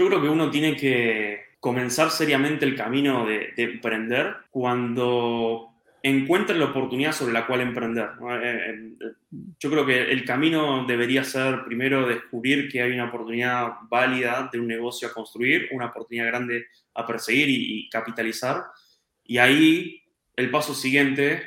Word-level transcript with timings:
Yo 0.00 0.06
creo 0.06 0.22
que 0.22 0.30
uno 0.30 0.50
tiene 0.50 0.76
que 0.76 1.42
comenzar 1.60 2.10
seriamente 2.10 2.64
el 2.64 2.74
camino 2.74 3.26
de, 3.26 3.52
emprender 3.58 4.34
cuando 4.50 5.74
encuentra 6.02 6.56
la 6.56 6.64
oportunidad 6.64 7.12
sobre 7.12 7.34
la 7.34 7.46
cual 7.46 7.60
emprender. 7.60 8.08
Eh, 8.42 8.94
eh, 8.98 9.12
yo 9.58 9.70
creo 9.70 9.84
que 9.84 10.10
el 10.10 10.24
camino 10.24 10.86
debería 10.86 11.22
ser 11.22 11.66
primero 11.66 12.08
descubrir 12.08 12.70
que 12.72 12.80
hay 12.80 12.92
una 12.92 13.10
oportunidad 13.10 13.72
válida 13.90 14.48
de 14.50 14.58
un 14.58 14.68
negocio 14.68 15.06
a 15.06 15.12
construir, 15.12 15.68
una 15.72 15.88
oportunidad 15.88 16.28
grande 16.28 16.68
a 16.94 17.06
perseguir 17.06 17.50
y, 17.50 17.86
capitalizar. 17.90 18.64
Y 19.22 19.36
ahí 19.36 20.02
el 20.34 20.50
paso 20.50 20.74
siguiente, 20.74 21.42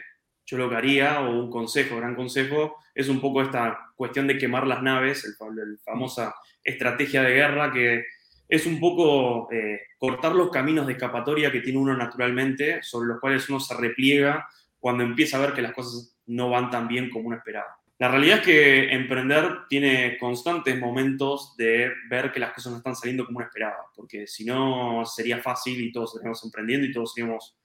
yo 0.45 0.59
lo 0.59 0.69
que 0.69 0.75
haría, 0.75 1.21
o 1.21 1.39
un 1.39 1.49
consejo, 1.49 1.97
gran 1.97 2.13
consejo, 2.13 2.75
es 2.93 3.09
un 3.09 3.19
poco 3.19 3.41
esta 3.41 3.93
cuestión 3.95 4.27
de 4.27 4.37
quemar 4.37 4.67
las 4.67 4.83
naves, 4.83 5.25
la 5.39 5.65
famosa 5.83 6.35
estrategia 6.63 7.23
de 7.23 7.33
guerra 7.33 7.73
que 7.73 8.03
es 8.47 8.65
un 8.65 8.79
poco 8.79 9.51
eh, 9.51 9.81
cortar 9.97 10.33
los 10.35 10.49
caminos 10.49 10.85
de 10.85 10.93
escapatoria 10.93 11.51
que 11.51 11.61
tiene 11.61 11.79
uno 11.79 11.95
naturalmente, 11.95 12.83
sobre 12.83 13.07
los 13.07 13.19
cuales 13.19 13.49
uno 13.49 13.59
se 13.59 13.75
repliega 13.75 14.47
cuando 14.79 15.03
empieza 15.03 15.37
a 15.37 15.41
ver 15.41 15.53
que 15.53 15.61
las 15.61 15.73
cosas 15.73 16.17
no 16.27 16.49
van 16.49 16.69
tan 16.69 16.87
bien 16.87 17.09
como 17.09 17.27
uno 17.27 17.37
esperaba. 17.37 17.77
La 17.99 18.09
realidad 18.09 18.39
es 18.39 18.45
que 18.45 18.91
emprender 18.91 19.59
tiene 19.69 20.17
constantes 20.17 20.77
momentos 20.77 21.55
de 21.57 21.91
ver 22.09 22.31
que 22.31 22.39
las 22.39 22.51
cosas 22.51 22.71
no 22.71 22.77
están 22.79 22.95
saliendo 22.95 23.25
como 23.25 23.37
uno 23.37 23.47
esperaba, 23.47 23.77
porque 23.95 24.27
si 24.27 24.43
no 24.43 25.05
sería 25.05 25.39
fácil 25.39 25.79
y 25.79 25.91
todos 25.91 26.11
estaríamos 26.11 26.43
emprendiendo 26.43 26.85
y 26.85 26.91
todos 26.91 27.13
seríamos 27.13 27.55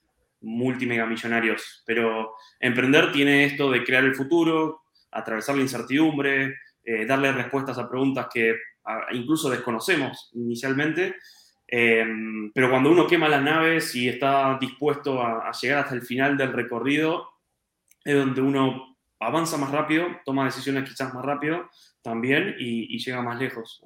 multimegamillonarios. 0.41 1.83
Pero 1.85 2.35
emprender 2.61 3.11
tiene 3.11 3.47
esto 3.47 3.71
de 3.71 3.83
crear 3.83 4.05
el 4.05 4.15
futuro, 4.15 4.83
atravesar 5.11 5.57
la 5.57 5.63
incertidumbre, 5.63 6.55
eh, 6.85 7.05
darle 7.05 7.33
respuestas 7.33 7.79
a 7.79 7.89
preguntas 7.89 8.29
que 8.33 8.55
incluso 9.13 9.51
desconocemos 9.51 10.31
inicialmente. 10.35 11.17
Em, 11.67 12.51
pero 12.53 12.71
cuando 12.71 12.91
uno 12.91 13.07
quema 13.07 13.29
las 13.29 13.43
naves 13.43 13.95
y 13.95 14.09
está 14.09 14.57
dispuesto 14.59 15.23
a, 15.23 15.51
llegar 15.53 15.81
hasta 15.81 15.95
el 15.95 16.03
final 16.03 16.37
del 16.37 16.53
recorrido, 16.53 17.29
es 18.05 18.17
donde 18.17 18.41
uno 18.41 18.97
avanza 19.21 19.59
más 19.59 19.71
rápido, 19.71 20.07
toma 20.25 20.45
decisiones 20.47 20.89
quizás 20.89 21.13
más 21.13 21.25
rápido 21.25 21.69
también 22.03 22.55
y 22.59 22.99
llega 22.99 23.21
más 23.21 23.39
lejos. 23.39 23.83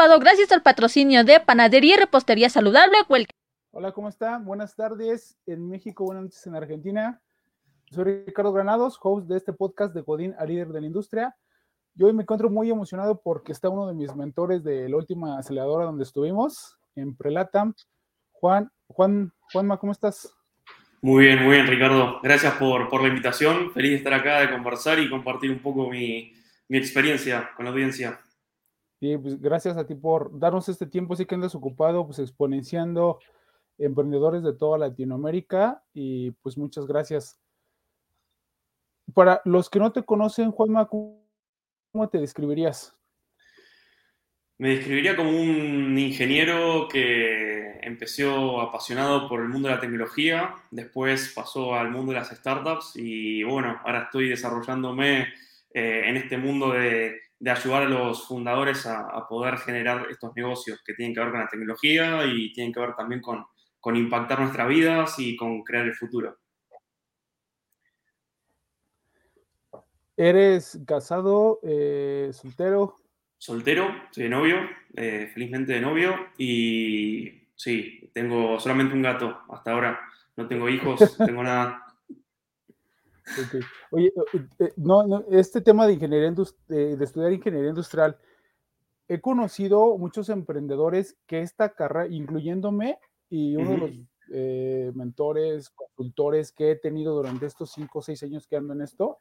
Llevado 0.00 0.18
gracias 0.18 0.50
al 0.52 0.62
patrocinio 0.62 1.24
de 1.24 1.40
Panadería 1.40 1.94
y 1.94 1.98
Repostería 1.98 2.48
Saludable. 2.48 2.96
Hola, 3.70 3.92
¿cómo 3.92 4.08
está? 4.08 4.38
Buenas 4.38 4.74
tardes 4.74 5.36
en 5.44 5.68
México, 5.68 6.06
buenas 6.06 6.22
noches 6.22 6.46
en 6.46 6.54
Argentina. 6.54 7.20
Soy 7.90 8.24
Ricardo 8.24 8.50
Granados, 8.50 8.98
host 9.02 9.28
de 9.28 9.36
este 9.36 9.52
podcast 9.52 9.92
de 9.94 10.00
Godín 10.00 10.34
a 10.38 10.46
líder 10.46 10.68
de 10.68 10.80
la 10.80 10.86
industria. 10.86 11.36
Yo 11.94 12.06
hoy 12.06 12.14
me 12.14 12.22
encuentro 12.22 12.48
muy 12.48 12.70
emocionado 12.70 13.20
porque 13.22 13.52
está 13.52 13.68
uno 13.68 13.88
de 13.88 13.92
mis 13.92 14.16
mentores 14.16 14.64
de 14.64 14.88
la 14.88 14.96
última 14.96 15.38
aceleradora 15.38 15.84
donde 15.84 16.04
estuvimos, 16.04 16.78
en 16.96 17.14
Prelatam. 17.14 17.74
Juan, 18.32 18.70
Juan, 18.86 19.34
Juanma, 19.52 19.76
¿cómo 19.76 19.92
estás? 19.92 20.34
Muy 21.02 21.26
bien, 21.26 21.42
muy 21.44 21.56
bien, 21.56 21.66
Ricardo. 21.66 22.20
Gracias 22.22 22.54
por, 22.54 22.88
por 22.88 23.02
la 23.02 23.08
invitación. 23.08 23.70
Feliz 23.72 23.90
de 23.90 23.96
estar 23.96 24.14
acá, 24.14 24.40
de 24.40 24.50
conversar 24.50 24.98
y 24.98 25.10
compartir 25.10 25.50
un 25.50 25.60
poco 25.60 25.90
mi, 25.90 26.32
mi 26.68 26.78
experiencia 26.78 27.50
con 27.54 27.66
la 27.66 27.70
audiencia. 27.70 28.18
Y 29.00 29.16
pues 29.16 29.40
gracias 29.40 29.76
a 29.78 29.86
ti 29.86 29.94
por 29.94 30.38
darnos 30.38 30.68
este 30.68 30.86
tiempo. 30.86 31.16
Sé 31.16 31.26
que 31.26 31.34
andas 31.34 31.54
ocupado, 31.54 32.06
pues 32.06 32.18
exponenciando 32.18 33.18
emprendedores 33.78 34.42
de 34.42 34.52
toda 34.52 34.78
Latinoamérica 34.78 35.82
y 35.94 36.32
pues 36.42 36.58
muchas 36.58 36.86
gracias. 36.86 37.40
Para 39.14 39.40
los 39.44 39.70
que 39.70 39.78
no 39.78 39.90
te 39.90 40.04
conocen, 40.04 40.50
Juanma, 40.52 40.86
¿cómo 40.86 42.08
te 42.10 42.18
describirías? 42.18 42.94
Me 44.58 44.76
describiría 44.76 45.16
como 45.16 45.30
un 45.30 45.98
ingeniero 45.98 46.86
que 46.86 47.80
empezó 47.80 48.60
apasionado 48.60 49.26
por 49.26 49.40
el 49.40 49.48
mundo 49.48 49.68
de 49.68 49.74
la 49.74 49.80
tecnología, 49.80 50.54
después 50.70 51.32
pasó 51.34 51.74
al 51.74 51.90
mundo 51.90 52.12
de 52.12 52.18
las 52.18 52.28
startups 52.28 52.92
y 52.94 53.42
bueno, 53.42 53.80
ahora 53.82 54.02
estoy 54.02 54.28
desarrollándome 54.28 55.28
eh, 55.72 56.02
en 56.04 56.18
este 56.18 56.36
mundo 56.36 56.72
de 56.72 57.18
de 57.40 57.50
ayudar 57.50 57.84
a 57.84 57.88
los 57.88 58.28
fundadores 58.28 58.86
a, 58.86 59.26
poder 59.28 59.56
generar 59.58 60.06
estos 60.10 60.34
negocios 60.36 60.80
que 60.84 60.94
tienen 60.94 61.14
que 61.14 61.20
ver 61.20 61.30
con 61.30 61.40
la 61.40 61.48
tecnología 61.48 62.24
y 62.26 62.52
tienen 62.52 62.72
que 62.72 62.80
ver 62.80 62.94
también 62.94 63.22
con, 63.22 63.44
con 63.80 63.96
impactar 63.96 64.40
nuestras 64.40 64.68
vidas 64.68 65.18
y 65.18 65.36
con 65.36 65.62
crear 65.62 65.86
el 65.86 65.94
futuro. 65.94 66.36
¿Eres 70.16 70.78
casado, 70.86 71.60
eh, 71.62 72.28
soltero? 72.34 72.96
Soltero, 73.38 73.88
soy 74.10 74.24
de 74.24 74.28
novio, 74.28 74.56
eh, 74.94 75.30
felizmente 75.32 75.72
de 75.72 75.80
novio, 75.80 76.14
y 76.36 77.48
sí, 77.56 78.10
tengo 78.12 78.60
solamente 78.60 78.94
un 78.94 79.00
gato 79.00 79.40
hasta 79.48 79.72
ahora. 79.72 79.98
No 80.36 80.46
tengo 80.46 80.68
hijos, 80.68 81.18
no 81.18 81.26
tengo 81.26 81.42
nada. 81.42 81.86
Oye, 83.90 84.12
eh, 84.32 84.46
eh, 84.58 84.72
no, 84.76 85.24
este 85.30 85.60
tema 85.60 85.86
de 85.86 85.94
ingeniería 85.94 86.30
de 86.30 87.04
estudiar 87.04 87.32
ingeniería 87.32 87.70
industrial, 87.70 88.16
he 89.08 89.20
conocido 89.20 89.98
muchos 89.98 90.28
emprendedores 90.28 91.16
que 91.26 91.40
esta 91.40 91.70
carrera, 91.70 92.08
incluyéndome, 92.08 92.98
y 93.28 93.56
uno 93.56 93.70
de 93.70 93.78
los 93.78 93.90
eh, 94.32 94.92
mentores, 94.94 95.70
consultores 95.70 96.52
que 96.52 96.72
he 96.72 96.76
tenido 96.76 97.14
durante 97.14 97.46
estos 97.46 97.72
cinco 97.72 98.00
o 98.00 98.02
seis 98.02 98.22
años 98.22 98.46
que 98.46 98.56
ando 98.56 98.72
en 98.72 98.82
esto, 98.82 99.18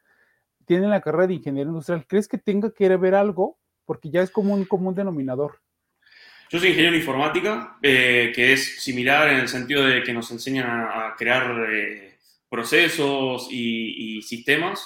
tienen 0.66 0.90
la 0.90 1.02
carrera 1.02 1.28
de 1.28 1.36
ingeniería 1.36 1.69
industrial. 1.69 2.06
¿Crees 2.08 2.28
que 2.28 2.38
tenga 2.38 2.72
que 2.72 2.96
ver 2.98 3.16
algo? 3.16 3.58
Porque 3.86 4.09
ya 4.09 4.22
es 4.22 4.30
como 4.30 4.53
un 4.53 4.66
común 4.66 4.94
denominador. 4.94 5.59
Yo 6.52 6.59
soy 6.59 6.69
ingeniero 6.69 6.94
de 6.94 7.00
informática, 7.00 7.78
que 7.81 8.53
es 8.53 8.81
similar 8.81 9.30
en 9.30 9.38
el 9.38 9.48
sentido 9.48 9.86
de 9.86 10.02
que 10.02 10.14
nos 10.14 10.31
enseñan 10.31 10.68
a, 10.68 11.16
crear 11.16 11.56
procesos 12.50 13.48
y, 13.52 14.22
sistemas, 14.22 14.86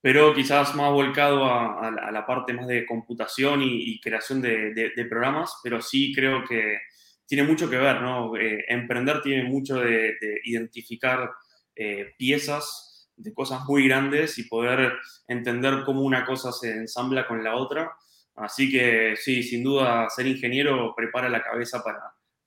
pero 0.00 0.34
quizás 0.34 0.74
más 0.74 0.90
volcado 0.92 1.44
a, 1.44 1.90
la 2.12 2.26
parte 2.26 2.52
más 2.52 2.66
de 2.66 2.86
computación 2.86 3.60
y, 3.62 4.00
creación 4.00 4.40
de, 4.40 5.06
programas, 5.08 5.58
pero 5.62 5.82
sí 5.82 6.12
creo 6.14 6.44
que 6.44 6.78
tiene 7.26 7.44
mucho 7.44 7.70
que 7.70 7.76
ver, 7.76 8.00
¿no? 8.00 8.36
Eh, 8.36 8.64
emprender 8.68 9.22
tiene 9.22 9.44
mucho 9.44 9.76
de, 9.76 10.16
identificar 10.44 11.30
eh, 11.76 12.14
piezas 12.18 13.08
de 13.16 13.34
cosas 13.34 13.64
muy 13.66 13.86
grandes 13.86 14.38
y 14.38 14.44
poder 14.44 14.94
entender 15.28 15.82
cómo 15.84 16.02
una 16.02 16.24
cosa 16.24 16.52
se 16.52 16.70
ensambla 16.70 17.26
con 17.26 17.44
la 17.44 17.54
otra. 17.54 17.92
Así 18.34 18.70
que 18.70 19.14
sí, 19.16 19.42
sin 19.42 19.62
duda, 19.62 20.08
ser 20.08 20.26
ingeniero 20.26 20.94
prepara 20.96 21.28
la 21.28 21.42
cabeza 21.42 21.82
para, 21.84 22.00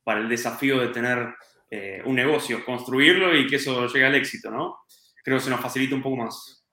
para 0.04 0.20
el 0.22 0.30
desafío 0.30 0.80
de 0.80 0.88
tener 0.88 1.36
eh, 1.76 2.04
un 2.06 2.14
negocio, 2.14 2.64
construirlo 2.64 3.36
y 3.36 3.48
que 3.48 3.56
eso 3.56 3.88
llegue 3.88 4.06
al 4.06 4.14
éxito, 4.14 4.52
¿no? 4.52 4.78
Creo 5.24 5.38
que 5.40 5.44
se 5.44 5.50
nos 5.50 5.60
facilita 5.60 5.96
un 5.96 6.04
poco 6.04 6.18
más. 6.18 6.64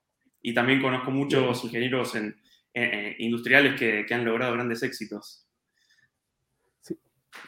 Y 0.43 0.53
también 0.53 0.79
conozco 0.79 1.09
muchos 1.09 1.63
ingenieros 1.63 2.13
en, 2.13 2.39
industriales 3.17 3.79
que, 3.79 4.05
han 4.13 4.23
logrado 4.23 4.53
grandes 4.53 4.83
éxitos. 4.83 5.47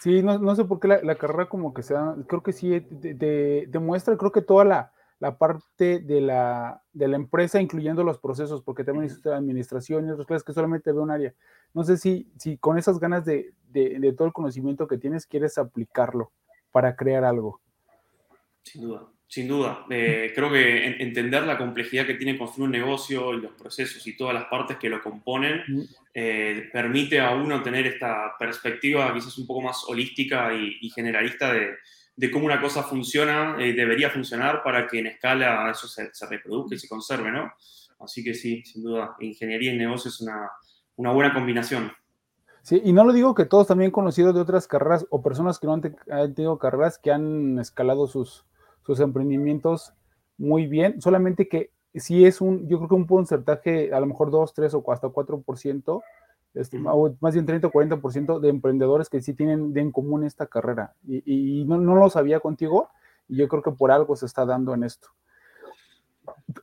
Sí, 0.01 0.23
no, 0.23 0.55
sé 0.55 0.65
por 0.65 0.79
qué 0.79 0.88
la, 0.88 1.15
carrera 1.15 1.47
como 1.47 1.75
que 1.75 1.83
sea, 1.83 2.15
creo 2.27 2.41
que 2.41 2.53
sí 2.53 2.83
demuestra, 2.89 4.17
creo 4.17 4.31
que 4.31 4.41
toda 4.41 4.65
la, 5.19 5.38
parte 5.38 6.00
de 6.00 6.21
la, 6.21 6.81
de 6.91 7.07
la, 7.07 7.17
empresa, 7.17 7.61
incluyendo 7.61 8.03
los 8.03 8.17
procesos, 8.17 8.63
porque 8.63 8.83
también 8.83 9.05
existe 9.05 9.31
administración 9.31 10.07
y 10.07 10.11
otras 10.11 10.25
cosas 10.25 10.44
que 10.44 10.53
solamente 10.53 10.91
ve 10.91 11.00
un 11.00 11.11
área. 11.11 11.35
No 11.75 11.83
sé 11.83 11.97
si, 11.97 12.31
si 12.35 12.57
con 12.57 12.79
esas 12.79 13.00
ganas 13.00 13.25
de, 13.25 13.53
de, 13.69 14.13
todo 14.13 14.27
el 14.27 14.33
conocimiento 14.33 14.88
que 14.88 14.97
tienes 14.97 15.27
quieres 15.27 15.59
aplicarlo 15.59 16.31
para 16.74 16.96
crear 16.96 17.24
algo. 17.24 17.62
Sin 18.64 18.81
duda. 18.81 19.08
Sin 19.28 19.48
duda. 19.48 19.86
Eh, 19.90 20.31
creo 20.36 20.52
que 20.52 20.86
entender 21.02 21.44
la 21.44 21.58
complejidad 21.58 22.06
que 22.06 22.16
tiene 22.16 22.38
construir 22.38 22.66
un 22.66 22.72
negocio 22.72 23.34
y 23.34 23.42
los 23.42 23.54
procesos 23.54 24.06
y 24.06 24.18
todas 24.18 24.34
las 24.34 24.46
partes 24.46 24.78
que 24.78 24.90
lo 24.90 25.02
componen 25.02 25.64
eh, 26.14 26.70
permite 26.72 27.20
a 27.20 27.31
uno 27.31 27.64
tener 27.64 27.88
esta 27.88 28.36
perspectiva 28.38 29.12
quizás 29.14 29.38
un 29.38 29.48
poco 29.48 29.62
más 29.62 29.84
holística 29.88 30.54
y, 30.54 30.88
generalista 30.90 31.52
de, 31.52 32.31
cómo 32.31 32.46
una 32.46 32.62
cosa 32.62 32.84
funciona, 32.84 33.56
eh, 33.60 33.74
debería 33.74 34.12
funcionar 34.12 34.62
para 34.62 34.86
que 34.88 35.00
en 35.00 35.08
escala 35.08 35.72
eso 35.72 35.88
se, 35.88 36.12
reproduzca 36.30 36.75
y 36.75 36.80
se 36.80 36.88
conserve, 36.88 37.31
¿no? 37.31 37.54
Así 38.00 38.24
que 38.24 38.36
sí, 38.36 38.64
sin 38.64 38.84
duda, 38.84 39.16
ingeniería 39.20 39.74
y 39.74 39.78
negocio 39.78 40.10
es 40.10 40.22
una, 40.22 40.48
una 40.98 41.12
buena 41.12 41.34
combinación. 41.34 41.92
Sí, 42.63 42.81
y 42.83 42.94
no 42.94 43.04
lo 43.04 43.13
digo 43.13 43.36
que 43.36 43.45
todos 43.45 43.68
también 43.68 43.92
conocidos 43.92 44.33
de 44.33 44.42
otras 44.42 44.68
carreras 44.68 45.06
o 45.10 45.21
personas 45.21 45.60
que 45.60 45.68
no 45.68 45.74
han 45.74 45.81
tenido 46.33 46.57
carreras 46.57 46.98
que 46.98 47.12
han 47.12 47.60
escalado 47.60 48.07
sus, 48.07 48.45
sus 48.86 49.00
emprendimientos 49.01 49.94
muy 50.38 50.68
bien, 50.68 51.01
solamente 51.01 51.48
que 51.48 51.71
si 51.94 52.25
es 52.25 52.42
un, 52.42 52.68
yo 52.68 52.77
creo 52.77 52.89
que 52.89 52.95
un 52.95 53.06
porcentaje, 53.06 53.94
a 53.94 54.00
lo 54.00 54.07
mejor 54.07 54.31
2, 54.31 54.54
3 54.54 54.74
o 54.74 54.92
hasta 54.92 55.10
4%, 55.10 56.01
este, 56.56 56.81
o 56.86 57.15
más 57.19 57.33
bien 57.33 57.45
30 57.45 57.68
o 57.68 57.71
40% 57.71 58.39
de 58.39 58.50
emprendedores 58.50 59.10
que 59.10 59.21
sí 59.21 59.33
tienen 59.33 59.74
de 59.74 59.81
en 59.81 59.92
común 59.92 60.24
esta 60.24 60.48
carrera. 60.48 60.94
Y, 61.06 61.65
no, 61.65 61.77
lo 61.77 62.10
sabía 62.10 62.39
contigo, 62.39 62.89
y 63.27 63.38
yo 63.38 63.48
creo 63.48 63.62
que 63.62 63.71
por 63.71 63.92
algo 63.92 64.15
se 64.15 64.25
está 64.25 64.45
dando 64.45 64.74
en 64.74 64.83
esto. 64.83 65.10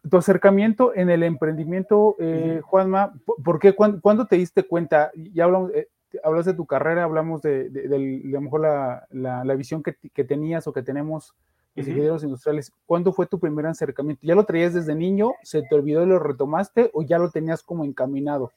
Tu 0.08 0.16
acercamiento 0.16 0.94
en 0.94 1.10
el 1.10 1.22
emprendimiento, 1.22 2.16
eh, 2.18 2.60
Juanma, 2.62 3.12
¿por 3.44 3.58
qué? 3.58 3.74
¿Cuándo, 3.74 4.26
te 4.26 4.36
diste 4.36 4.64
cuenta? 4.64 5.10
Ya 5.14 5.44
hablamos, 5.44 5.72
eh, 5.74 5.88
hablas 6.24 6.46
de 6.46 6.54
tu 6.54 6.66
carrera, 6.66 7.04
hablamos 7.04 7.42
de, 7.42 7.70
de, 7.70 7.86
a 7.94 8.32
lo 8.32 8.40
mejor 8.40 8.60
la, 8.60 9.06
la, 9.44 9.54
visión 9.54 9.82
que, 9.82 9.96
que, 10.12 10.24
tenías 10.24 10.66
o 10.66 10.72
que 10.72 10.82
tenemos 10.82 11.34
ingenieros 11.76 12.24
industriales, 12.24 12.72
¿cuándo 12.86 13.12
fue 13.12 13.26
tu 13.26 13.38
primer 13.38 13.66
acercamiento? 13.66 14.20
¿Ya 14.26 14.34
lo 14.34 14.44
traías 14.44 14.74
desde 14.74 14.94
niño? 14.94 15.32
¿Se 15.42 15.62
te 15.62 15.74
olvidó 15.74 16.02
y 16.02 16.06
lo 16.06 16.18
retomaste 16.18 16.90
o 16.92 17.02
ya 17.02 17.18
lo 17.18 17.30
tenías 17.30 17.62
como 17.62 17.84
encaminado? 17.84 18.52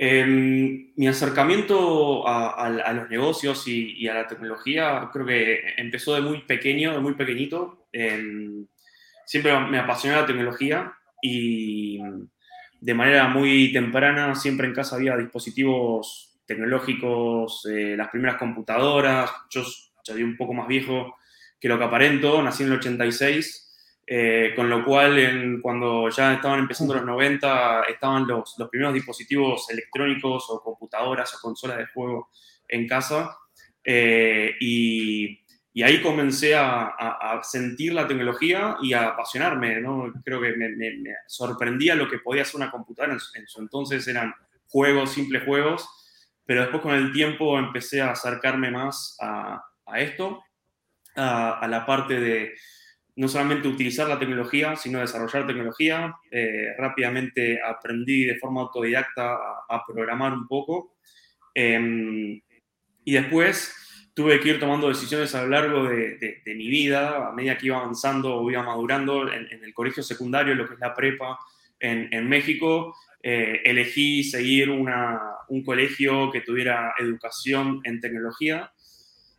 Em, 0.00 0.92
mi 0.94 1.08
acercamiento 1.08 2.26
a, 2.26 2.70
los 2.94 3.10
negocios 3.10 3.66
y, 3.66 4.06
a 4.06 4.14
la 4.14 4.26
tecnología 4.28 5.10
creo 5.12 5.26
que 5.26 5.58
empezó 5.76 6.14
de 6.14 6.20
muy 6.20 6.42
pequeño, 6.42 6.92
de 6.92 7.00
muy 7.00 7.14
pequeñito. 7.14 7.86
Em, 7.92 8.66
siempre 9.28 9.60
me 9.60 9.78
apasionó 9.78 10.16
la 10.16 10.26
tecnología 10.26 10.90
y 11.20 12.00
de 12.80 12.94
manera 12.94 13.28
muy 13.28 13.70
temprana 13.74 14.34
siempre 14.34 14.66
en 14.66 14.72
casa 14.72 14.96
había 14.96 15.18
dispositivos 15.18 16.40
tecnológicos, 16.46 17.66
eh, 17.66 17.94
las 17.94 18.08
primeras 18.08 18.38
computadoras. 18.38 19.30
Yo 19.50 19.62
ya 20.02 20.14
un 20.14 20.38
poco 20.38 20.54
más 20.54 20.66
viejo, 20.66 21.14
que 21.60 21.68
lo 21.68 21.76
que 21.76 21.84
aparento, 21.84 22.42
nací 22.42 22.62
en 22.62 22.70
el 22.70 22.78
86, 22.78 24.00
eh, 24.06 24.54
con 24.56 24.70
lo 24.70 24.82
cual 24.82 25.60
cuando 25.60 26.08
ya 26.08 26.32
estaban 26.32 26.60
empezando 26.60 26.94
los 26.94 27.04
90 27.04 27.82
estaban 27.82 28.26
los, 28.26 28.54
los, 28.56 28.70
primeros 28.70 28.94
dispositivos 28.94 29.68
electrónicos 29.68 30.46
o 30.48 30.62
computadoras 30.62 31.34
o 31.34 31.40
consolas 31.42 31.76
de 31.76 31.86
juego 31.88 32.30
en 32.66 32.88
casa 32.88 33.36
eh, 33.84 34.54
y, 34.58 35.38
y, 35.78 35.82
ahí 35.82 36.02
comencé 36.02 36.54
a, 36.54 36.86
a, 36.86 37.42
sentir 37.42 37.92
la 37.92 38.06
tecnología 38.06 38.76
y 38.82 38.92
a 38.92 39.08
apasionarme, 39.08 39.80
¿no? 39.80 40.12
Creo 40.24 40.40
que 40.40 40.52
me, 40.56 40.70
me, 40.70 41.14
sorprendía 41.26 41.94
lo 41.94 42.08
que 42.08 42.18
podía 42.18 42.42
hacer 42.42 42.56
una 42.56 42.70
computadora, 42.70 43.14
en, 43.14 43.40
en 43.40 43.46
su 43.46 43.60
entonces 43.60 44.06
eran 44.08 44.34
juegos, 44.66 45.12
simples 45.12 45.44
juegos, 45.44 45.88
pero 46.44 46.62
después 46.62 46.82
con 46.82 46.94
el 46.94 47.12
tiempo 47.12 47.58
empecé 47.58 48.00
a 48.00 48.12
acercarme 48.12 48.70
más 48.70 49.16
a, 49.20 49.62
a 49.86 50.00
esto 50.00 50.42
a, 51.18 51.66
la 51.68 51.84
parte 51.84 52.20
de 52.20 52.54
no 53.16 53.28
solamente 53.28 53.68
utilizar 53.68 54.08
la 54.08 54.18
tecnología, 54.18 54.76
sino 54.76 55.00
desarrollar 55.00 55.46
tecnología. 55.46 56.14
Eh, 56.30 56.74
rápidamente 56.78 57.60
aprendí 57.62 58.24
de 58.24 58.36
forma 58.36 58.62
autodidacta 58.62 59.36
a, 59.68 59.84
programar 59.86 60.32
un 60.32 60.46
poco. 60.46 60.96
Em, 61.52 62.40
y 63.04 63.12
después 63.12 63.74
tuve 64.18 64.40
que 64.40 64.48
ir 64.48 64.60
tomando 64.60 64.88
decisiones 64.88 65.32
a 65.34 65.42
lo 65.42 65.48
largo 65.50 65.84
de, 65.84 66.42
mi 66.46 66.68
vida, 66.68 67.28
a 67.28 67.32
medida 67.32 67.56
que 67.56 67.66
iba 67.66 67.76
avanzando 67.76 68.34
o 68.34 68.50
iba 68.50 68.62
madurando 68.62 69.32
en, 69.32 69.46
el 69.62 69.72
colegio 69.72 70.02
secundario, 70.02 70.54
lo 70.54 70.66
que 70.66 70.74
es 70.74 70.80
la 70.80 70.94
prepa 70.94 71.38
en, 71.78 72.28
México. 72.28 72.96
Eh, 73.22 73.62
elegí 73.64 74.24
seguir 74.24 74.70
un 74.70 75.64
colegio 75.64 76.30
que 76.30 76.40
tuviera 76.40 76.94
educación 76.98 77.80
en 77.84 78.00
tecnología 78.00 78.72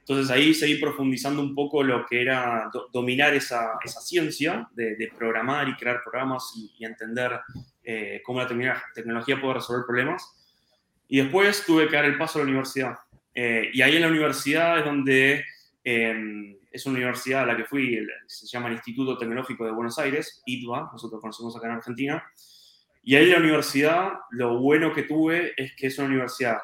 entonces 0.10 0.36
ahí 0.36 0.56
seguí 0.56 0.78
profundizando 0.78 1.40
un 1.40 1.54
poco 1.54 1.84
lo 1.84 2.04
que 2.08 2.20
era 2.20 2.72
dominar 2.92 3.36
esa, 3.36 3.78
esa 3.86 4.02
ciencia 4.02 4.68
de, 4.74 5.12
programar 5.16 5.70
y 5.70 5.76
crear 5.76 6.02
programas 6.02 6.52
y, 6.56 6.84
entender 6.84 7.40
eh, 7.84 8.20
cómo 8.26 8.40
la 8.40 8.48
tecnología 8.96 9.40
puede 9.40 9.54
resolver 9.54 9.86
problemas. 9.86 10.24
Y 11.08 11.22
después 11.22 11.64
tuve 11.64 11.88
que 11.88 11.96
dar 11.96 12.06
el 12.06 12.18
paso 12.18 12.40
a 12.40 12.42
la 12.42 12.48
universidad. 12.48 12.98
Eh, 13.42 13.72
y 13.72 13.82
ahí 13.82 13.96
en 13.96 14.02
la 14.02 14.10
universidad 14.10 14.80
es 14.80 14.84
donde 14.84 15.46
em, 15.82 16.58
es 16.70 16.86
una 16.86 16.98
universidad 16.98 17.44
a 17.44 17.46
la 17.46 17.56
que 17.56 17.64
fui, 17.64 18.06
se 18.28 18.48
llama 18.48 18.68
el 18.68 18.74
Instituto 18.74 19.18
Tecnológico 19.18 19.64
de 19.64 19.72
Buenos 19.72 19.98
Aires, 19.98 20.44
ITBA, 20.46 20.90
nosotros 20.92 21.22
conocemos 21.22 21.56
acá 21.56 21.68
en 21.68 21.76
Argentina. 21.76 22.22
Y 23.02 23.16
ahí 23.16 23.28
en 23.28 23.32
la 23.32 23.38
universidad, 23.38 24.12
lo 24.32 24.60
bueno 24.60 24.92
que 24.94 25.04
tuve 25.04 25.54
es 25.56 25.74
que 25.78 25.88
es 25.88 25.98
una 26.00 26.10
universidad 26.10 26.58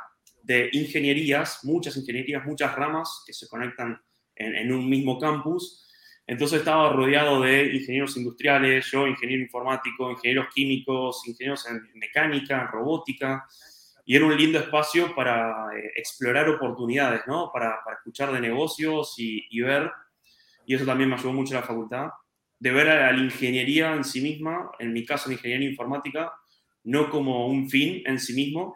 de 0.44 0.70
ingenierías, 0.74 1.64
muchas 1.64 1.96
ingenierías, 1.96 2.44
muchas 2.44 2.76
ramas 2.76 3.24
que 3.26 3.32
se 3.32 3.48
conectan 3.48 3.98
en, 4.36 4.70
un 4.74 4.90
mismo 4.90 5.18
campus. 5.18 5.82
Entonces 6.28 6.60
estaba 6.60 6.92
rodeado 6.92 7.42
de 7.42 7.74
ingenieros 7.74 8.18
industriales, 8.18 8.92
yo 8.92 9.08
ingeniero 9.08 9.44
informático, 9.44 10.12
ingenieros 10.12 10.48
químicos, 10.54 11.26
ingenieros 11.26 11.66
en 11.70 11.90
mecánica, 11.94 12.64
en 12.64 12.68
robótica, 12.68 13.48
y 14.06 14.16
era 14.16 14.26
un 14.26 14.38
lindo 14.38 14.60
espacio 14.60 15.16
para 15.16 15.76
eh, 15.76 15.92
explorar 15.96 16.48
oportunidades, 16.48 17.22
¿no? 17.28 17.52
Para, 17.52 17.80
escuchar 17.98 18.32
de 18.32 18.40
negocios 18.40 19.16
y, 19.18 19.62
ver, 19.62 19.92
y 20.66 20.76
eso 20.76 20.86
también 20.86 21.10
me 21.10 21.16
ayudó 21.16 21.34
mucho 21.34 21.56
la 21.56 21.64
facultad, 21.64 22.10
de 22.60 22.72
ver 22.72 22.88
a 22.88 23.12
la 23.12 23.18
ingeniería 23.18 23.94
en 23.94 24.04
sí 24.04 24.22
misma, 24.22 24.72
en 24.78 24.94
mi 24.94 25.04
caso 25.04 25.30
la 25.30 25.34
ingeniería 25.34 25.70
informática, 25.70 26.32
no 26.84 27.10
como 27.10 27.48
un 27.48 27.68
fin 27.68 28.04
en 28.06 28.20
sí 28.20 28.34
mismo, 28.34 28.76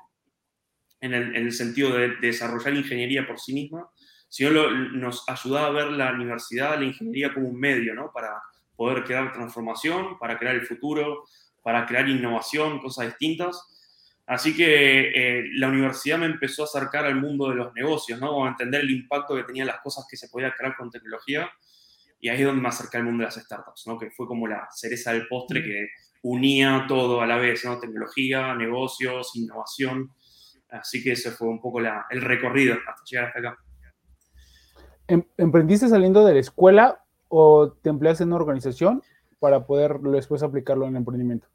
en 1.01 1.13
el, 1.13 1.51
sentido 1.53 1.93
de, 1.93 2.15
desarrollar 2.17 2.73
ingeniería 2.73 3.25
por 3.25 3.39
sí 3.39 3.53
misma, 3.53 3.89
sino 4.27 4.69
nos 4.71 5.23
ayudaba 5.29 5.67
a 5.67 5.71
ver 5.71 5.91
la 5.91 6.11
universidad, 6.11 6.77
la 6.77 6.85
ingeniería 6.85 7.33
como 7.33 7.47
un 7.47 7.59
medio, 7.59 7.93
¿no? 7.93 8.11
Para 8.11 8.41
poder 8.75 9.03
crear 9.03 9.31
transformación, 9.31 10.17
para 10.19 10.37
crear 10.37 10.55
el 10.55 10.65
futuro, 10.65 11.23
para 11.63 11.85
crear 11.85 12.09
innovación, 12.09 12.79
cosas 12.79 13.07
distintas. 13.07 13.78
Así 14.29 14.55
que 14.55 15.09
eh, 15.09 15.44
la 15.56 15.69
universidad 15.69 16.19
me 16.19 16.27
empezó 16.27 16.61
a 16.61 16.65
acercar 16.65 17.04
al 17.04 17.15
mundo 17.15 17.49
de 17.49 17.56
los 17.56 17.73
negocios, 17.73 18.21
¿no? 18.21 18.45
A 18.45 18.49
entender 18.49 18.81
el 18.81 18.92
impacto 18.92 19.35
que 19.35 19.44
tenían 19.44 19.65
las 19.65 19.81
cosas 19.81 20.06
que 20.07 20.15
se 20.18 20.30
podían 20.30 20.51
crear 20.56 20.75
con 20.77 20.92
tecnología. 20.92 21.49
Y 22.19 22.30
ahí 22.30 22.42
es 22.42 22.45
donde 22.45 22.61
me 22.61 22.68
acerqué 22.68 22.97
al 22.97 23.06
mundo 23.06 23.23
de 23.23 23.25
las 23.25 23.44
startups, 23.44 23.87
¿no? 23.87 23.97
Que 23.97 24.11
fue 24.11 24.27
como 24.27 24.47
la 24.47 24.68
cereza 24.71 25.13
del 25.13 25.27
postre 25.27 25.63
que 25.63 25.87
unía 26.21 26.85
todo 26.87 27.21
a 27.21 27.25
la 27.25 27.37
vez, 27.37 27.65
¿no? 27.65 27.80
Tecnología, 27.80 28.54
negocios, 28.54 29.35
innovación. 29.35 30.11
Así 30.69 31.01
que 31.01 31.13
ese 31.13 31.31
fue 31.31 31.47
un 31.47 31.59
poco 31.59 31.80
el 31.80 32.21
recorrido 32.21 32.75
hasta 32.75 33.04
llegar 33.09 33.25
hasta 33.30 33.39
acá. 33.39 33.57
Em, 35.07 35.23
¿Emprendiste 35.37 35.89
saliendo 35.89 36.23
de 36.23 36.35
la 36.35 36.39
escuela 36.39 37.04
o 37.30 37.71
te 37.81 37.89
empleaste 37.89 38.25
en 38.25 38.30
una 38.30 38.35
organización 38.35 39.01
para 39.39 39.65
poder 39.65 39.99
después 40.01 40.44
aplicarlo 40.44 40.85
en 40.85 40.92
el 40.92 40.97
emprendimiento? 40.97 41.47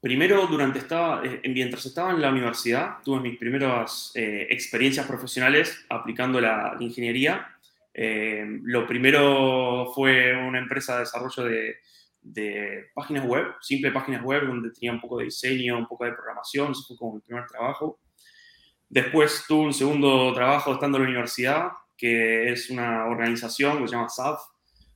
Primero, 0.00 0.48
durante 0.48 0.80
estaba, 0.80 1.22
eh, 1.24 1.40
mientras 1.48 1.86
estaba 1.86 2.10
en 2.10 2.20
la 2.20 2.30
universidad, 2.30 2.96
tuve 3.04 3.20
mis 3.20 3.38
primeras 3.38 4.10
eh, 4.16 4.48
experiencias 4.50 5.06
profesionales 5.06 5.86
aplicando 5.88 6.40
la 6.40 6.76
ingeniería. 6.80 7.56
Eh, 7.94 8.44
lo 8.64 8.84
primero 8.84 9.92
fue 9.94 10.34
una 10.36 10.58
empresa 10.58 10.94
de 10.94 11.00
desarrollo 11.00 11.44
de, 11.44 11.76
páginas 12.94 13.24
web, 13.24 13.44
simple 13.60 13.92
páginas 13.92 14.24
web, 14.24 14.48
donde 14.48 14.72
tenía 14.72 14.90
un 14.90 15.00
poco 15.00 15.18
de 15.18 15.26
diseño, 15.26 15.78
un 15.78 15.86
poco 15.86 16.04
de 16.04 16.12
programación, 16.12 16.72
eso 16.72 16.82
fue 16.88 16.96
como 16.96 17.14
mi 17.14 17.20
primer 17.20 17.46
trabajo. 17.46 18.00
Después 18.88 19.44
tuve 19.46 19.66
un 19.66 19.72
segundo 19.72 20.32
trabajo 20.34 20.72
estando 20.72 20.98
en 20.98 21.04
la 21.04 21.10
universidad, 21.10 21.68
que 21.96 22.50
es 22.50 22.70
una 22.70 23.06
organización 23.06 23.78
que 23.78 23.86
se 23.86 23.94
llama 23.94 24.08
SAF, 24.08 24.40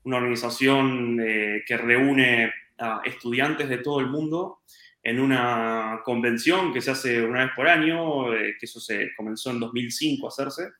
una 0.02 0.16
organización 0.16 1.16
que 1.18 1.76
reúne 1.76 2.52
a 2.80 3.02
estudiantes 3.04 3.68
de 3.68 3.78
todo 3.78 4.00
el 4.00 4.06
mundo 4.06 4.60
en 5.02 5.20
una 5.20 6.00
convención 6.04 6.72
que 6.72 6.80
se 6.80 6.90
hace 6.90 7.22
una 7.22 7.44
vez 7.44 7.52
por 7.54 7.68
año, 7.68 8.34
eh, 8.34 8.56
que 8.58 8.66
eso 8.66 8.80
se 8.80 9.10
comenzó 9.16 9.50
en 9.50 9.60
2005 9.60 10.26
a 10.26 10.28
hacerse, 10.28 10.70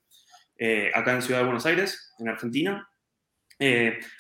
eh, 0.59 0.91
acá 0.95 1.15
en 1.15 1.23
Ciudad 1.23 1.41
de 1.41 1.47
Buenos 1.47 1.67
Aires, 1.67 2.15
en 2.19 2.29
Argentina. 2.29 2.87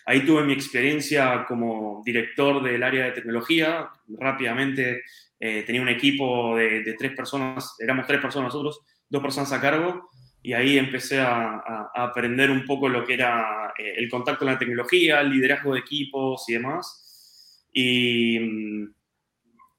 ahí 0.04 0.20
tuve 0.26 0.44
mi 0.44 0.52
experiencia 0.52 1.46
como 1.48 2.02
director 2.04 2.62
del 2.62 2.82
área 2.82 3.06
de 3.06 3.12
tecnología. 3.12 3.88
Rápidamente 4.06 5.02
eh, 5.42 5.62
tenía 5.62 5.80
un 5.80 5.88
equipo 5.88 6.54
de, 6.54 6.94
tres 6.98 7.12
personas, 7.12 7.74
éramos 7.78 8.06
tres 8.06 8.20
personas 8.20 8.52
nosotros, 8.52 8.80
dos 9.08 9.22
personas 9.22 9.50
a 9.52 9.60
cargo, 9.60 10.10
y 10.42 10.52
ahí 10.52 10.76
empecé 10.76 11.18
a, 11.18 11.88
aprender 11.94 12.50
un 12.50 12.66
poco 12.66 12.90
lo 12.90 13.04
que 13.06 13.14
era 13.14 13.72
eh, 13.78 13.94
el 13.96 14.10
contacto 14.10 14.40
con 14.40 14.52
la 14.52 14.58
tecnología, 14.58 15.20
el 15.22 15.30
liderazgo 15.30 15.72
de 15.72 15.80
equipos 15.80 16.44
y 16.48 16.54
demás. 16.54 17.09
Y, 17.72 18.38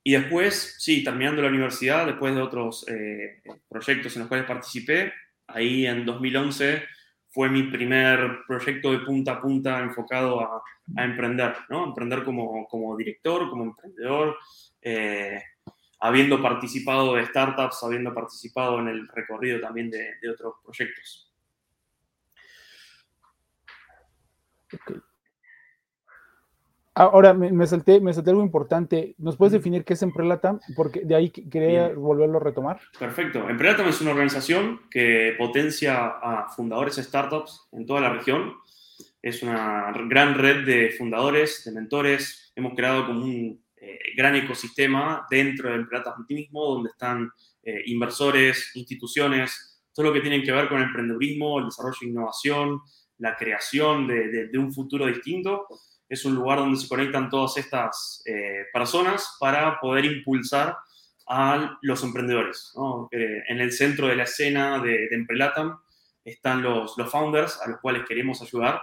y 0.04 0.12
después, 0.12 0.76
sí, 0.80 1.04
terminando 1.04 1.42
la 1.42 1.50
universidad, 1.50 2.06
después 2.06 2.34
de 2.34 2.42
otros 2.42 2.86
eh, 2.88 3.42
proyectos 3.70 4.16
en 4.16 4.22
los 4.22 4.28
cuales 4.28 4.48
participé, 4.48 5.14
ahí 5.48 5.86
en 5.86 6.06
2011 6.06 6.84
fue 7.30 7.50
mi 7.50 7.64
primer 7.64 8.40
proyecto 8.48 8.92
de 8.92 9.00
punta 9.00 9.34
a 9.34 9.42
punta 9.42 9.80
enfocado 9.80 10.42
a, 10.42 10.62
emprender, 10.98 11.56
¿no? 11.70 11.86
Emprender 11.86 12.26
como, 12.26 12.68
como 12.68 12.98
director, 12.98 13.50
como 13.50 13.64
emprendedor. 13.64 14.38
Eh, 14.82 15.42
habiendo 16.02 16.42
participado 16.42 17.16
de 17.16 17.26
startups, 17.28 17.84
habiendo 17.84 18.14
participado 18.14 18.80
en 18.80 18.88
el 18.88 19.08
recorrido 19.08 19.62
también 19.62 19.90
de, 19.90 20.18
otros 20.30 20.56
proyectos. 20.64 21.32
Ahora 26.94 27.34
me, 27.34 27.66
salté, 27.68 28.02
me 28.02 28.14
salté 28.14 28.32
algo 28.32 28.44
importante. 28.44 29.16
¿Nos 29.18 29.38
puedes 29.38 29.54
definir 29.54 29.86
qué 29.86 29.94
es 29.94 30.02
Emprelatam? 30.02 30.60
Porque 30.76 31.02
de 31.02 31.16
ahí 31.16 31.30
quería 31.30 31.90
volverlo 31.90 32.38
a 32.38 32.44
retomar. 32.44 32.82
Perfecto. 33.00 33.50
Emprelatam 33.50 33.88
es 33.88 34.02
una 34.02 34.12
organización 34.12 34.82
que 34.90 35.36
potencia 35.38 36.08
a 36.08 36.50
fundadores 36.50 36.96
startups 36.96 37.70
en 37.72 37.86
toda 37.86 38.02
la 38.02 38.10
región. 38.10 38.56
Es 39.22 39.42
una 39.42 39.94
gran 40.10 40.36
red 40.36 40.66
de 40.66 40.92
fundadores, 40.98 41.64
de 41.64 41.72
mentores. 41.72 42.52
Hemos 42.56 42.74
creado 42.74 43.06
como 43.06 43.24
un 43.24 43.64
eh, 43.78 44.00
gran 44.16 44.36
ecosistema 44.36 45.26
dentro 45.30 45.70
de 45.70 45.76
Empleatas 45.76 46.16
mismo, 46.28 46.66
donde 46.66 46.90
están 46.90 47.32
eh, 47.64 47.84
inversores, 47.86 48.72
instituciones, 48.76 49.82
todo 49.94 50.08
lo 50.08 50.14
que 50.14 50.22
tiene 50.22 50.44
que 50.44 50.52
ver 50.52 50.68
con 50.68 50.78
el 50.80 50.86
emprendedurismo, 50.86 51.60
el 51.60 51.66
desarrollo 51.66 51.98
de 52.02 52.08
innovación, 52.08 52.82
la 53.18 53.36
creación 53.36 54.08
de, 54.08 54.50
un 54.58 54.74
futuro 54.74 55.06
distinto. 55.06 55.68
Es 56.12 56.25
un 56.25 56.36
lugar 56.36 56.60
donde 56.60 56.80
se 56.80 56.88
conectan 56.88 57.30
todas 57.30 57.58
estas 57.58 58.22
eh, 58.25 58.65
personas 58.74 59.38
para 59.39 59.80
poder 59.80 60.06
impulsar 60.06 60.77
a 61.27 61.77
los 61.82 62.03
emprendedores. 62.03 62.74
en 63.12 63.62
el 63.62 63.72
centro 63.72 64.08
de 64.08 64.15
la 64.15 64.24
escena 64.24 64.80
de, 64.80 65.08
de 65.08 65.15
Emprelatam 65.15 65.80
están 66.25 66.62
los, 66.62 66.98
los 66.98 67.10
founders 67.10 67.62
a 67.62 67.70
los 67.70 67.80
cuales 67.80 68.03
queremos 68.08 68.41
ayudar 68.41 68.82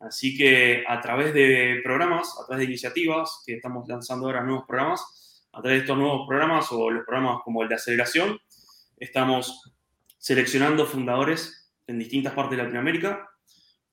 Así 0.00 0.34
que 0.34 0.82
a 0.88 0.98
través 1.00 1.34
de 1.34 1.80
programas, 1.84 2.34
a 2.40 2.46
través 2.46 2.60
de 2.60 2.72
iniciativas, 2.72 3.42
que 3.44 3.56
estamos 3.56 3.86
lanzando 3.86 4.26
ahora 4.26 4.42
nuevos 4.42 4.64
programas, 4.66 5.44
a 5.52 5.60
través 5.60 5.80
de 5.80 5.82
estos 5.82 5.98
nuevos 5.98 6.26
programas 6.26 6.72
o 6.72 6.90
los 6.90 7.04
programas 7.04 7.42
como 7.44 7.62
el 7.62 7.68
de 7.68 7.74
aceleración, 7.74 8.40
estamos 8.96 9.70
seleccionando 10.16 10.86
fundadores 10.86 11.70
en 11.86 11.98
distintas 11.98 12.32
partes 12.32 12.56
de 12.56 12.62
Latinoamérica 12.62 13.28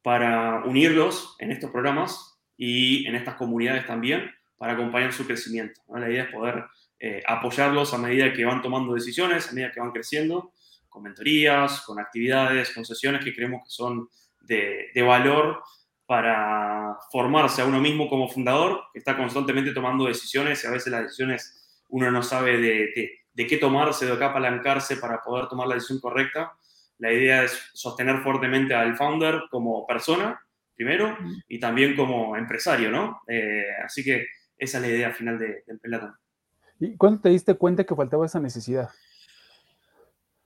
para 0.01 0.63
unirlos 0.63 1.36
en 1.39 1.51
estos 1.51 1.72
programas 1.72 2.37
y 2.58 3.06
en 3.08 3.16
estas 3.16 3.36
comunidades 3.36 3.86
también 3.86 4.32
para 4.58 4.74
acompañar 4.74 5.14
su 5.14 5.26
crecimiento. 5.26 5.82
La 5.94 6.10
idea 6.10 6.24
es 6.24 6.32
poder 6.32 6.66
eh, 7.00 7.24
apoyarlos 7.26 7.94
a 7.94 7.98
medida 7.98 8.34
que 8.34 8.44
van 8.44 8.62
tomando 8.62 8.94
decisiones, 8.94 9.50
a 9.50 9.54
medida 9.54 9.72
que 9.72 9.80
van 9.80 9.92
creciendo, 9.92 10.52
con 10.90 11.04
mentorías, 11.04 11.82
con 11.82 12.00
actividades, 12.00 12.74
con 12.74 12.84
sesiones 12.84 13.24
que 13.24 13.36
creemos 13.36 13.64
que 13.64 13.70
son 13.70 14.10
de, 14.42 14.88
de 14.94 15.02
valor 15.04 15.62
para 16.08 16.98
formarse 17.12 17.62
a 17.62 17.66
uno 17.66 17.80
mismo 17.80 18.10
como 18.10 18.30
fundador, 18.30 18.86
que 18.94 19.00
está 19.00 19.16
constantemente 19.16 19.74
tomando 19.74 20.06
decisiones 20.06 20.64
y 20.64 20.68
a 20.68 20.72
veces 20.72 20.92
las 20.92 21.04
decisiones 21.04 21.84
uno 21.90 22.10
no 22.10 22.24
sabe 22.24 22.58
de, 22.58 23.20
de, 23.34 23.48
qué 23.48 23.58
tomarse, 23.58 24.06
de 24.06 24.18
qué 24.18 24.24
apalancarse 24.24 24.98
para 24.98 25.22
poder 25.22 25.48
tomar 25.48 25.68
la 25.68 25.76
decisión 25.76 26.00
correcta. 26.00 26.54
La 26.98 27.12
idea 27.12 27.44
es 27.44 27.62
sostener 27.74 28.22
fuertemente 28.24 28.74
al 28.74 28.96
founder 28.96 29.44
como 29.52 29.86
persona, 29.86 30.42
primero, 30.77 31.17
y 31.48 31.60
también 31.60 31.96
como 31.96 32.38
empresario, 32.38 32.91
¿no? 32.91 33.22
Eh, 33.27 33.65
así 33.84 34.03
que 34.03 34.27
esa 34.57 34.77
es 34.77 34.81
la 34.81 34.88
idea 34.88 35.12
final 35.12 35.39
de, 35.39 35.63
de 35.65 36.01
¿Y 36.79 36.96
cuándo 36.96 37.22
te 37.22 37.29
diste 37.29 37.55
cuenta 37.55 37.84
que 37.84 37.96
faltaba 37.96 38.27
esa 38.27 38.39
necesidad? 38.39 38.89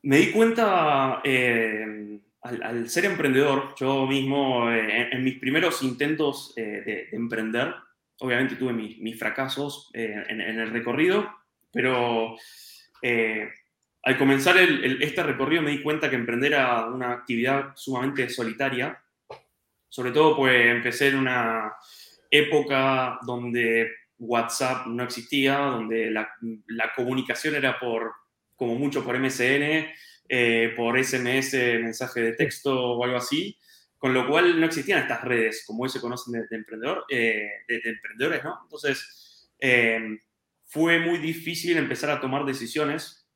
Me 0.03 0.17
di 0.17 0.31
cuenta 0.31 1.21
eh, 1.25 2.21
al, 2.41 2.89
ser 2.89 3.05
emprendedor, 3.05 3.75
yo 3.77 4.07
mismo, 4.07 4.71
eh, 4.71 5.09
en, 5.11 5.23
mis 5.23 5.37
primeros 5.37 5.83
intentos 5.83 6.55
de, 6.55 7.09
emprender, 7.11 7.75
obviamente 8.19 8.55
tuve 8.55 8.71
mis, 8.71 9.19
fracasos 9.19 9.91
en, 9.93 10.39
el 10.39 10.71
recorrido, 10.71 11.29
pero 11.73 12.37
al 14.03 14.17
comenzar 14.17 14.57
este 14.57 15.23
recorrido 15.23 15.61
me 15.61 15.71
di 15.71 15.83
cuenta 15.83 16.09
que 16.09 16.15
emprender 16.15 16.53
era 16.53 16.87
una 16.87 17.11
actividad 17.11 17.73
sumamente 17.75 18.29
solitaria, 18.29 19.01
sobre 19.91 20.11
todo 20.11 20.37
pues 20.37 20.67
empecé 20.67 21.09
en 21.09 21.17
una 21.17 21.73
época 22.29 23.19
donde 23.23 23.91
WhatsApp 24.17 24.87
no 24.87 25.03
existía, 25.03 25.57
donde 25.57 26.09
la, 26.09 26.31
la 26.67 26.93
comunicación 26.95 27.55
era 27.55 27.77
por, 27.77 28.13
como 28.55 28.75
mucho 28.75 29.03
por 29.03 29.19
MSN, 29.19 29.89
eh, 30.29 30.73
por 30.77 30.97
SMS, 30.97 31.53
mensaje 31.81 32.21
de 32.21 32.33
texto 32.33 32.73
o 32.73 33.03
algo 33.03 33.17
así, 33.17 33.57
con 33.97 34.13
lo 34.13 34.25
cual 34.29 34.61
no 34.61 34.65
existían 34.65 35.01
estas 35.01 35.25
redes 35.25 35.65
como 35.67 35.83
hoy 35.83 35.89
se 35.89 35.99
conocen 35.99 36.47
de, 36.49 36.55
emprendedor, 36.55 37.03
eh, 37.09 37.49
de, 37.67 37.81
emprendedores, 37.83 38.41
¿no? 38.45 38.59
Entonces, 38.63 39.51
em, 39.59 40.17
fue 40.67 40.99
muy 40.99 41.17
difícil 41.17 41.75
empezar 41.75 42.11
a 42.11 42.21
tomar 42.21 42.45
decisiones 42.45 43.27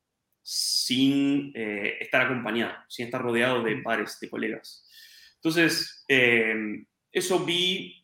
sin 0.41 1.51
eh, 1.53 1.97
estar 1.99 2.21
acompañado, 2.21 2.75
sin 2.87 3.07
estar 3.07 3.21
rodeado 3.21 3.61
de 3.61 3.75
pares, 3.77 4.17
de 4.21 4.29
colegas. 4.29 4.84
Entonces, 5.45 6.03
em, 6.07 6.87
eso 7.11 7.45
vi 7.45 8.03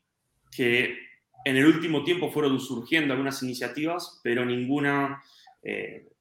que 0.55 0.95
en 1.43 1.57
el 1.57 1.65
último 1.65 2.03
tiempo 2.03 2.29
fueron 2.31 2.59
surgiendo 2.59 3.13
algunas 3.13 3.41
iniciativas, 3.41 4.21
pero 4.23 4.45
ninguna 4.45 5.23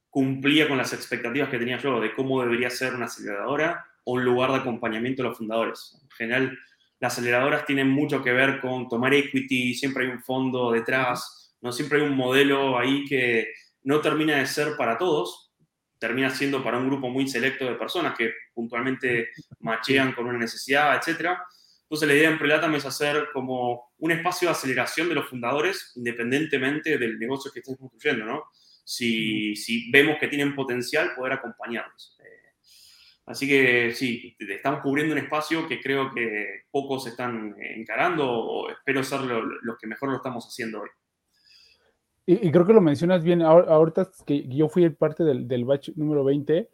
cumplía 0.08 0.66
con 0.66 0.78
las 0.78 0.92
expectativas 0.92 1.50
que 1.50 1.58
tenía 1.58 1.78
yo 1.78 2.00
de 2.00 2.14
cómo 2.14 2.42
debería 2.42 2.70
ser 2.70 2.94
una 2.94 3.04
aceleradora 3.04 3.84
o 4.04 4.14
un 4.14 4.24
lugar 4.24 4.50
de 4.50 4.58
acompañamiento 4.58 5.22
a 5.22 5.26
los 5.26 5.36
fundadores. 5.36 5.98
En 6.02 6.10
general, 6.10 6.58
las 6.98 7.12
aceleradoras 7.12 7.66
tienen 7.66 7.90
mucho 7.90 8.22
que 8.22 8.32
ver 8.32 8.60
con 8.60 8.88
tomar 8.88 9.12
equity, 9.12 9.74
siempre 9.74 10.06
hay 10.06 10.10
un 10.12 10.22
fondo 10.22 10.72
detrás, 10.72 11.54
no 11.60 11.70
siempre 11.70 12.00
hay 12.00 12.08
un 12.08 12.16
modelo 12.16 12.78
ahí 12.78 13.04
que 13.04 13.48
no 13.82 14.00
termina 14.00 14.36
de 14.36 14.46
ser 14.46 14.76
para 14.78 14.96
todos, 14.96 15.49
termina 16.00 16.30
siendo 16.30 16.64
para 16.64 16.78
un 16.78 16.88
grupo 16.88 17.08
muy 17.08 17.28
selecto 17.28 17.66
de 17.66 17.74
personas 17.74 18.16
que 18.16 18.32
puntualmente 18.52 19.30
machean 19.60 20.12
con 20.12 20.26
una 20.26 20.38
necesidad, 20.38 20.96
etc. 20.96 21.30
Entonces 21.82 22.08
la 22.08 22.14
idea 22.14 22.30
en 22.30 22.38
Prelatam 22.38 22.74
es 22.74 22.86
hacer 22.86 23.28
como 23.32 23.92
un 23.98 24.10
espacio 24.10 24.48
de 24.48 24.52
aceleración 24.52 25.08
de 25.08 25.14
los 25.14 25.28
fundadores 25.28 25.92
independientemente 25.94 26.98
del 26.98 27.18
negocio 27.18 27.52
que 27.52 27.60
estén 27.60 27.76
construyendo, 27.76 28.24
¿no? 28.24 28.44
si, 28.90 29.54
si 29.54 29.88
vemos 29.92 30.16
que 30.18 30.26
tienen 30.26 30.54
potencial, 30.54 31.14
poder 31.14 31.34
acompañarlos. 31.34 32.16
Eh, 32.18 32.54
así 33.26 33.46
que 33.46 33.92
sí, 33.94 34.36
estamos 34.36 34.80
cubriendo 34.80 35.12
un 35.12 35.20
espacio 35.20 35.68
que 35.68 35.80
creo 35.80 36.12
que 36.12 36.64
pocos 36.72 37.06
están 37.06 37.54
encarando 37.58 38.28
o 38.28 38.68
espero 38.68 39.04
ser 39.04 39.20
los 39.20 39.78
que 39.78 39.86
mejor 39.86 40.10
lo 40.10 40.16
estamos 40.16 40.44
haciendo 40.44 40.80
hoy. 40.80 40.88
Y, 42.32 42.52
creo 42.52 42.64
que 42.64 42.72
lo 42.72 42.80
mencionas 42.80 43.24
bien, 43.24 43.42
ahorita 43.42 44.08
que 44.24 44.46
yo 44.46 44.68
fui 44.68 44.88
parte 44.90 45.24
del, 45.24 45.48
del 45.48 45.64
batch 45.64 45.90
número 45.96 46.22
20, 46.22 46.68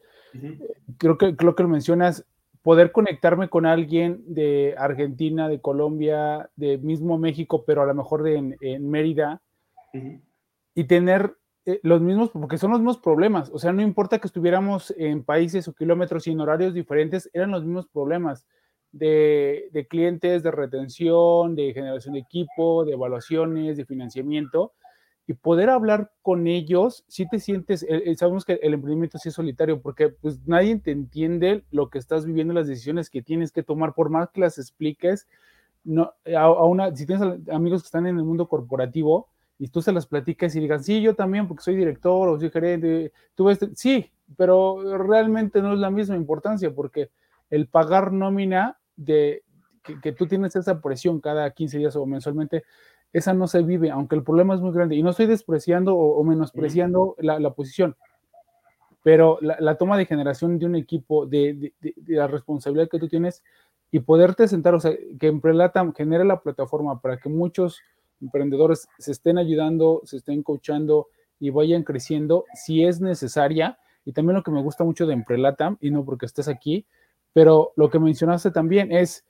creo, 0.99 1.17
que, 1.17 1.35
creo 1.35 1.55
que 1.55 1.63
lo 1.63 1.69
mencionas, 1.71 2.27
poder 2.61 2.93
conectarme 2.93 3.49
con 3.49 3.65
alguien 3.65 4.23
de 4.27 4.75
Argentina, 4.77 5.49
de 5.49 5.61
Colombia, 5.61 6.51
de 6.57 6.77
mismo 6.77 7.17
México, 7.17 7.65
pero 7.67 7.81
a 7.81 7.87
lo 7.87 7.95
mejor 7.95 8.23
de 8.23 8.57
en, 8.61 8.91
Mérida, 8.91 9.41
y 10.75 10.85
tener 10.85 11.37
eh, 11.65 11.81
los 11.83 12.03
mismos, 12.03 12.31
porque 12.31 12.59
son 12.59 12.73
los 12.73 12.81
mismos 12.81 12.99
problemas. 12.99 13.51
O 13.51 13.59
sea, 13.59 13.73
no 13.73 13.81
importa 13.81 14.19
que 14.19 14.27
estuviéramos 14.27 14.93
en 14.99 15.25
países 15.25 15.69
o 15.69 15.73
kilómetros 15.73 16.27
y 16.27 16.33
en 16.33 16.41
horarios 16.41 16.75
diferentes, 16.75 17.31
eran 17.33 17.53
los 17.53 17.65
mismos 17.65 17.87
problemas 17.87 18.47
de, 18.93 19.87
clientes, 19.89 20.43
de 20.43 20.51
retención, 20.51 21.55
de 21.55 21.73
generación 21.73 22.15
de 22.15 22.21
equipo, 22.21 22.85
de 22.85 22.93
evaluaciones, 22.93 23.79
de 23.79 23.87
financiamiento. 23.87 24.73
Y 25.27 25.35
poder 25.35 25.71
hablar 25.71 26.13
con 26.23 26.47
ellos, 26.47 27.05
si 27.09 27.29
te 27.29 27.41
sientes, 27.41 27.83
eh, 27.83 28.03
eh, 28.07 28.17
sabemos 28.17 28.45
que 28.45 28.61
el 28.63 28.75
emprendimiento 28.75 29.19
sí 29.19 29.29
es 29.29 29.35
solitario, 29.35 29.81
porque 29.81 30.09
pues 30.09 30.47
nadie 30.47 30.79
te 30.79 30.93
entiende 30.93 31.65
lo 31.71 31.91
que 31.91 31.99
estás 31.99 32.25
viviendo, 32.25 32.55
las 32.55 32.69
decisiones 32.69 33.11
que 33.11 33.23
tienes 33.23 33.51
que 33.51 33.63
tomar, 33.63 33.95
por 33.95 34.11
más 34.11 34.31
que 34.31 34.41
las 34.41 34.59
expliques. 34.59 35.27
No, 35.85 36.13
a 36.37 36.65
una, 36.65 36.95
si 36.95 37.07
tienes 37.07 37.25
amigos 37.51 37.83
que 37.83 37.87
están 37.87 38.07
en 38.07 38.19
el 38.19 38.25
mundo 38.25 38.49
corporativo, 38.49 39.29
y 39.59 39.69
tú 39.69 39.81
se 39.81 39.93
las 39.93 40.07
platicas 40.07 40.55
y 40.55 40.61
digan, 40.61 40.83
sí, 40.83 41.01
yo 41.01 41.15
también, 41.15 41.49
porque 41.49 41.63
soy 41.63 41.77
director 41.77 42.29
o 42.29 42.39
soy 42.39 42.51
gerente, 42.51 43.13
tú 43.35 43.45
ves, 43.47 43.59
sí, 43.75 44.11
pero 44.37 44.99
realmente 44.99 45.63
no 45.63 45.73
es 45.73 45.79
la 45.79 45.91
misma 45.91 46.17
importancia, 46.17 46.75
porque 46.75 47.11
el 47.51 47.69
pagar 47.69 48.13
nómina 48.13 48.79
de 48.97 49.43
que, 50.03 50.13
tú 50.13 50.27
tienes 50.27 50.57
esa 50.57 50.81
presión 50.81 51.21
cada 51.21 51.51
15 51.51 51.79
días 51.79 51.97
o 51.97 52.05
mensualmente, 52.07 52.65
esa 53.17 53.33
no 53.33 53.47
se 53.47 53.63
vive, 53.63 53.91
aunque 53.91 54.15
el 54.15 54.23
problema 54.23 54.55
es 54.55 54.61
muy 54.61 54.73
grande. 54.73 54.95
Y 54.95 55.03
no 55.03 55.11
estoy 55.11 55.25
despreciando 55.25 55.97
o, 55.97 56.23
menospreciando 56.23 57.17
la, 57.19 57.41
la, 57.41 57.55
posición, 57.55 57.97
pero 59.03 59.39
la, 59.41 59.77
toma 59.79 59.97
de 59.97 60.05
generación 60.05 60.59
de 60.59 60.67
un 60.67 60.77
equipo, 60.77 61.25
de, 61.25 61.73
la 62.09 62.27
responsabilidad 62.27 62.91
que 62.91 62.99
tú 62.99 63.09
tienes 63.09 63.43
y 63.91 64.01
poderte 64.01 64.47
sentar, 64.49 64.75
o 64.75 64.81
sea, 64.81 64.93
que 65.19 65.29
Emprelata 65.29 65.91
genere 65.97 66.27
la 66.27 66.41
plataforma 66.41 67.01
para 67.01 67.17
que 67.17 67.31
muchos 67.31 67.81
emprendedores 68.21 68.87
se 68.99 69.13
estén 69.13 69.39
ayudando, 69.39 70.03
se 70.05 70.19
estén 70.19 70.43
coachando 70.43 71.09
y 71.41 71.49
vayan 71.49 71.85
creciendo 71.85 72.45
si 72.53 72.85
es 72.85 73.01
necesaria. 73.01 73.79
Y 74.05 74.13
también 74.13 74.37
lo 74.37 74.43
que 74.43 74.51
me 74.51 74.63
gusta 74.63 74.85
mucho 74.85 75.07
de 75.07 75.15
Emprelata, 75.15 75.75
y 75.81 75.91
no 75.91 76.05
porque 76.05 76.27
estés 76.27 76.49
aquí, 76.49 76.85
pero 77.33 77.73
lo 77.77 77.89
que 77.89 77.99
mencionaste 77.99 78.51
también 78.51 78.93
es 78.93 79.25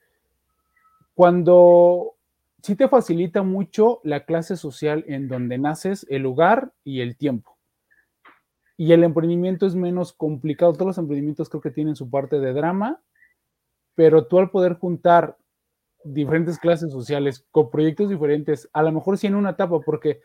cuando 1.15 2.16
sí 2.61 2.75
te 2.75 2.87
facilita 2.87 3.43
mucho 3.43 4.01
la 4.03 4.25
clase 4.25 4.57
social 4.57 5.03
en 5.07 5.27
donde 5.27 5.57
naces, 5.57 6.05
el 6.09 6.23
lugar 6.23 6.73
y 6.83 7.01
el 7.01 7.17
tiempo 7.17 7.57
y 8.77 8.93
el 8.93 9.03
emprendimiento 9.03 9.65
es 9.65 9.75
menos 9.75 10.13
complicado. 10.13 10.73
Todos 10.73 10.87
los 10.87 10.97
emprendimientos 10.99 11.49
creo 11.49 11.61
que 11.61 11.71
tienen 11.71 11.95
su 11.95 12.09
parte 12.09 12.39
de 12.39 12.53
drama, 12.53 13.01
pero 13.95 14.27
tú 14.27 14.37
al 14.37 14.51
poder 14.51 14.75
juntar 14.75 15.35
diferentes 16.03 16.59
clases 16.59 16.91
sociales 16.91 17.45
con 17.51 17.71
proyectos 17.71 18.09
diferentes, 18.09 18.69
a 18.71 18.83
lo 18.83 18.91
mejor 18.91 19.17
sí 19.17 19.25
en 19.25 19.35
una 19.35 19.49
etapa, 19.49 19.79
porque 19.81 20.21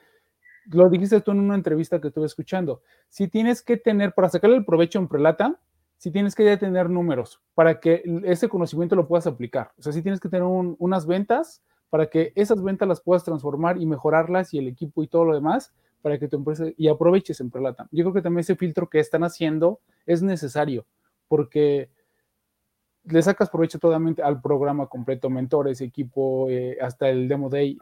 lo 0.67 0.89
dijiste 0.91 1.23
tú 1.23 1.33
en 1.33 1.41
una 1.41 1.55
entrevista 1.55 2.01
que 2.01 2.09
estuve 2.09 2.27
escuchando, 2.27 2.83
si 3.09 3.27
tienes 3.27 3.63
que 3.63 3.79
tener, 3.79 4.13
para 4.13 4.29
sacarle 4.29 4.57
el 4.57 4.67
provecho 4.67 4.99
en 4.99 5.09
prelata, 5.09 5.59
si 5.97 6.11
tienes 6.11 6.35
que 6.35 6.45
ya 6.45 6.59
tener 6.59 6.91
números 6.91 7.41
para 7.55 7.81
que 7.81 8.03
ese 8.25 8.49
conocimiento 8.49 8.97
lo 8.97 9.09
puedas 9.09 9.27
aplicar. 9.27 9.73
O 9.79 9.83
sea, 9.83 9.93
si 9.93 10.03
tienes 10.03 10.21
que 10.21 10.29
tener 10.29 10.45
unas 10.45 11.07
ventas 11.07 11.63
para 11.93 12.07
que 12.07 12.33
esas 12.37 12.63
ventas 12.63 12.89
las 12.89 13.03
puedas 13.03 13.23
transformar 13.23 13.79
y 13.79 13.85
mejorarlas 13.85 14.55
y 14.55 14.59
el 14.59 14.67
equipo 14.67 15.03
y 15.03 15.09
todo 15.09 15.27
lo 15.27 15.35
demás 15.35 15.75
para 16.01 16.19
que 16.19 16.27
tu 16.27 16.37
empresa 16.37 16.65
y 16.75 16.89
aproveches 16.89 17.39
en 17.43 17.51
Prelata. 17.51 17.87
Yo 17.91 18.03
creo 18.03 18.15
que 18.15 18.23
también 18.23 18.41
ese 18.41 18.57
filtro 18.57 18.89
que 18.89 18.99
están 18.99 19.25
haciendo 19.25 19.79
es 20.07 20.23
necesario 20.23 20.87
porque 21.29 21.91
le 23.05 23.21
sacas 23.21 23.51
provecho 23.51 23.79
totalmente 23.79 24.23
al 24.23 24.41
programa 24.41 24.87
completo, 24.87 25.29
mentores, 25.29 25.83
equipo, 25.83 26.49
eh, 26.49 26.79
hasta 26.81 27.11
el 27.11 27.29
Demo 27.29 27.51
Day. 27.51 27.77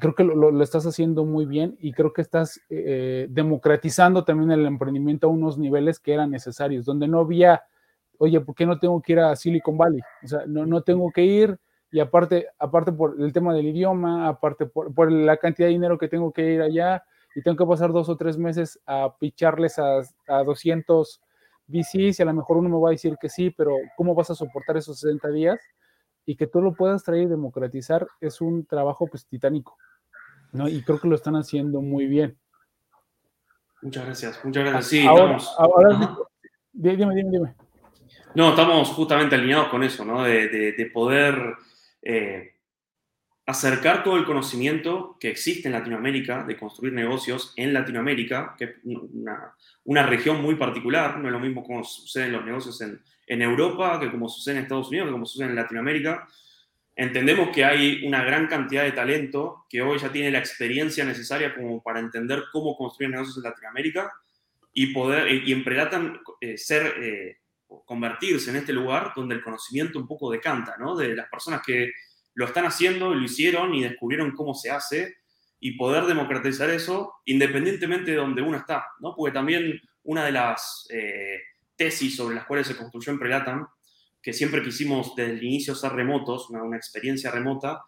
Creo 0.00 0.16
que 0.16 0.24
lo, 0.24 0.60
estás 0.60 0.84
haciendo 0.84 1.24
muy 1.24 1.46
bien 1.46 1.76
y 1.78 1.92
creo 1.92 2.12
que 2.12 2.22
estás 2.22 2.60
eh, 2.68 3.28
democratizando 3.30 4.24
también 4.24 4.50
el 4.50 4.66
emprendimiento 4.66 5.28
a 5.28 5.30
unos 5.30 5.56
niveles 5.56 6.00
que 6.00 6.14
eran 6.14 6.32
necesarios, 6.32 6.84
donde 6.84 7.06
no 7.06 7.20
había, 7.20 7.62
oye, 8.18 8.40
¿por 8.40 8.56
qué 8.56 8.66
no 8.66 8.76
tengo 8.80 9.00
que 9.00 9.12
ir 9.12 9.20
a 9.20 9.36
Silicon 9.36 9.78
Valley? 9.78 10.00
O 10.24 10.26
sea, 10.26 10.40
no, 10.48 10.66
no 10.66 10.82
tengo 10.82 11.12
que 11.12 11.24
ir 11.24 11.60
y 11.96 12.00
aparte, 12.00 12.48
aparte 12.58 12.92
por 12.92 13.16
el 13.18 13.32
tema 13.32 13.54
del 13.54 13.68
idioma, 13.68 14.28
aparte 14.28 14.66
por, 14.66 14.92
por 14.92 15.10
la 15.10 15.38
cantidad 15.38 15.66
de 15.66 15.72
dinero 15.72 15.96
que 15.96 16.08
tengo 16.08 16.30
que 16.30 16.52
ir 16.52 16.60
allá, 16.60 17.02
y 17.34 17.40
tengo 17.40 17.56
que 17.56 17.64
pasar 17.64 17.90
dos 17.90 18.10
o 18.10 18.18
tres 18.18 18.36
meses 18.36 18.78
a 18.84 19.16
picharles 19.18 19.78
a, 19.78 20.02
a 20.28 20.44
200 20.44 21.22
VCs 21.66 22.20
y 22.20 22.22
a 22.22 22.26
lo 22.26 22.34
mejor 22.34 22.58
uno 22.58 22.68
me 22.68 22.78
va 22.78 22.90
a 22.90 22.92
decir 22.92 23.16
que 23.18 23.30
sí, 23.30 23.48
pero 23.48 23.72
¿cómo 23.96 24.14
vas 24.14 24.28
a 24.28 24.34
soportar 24.34 24.76
esos 24.76 25.00
60 25.00 25.30
días? 25.30 25.58
Y 26.26 26.36
que 26.36 26.46
tú 26.46 26.60
lo 26.60 26.74
puedas 26.74 27.02
traer 27.02 27.22
y 27.22 27.26
democratizar 27.28 28.06
es 28.20 28.42
un 28.42 28.66
trabajo 28.66 29.06
pues 29.06 29.24
titánico, 29.24 29.78
¿no? 30.52 30.68
Y 30.68 30.82
creo 30.82 31.00
que 31.00 31.08
lo 31.08 31.14
están 31.14 31.36
haciendo 31.36 31.80
muy 31.80 32.06
bien. 32.06 32.36
Muchas 33.80 34.04
gracias, 34.04 34.44
muchas 34.44 34.64
gracias. 34.64 34.86
Sí, 34.86 35.06
ahora, 35.06 35.38
ahora 35.56 36.18
dime, 36.74 37.14
dime, 37.14 37.30
dime. 37.30 37.54
No, 38.34 38.50
estamos 38.50 38.90
justamente 38.90 39.34
alineados 39.34 39.68
con 39.68 39.82
eso, 39.82 40.04
¿no? 40.04 40.22
De, 40.22 40.48
de, 40.48 40.90
poder 40.92 41.56
eh, 42.08 42.52
acercar 43.46 44.04
todo 44.04 44.16
el 44.16 44.24
conocimiento 44.24 45.16
que 45.18 45.28
existe 45.28 45.66
en 45.66 45.72
Latinoamérica, 45.72 46.44
de 46.44 46.56
construir 46.56 46.92
negocios 46.92 47.52
en 47.56 47.72
Latinoamérica, 47.72 48.54
que 48.56 48.64
es 48.64 48.70
una, 49.84 50.06
región 50.06 50.40
muy 50.40 50.54
particular, 50.54 51.18
no 51.18 51.26
es 51.26 51.32
lo 51.32 51.40
mismo 51.40 51.64
como 51.64 51.82
suceden 51.82 52.32
los 52.32 52.44
negocios 52.44 52.80
en, 52.80 53.42
Europa, 53.42 53.98
que 53.98 54.10
como 54.10 54.28
sucede 54.28 54.56
en 54.56 54.62
Estados 54.62 54.88
Unidos, 54.88 55.08
que 55.08 55.12
como 55.12 55.26
sucede 55.26 55.48
en 55.48 55.56
Latinoamérica. 55.56 56.28
Entendemos 56.94 57.50
que 57.54 57.64
hay 57.64 58.06
una 58.06 58.22
gran 58.22 58.46
cantidad 58.46 58.84
de 58.84 58.92
talento 58.92 59.66
que 59.68 59.82
hoy 59.82 59.98
ya 59.98 60.12
tiene 60.12 60.30
la 60.30 60.38
experiencia 60.38 61.04
necesaria 61.04 61.54
como 61.54 61.82
para 61.82 61.98
entender 61.98 62.44
cómo 62.52 62.76
construir 62.76 63.10
negocios 63.10 63.36
en 63.36 63.42
Latinoamérica 63.42 64.12
y 64.72 64.92
poder, 64.92 65.32
y 65.44 65.52
en 65.52 65.64
Predatan 65.64 66.20
eh, 66.40 66.56
ser, 66.56 67.02
eh, 67.02 67.38
convertirse 67.84 68.50
en 68.50 68.56
este 68.56 68.72
lugar 68.72 69.12
donde 69.14 69.34
el 69.34 69.42
conocimiento 69.42 69.98
un 69.98 70.06
poco 70.06 70.30
decanta, 70.30 70.76
¿no? 70.78 70.96
De 70.96 71.14
las 71.14 71.28
personas 71.28 71.62
que 71.64 71.92
lo 72.34 72.46
están 72.46 72.66
haciendo, 72.66 73.14
lo 73.14 73.24
hicieron 73.24 73.74
y 73.74 73.82
descubrieron 73.82 74.32
cómo 74.32 74.54
se 74.54 74.70
hace 74.70 75.16
y 75.58 75.76
poder 75.76 76.04
democratizar 76.04 76.70
eso 76.70 77.14
independientemente 77.24 78.10
de 78.10 78.18
donde 78.18 78.42
uno 78.42 78.58
está, 78.58 78.84
¿no? 79.00 79.14
Porque 79.16 79.32
también 79.32 79.80
una 80.04 80.24
de 80.24 80.32
las 80.32 80.86
eh, 80.90 81.40
tesis 81.74 82.16
sobre 82.16 82.34
las 82.34 82.46
cuales 82.46 82.66
se 82.66 82.76
construyó 82.76 83.12
en 83.12 83.18
Prelatam, 83.18 83.66
que 84.22 84.32
siempre 84.32 84.62
quisimos 84.62 85.14
desde 85.16 85.32
el 85.32 85.42
inicio 85.42 85.74
ser 85.74 85.92
remotos, 85.92 86.50
una, 86.50 86.76
experiencia 86.76 87.30
remota, 87.30 87.82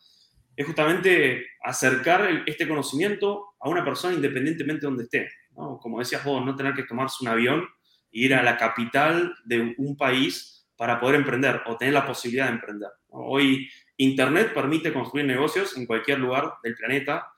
es 0.57 0.67
justamente 0.67 1.47
acercar 1.63 2.45
este 2.47 2.67
conocimiento 2.67 3.55
a 3.61 3.69
una 3.69 3.85
persona 3.85 4.15
independientemente 4.15 4.81
de 4.81 4.87
donde 4.87 5.05
esté. 5.05 5.29
¿no? 5.57 5.79
Como 5.79 5.99
decías 5.99 6.25
vos, 6.25 6.45
no 6.45 6.57
tener 6.57 6.75
que 6.75 6.85
tomarse 6.85 7.17
un 7.21 7.29
avión 7.29 7.69
ir 8.11 8.35
a 8.35 8.43
la 8.43 8.57
capital 8.57 9.35
de 9.45 9.75
un 9.79 9.97
país 9.97 10.67
para 10.77 11.01
poder 11.01 11.17
emprender 11.17 11.63
o 11.67 11.77
tener 11.77 11.95
la 11.95 12.07
posibilidad 12.07 12.47
de 12.47 12.53
emprender. 12.53 12.91
Hoy 13.09 13.69
Internet 13.97 14.53
permite 14.55 14.93
construir 14.93 15.27
negocios 15.27 15.77
en 15.77 15.87
cualquier 15.87 16.21
lugar 16.21 16.55
del 16.63 16.77
planeta 16.77 17.29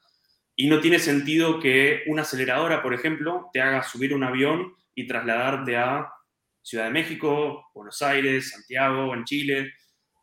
y 0.54 0.68
no 0.68 0.80
tiene 0.80 0.98
sentido 0.98 1.58
que 1.58 2.02
una 2.06 2.22
aceleradora, 2.22 2.82
por 2.82 2.92
ejemplo, 2.92 3.48
te 3.52 3.62
haga 3.62 3.82
subir 3.82 4.12
un 4.14 4.24
avión 4.24 4.74
y 4.94 5.06
trasladarte 5.06 5.76
a 5.78 6.12
Ciudad 6.60 6.84
de 6.84 6.90
México, 6.90 7.70
Buenos 7.74 8.02
Aires, 8.02 8.50
Santiago, 8.50 9.14
en 9.14 9.24
Chile. 9.24 9.72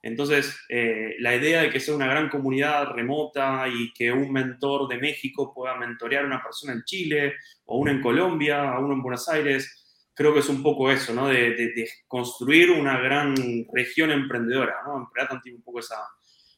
Entonces, 0.04 0.56
eh, 0.70 1.16
la 1.20 1.36
idea 1.36 1.62
de 1.62 1.72
que 1.72 1.80
sea 1.80 1.96
una 1.96 2.06
gran 2.06 2.30
comunidad 2.30 2.92
remota 2.92 3.68
y 3.68 3.92
que 3.94 4.12
un 4.12 4.32
mentor 4.32 4.88
de 4.88 5.00
México 5.00 5.52
pueda 5.56 5.76
mentorear 5.76 6.24
a 6.24 6.28
una 6.28 6.44
persona 6.44 6.74
en 6.74 6.84
Chile, 6.84 7.34
o 7.66 7.80
uno 7.80 7.90
en 7.90 8.02
Colombia, 8.02 8.72
a 8.72 8.80
uno 8.80 8.94
en 8.94 9.02
Buenos 9.02 9.28
Aires, 9.30 9.87
creo 10.18 10.34
que 10.34 10.40
es 10.40 10.50
un 10.50 10.64
poco 10.64 10.92
eso, 10.92 11.14
¿no? 11.14 11.28
De, 11.28 11.88
construir 12.08 12.72
una 12.72 13.00
gran 13.00 13.36
región 13.72 14.10
emprendedora, 14.10 14.78
¿no? 14.86 14.98
Emprendedor 14.98 15.42
tiene 15.44 15.60
un 15.60 15.64
poco 15.64 15.80
esa, 15.80 15.98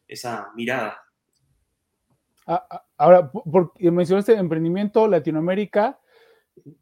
esa 0.08 0.48
mirada. 0.56 0.98
Ah, 2.48 2.66
ah, 2.70 2.86
ahora, 2.98 3.30
porque 3.30 3.92
mencionaste 3.92 4.34
emprendimiento 4.34 5.08
Latinoamérica, 5.08 6.00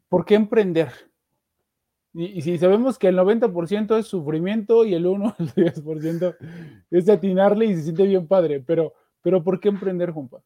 ¿por 0.08 0.24
qué 0.24 0.36
emprender? 0.36 0.92
Y, 2.14 2.40
si 2.42 2.56
sabemos 2.58 2.96
que 2.96 3.08
el 3.08 3.18
90% 3.18 3.98
es 3.98 4.06
sufrimiento 4.06 4.84
y 4.84 4.94
el 4.94 5.04
1, 5.04 5.36
el 5.40 5.54
10% 5.54 6.36
es 6.92 7.08
atinarle 7.08 7.66
y 7.66 7.74
se 7.74 7.82
siente 7.82 8.04
bien 8.04 8.28
padre, 8.28 8.62
pero, 8.64 8.94
pero 9.20 9.42
¿por 9.42 9.58
qué 9.58 9.68
emprender, 9.68 10.12
Juanpa? 10.12 10.42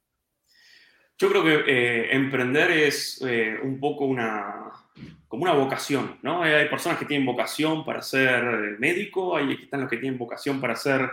Yo 1.23 1.29
creo 1.29 1.45
que 1.45 1.55
eh, 1.69 2.17
emprender 2.17 2.73
es 2.73 3.23
eh, 3.25 3.57
un 3.63 3.79
poco 3.79 4.07
una, 4.07 4.73
como 5.29 5.45
una 5.45 5.53
vocación, 5.53 6.19
¿no? 6.21 6.43
Hay 6.43 6.69
personas 6.69 6.99
que 6.99 7.05
tienen 7.05 7.25
vocación 7.25 7.85
para 7.85 8.03
ser 8.03 8.43
médico, 8.81 9.37
hay 9.37 9.53
están 9.53 9.83
los 9.83 9.89
que 9.89 9.99
tienen 9.99 10.19
vocación 10.19 10.61
para 10.61 10.75
ser, 10.75 11.09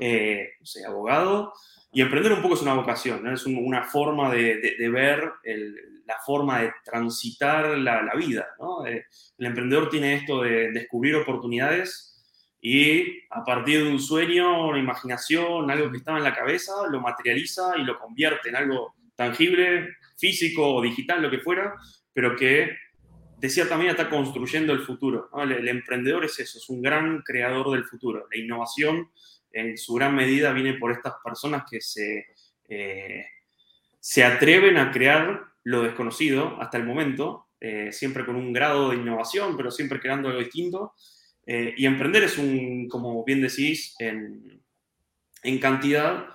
eh, 0.00 0.54
no 0.58 0.66
sé, 0.66 0.84
abogado, 0.84 1.52
y 1.92 2.00
emprender 2.00 2.32
un 2.32 2.42
poco 2.42 2.56
es 2.56 2.62
una 2.62 2.74
vocación, 2.74 3.22
¿no? 3.22 3.32
es 3.32 3.46
una 3.46 3.84
forma 3.84 4.34
de, 4.34 4.76
ver 4.90 5.30
la 6.06 6.16
forma 6.26 6.62
de 6.62 6.72
transitar 6.84 7.78
la, 7.78 8.12
vida, 8.16 8.48
¿no? 8.58 8.84
Eh, 8.84 9.06
el 9.38 9.46
emprendedor 9.46 9.90
tiene 9.90 10.14
esto 10.14 10.42
de 10.42 10.72
descubrir 10.72 11.14
oportunidades 11.14 12.20
y 12.60 13.20
a 13.30 13.44
partir 13.44 13.84
de 13.84 13.92
un 13.92 14.00
sueño, 14.00 14.70
una 14.70 14.80
imaginación, 14.80 15.70
algo 15.70 15.88
que 15.92 15.98
estaba 15.98 16.18
en 16.18 16.24
la 16.24 16.34
cabeza, 16.34 16.72
lo 16.90 17.00
materializa 17.00 17.74
y 17.78 17.84
lo 17.84 17.96
convierte 18.00 18.48
en 18.48 18.56
algo 18.56 18.96
tangible, 19.14 19.96
físico 20.18 20.74
o 20.74 20.82
digital, 20.82 21.22
lo 21.22 21.30
que 21.30 21.38
fuera, 21.38 21.74
pero 22.12 22.36
que 22.36 22.76
de 23.42 23.48
cierta 23.48 23.76
manera 23.76 23.92
está 23.92 24.08
construyendo 24.08 24.72
el 24.72 24.80
futuro. 24.80 25.28
El, 25.42 25.66
emprendedor 25.66 26.24
es 26.24 26.38
eso, 26.38 26.58
es 26.58 26.68
un 26.68 26.80
gran 26.80 27.22
creador 27.22 27.72
del 27.72 27.84
futuro. 27.84 28.28
La 28.30 28.38
innovación 28.38 29.10
en 29.50 29.76
su 29.76 29.94
gran 29.94 30.14
medida 30.14 30.52
viene 30.52 30.74
por 30.74 30.92
estas 30.92 31.14
personas 31.24 31.64
que 31.68 31.80
se, 31.80 32.26
eh, 32.68 33.26
se 33.98 34.24
atreven 34.24 34.76
a 34.76 34.92
crear 34.92 35.44
lo 35.64 35.82
desconocido 35.82 36.56
hasta 36.60 36.78
el 36.78 36.84
momento, 36.84 37.48
eh, 37.60 37.90
siempre 37.90 38.24
con 38.24 38.36
un 38.36 38.52
grado 38.52 38.90
de 38.90 38.96
innovación, 38.96 39.56
pero 39.56 39.72
siempre 39.72 39.98
creando 39.98 40.28
algo 40.28 40.40
distinto. 40.40 40.94
Eh, 41.44 41.74
y 41.76 41.86
emprender 41.86 42.22
es 42.22 42.38
un, 42.38 42.88
como 42.88 43.24
bien 43.24 43.42
decís, 43.42 43.96
en, 43.98 44.62
en 45.42 45.58
cantidad, 45.58 46.28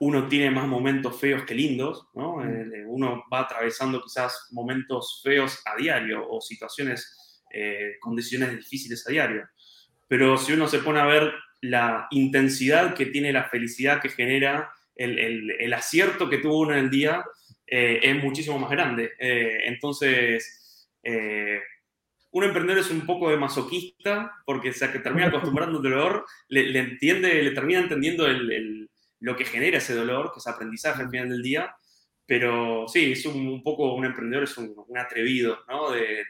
uno 0.00 0.28
tiene 0.28 0.50
más 0.50 0.66
momentos 0.66 1.18
feos 1.18 1.44
que 1.44 1.54
lindos, 1.54 2.06
¿no? 2.14 2.36
Mm. 2.36 2.74
Eh, 2.74 2.84
uno 2.86 3.24
va 3.32 3.40
atravesando 3.40 4.02
quizás 4.02 4.48
momentos 4.52 5.20
feos 5.22 5.62
a 5.64 5.76
diario 5.76 6.28
o 6.28 6.40
situaciones, 6.40 7.42
eh, 7.52 7.96
condiciones 8.00 8.56
difíciles 8.56 9.06
a 9.06 9.12
diario. 9.12 9.48
Pero 10.08 10.36
si 10.36 10.52
uno 10.52 10.66
se 10.68 10.80
pone 10.80 11.00
a 11.00 11.06
ver 11.06 11.32
la 11.60 12.06
intensidad 12.10 12.94
que 12.94 13.06
tiene 13.06 13.32
la 13.32 13.44
felicidad 13.44 14.00
que 14.00 14.08
genera 14.08 14.70
el, 14.94 15.72
acierto 15.72 16.28
que 16.28 16.38
tuvo 16.38 16.60
uno 16.60 16.72
en 16.72 16.84
el 16.84 16.90
día, 16.90 17.24
eh, 17.66 18.00
es 18.02 18.22
muchísimo 18.22 18.58
más 18.58 18.70
grande. 18.70 19.12
entonces, 19.18 20.88
un 22.32 22.44
emprendedor 22.44 22.80
es 22.80 22.90
un 22.90 23.06
poco 23.06 23.30
de 23.30 23.36
masoquista 23.36 24.32
porque 24.44 24.72
se 24.72 24.88
termina 24.88 25.26
acostumbrando 25.28 25.78
al 25.78 25.82
dolor, 25.82 26.26
le, 26.48 26.78
entiende, 26.78 27.42
le 27.42 27.52
termina 27.52 27.80
entendiendo 27.80 28.26
lo 29.22 29.36
que 29.36 29.44
genera 29.44 29.78
ese 29.78 29.94
dolor, 29.94 30.32
que 30.32 30.38
es 30.40 30.46
aprendizaje 30.46 31.02
al 31.02 31.10
final 31.10 31.30
del 31.30 31.42
día. 31.42 31.74
Pero 32.26 32.86
sí, 32.88 33.12
es 33.12 33.26
un, 33.26 33.62
poco 33.62 33.94
un 33.94 34.04
emprendedor, 34.04 34.44
es 34.44 34.56
un, 34.56 34.74
atrevido, 34.96 35.58
¿no? 35.68 35.90
De, 35.90 36.24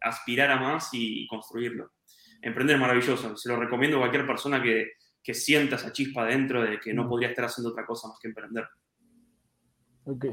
aspirar 0.00 0.50
a 0.50 0.56
más 0.56 0.90
y, 0.92 1.26
construirlo. 1.26 1.92
Emprender 2.40 2.76
es 2.76 2.80
maravilloso, 2.80 3.36
se 3.36 3.48
lo 3.48 3.56
recomiendo 3.56 3.96
a 3.96 4.00
cualquier 4.00 4.26
persona 4.26 4.62
que, 4.62 4.92
que 5.22 5.34
sienta 5.34 5.74
esa 5.76 5.92
chispa 5.92 6.24
dentro 6.24 6.62
de 6.62 6.78
que 6.78 6.94
no 6.94 7.08
podría 7.08 7.30
estar 7.30 7.46
haciendo 7.46 7.70
otra 7.70 7.84
cosa 7.84 8.08
más 8.08 8.18
que 8.20 8.28
emprender. 8.28 8.68
Ok 10.04 10.26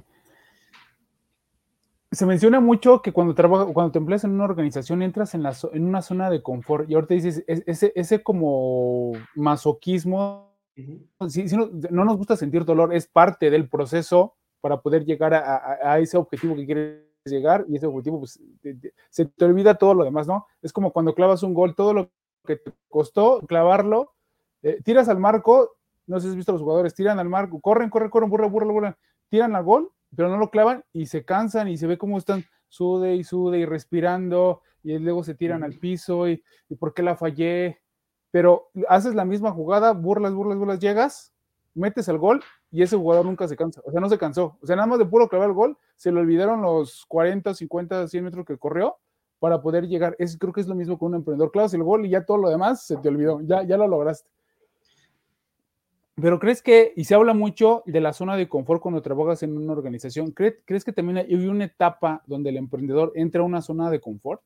se 2.15 2.25
menciona 2.25 2.59
mucho 2.59 3.01
que 3.01 3.11
cuando 3.11 3.35
trabajas, 3.35 3.67
cuando 3.73 3.91
te 3.91 3.99
empleas 3.99 4.23
en 4.23 4.31
una 4.31 4.45
organización 4.45 5.01
entras 5.01 5.35
en, 5.35 5.43
la, 5.43 5.55
en 5.73 5.85
una 5.85 6.01
zona 6.01 6.29
de 6.29 6.41
confort 6.41 6.89
y 6.89 6.95
ahorita 6.95 7.13
dices, 7.13 7.43
ese, 7.47 7.91
ese 7.95 8.23
como 8.23 9.11
masoquismo, 9.35 10.54
no, 10.77 12.05
nos 12.05 12.17
gusta 12.17 12.35
sentir 12.35 12.65
dolor, 12.65 12.93
es 12.93 13.07
parte 13.07 13.49
del 13.49 13.69
proceso 13.69 14.35
para 14.61 14.81
poder 14.81 15.05
llegar 15.05 15.33
a, 15.33 15.99
ese 15.99 16.17
objetivo 16.17 16.55
que 16.55 16.65
quieres 16.65 17.03
llegar 17.25 17.65
y 17.67 17.77
ese 17.77 17.85
objetivo 17.85 18.19
pues 18.19 18.39
se 19.09 19.25
te 19.25 19.45
olvida 19.45 19.75
todo 19.75 19.93
lo 19.93 20.03
demás, 20.03 20.27
¿no? 20.27 20.47
Es 20.61 20.73
como 20.73 20.91
cuando 20.91 21.13
clavas 21.13 21.43
un 21.43 21.53
gol, 21.53 21.75
todo 21.75 21.93
lo 21.93 22.11
que 22.45 22.57
te 22.57 22.73
costó 22.89 23.41
clavarlo, 23.47 24.13
eh, 24.63 24.81
tiras 24.83 25.09
al 25.09 25.19
marco, 25.19 25.77
no 26.07 26.19
sé 26.19 26.23
si 26.25 26.29
has 26.29 26.35
visto 26.35 26.51
a 26.51 26.53
los 26.53 26.61
jugadores, 26.61 26.93
tiran 26.93 27.19
al 27.19 27.29
marco, 27.29 27.59
corren, 27.61 27.89
corren, 27.89 28.09
corren, 28.09 28.29
burra, 28.29 28.47
burra, 28.47 28.71
burra, 28.71 28.97
tiran 29.29 29.55
al 29.55 29.63
gol 29.63 29.91
pero 30.15 30.29
no 30.29 30.37
lo 30.37 30.49
clavan 30.49 30.83
y 30.93 31.05
se 31.07 31.25
cansan 31.25 31.67
y 31.67 31.77
se 31.77 31.87
ve 31.87 31.97
cómo 31.97 32.17
están 32.17 32.45
sude 32.69 33.15
y 33.15 33.23
sude 33.23 33.59
y 33.59 33.65
respirando 33.65 34.61
y 34.83 34.97
luego 34.99 35.23
se 35.23 35.35
tiran 35.35 35.63
al 35.63 35.73
piso 35.73 36.27
y, 36.27 36.43
y 36.69 36.75
por 36.75 36.93
qué 36.93 37.03
la 37.03 37.15
fallé. 37.15 37.81
Pero 38.35 38.69
haces 38.89 39.15
la 39.15 39.23
misma 39.23 39.53
jugada, 39.53 39.93
burlas, 39.93 40.33
burlas, 40.33 40.57
burlas, 40.57 40.79
llegas, 40.79 41.33
metes 41.73 42.09
el 42.09 42.17
gol 42.17 42.43
y 42.69 42.81
ese 42.81 42.97
jugador 42.97 43.25
nunca 43.25 43.47
se 43.47 43.55
cansa. 43.55 43.79
O 43.85 43.91
sea, 43.91 44.01
no 44.01 44.09
se 44.09 44.17
cansó. 44.17 44.57
O 44.61 44.67
sea, 44.67 44.75
nada 44.75 44.87
más 44.87 44.99
de 44.99 45.05
puro 45.05 45.29
clavar 45.29 45.47
el 45.47 45.53
gol, 45.55 45.77
se 45.95 46.11
le 46.11 46.19
olvidaron 46.19 46.61
los 46.61 47.05
40, 47.05 47.53
50, 47.53 48.09
100 48.09 48.23
metros 48.25 48.45
que 48.45 48.57
corrió 48.57 48.97
para 49.39 49.61
poder 49.61 49.87
llegar. 49.87 50.17
Es, 50.19 50.37
creo 50.37 50.51
que 50.51 50.59
es 50.59 50.67
lo 50.67 50.75
mismo 50.75 50.99
con 50.99 51.13
un 51.13 51.15
emprendedor. 51.15 51.49
Clavas 51.49 51.73
el 51.75 51.83
gol 51.83 52.05
y 52.05 52.09
ya 52.09 52.25
todo 52.25 52.35
lo 52.35 52.49
demás 52.49 52.85
se 52.85 52.97
te 52.97 53.07
olvidó. 53.07 53.39
Ya, 53.39 53.63
ya 53.63 53.77
lo 53.77 53.87
lograste. 53.87 54.29
Pero 56.15 56.37
crees 56.37 56.61
que, 56.61 56.91
y 56.93 57.05
se 57.05 57.15
habla 57.15 57.33
mucho 57.33 57.83
de 57.85 58.01
la 58.01 58.11
zona 58.11 58.35
de 58.35 58.49
confort 58.49 58.81
cuando 58.81 59.01
trabajas 59.01 59.43
en 59.43 59.55
una 59.55 59.71
organización, 59.71 60.31
¿crees, 60.31 60.55
¿crees 60.65 60.83
que 60.83 60.91
también 60.91 61.19
hay 61.19 61.47
una 61.47 61.63
etapa 61.63 62.21
donde 62.25 62.49
el 62.49 62.57
emprendedor 62.57 63.13
entra 63.15 63.43
a 63.43 63.45
una 63.45 63.61
zona 63.61 63.89
de 63.89 64.01
confort? 64.01 64.41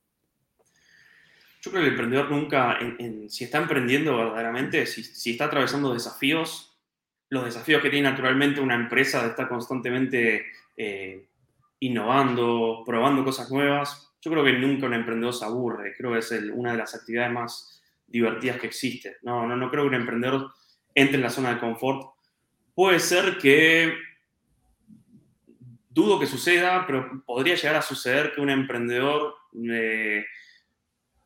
Yo 1.61 1.71
creo 1.71 1.83
que 1.83 1.87
el 1.87 1.93
emprendedor 1.93 2.31
nunca, 2.31 2.79
si 3.27 3.43
está 3.43 3.57
emprendiendo 3.57 4.17
verdaderamente, 4.17 4.85
si, 4.85 5.31
está 5.31 5.45
atravesando 5.45 5.93
desafíos, 5.93 6.77
los 7.29 7.45
desafíos 7.45 7.81
que 7.81 7.89
tiene 7.89 8.09
naturalmente 8.09 8.61
una 8.61 8.75
empresa 8.75 9.21
de 9.21 9.29
estar 9.29 9.49
constantemente 9.49 10.45
eh, 10.77 11.27
innovando, 11.79 12.83
probando 12.85 13.25
cosas 13.25 13.51
nuevas, 13.51 14.09
yo 14.21 14.31
creo 14.31 14.43
que 14.43 14.53
nunca 14.53 14.85
un 14.85 14.93
emprendedor 14.93 15.33
se 15.33 15.45
aburre, 15.45 15.93
creo 15.97 16.13
que 16.13 16.19
es 16.19 16.31
una 16.53 16.71
de 16.71 16.77
las 16.77 16.95
actividades 16.95 17.31
más 17.31 17.81
divertidas 18.07 18.59
que 18.59 18.67
existe. 18.67 19.17
No, 19.21 19.45
no, 19.47 19.55
no 19.55 19.69
creo 19.69 19.83
que 19.83 19.89
un 19.89 19.95
emprendedor 19.95 20.51
entre 20.95 21.17
en 21.17 21.23
la 21.23 21.29
zona 21.29 21.53
de 21.53 21.59
confort. 21.59 22.13
Puede 22.73 22.99
ser 22.99 23.37
que, 23.37 23.93
dudo 25.89 26.19
que 26.19 26.25
suceda, 26.25 26.85
pero 26.87 27.23
podría 27.25 27.55
llegar 27.55 27.75
a 27.75 27.81
suceder 27.81 28.33
que 28.33 28.41
un 28.41 28.49
emprendedor 28.49 29.35
eh, 29.71 30.25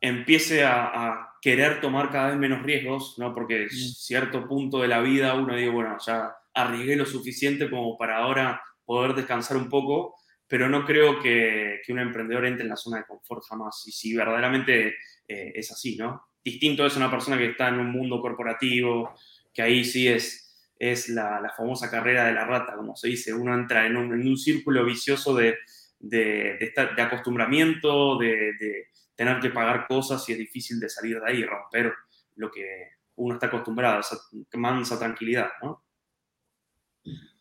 empiece 0.04 0.64
a, 0.64 1.30
querer 1.40 1.82
tomar 1.82 2.10
cada 2.10 2.28
vez 2.28 2.38
menos 2.38 2.62
riesgos, 2.62 3.18
¿no? 3.18 3.34
Porque 3.34 3.64
en 3.64 3.70
cierto 3.70 4.48
punto 4.48 4.80
de 4.80 4.88
la 4.88 5.00
vida 5.00 5.34
uno 5.34 5.54
dice, 5.54 5.68
bueno, 5.68 5.98
ya 5.98 6.34
arriesgué 6.54 6.96
lo 6.96 7.04
suficiente 7.04 7.68
como 7.68 7.98
para 7.98 8.16
ahora 8.16 8.62
poder 8.86 9.14
descansar 9.14 9.58
un 9.58 9.68
poco, 9.68 10.14
pero 10.48 10.70
no 10.70 10.86
creo 10.86 11.20
que, 11.20 11.82
un 11.90 11.98
emprendedor 11.98 12.46
entre 12.46 12.62
en 12.62 12.70
la 12.70 12.76
zona 12.76 12.96
de 12.96 13.04
confort 13.04 13.44
jamás. 13.46 13.82
Y 13.86 13.92
si 13.92 14.16
verdaderamente 14.16 14.94
eh, 15.28 15.52
es 15.54 15.70
así, 15.70 15.96
¿no? 15.96 16.22
Distinto 16.42 16.86
es 16.86 16.96
una 16.96 17.10
persona 17.10 17.36
que 17.36 17.50
está 17.50 17.68
en 17.68 17.78
un 17.78 17.92
mundo 17.92 18.22
corporativo, 18.22 19.14
que 19.52 19.60
ahí 19.60 19.84
sí 19.84 20.08
es, 20.08 20.72
es 20.78 21.10
la, 21.10 21.52
famosa 21.54 21.90
carrera 21.90 22.24
de 22.24 22.32
la 22.32 22.46
rata, 22.46 22.74
como 22.74 22.96
se 22.96 23.08
dice, 23.08 23.34
uno 23.34 23.54
entra 23.54 23.84
en 23.84 23.98
un, 23.98 24.36
círculo 24.38 24.82
vicioso 24.86 25.34
de, 25.34 25.58
de, 25.98 26.72
de, 26.96 27.02
acostumbramiento, 27.02 28.16
de, 28.16 28.88
tener 29.14 29.40
que 29.40 29.50
pagar 29.50 29.86
cosas 29.86 30.28
y 30.28 30.32
es 30.32 30.38
difícil 30.38 30.80
de 30.80 30.88
salir 30.88 31.20
de 31.20 31.30
ahí 31.30 31.38
y 31.38 31.44
romper 31.44 31.92
lo 32.36 32.50
que 32.50 32.88
uno 33.16 33.34
está 33.34 33.46
acostumbrado, 33.46 34.00
esa 34.00 34.16
mansa 34.54 34.98
tranquilidad, 34.98 35.48
¿no? 35.62 35.84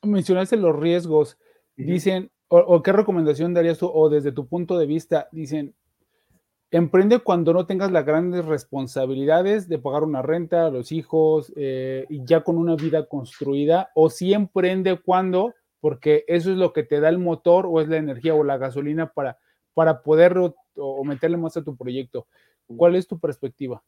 Mencionaste 0.03 0.57
los 0.57 0.77
riesgos, 0.77 1.37
dicen, 1.75 2.31
o, 2.49 2.83
qué 2.83 2.91
recomendación 2.91 3.53
darías 3.53 3.79
tú, 3.79 3.89
o 3.91 4.09
desde 4.09 4.31
tu 4.31 4.47
punto 4.47 4.77
de 4.77 4.85
vista, 4.85 5.27
dicen, 5.31 5.73
Emprende 6.73 7.19
cuando 7.19 7.53
no 7.53 7.67
tengas 7.67 7.91
las 7.91 8.03
grandes 8.03 8.45
responsabilidades 8.45 9.69
de 9.69 9.77
pagar 9.77 10.01
una 10.01 10.23
renta 10.23 10.65
a 10.65 10.71
los 10.71 10.91
hijos 10.91 11.53
eh, 11.55 12.07
y 12.09 12.25
ya 12.25 12.41
con 12.41 12.57
una 12.57 12.75
vida 12.75 13.05
construida, 13.05 13.91
o 13.93 14.09
si 14.09 14.33
emprende 14.33 14.99
cuando, 14.99 15.53
porque 15.79 16.25
eso 16.27 16.49
es 16.49 16.57
lo 16.57 16.73
que 16.73 16.81
te 16.81 16.99
da 16.99 17.09
el 17.09 17.19
motor 17.19 17.67
o 17.67 17.79
es 17.79 17.87
la 17.89 17.97
energía 17.97 18.33
o 18.33 18.43
la 18.43 18.57
gasolina 18.57 19.13
para, 19.13 19.37
para 19.73 20.01
poder 20.01 20.37
o, 20.37 21.03
meterle 21.03 21.37
más 21.37 21.55
a 21.57 21.63
tu 21.63 21.75
proyecto. 21.75 22.27
¿Cuál 22.65 22.95
es 22.95 23.07
tu 23.07 23.19
perspectiva? 23.19 23.83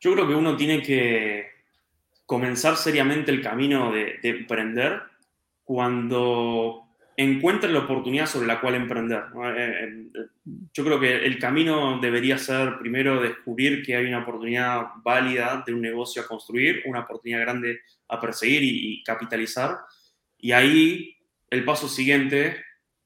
Yo 0.00 0.12
creo 0.12 0.28
que 0.28 0.34
uno 0.34 0.56
tiene 0.56 0.82
que 0.82 1.46
comenzar 2.26 2.76
seriamente 2.76 3.30
el 3.30 3.42
camino 3.42 3.92
de, 3.92 4.18
de 4.22 4.28
emprender 4.30 5.02
cuando 5.64 6.86
encuentre 7.16 7.72
la 7.72 7.80
oportunidad 7.80 8.26
sobre 8.26 8.46
la 8.46 8.60
cual 8.60 8.74
emprender. 8.74 9.24
Eh, 9.56 10.08
eh, 10.14 10.26
yo 10.72 10.84
creo 10.84 11.00
que 11.00 11.24
el 11.24 11.38
camino 11.38 11.98
debería 11.98 12.36
ser 12.36 12.78
primero 12.78 13.20
descubrir 13.20 13.82
que 13.82 13.96
hay 13.96 14.06
una 14.06 14.22
oportunidad 14.22 14.82
válida 15.02 15.62
de 15.66 15.72
un 15.72 15.80
negocio 15.80 16.22
a 16.22 16.26
construir, 16.26 16.82
una 16.84 17.00
oportunidad 17.00 17.40
grande 17.40 17.80
a 18.08 18.20
perseguir 18.20 18.62
y, 18.62 19.02
capitalizar. 19.02 19.78
Y 20.38 20.52
ahí 20.52 21.16
el 21.48 21.64
paso 21.64 21.88
siguiente, 21.88 22.56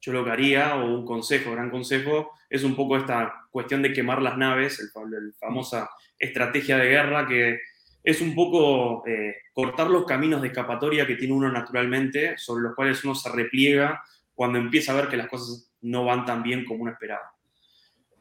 yo 0.00 0.12
lo 0.12 0.24
que 0.24 0.30
haría, 0.30 0.76
o 0.76 0.94
un 0.94 1.04
consejo, 1.04 1.52
gran 1.52 1.70
consejo, 1.70 2.32
es 2.48 2.64
un 2.64 2.74
poco 2.74 2.96
esta 2.96 3.46
cuestión 3.50 3.82
de 3.82 3.92
quemar 3.92 4.22
las 4.22 4.36
naves, 4.36 4.92
la 4.94 5.20
famosa 5.38 5.90
estrategia 6.18 6.78
de 6.78 6.88
guerra 6.88 7.26
que 7.26 7.58
es 8.02 8.20
un 8.20 8.34
poco 8.34 9.06
eh, 9.06 9.36
cortar 9.52 9.88
los 9.88 10.06
caminos 10.06 10.40
de 10.40 10.48
escapatoria 10.48 11.06
que 11.06 11.16
tiene 11.16 11.34
uno 11.34 11.50
naturalmente, 11.50 12.38
sobre 12.38 12.62
los 12.62 12.74
cuales 12.74 13.04
uno 13.04 13.14
se 13.14 13.30
repliega 13.30 14.02
cuando 14.34 14.58
empieza 14.58 14.92
a 14.92 14.96
ver 14.96 15.08
que 15.08 15.18
las 15.18 15.28
cosas 15.28 15.70
no 15.82 16.04
van 16.04 16.24
tan 16.24 16.42
bien 16.42 16.64
como 16.64 16.82
uno 16.82 16.92
esperaba. 16.92 17.34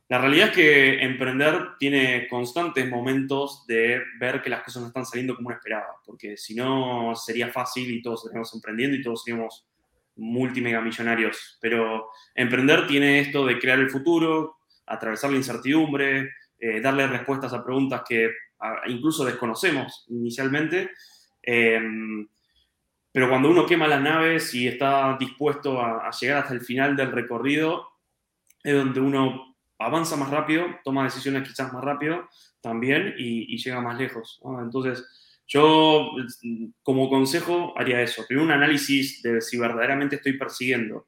La 0.10 0.18
realidad 0.18 0.48
es 0.48 0.56
que 0.56 1.04
emprender 1.04 1.78
tiene 1.78 2.28
constantes 2.28 2.90
momentos 2.90 3.66
de 3.68 4.02
ver 4.20 4.42
que 4.42 4.50
las 4.50 4.64
cosas 4.64 4.82
no 4.82 4.88
están 4.88 5.06
saliendo 5.06 5.36
como 5.36 5.48
uno 5.48 5.56
esperaba, 5.56 5.96
porque 6.04 6.36
si 6.36 6.56
no 6.56 7.16
sería 7.16 7.50
fácil 7.50 7.90
y 7.92 8.02
todos 8.02 8.26
estaríamos 8.26 8.54
emprendiendo 8.54 8.98
y 8.98 9.04
todos 9.04 9.24
seríamos 9.24 9.69
multimegamillonarios. 10.20 11.58
Pero 11.62 12.10
emprender 12.36 12.88
tiene 12.88 13.20
esto 13.20 13.46
de 13.46 13.58
crear 13.58 13.80
el 13.80 13.90
futuro, 13.90 14.58
atravesar 14.86 15.32
la 15.32 15.38
incertidumbre, 15.38 16.30
eh, 16.60 16.82
darle 16.82 17.08
respuestas 17.08 17.54
a 17.54 17.64
preguntas 17.64 18.04
que 18.08 18.30
incluso 18.88 19.24
desconocemos 19.24 20.06
inicialmente. 20.10 20.92
Em, 21.42 22.28
pero 23.12 23.30
cuando 23.30 23.50
uno 23.50 23.66
quema 23.66 23.88
las 23.88 24.02
naves 24.02 24.54
y 24.54 24.68
está 24.68 25.18
dispuesto 25.18 25.82
a, 25.82 26.12
llegar 26.12 26.40
hasta 26.40 26.54
el 26.54 26.62
final 26.62 26.96
del 26.96 27.12
recorrido, 27.12 27.90
es 28.64 28.76
donde 28.76 29.00
uno 29.00 29.56
avanza 29.80 30.16
más 30.18 30.30
rápido, 30.30 30.66
toma 30.84 31.06
decisiones 31.06 31.48
quizás 31.48 31.72
más 31.72 31.84
rápido 31.84 32.28
también 32.62 33.16
y, 33.18 33.58
llega 33.58 33.82
más 33.82 33.98
lejos. 33.98 34.42
Entonces, 34.62 35.06
yo 35.50 36.12
como 36.84 37.10
consejo 37.10 37.74
haría 37.76 38.02
eso. 38.02 38.24
Primero 38.28 38.46
un 38.46 38.52
análisis 38.52 39.22
de 39.24 39.42
si 39.42 39.58
verdaderamente 39.58 40.18
estoy 40.18 40.38
persiguiendo 40.38 41.08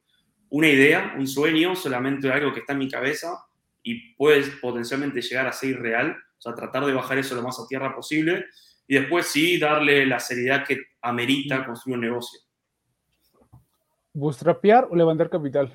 una 0.50 0.68
idea, 0.68 1.16
un 1.18 1.28
sueño, 1.28 1.76
solamente 1.76 2.30
algo 2.30 2.52
que 2.52 2.62
está 2.62 2.74
en 2.74 2.80
mi 2.80 2.90
cabeza 2.90 3.46
y 3.84 4.14
puede 4.16 4.42
potencialmente 4.60 5.22
llegar 5.22 5.48
a 5.48 5.54
ser 5.54 5.80
real 5.80 6.18
o 6.38 6.42
sea, 6.42 6.56
tratar 6.56 6.84
de 6.86 6.94
bajar 6.94 7.20
eso 7.20 7.36
lo 7.36 7.44
más 7.44 7.60
a 7.60 7.68
tierra 7.68 7.96
posible 7.96 8.46
y 8.88 8.96
después 8.96 9.28
sí 9.28 9.60
darle 9.60 10.08
la 10.08 10.20
seriedad 10.20 10.66
que 10.66 10.80
amerita 11.00 11.64
construir 11.64 11.98
un 11.98 12.02
negocio. 12.02 12.40
¿Bootstrapear 14.12 14.88
o 14.90 14.96
levantar 14.96 15.30
capital? 15.30 15.72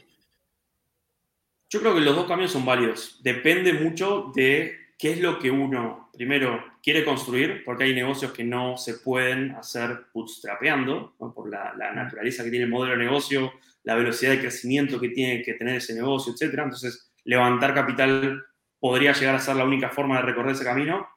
Yo 1.71 1.81
creo 1.81 1.95
que 1.95 2.01
los 2.01 2.17
dos 2.17 2.27
caminos 2.27 2.51
son 2.51 2.65
válidos. 2.65 3.21
Depende 3.23 3.75
mucho 3.75 4.33
de 4.35 4.77
qué 4.99 5.13
es 5.13 5.21
lo 5.21 5.39
que 5.39 5.51
uno, 5.51 6.11
primero, 6.13 6.63
quiere 6.83 7.05
construir, 7.05 7.63
porque 7.65 7.85
hay 7.85 7.95
negocios 7.95 8.33
que 8.33 8.45
no 8.45 8.77
se 8.77 8.95
pueden 8.95 9.53
hacer 9.53 10.07
bootstrapeando, 10.13 11.15
por 11.17 11.51
la, 11.51 11.75
la, 11.77 11.93
naturaleza 11.93 12.45
que 12.45 12.51
tiene 12.51 12.65
el 12.65 12.71
modelo 12.71 12.97
de 12.97 13.05
negocio, 13.05 13.53
la 13.83 13.95
velocidad 13.95 14.33
de 14.33 14.41
crecimiento 14.41 14.99
que 14.99 15.11
tiene 15.11 15.43
que 15.43 15.55
tener 15.55 15.77
ese 15.77 15.95
negocio, 15.95 16.33
etc. 16.33 16.55
Entonces, 16.55 17.13
levantar 17.25 17.75
capital 17.75 18.43
podría 18.79 19.13
llegar 19.13 19.35
a 19.35 19.41
ser 19.41 19.57
la 19.57 19.65
única 19.65 19.91
forma 19.91 20.17
de 20.17 20.23
recorrer 20.23 20.53
ese 20.53 20.65
camino. 20.65 21.09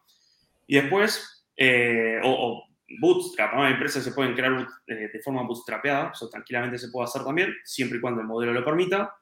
Y 0.67 0.75
después, 0.75 1.45
eh, 1.55 2.19
o, 2.23 2.63
bootstrap, 2.99 3.53
¿no? 3.53 3.67
empresas 3.67 4.03
se 4.03 4.11
pueden 4.11 4.33
crear 4.33 4.67
eh, 4.87 5.09
de 5.13 5.21
forma 5.21 5.43
bootstrapeada, 5.43 6.11
eso 6.11 6.27
tranquilamente 6.29 6.79
se 6.79 6.89
puede 6.89 7.05
hacer 7.05 7.23
también, 7.23 7.53
siempre 7.63 7.99
y 7.99 8.01
cuando 8.01 8.21
el 8.21 8.27
modelo 8.27 8.53
lo 8.53 8.65
permita. 8.65 9.15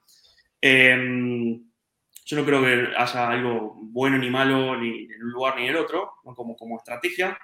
Em, 0.60 1.67
yo 2.28 2.36
no 2.36 2.44
creo 2.44 2.60
que 2.60 2.88
haya 2.94 3.30
algo 3.30 3.74
bueno 3.80 4.18
ni 4.18 4.28
malo 4.28 4.76
ni 4.76 5.04
en 5.04 5.24
un 5.24 5.32
lugar 5.32 5.56
ni 5.56 5.62
en 5.62 5.70
el 5.70 5.76
otro, 5.76 6.12
como, 6.22 6.54
como 6.56 6.76
estrategia. 6.76 7.38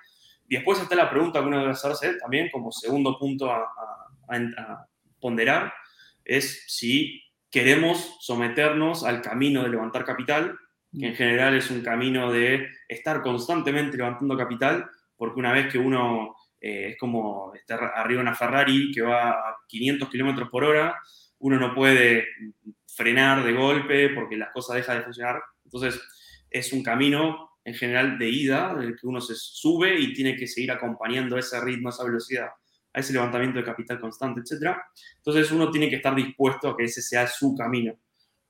Después 0.45 0.79
está 0.79 0.95
la 0.95 1.09
pregunta 1.09 1.41
que 1.41 1.47
uno 1.47 1.59
debe 1.59 1.71
hacerse 1.71 2.19
también 2.19 2.51
como 2.53 2.71
segundo 2.71 3.19
punto 3.19 3.51
a, 3.51 3.63
a 4.29 4.87
ponderar, 5.19 5.73
es 6.23 6.65
si 6.69 7.23
queremos 7.51 8.19
someternos 8.21 9.05
al 9.05 9.23
camino 9.23 9.63
de 9.63 9.71
levantar 9.71 10.05
capital, 10.05 10.59
que 10.99 11.07
en 11.07 11.17
general 11.17 11.57
es 11.57 11.71
un 11.71 11.81
camino 11.81 12.31
de 12.31 12.69
estar 12.87 13.23
constantemente 13.23 13.97
levantando 13.97 14.37
capital, 14.37 14.85
porque 15.17 15.41
una 15.41 15.53
vez 15.53 15.73
que 15.73 15.79
uno 15.79 16.37
eh, 16.61 16.91
es 16.91 16.99
como 16.99 17.55
estar 17.55 17.93
arriba 17.97 18.19
de 18.19 18.29
una 18.29 18.35
Ferrari 18.35 18.93
que 18.93 19.01
va 19.01 19.31
a 19.31 19.57
500 19.67 20.11
kilómetros 20.11 20.51
por 20.51 20.65
hora, 20.65 21.01
uno 21.45 21.59
no 21.59 21.75
puede 21.75 22.27
frenar 22.87 23.45
de 23.45 23.53
golpe 23.53 24.09
porque 24.09 24.35
las 24.35 24.51
cosas 24.51 24.77
dejan 24.77 24.99
de 24.99 25.05
funcionar. 25.05 25.43
Entonces, 25.63 26.01
es 26.49 26.73
un 26.73 26.83
camino 26.83 27.51
en 27.63 27.75
general 27.75 28.19
de 28.19 28.31
ida, 28.31 28.73
en 28.73 28.81
el 28.81 28.97
que 28.99 29.07
uno 29.07 29.21
se 29.21 29.35
sube 29.35 29.95
y 29.95 30.15
tiene 30.15 30.37
que 30.37 30.47
seguir 30.47 30.73
acompañando 30.73 31.37
ese 31.37 31.61
ritmo, 31.61 31.91
esa 31.91 32.03
velocidad, 32.03 32.49
a 32.95 32.99
ese 32.99 33.13
levantamiento 33.13 33.59
de 33.59 33.65
capital 33.65 34.01
constante, 34.01 34.41
etc. 34.41 34.75
Entonces, 35.17 35.51
uno 35.51 35.71
tiene 35.71 35.91
que 35.91 35.97
estar 35.97 36.15
dispuesto 36.15 36.71
a 36.71 36.77
que 36.79 36.85
ese 36.85 37.03
sea 37.03 37.27
su 37.27 37.55
camino, 37.55 37.95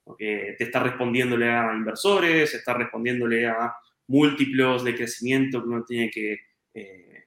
porque 0.01 0.55
te 0.57 0.63
está 0.63 0.81
respondiéndole 0.81 1.49
a 1.49 1.73
inversores, 1.75 2.53
está 2.53 2.75
respondiéndole 2.75 3.45
a 3.45 3.75
múltiplos 4.07 4.85
de 4.85 4.95
crecimiento 4.95 5.61
que 5.61 5.67
uno 5.67 5.83
tiene 5.83 6.09
que 6.09 6.37
eh, 6.73 7.25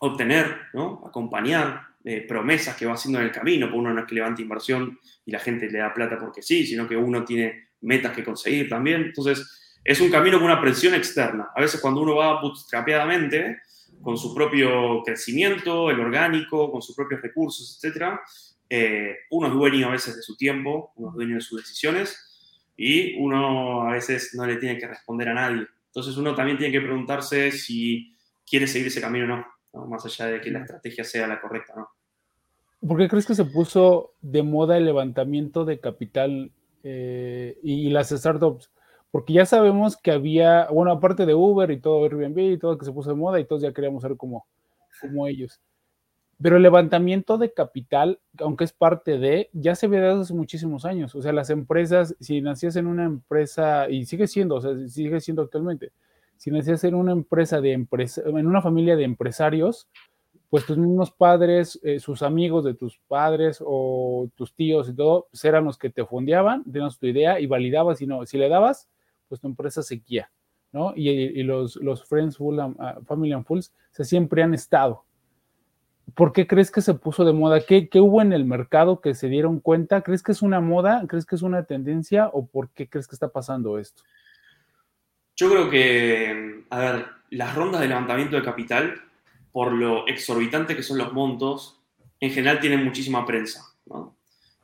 obtener, 0.00 0.54
¿no? 0.74 1.02
acompañar, 1.06 1.95
promesas 2.28 2.76
que 2.76 2.86
va 2.86 2.94
haciendo 2.94 3.18
en 3.18 3.26
el 3.26 3.32
camino, 3.32 3.66
porque 3.66 3.78
uno 3.78 3.92
no 3.92 4.00
es 4.00 4.06
que 4.06 4.14
levante 4.14 4.42
inversión 4.42 4.98
y 5.24 5.32
la 5.32 5.40
gente 5.40 5.68
le 5.68 5.78
da 5.78 5.92
plata 5.92 6.18
porque 6.18 6.40
sí, 6.40 6.64
sino 6.64 6.86
que 6.86 6.96
uno 6.96 7.24
tiene 7.24 7.70
metas 7.80 8.14
que 8.14 8.22
conseguir 8.22 8.68
también. 8.68 9.02
Entonces, 9.02 9.80
es 9.84 10.00
un 10.00 10.10
camino 10.10 10.38
con 10.38 10.46
una 10.46 10.60
presión 10.60 10.94
externa. 10.94 11.50
A 11.54 11.60
veces 11.60 11.80
cuando 11.80 12.00
uno 12.00 12.16
va 12.16 12.40
bootstrapeadamente, 12.40 13.58
con 14.02 14.16
su 14.16 14.34
propio 14.34 15.02
crecimiento, 15.04 15.90
el 15.90 16.00
orgánico, 16.00 16.70
con 16.70 16.82
sus 16.82 16.94
propios 16.94 17.22
recursos, 17.22 17.80
etc., 17.82 18.18
eh, 18.68 19.16
uno 19.30 19.46
es 19.46 19.52
dueño 19.52 19.88
a 19.88 19.92
veces 19.92 20.16
de 20.16 20.22
su 20.22 20.36
tiempo, 20.36 20.92
uno 20.96 21.10
es 21.10 21.14
dueño 21.14 21.34
de 21.36 21.40
sus 21.40 21.60
decisiones 21.60 22.72
y 22.76 23.16
uno 23.16 23.88
a 23.88 23.92
veces 23.92 24.34
no 24.34 24.44
le 24.44 24.56
tiene 24.56 24.78
que 24.78 24.88
responder 24.88 25.28
a 25.28 25.34
nadie. 25.34 25.66
Entonces 25.86 26.16
uno 26.16 26.34
también 26.34 26.58
tiene 26.58 26.72
que 26.72 26.84
preguntarse 26.84 27.52
si 27.52 28.12
quiere 28.44 28.66
seguir 28.66 28.88
ese 28.88 29.00
camino 29.00 29.24
o 29.72 29.78
no, 29.78 29.86
más 29.86 30.04
allá 30.04 30.26
de 30.26 30.40
que 30.40 30.50
la 30.50 30.60
estrategia 30.60 31.04
sea 31.04 31.26
la 31.26 31.40
correcta, 31.40 31.74
¿no? 31.76 31.95
¿Por 32.86 32.98
qué 32.98 33.08
crees 33.08 33.26
que 33.26 33.34
se 33.34 33.44
puso 33.44 34.12
de 34.20 34.42
moda 34.42 34.76
el 34.76 34.84
levantamiento 34.84 35.64
de 35.64 35.80
capital 35.80 36.52
eh, 36.82 37.58
y, 37.62 37.90
las 37.90 38.10
startups? 38.10 38.70
Porque 39.10 39.32
ya 39.32 39.46
sabemos 39.46 39.96
que 39.96 40.12
había, 40.12 40.68
bueno, 40.68 40.92
aparte 40.92 41.26
de 41.26 41.34
Uber 41.34 41.70
y 41.70 41.80
todo 41.80 42.04
Airbnb 42.04 42.38
y 42.38 42.58
todo 42.58 42.78
que 42.78 42.84
se 42.84 42.92
puso 42.92 43.10
de 43.10 43.16
moda 43.16 43.40
y 43.40 43.44
todos 43.44 43.62
ya 43.62 43.72
queríamos 43.72 44.02
ser 44.02 44.16
como, 44.16 44.46
como 45.00 45.26
ellos. 45.26 45.60
Pero 46.40 46.56
el 46.58 46.62
levantamiento 46.62 47.38
de 47.38 47.52
capital, 47.52 48.20
aunque 48.38 48.64
es 48.64 48.72
parte 48.72 49.18
de, 49.18 49.48
ya 49.54 49.74
se 49.74 49.88
ve 49.88 50.00
dado 50.00 50.20
hace 50.20 50.34
muchísimos 50.34 50.84
años. 50.84 51.14
O 51.14 51.22
sea, 51.22 51.32
las 51.32 51.48
empresas, 51.48 52.14
si 52.20 52.42
nacías 52.42 52.76
en 52.76 52.86
una 52.86 53.04
empresa, 53.04 53.88
y 53.88 54.04
sigue 54.04 54.26
siendo, 54.26 54.56
o 54.56 54.60
sea, 54.60 54.72
sigue 54.88 55.20
siendo 55.20 55.42
actualmente, 55.42 55.92
si 56.36 56.50
nacías 56.50 56.84
en 56.84 56.94
una 56.94 57.12
empresa 57.12 57.60
de 57.62 57.72
empresa, 57.72 58.22
en 58.26 58.46
una 58.46 58.60
familia 58.60 58.96
de 58.96 59.04
empresarios, 59.04 59.88
pues 60.50 60.64
tus 60.64 60.78
mismos 60.78 61.10
padres, 61.10 61.78
eh, 61.82 61.98
sus 61.98 62.22
amigos 62.22 62.64
de 62.64 62.74
tus 62.74 62.98
padres 63.08 63.62
o 63.64 64.28
tus 64.36 64.54
tíos 64.54 64.88
y 64.88 64.94
todo, 64.94 65.26
pues 65.30 65.44
eran 65.44 65.64
los 65.64 65.76
que 65.76 65.90
te 65.90 66.04
fondeaban, 66.04 66.64
tenían 66.64 66.90
tu 66.98 67.06
idea 67.06 67.40
y 67.40 67.46
validabas, 67.46 68.00
y 68.00 68.06
no, 68.06 68.24
si 68.26 68.38
le 68.38 68.48
dabas, 68.48 68.88
pues 69.28 69.40
tu 69.40 69.48
empresa 69.48 69.82
seguía, 69.82 70.30
¿no? 70.72 70.92
Y, 70.94 71.42
los, 71.42 71.76
los 71.76 72.04
Friends 72.04 72.36
full, 72.36 72.58
ah, 72.60 72.98
Family 73.06 73.32
and 73.32 73.44
Fools, 73.44 73.72
se 73.90 74.04
siempre 74.04 74.42
han 74.42 74.54
estado. 74.54 75.04
¿Por 76.14 76.32
qué 76.32 76.46
crees 76.46 76.70
que 76.70 76.80
se 76.80 76.94
puso 76.94 77.24
de 77.24 77.32
moda? 77.32 77.60
¿Qué, 77.60 77.88
¿Qué, 77.88 78.00
hubo 78.00 78.22
en 78.22 78.32
el 78.32 78.44
mercado 78.44 79.00
que 79.00 79.14
se 79.14 79.28
dieron 79.28 79.58
cuenta? 79.58 80.02
¿Crees 80.02 80.22
que 80.22 80.30
es 80.30 80.40
una 80.40 80.60
moda? 80.60 81.04
¿Crees 81.08 81.26
que 81.26 81.34
es 81.34 81.42
una 81.42 81.64
tendencia? 81.64 82.28
¿O 82.32 82.46
por 82.46 82.70
qué 82.70 82.88
crees 82.88 83.08
que 83.08 83.16
está 83.16 83.28
pasando 83.28 83.78
esto? 83.78 84.04
Yo 85.34 85.50
creo 85.50 85.68
que, 85.68 86.64
a 86.70 86.78
ver, 86.78 87.06
las 87.30 87.54
rondas 87.54 87.80
de 87.80 87.88
levantamiento 87.88 88.36
de 88.36 88.42
capital, 88.42 88.94
por 89.56 89.72
lo 89.72 90.06
exorbitante 90.06 90.76
que 90.76 90.82
son 90.82 90.98
los 90.98 91.14
montos, 91.14 91.80
en 92.20 92.30
general 92.30 92.60
tienen 92.60 92.84
muchísima 92.84 93.24
prensa. 93.24 93.64
¿no? 93.86 94.14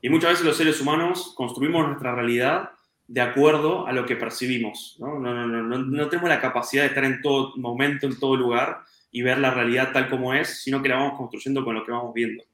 Y 0.02 0.10
muchas 0.10 0.32
veces 0.32 0.44
los 0.44 0.54
seres 0.54 0.82
humanos 0.82 1.32
construimos 1.34 1.86
nuestra 1.86 2.14
realidad 2.14 2.72
de 3.06 3.22
acuerdo 3.22 3.86
a 3.86 3.92
lo 3.94 4.04
que 4.04 4.16
percibimos. 4.16 4.98
¿no? 5.00 5.18
No, 5.18 5.46
no, 5.46 6.08
tenemos 6.10 6.28
la 6.28 6.42
capacidad 6.42 6.82
de 6.82 6.88
estar 6.88 7.04
en 7.04 7.22
todo 7.22 7.56
momento, 7.56 8.06
en 8.06 8.18
todo 8.18 8.36
lugar 8.36 8.80
y 9.10 9.22
ver 9.22 9.38
la 9.38 9.50
realidad 9.50 9.92
tal 9.94 10.10
como 10.10 10.34
es, 10.34 10.62
sino 10.62 10.82
que 10.82 10.90
la 10.90 10.96
vamos 10.96 11.16
construyendo 11.16 11.64
con 11.64 11.74
lo 11.74 11.86
que 11.86 11.92
vamos 11.92 12.12
viendo. 12.12 12.44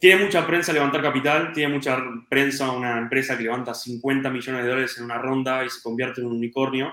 Tiene 0.00 0.24
mucha 0.24 0.44
prensa 0.44 0.72
levantar 0.72 1.02
capital, 1.02 1.52
tiene 1.52 1.72
mucha 1.72 2.02
prensa 2.28 2.72
una 2.72 2.98
empresa 2.98 3.38
que 3.38 3.44
levanta 3.44 3.74
50 3.74 4.28
millones 4.28 4.64
de 4.64 4.68
dólares 4.68 4.98
en 4.98 5.04
una 5.04 5.18
ronda 5.18 5.64
y 5.64 5.70
se 5.70 5.80
convierte 5.82 6.20
en 6.20 6.26
un 6.26 6.32
unicornio. 6.32 6.92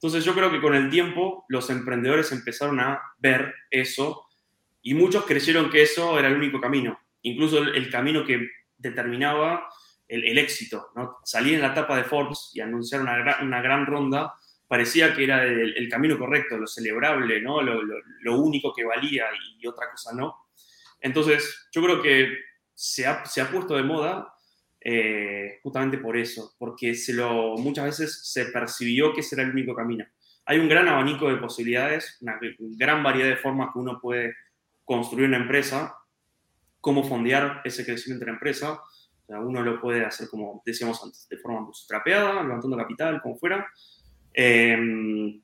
Entonces 0.00 0.24
yo 0.24 0.32
creo 0.32 0.50
que 0.50 0.60
con 0.60 0.76
el 0.76 0.90
tiempo 0.90 1.44
los 1.48 1.70
emprendedores 1.70 2.30
empezaron 2.30 2.78
a 2.78 3.02
ver 3.18 3.52
eso 3.68 4.28
y 4.80 4.94
muchos 4.94 5.26
creyeron 5.26 5.70
que 5.70 5.82
eso 5.82 6.18
era 6.18 6.28
el 6.28 6.36
único 6.36 6.60
camino, 6.60 7.00
incluso 7.22 7.58
el, 7.58 7.90
camino 7.90 8.24
que 8.24 8.48
determinaba 8.76 9.68
el, 10.06 10.38
éxito. 10.38 10.90
¿no? 10.94 11.18
Salir 11.24 11.54
en 11.54 11.62
la 11.62 11.72
etapa 11.72 11.96
de 11.96 12.04
Forbes 12.04 12.50
y 12.54 12.60
anunciar 12.60 13.00
una, 13.00 13.38
una 13.42 13.60
gran 13.60 13.86
ronda 13.86 14.34
parecía 14.68 15.14
que 15.14 15.24
era 15.24 15.42
el, 15.42 15.88
camino 15.88 16.16
correcto, 16.16 16.58
lo 16.58 16.66
celebrable, 16.66 17.40
¿no? 17.40 17.60
Lo, 17.62 18.38
único 18.38 18.72
que 18.72 18.84
valía 18.84 19.24
y, 19.58 19.66
otra 19.66 19.90
cosa 19.90 20.12
no. 20.14 20.46
Entonces, 21.00 21.68
yo 21.72 21.82
creo 21.82 22.02
que 22.02 22.38
se 22.74 23.06
ha, 23.06 23.24
se 23.24 23.40
ha 23.40 23.50
puesto 23.50 23.74
de 23.74 23.82
moda 23.82 24.32
eh, 24.80 25.58
justamente 25.62 25.98
por 25.98 26.16
eso, 26.16 26.54
porque 26.58 26.94
se 26.94 27.12
lo, 27.12 27.56
muchas 27.56 27.84
veces 27.84 28.20
se 28.32 28.46
percibió 28.46 29.12
que 29.12 29.20
ese 29.20 29.34
era 29.34 29.44
el 29.44 29.50
único 29.50 29.74
camino. 29.74 30.04
Hay 30.46 30.58
un 30.58 30.68
gran 30.68 30.88
abanico 30.88 31.28
de 31.28 31.36
posibilidades, 31.36 32.18
una 32.20 32.38
gran 32.58 33.02
variedad 33.02 33.28
de 33.28 33.36
formas 33.36 33.70
que 33.72 33.78
uno 33.78 34.00
puede 34.00 34.34
construir 34.84 35.28
una 35.28 35.36
empresa, 35.36 35.94
cómo 36.80 37.04
fondear 37.04 37.60
ese 37.64 37.84
crecimiento 37.84 38.24
de 38.24 38.30
la 38.30 38.36
empresa. 38.36 38.72
O 38.72 39.26
sea, 39.26 39.40
uno 39.40 39.60
lo 39.60 39.78
puede 39.80 40.04
hacer, 40.04 40.28
como 40.28 40.62
decíamos 40.64 41.02
antes, 41.04 41.28
de 41.28 41.36
forma 41.36 41.68
trapeada, 41.86 42.42
levantando 42.42 42.76
capital, 42.78 43.20
como 43.20 43.36
fuera 43.36 43.68
Em, 44.40 45.42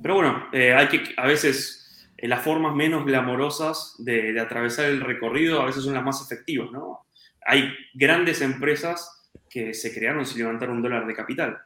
pero 0.00 0.14
bueno, 0.14 0.46
eh, 0.52 0.72
hay 0.72 0.86
que 0.86 1.02
a 1.16 1.26
veces 1.26 2.08
eh, 2.16 2.28
las 2.28 2.42
formas 2.44 2.76
menos 2.76 3.04
glamorosas 3.04 3.96
de, 3.98 4.38
atravesar 4.38 4.84
el 4.86 5.00
recorrido 5.00 5.60
a 5.60 5.66
veces 5.66 5.82
son 5.82 5.94
las 5.94 6.04
más 6.04 6.22
efectivas, 6.22 6.70
¿no? 6.70 7.03
Hay 7.44 7.72
grandes 7.94 8.40
empresas 8.40 9.30
que 9.48 9.74
se 9.74 9.92
crearon 9.94 10.26
sin 10.26 10.38
levantar 10.38 10.70
un 10.70 10.82
dólar 10.82 11.06
de 11.06 11.14
capital. 11.14 11.58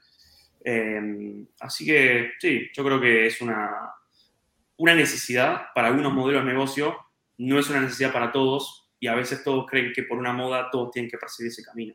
Em, 0.65 1.47
así 1.61 1.87
que 1.87 2.33
sí, 2.39 2.69
yo 2.75 2.85
creo 2.85 3.01
que 3.01 3.27
es 3.27 3.41
una, 3.41 3.93
una 4.77 4.95
necesidad 4.95 5.67
para 5.75 5.89
algunos 5.89 6.13
modelos 6.13 6.45
de 6.45 6.53
negocio, 6.53 6.97
no 7.39 7.59
es 7.59 7.71
una 7.71 7.81
necesidad 7.81 8.13
para 8.13 8.33
todos 8.33 8.91
y 9.01 9.07
a 9.07 9.15
veces 9.15 9.45
todos 9.45 9.67
creen 9.67 9.93
que 9.95 10.03
por 10.03 10.19
una 10.19 10.33
moda 10.33 10.71
todos 10.71 10.91
tienen 10.91 11.11
que 11.11 11.19
perseguir 11.19 11.53
ese 11.53 11.63
camino. 11.63 11.95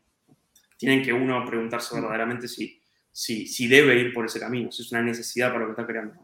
Tienen 0.76 1.02
que 1.02 1.12
uno 1.12 1.44
preguntarse 1.44 1.94
verdaderamente 1.94 2.48
si 2.48 2.80
si, 3.14 3.68
debe 3.68 3.96
ir 4.00 4.12
por 4.12 4.26
ese 4.26 4.40
camino, 4.40 4.72
si 4.72 4.82
es 4.82 4.90
una 4.90 5.02
necesidad 5.02 5.48
para 5.48 5.60
lo 5.60 5.66
que 5.66 5.80
está 5.80 5.86
creando. 5.86 6.14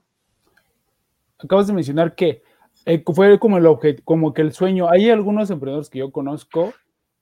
Acabas 1.39 1.69
de 1.69 1.73
mencionar 1.73 2.15
que 2.15 2.43
eh, 2.85 3.03
fue 3.15 3.39
como, 3.39 3.59
el 3.59 4.03
como 4.05 4.35
que 4.35 4.43
el 4.43 4.53
sueño, 4.53 4.91
hay 4.91 5.09
algunos 5.09 5.51
emprendedores 5.51 5.89
que 5.89 6.01
yo 6.01 6.11
conozco 6.11 6.75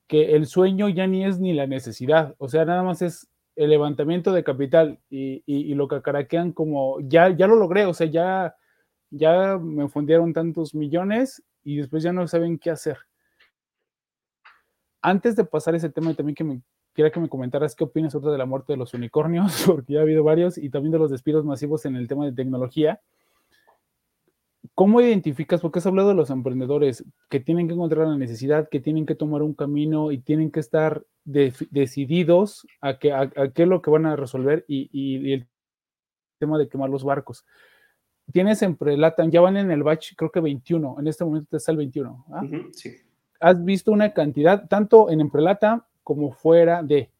que 0.08 0.34
el 0.34 0.46
sueño 0.46 0.88
ya 0.88 1.06
ni 1.06 1.24
es 1.24 1.38
ni 1.38 1.52
la 1.52 1.66
necesidad, 1.66 2.34
o 2.38 2.48
sea, 2.48 2.64
nada 2.64 2.82
más 2.82 3.02
es 3.02 3.28
el 3.56 3.70
levantamiento 3.70 4.32
de 4.32 4.44
capital 4.44 5.00
y, 5.10 5.42
y, 5.46 5.74
lo 5.74 5.88
que 5.88 6.00
caraquean 6.00 6.52
como, 6.52 7.00
ya, 7.00 7.30
ya 7.30 7.46
lo 7.46 7.56
logré, 7.56 7.86
o 7.86 7.94
sea, 7.94 8.06
ya, 8.06 8.56
ya 9.10 9.58
me 9.58 9.88
fundieron 9.88 10.32
tantos 10.32 10.74
millones 10.74 11.42
y 11.64 11.76
después 11.76 12.02
ya 12.02 12.12
no 12.12 12.26
saben 12.28 12.58
qué 12.58 12.70
hacer. 12.70 12.98
Antes 15.02 15.36
de 15.36 15.44
pasar 15.44 15.74
ese 15.74 15.90
tema 15.90 16.12
y 16.12 16.14
también 16.14 16.34
que 16.36 16.44
me 16.44 16.62
quería 16.98 17.12
que 17.12 17.20
me 17.20 17.28
comentaras 17.28 17.76
qué 17.76 17.84
opinas 17.84 18.12
ahorita 18.12 18.32
de 18.32 18.38
la 18.38 18.46
muerte 18.46 18.72
de 18.72 18.76
los 18.76 18.92
unicornios, 18.92 19.62
porque 19.66 19.92
ya 19.92 20.00
ha 20.00 20.02
habido 20.02 20.24
varios, 20.24 20.58
y 20.58 20.68
también 20.70 20.92
de 20.92 20.98
los 20.98 21.10
despidos 21.10 21.44
masivos 21.44 21.84
en 21.84 21.94
el 21.94 22.08
tema 22.08 22.24
de 22.24 22.32
tecnología. 22.32 23.00
¿Cómo 24.78 25.00
identificas, 25.00 25.60
porque 25.60 25.80
has 25.80 25.86
hablado 25.86 26.10
de 26.10 26.14
los 26.14 26.30
emprendedores 26.30 27.04
que 27.28 27.40
tienen 27.40 27.66
que 27.66 27.74
encontrar 27.74 28.06
la 28.06 28.16
necesidad, 28.16 28.68
que 28.68 28.78
tienen 28.78 29.06
que 29.06 29.16
tomar 29.16 29.42
un 29.42 29.52
camino 29.52 30.12
y 30.12 30.18
tienen 30.18 30.52
que 30.52 30.60
estar 30.60 31.04
decididos 31.24 32.64
a, 32.80 33.00
que, 33.00 33.12
a, 33.12 33.28
qué 33.28 33.64
es 33.64 33.68
lo 33.68 33.82
que 33.82 33.90
van 33.90 34.06
a 34.06 34.14
resolver 34.14 34.64
y, 34.68 35.32
el 35.32 35.48
tema 36.38 36.58
de 36.58 36.68
quemar 36.68 36.90
los 36.90 37.02
barcos? 37.02 37.44
Tienes 38.32 38.62
en 38.62 38.76
Prelatan, 38.76 39.32
ya 39.32 39.40
van 39.40 39.56
en 39.56 39.72
el 39.72 39.82
batch, 39.82 40.14
creo 40.14 40.30
que 40.30 40.38
21, 40.38 41.00
en 41.00 41.08
este 41.08 41.24
momento 41.24 41.56
está 41.56 41.72
el 41.72 41.78
21. 41.78 42.26
¿ah? 42.30 42.42
sí. 42.70 42.92
Has 43.40 43.64
visto 43.64 43.90
una 43.90 44.12
cantidad, 44.12 44.68
tanto 44.68 45.10
en 45.10 45.20
Emprelata 45.20 45.88
como 46.04 46.30
fuera 46.30 46.84
de. 46.84 47.10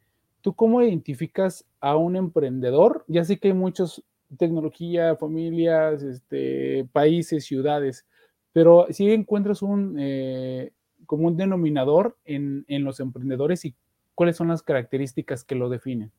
¿Tú 0.42 0.54
cómo 0.54 0.80
identificas 0.80 1.66
a 1.80 1.96
un 1.96 2.14
emprendedor? 2.14 3.04
Ya 3.08 3.24
sé 3.24 3.40
que 3.40 3.48
hay 3.48 3.54
muchos 3.54 4.04
tecnología, 4.36 5.16
familias, 5.16 6.02
este, 6.02 6.86
países, 6.92 7.44
ciudades, 7.44 8.06
pero 8.52 8.86
si 8.90 9.10
encuentras 9.10 9.62
un 9.62 9.96
eh, 9.98 10.72
como 11.06 11.28
un 11.28 11.36
denominador 11.36 12.18
en, 12.24 12.64
los 12.68 13.00
emprendedores 13.00 13.64
y 13.64 13.74
cuáles 14.14 14.36
son 14.36 14.48
las 14.48 14.62
características 14.62 15.44
que 15.44 15.54
lo 15.54 15.68
definen, 15.68 16.12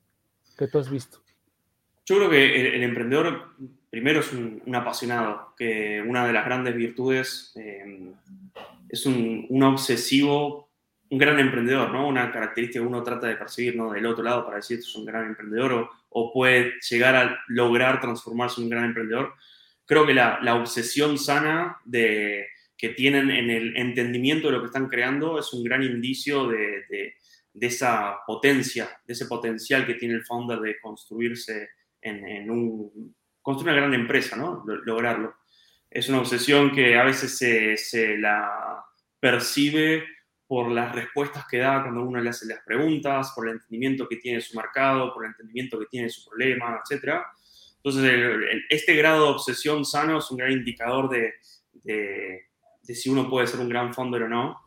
que 0.58 0.68
tú 0.68 0.80
has 0.80 0.90
visto. 0.90 1.20
Yo 2.06 2.16
creo 2.16 2.30
que 2.30 2.76
el, 2.76 2.82
emprendedor 2.82 3.50
primero 3.92 4.22
es 4.22 4.34
un, 4.34 4.64
apasionado, 4.74 5.54
que 5.58 6.02
una 6.02 6.26
de 6.26 6.34
las 6.34 6.46
grandes 6.46 6.76
virtudes 6.76 7.54
eh, 7.56 8.14
es 8.90 9.06
un, 9.06 9.46
un 9.50 9.64
obsesivo 9.64 10.69
un 11.12 11.18
gran 11.18 11.40
emprendedor, 11.40 11.92
¿no? 11.92 12.08
Una 12.08 12.32
característica 12.32 12.80
que 12.80 12.88
uno 12.88 13.04
trata 13.04 13.28
de 13.28 13.36
perseguir, 13.36 13.76
¿no? 13.76 13.92
Del 13.92 14.06
otro 14.06 14.24
lado 14.24 14.46
para 14.46 14.58
decir, 14.58 14.78
que 14.78 14.86
es 14.86 14.96
un 14.96 15.06
gran 15.06 15.26
emprendedor 15.26 15.90
o, 16.10 16.34
puede 16.34 16.74
llegar 16.88 17.16
a 17.16 17.40
lograr 17.48 18.00
transformarse 18.00 18.62
en 18.62 18.66
un 18.66 18.70
gran 18.70 18.86
emprendedor. 18.86 19.34
Creo 19.86 20.06
que 20.06 20.14
la, 20.14 20.56
obsesión 20.56 21.18
sana 21.18 21.78
que 21.92 22.90
tienen 22.96 23.32
en 23.32 23.50
el 23.50 23.76
entendimiento 23.76 24.48
de 24.48 24.54
lo 24.54 24.60
que 24.62 24.68
están 24.68 24.88
creando 24.88 25.40
es 25.40 25.52
un 25.52 25.64
gran 25.64 25.82
indicio 25.84 26.48
de, 26.48 27.16
esa 27.60 28.18
potencia, 28.26 28.90
de 29.06 29.14
ese 29.14 29.26
potencial 29.26 29.86
que 29.86 29.96
tiene 29.96 30.16
el 30.16 30.26
founder 30.26 30.60
de 30.60 30.80
construirse 30.80 31.70
en, 32.02 32.50
una 32.52 33.74
gran 33.74 33.94
empresa, 33.96 34.36
¿no? 34.36 34.64
Lograrlo. 34.86 35.36
Es 35.90 36.08
una 36.08 36.20
obsesión 36.20 36.72
que 36.72 36.96
a 36.96 37.04
veces 37.04 37.36
se 37.90 38.18
la 38.18 38.86
percibe 39.20 40.04
por 40.50 40.72
las 40.72 40.96
respuestas 40.96 41.46
que 41.48 41.60
da 41.60 41.84
cuando 41.84 42.02
uno 42.02 42.20
le 42.20 42.32
hace 42.32 42.48
las 42.48 42.64
preguntas, 42.66 43.34
por 43.36 43.48
el 43.48 43.54
entendimiento 43.54 44.10
que 44.10 44.16
tiene 44.16 44.40
de 44.40 44.42
su 44.42 44.58
mercado, 44.58 45.14
por 45.14 45.24
el 45.24 45.30
entendimiento 45.30 45.78
que 45.78 45.86
tiene 45.86 46.08
de 46.08 46.10
su 46.10 46.28
problema, 46.28 46.82
etc. 46.90 47.20
Entonces, 47.76 48.12
este 48.68 48.96
grado 48.96 49.26
de 49.26 49.32
obsesión 49.34 49.86
sano 49.86 50.18
es 50.18 50.32
un 50.32 50.38
gran 50.38 50.52
indicador 50.52 51.08
de, 51.08 51.36
de, 51.84 52.48
si 52.82 53.10
uno 53.10 53.30
puede 53.30 53.46
ser 53.46 53.60
un 53.60 53.70
gran 53.70 53.94
founder 53.94 54.24
o 54.24 54.28
no. 54.28 54.60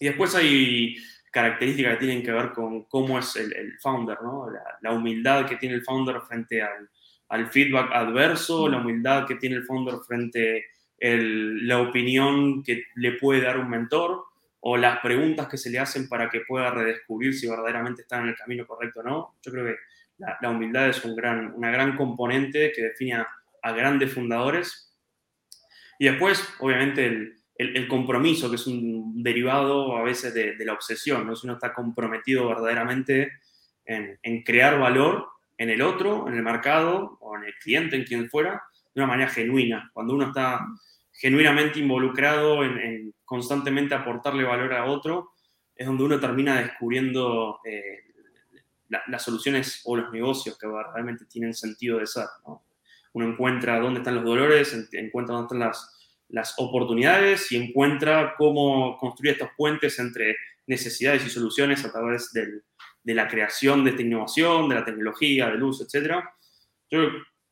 Y 0.00 0.06
después 0.06 0.34
hay 0.34 0.96
características 1.30 1.92
que 1.92 2.06
tienen 2.06 2.22
que 2.22 2.32
ver 2.32 2.52
con 2.52 2.84
cómo 2.84 3.18
es 3.18 3.36
el, 3.36 3.78
founder, 3.82 4.16
¿no? 4.22 4.46
La, 4.80 4.92
humildad 4.92 5.44
que 5.44 5.56
tiene 5.56 5.74
el 5.74 5.84
founder 5.84 6.22
frente 6.22 6.62
al, 6.62 6.88
al 7.28 7.52
feedback 7.52 7.90
adverso, 7.92 8.66
la 8.66 8.78
humildad 8.78 9.26
que 9.26 9.34
tiene 9.34 9.56
el 9.56 9.64
founder 9.64 9.96
frente 10.06 10.64
a 11.02 11.04
la 11.04 11.80
opinión 11.80 12.62
que 12.62 12.84
le 12.94 13.12
puede 13.12 13.42
dar 13.42 13.58
un 13.58 13.68
mentor 13.68 14.31
o 14.64 14.76
las 14.76 15.00
preguntas 15.00 15.48
que 15.48 15.58
se 15.58 15.70
le 15.70 15.80
hacen 15.80 16.08
para 16.08 16.30
que 16.30 16.42
pueda 16.46 16.70
redescubrir 16.70 17.34
si 17.34 17.48
verdaderamente 17.48 18.02
está 18.02 18.20
en 18.20 18.28
el 18.28 18.36
camino 18.36 18.64
correcto 18.64 19.00
o 19.00 19.02
no. 19.02 19.34
Yo 19.42 19.50
creo 19.50 19.64
que 19.66 19.76
la, 20.18 20.50
humildad 20.50 20.88
es 20.88 21.04
una 21.04 21.70
gran 21.72 21.96
componente 21.96 22.70
que 22.72 22.82
define 22.82 23.14
a, 23.14 23.72
grandes 23.72 24.12
fundadores. 24.12 24.96
Y 25.98 26.06
después, 26.06 26.48
obviamente, 26.60 27.34
el, 27.56 27.88
compromiso, 27.88 28.50
que 28.50 28.56
es 28.56 28.66
un 28.68 29.20
derivado 29.24 29.96
a 29.96 30.04
veces 30.04 30.32
de, 30.32 30.54
la 30.64 30.74
obsesión, 30.74 31.26
¿no? 31.26 31.34
si 31.34 31.46
uno 31.46 31.54
está 31.54 31.74
comprometido 31.74 32.46
verdaderamente 32.46 33.32
en, 33.84 34.16
en, 34.22 34.44
crear 34.44 34.78
valor 34.78 35.26
en 35.58 35.70
el 35.70 35.82
otro, 35.82 36.28
en 36.28 36.34
el 36.34 36.42
mercado 36.42 37.18
o 37.20 37.36
en 37.36 37.44
el 37.44 37.54
cliente, 37.54 37.96
en 37.96 38.04
quien 38.04 38.30
fuera, 38.30 38.62
de 38.94 39.00
una 39.00 39.08
manera 39.08 39.30
genuina. 39.30 39.90
Cuando 39.92 40.14
uno 40.14 40.26
está 40.26 40.60
genuinamente 41.22 41.78
involucrado 41.78 42.64
en, 42.64 43.14
constantemente 43.24 43.94
aportarle 43.94 44.42
valor 44.42 44.74
a 44.74 44.86
otro, 44.86 45.34
es 45.74 45.86
donde 45.86 46.02
uno 46.02 46.18
termina 46.18 46.60
descubriendo 46.60 47.60
eh, 47.64 48.00
las 49.06 49.22
soluciones 49.22 49.82
o 49.84 49.96
los 49.96 50.12
negocios 50.12 50.58
que 50.58 50.66
realmente 50.92 51.24
tienen 51.26 51.54
sentido 51.54 51.98
de 51.98 52.08
ser. 52.08 52.26
Uno 53.12 53.28
encuentra 53.28 53.78
dónde 53.78 54.00
están 54.00 54.16
los 54.16 54.24
dolores, 54.24 54.76
encuentra 54.92 55.36
dónde 55.36 55.46
están 55.46 55.60
las, 55.60 56.12
las 56.28 56.54
oportunidades 56.58 57.52
y 57.52 57.56
encuentra 57.56 58.34
cómo 58.36 58.98
construir 58.98 59.34
estos 59.34 59.50
puentes 59.56 59.98
entre 60.00 60.36
necesidades 60.66 61.24
y 61.24 61.30
soluciones 61.30 61.84
a 61.84 61.92
través 61.92 62.32
de 62.32 63.14
la 63.14 63.28
creación 63.28 63.84
de 63.84 63.90
esta 63.90 64.02
innovación, 64.02 64.68
de 64.68 64.74
la 64.74 64.84
tecnología, 64.84 65.50
del 65.50 65.62
uso, 65.62 65.84
etc. 65.84 66.16
Yo 66.90 66.98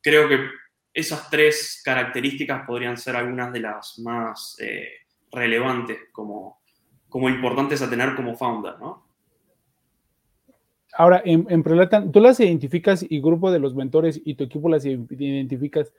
creo 0.01 0.27
que 0.27 0.60
esas 0.93 1.29
tres 1.29 1.81
características 1.83 2.65
podrían 2.65 2.97
ser 2.97 3.15
algunas 3.15 3.53
de 3.53 3.59
las 3.61 3.97
más 3.99 4.57
eh, 4.59 4.89
relevantes 5.31 5.97
como, 6.11 6.61
como 7.09 7.29
importantes 7.29 7.81
a 7.81 7.89
tener 7.89 8.15
como 8.15 8.35
founder, 8.35 8.79
¿no? 8.79 9.09
Ahora, 10.93 11.21
en, 11.23 11.47
en 11.49 12.11
tú 12.11 12.19
las 12.19 12.39
identificas 12.41 13.05
y 13.07 13.21
grupo 13.21 13.49
de 13.49 13.59
los 13.59 13.73
mentores 13.73 14.21
y 14.25 14.35
tu 14.35 14.43
equipo 14.43 14.67
las 14.67 14.85
identificas. 14.85 15.93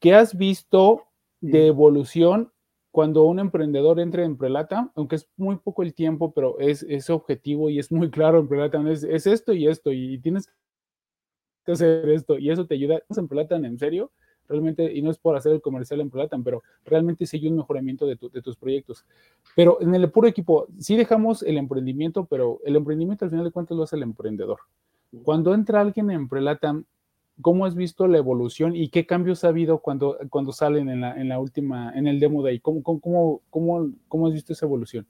¿Qué 0.00 0.14
has 0.14 0.36
visto 0.36 1.04
de 1.42 1.66
evolución 1.66 2.50
cuando 2.90 3.24
un 3.24 3.38
emprendedor 3.38 4.00
entra 4.00 4.24
en 4.24 4.38
Prelata? 4.38 4.90
Aunque 4.94 5.16
es 5.16 5.28
muy 5.36 5.56
poco 5.56 5.82
el 5.82 5.92
tiempo, 5.92 6.32
pero 6.32 6.58
es, 6.58 6.82
es 6.84 7.10
objetivo 7.10 7.68
y 7.68 7.78
es 7.78 7.92
muy 7.92 8.10
claro 8.10 8.38
en 8.38 8.48
Prelata, 8.48 8.82
es, 8.90 9.04
es 9.04 9.26
esto 9.26 9.52
y 9.52 9.68
esto, 9.68 9.92
y 9.92 10.18
tienes 10.18 10.48
hacer 11.72 12.08
esto 12.10 12.38
y 12.38 12.50
eso 12.50 12.66
te 12.66 12.74
ayuda. 12.74 13.02
En 13.16 13.28
Prolatan, 13.28 13.64
en 13.64 13.78
serio, 13.78 14.10
realmente, 14.48 14.92
y 14.92 15.02
no 15.02 15.10
es 15.10 15.18
por 15.18 15.36
hacer 15.36 15.52
el 15.52 15.60
comercial 15.60 16.00
en 16.00 16.10
Prolatan, 16.10 16.44
pero 16.44 16.62
realmente 16.84 17.26
sigue 17.26 17.48
un 17.48 17.56
mejoramiento 17.56 18.06
de, 18.06 18.16
tus 18.16 18.56
proyectos. 18.56 19.04
Pero 19.56 19.80
en 19.80 19.94
el 19.94 20.10
puro 20.10 20.28
equipo, 20.28 20.66
sí 20.78 20.96
dejamos 20.96 21.42
el 21.42 21.58
emprendimiento, 21.58 22.26
pero 22.26 22.60
el 22.64 22.76
emprendimiento 22.76 23.24
al 23.24 23.30
final 23.30 23.44
de 23.44 23.50
cuentas 23.50 23.76
lo 23.76 23.84
hace 23.84 23.96
el 23.96 24.02
emprendedor. 24.02 24.60
Cuando 25.22 25.54
entra 25.54 25.80
alguien 25.80 26.10
en 26.10 26.28
Prolatan, 26.28 26.86
¿cómo 27.40 27.66
has 27.66 27.74
visto 27.74 28.06
la 28.06 28.18
evolución 28.18 28.74
y 28.74 28.88
qué 28.88 29.06
cambios 29.06 29.44
ha 29.44 29.48
habido 29.48 29.78
cuando, 29.78 30.18
cuando 30.30 30.52
salen 30.52 30.88
en 30.88 31.00
la, 31.00 31.20
en 31.20 31.28
la 31.28 31.38
última, 31.38 31.92
en 31.94 32.06
el 32.06 32.20
demo 32.20 32.42
de 32.42 32.52
ahí? 32.52 32.60
¿Cómo, 32.60 32.82
cómo, 32.82 33.42
cómo, 33.50 33.92
cómo 34.08 34.26
has 34.26 34.34
visto 34.34 34.52
esa 34.52 34.66
evolución? 34.66 35.06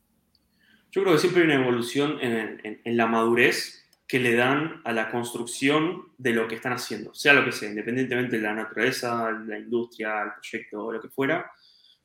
Yo 0.91 1.03
creo 1.03 1.15
que 1.15 1.21
siempre 1.21 1.43
hay 1.43 1.49
una 1.49 1.63
evolución 1.63 2.19
en, 2.21 2.61
en, 2.63 2.81
en 2.85 2.97
la 2.97 3.07
madurez 3.07 3.84
que 4.07 4.19
le 4.19 4.35
dan 4.35 4.83
a 4.85 4.93
la 4.93 5.11
construcción 5.11 6.09
de 6.19 6.33
lo 6.33 6.47
que 6.47 6.57
están 6.57 6.75
haciendo, 6.75 7.15
sea 7.15 7.33
lo 7.33 7.45
que 7.45 7.53
sea, 7.53 7.71
independientemente 7.71 8.37
de 8.37 8.43
la 8.43 8.55
naturaleza, 8.55 9.31
la 9.47 9.59
industria, 9.59 10.23
el 10.23 10.33
proyecto 10.33 10.93
lo 10.93 11.01
que 11.01 11.09
fuera. 11.09 11.51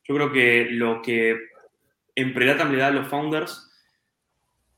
Yo 0.04 0.16
creo 0.16 0.32
que 0.32 0.68
lo 0.72 1.02
que 1.02 1.50
en 2.16 2.34
Predatam 2.34 2.72
le 2.72 2.78
da 2.78 2.88
a 2.88 2.92
los 2.92 3.08
founders 3.08 3.70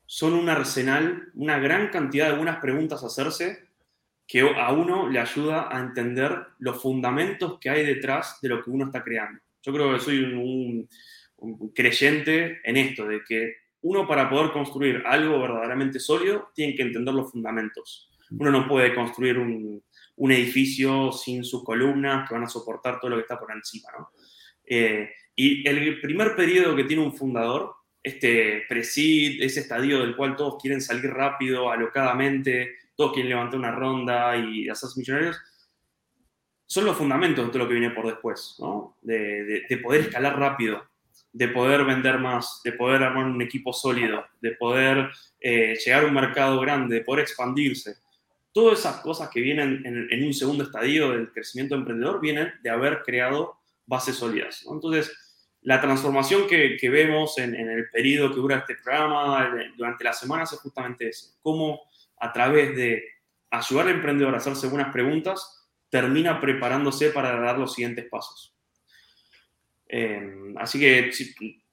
son 0.04 0.34
un 0.34 0.48
arsenal, 0.48 1.30
una 1.34 1.58
gran 1.58 1.88
cantidad 1.88 2.28
de 2.28 2.36
buenas 2.36 2.58
preguntas 2.58 3.02
a 3.02 3.06
hacerse 3.06 3.68
que 4.26 4.40
a 4.40 4.72
uno 4.72 5.08
le 5.08 5.18
ayuda 5.18 5.68
a 5.70 5.80
entender 5.80 6.38
los 6.58 6.80
fundamentos 6.82 7.58
que 7.60 7.70
hay 7.70 7.86
detrás 7.86 8.40
de 8.40 8.48
lo 8.48 8.62
que 8.62 8.70
uno 8.70 8.86
está 8.86 9.02
creando. 9.02 9.40
Yo 9.62 9.72
creo 9.72 9.92
que 9.94 10.00
soy 10.00 10.22
un 10.22 10.88
creyente 11.74 12.60
en 12.64 12.76
esto, 12.76 13.06
de 13.06 13.22
que 13.24 13.61
uno 13.82 14.06
para 14.06 14.30
poder 14.30 14.52
construir 14.52 15.02
algo 15.06 15.40
verdaderamente 15.40 15.98
sólido 15.98 16.50
tiene 16.54 16.74
que 16.74 16.82
entender 16.82 17.12
los 17.14 17.30
fundamentos. 17.30 18.10
Uno 18.30 18.50
no 18.50 18.66
puede 18.66 18.94
construir 18.94 19.38
un, 19.38 19.82
edificio 20.16 21.10
sin 21.10 21.44
sus 21.44 21.64
columnas 21.64 22.28
que 22.28 22.34
van 22.34 22.44
a 22.44 22.48
soportar 22.48 23.00
todo 23.00 23.10
lo 23.10 23.16
que 23.16 23.22
está 23.22 23.38
por 23.38 23.50
encima. 23.50 23.88
Eh, 24.64 25.10
y 25.34 25.68
el 25.68 26.00
primer 26.00 26.36
periodo 26.36 26.76
que 26.76 26.84
tiene 26.84 27.02
un 27.02 27.12
fundador, 27.12 27.74
este 28.02 28.62
presid, 28.68 29.42
ese 29.42 29.60
estadio 29.60 30.00
del 30.00 30.14
cual 30.14 30.36
todos 30.36 30.62
quieren 30.62 30.80
salir 30.80 31.10
rápido, 31.10 31.70
alocadamente, 31.70 32.76
todos 32.94 33.12
quieren 33.12 33.30
levantar 33.30 33.58
una 33.58 33.72
ronda 33.72 34.36
y 34.36 34.68
hacerse 34.68 34.98
millonarios, 35.00 35.40
son 36.66 36.84
los 36.84 36.96
fundamentos 36.96 37.44
de 37.44 37.50
todo 37.50 37.64
lo 37.64 37.68
que 37.68 37.74
viene 37.74 37.90
por 37.90 38.06
después, 38.06 38.56
de 39.02 39.80
poder 39.82 40.02
escalar 40.02 40.38
rápido, 40.38 40.82
de 41.32 41.48
poder 41.48 41.84
vender 41.84 42.18
más, 42.18 42.60
de 42.62 42.72
poder 42.72 43.02
armar 43.02 43.24
un 43.24 43.40
equipo 43.40 43.72
sólido, 43.72 44.24
de 44.40 44.52
poder 44.52 45.10
eh, 45.40 45.76
llegar 45.84 46.04
a 46.04 46.06
un 46.06 46.14
mercado 46.14 46.60
grande, 46.60 46.96
de 46.96 47.00
poder 47.00 47.22
expandirse. 47.22 47.96
Todas 48.52 48.80
esas 48.80 48.96
cosas 49.00 49.30
que 49.30 49.40
vienen 49.40 49.82
en, 49.84 50.24
un 50.24 50.34
segundo 50.34 50.64
estadio 50.64 51.10
del 51.12 51.32
crecimiento 51.32 51.74
emprendedor 51.74 52.20
vienen 52.20 52.52
de 52.62 52.68
haber 52.68 53.02
creado 53.02 53.56
bases 53.86 54.16
sólidas. 54.16 54.66
Entonces, 54.70 55.10
la 55.62 55.80
transformación 55.80 56.46
que, 56.46 56.76
vemos 56.90 57.38
en, 57.38 57.54
el 57.54 57.88
periodo 57.88 58.30
que 58.30 58.40
dura 58.40 58.58
este 58.58 58.74
programa, 58.74 59.50
durante 59.76 60.04
las 60.04 60.18
semanas, 60.18 60.52
es 60.52 60.60
justamente 60.60 61.08
eso. 61.08 61.34
Cómo 61.40 61.80
a 62.20 62.32
través 62.32 62.76
de 62.76 63.04
ayudar 63.50 63.86
al 63.86 63.94
emprendedor 63.94 64.34
a 64.34 64.38
hacerse 64.38 64.66
buenas 64.66 64.92
preguntas, 64.92 65.68
termina 65.88 66.40
preparándose 66.40 67.10
para 67.10 67.38
dar 67.40 67.58
los 67.58 67.74
siguientes 67.74 68.06
pasos. 68.10 68.54
Em, 69.94 70.56
así 70.56 70.80
que 70.80 71.10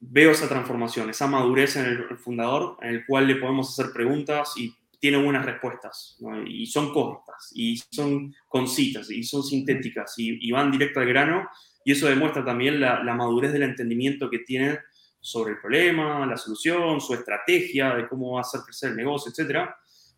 veo 0.02 0.32
esa 0.32 0.50
transformación, 0.50 1.10
esa 1.10 1.26
madurez 1.26 1.78
en 1.78 1.86
el, 1.86 2.18
fundador, 2.18 2.76
en 2.82 2.90
el 2.90 3.06
cual 3.06 3.28
le 3.28 3.38
podemos 3.38 3.70
hacer 3.70 3.94
preguntas 3.94 4.56
y 4.58 4.76
tiene 5.00 5.24
buenas 5.24 5.46
respuestas, 5.46 6.18
y 6.46 6.66
son 6.66 6.92
cortas, 6.92 7.50
y 7.56 7.78
son 7.90 8.36
concitas, 8.50 9.10
y 9.10 9.24
son 9.24 9.42
sintéticas, 9.42 10.16
y, 10.18 10.52
van 10.52 10.70
directo 10.70 11.00
al 11.00 11.08
grano, 11.08 11.48
y 11.86 11.94
eso 11.94 12.10
demuestra 12.10 12.44
también 12.44 12.82
la, 12.82 13.02
madurez 13.16 13.54
del 13.54 13.64
entendimiento 13.64 14.30
que 14.30 14.40
tiene 14.40 14.80
sobre 15.22 15.54
el 15.54 15.60
problema, 15.60 16.26
la 16.26 16.36
solución, 16.36 17.00
su 17.00 17.14
estrategia 17.14 17.96
de 17.96 18.10
cómo 18.10 18.34
va 18.34 18.40
a 18.40 18.42
hacer 18.42 18.60
crecer 18.66 18.90
el 18.90 18.98
negocio, 18.98 19.32
etc. 19.32 19.70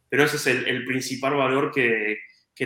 Pero 0.09 0.23
ese 0.23 0.37
es 0.37 0.47
el, 0.47 0.85
principal 0.85 1.35
valor 1.35 1.71
que 1.71 2.17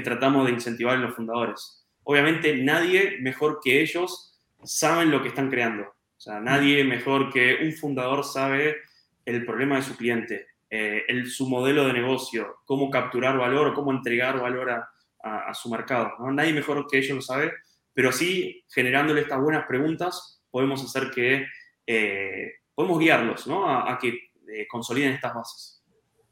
tratamos 0.01 0.45
de 0.45 0.53
incentivar 0.53 0.95
en 0.95 1.01
los 1.01 1.13
fundadores. 1.13 1.85
Obviamente 2.03 2.55
nadie 2.55 3.17
mejor 3.19 3.59
que 3.61 3.81
ellos 3.81 4.34
saben 4.65 5.11
lo 5.11 5.21
que 5.21 5.29
están 5.29 5.49
creando. 5.49 5.83
O 5.83 6.19
sea, 6.19 6.39
nadie 6.39 6.83
mejor 6.83 7.31
que 7.31 7.59
un 7.63 7.73
fundador 7.73 8.23
sabe 8.23 8.77
el 9.25 9.45
problema 9.45 9.77
de 9.77 9.81
su 9.81 9.95
cliente, 9.95 10.47
eh, 10.69 11.03
el, 11.07 11.27
su 11.27 11.49
modelo 11.49 11.85
de 11.87 11.93
negocio, 11.93 12.57
cómo 12.65 12.89
capturar 12.89 13.37
valor 13.37 13.67
o 13.67 13.73
cómo 13.73 13.91
entregar 13.91 14.39
valor 14.39 14.71
a, 14.71 14.89
su 15.55 15.69
mercado. 15.69 16.11
¿no? 16.19 16.31
Nadie 16.31 16.53
mejor 16.53 16.85
que 16.87 16.99
ellos 16.99 17.15
lo 17.15 17.21
sabe, 17.21 17.51
pero 17.93 18.11
sí, 18.11 18.63
generándole 18.69 19.21
estas 19.21 19.41
buenas 19.41 19.65
preguntas, 19.65 20.39
podemos 20.51 20.83
hacer 20.83 21.09
que, 21.09 21.47
eh, 21.87 22.51
podemos 22.75 22.99
guiarlos 22.99 23.47
¿no? 23.47 23.67
a, 23.67 23.97
que 23.97 24.09
eh, 24.47 24.67
consoliden 24.69 25.13
estas 25.13 25.33
bases. 25.33 25.83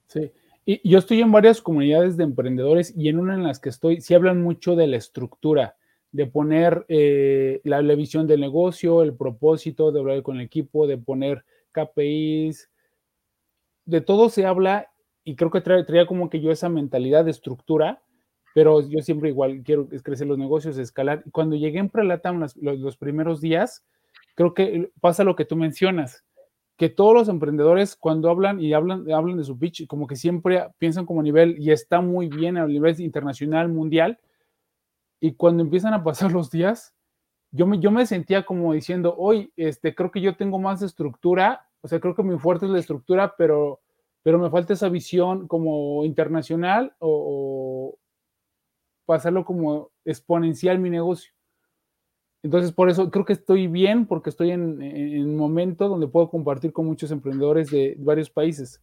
Sí, 0.05 0.31
y 0.63 0.87
yo 0.87 0.99
estoy 0.99 1.21
en 1.21 1.31
varias 1.31 1.59
comunidades 1.59 2.17
de 2.17 2.23
emprendedores 2.23 2.93
y 2.95 3.09
en 3.09 3.17
una 3.17 3.33
en 3.33 3.43
las 3.43 3.59
que 3.59 3.69
estoy, 3.69 4.01
sí 4.01 4.13
hablan 4.13 4.41
mucho 4.41 4.75
de 4.75 4.85
la 4.85 4.97
estructura 4.97 5.75
de 6.13 6.27
poner 6.27 6.85
eh, 6.89 7.59
la, 7.63 7.81
visión 7.95 8.27
del 8.27 8.39
negocio, 8.39 9.01
el 9.01 9.15
propósito, 9.15 9.91
de 9.91 9.99
hablar 9.99 10.21
con 10.21 10.37
el 10.37 10.43
equipo, 10.43 10.85
de 10.85 10.97
poner 10.99 11.43
KPIs, 11.71 12.69
de 13.85 13.99
todo 13.99 14.29
se 14.29 14.45
habla 14.45 14.91
y 15.23 15.35
creo 15.35 15.49
que 15.49 15.61
traía 15.61 16.05
como 16.05 16.29
que 16.29 16.39
yo 16.39 16.51
esa 16.51 16.69
mentalidad 16.69 17.25
de 17.25 17.31
estructura, 17.31 18.03
pero 18.53 18.87
yo 18.87 19.01
siempre 19.01 19.29
igual 19.29 19.63
quiero 19.63 19.87
crecer 20.03 20.27
los 20.27 20.37
negocios, 20.37 20.77
escalar. 20.77 21.23
Cuando 21.31 21.55
llegué 21.55 21.79
en 21.79 21.89
Prelatam 21.89 22.39
los, 22.39 22.55
los, 22.57 22.95
primeros 22.95 23.41
días, 23.41 23.83
creo 24.35 24.53
que 24.53 24.91
pasa 25.01 25.23
lo 25.23 25.35
que 25.35 25.45
tú 25.45 25.55
mencionas, 25.55 26.23
que 26.77 26.89
todos 26.89 27.15
los 27.15 27.27
emprendedores 27.27 27.95
cuando 27.95 28.29
hablan 28.29 28.61
y 28.61 28.73
hablan, 28.73 29.11
hablan 29.11 29.37
de 29.37 29.45
su 29.45 29.57
pitch, 29.57 29.87
como 29.87 30.05
que 30.05 30.15
siempre 30.15 30.63
piensan 30.77 31.07
como 31.07 31.23
nivel 31.23 31.55
y 31.57 31.71
está 31.71 32.01
muy 32.01 32.27
bien 32.27 32.57
a 32.57 32.67
nivel 32.67 33.01
internacional, 33.01 33.67
mundial, 33.69 34.19
y 35.23 35.35
cuando 35.35 35.63
empiezan 35.63 35.93
a 35.93 36.03
pasar 36.03 36.31
los 36.33 36.51
días, 36.51 36.93
yo 37.51 37.65
me, 37.65 38.05
sentía 38.05 38.45
como 38.45 38.73
diciendo, 38.73 39.15
hoy, 39.17 39.53
este, 39.55 39.95
creo 39.95 40.11
que 40.11 40.19
yo 40.19 40.35
tengo 40.35 40.59
más 40.59 40.81
estructura, 40.81 41.69
o 41.79 41.87
sea, 41.87 42.01
creo 42.01 42.13
que 42.13 42.23
mi 42.23 42.37
fuerte 42.37 42.65
es 42.65 42.71
la 42.71 42.79
estructura, 42.79 43.35
pero, 43.37 43.79
me 44.25 44.49
falta 44.49 44.73
esa 44.73 44.89
visión 44.89 45.47
como 45.47 46.03
internacional 46.03 46.93
o, 46.99 47.97
pasarlo 49.05 49.45
como 49.45 49.91
exponencial 50.03 50.79
mi 50.79 50.89
negocio. 50.89 51.31
Entonces, 52.41 52.73
por 52.73 52.89
eso 52.89 53.09
creo 53.09 53.23
que 53.23 53.33
estoy 53.33 53.67
bien 53.67 54.05
porque 54.05 54.29
estoy 54.29 54.51
en, 54.51 54.81
en, 54.81 55.29
un 55.29 55.37
momento 55.37 55.87
donde 55.87 56.07
puedo 56.07 56.29
compartir 56.29 56.73
con 56.73 56.85
muchos 56.85 57.11
emprendedores 57.11 57.69
de 57.69 57.95
varios 57.99 58.29
países. 58.29 58.81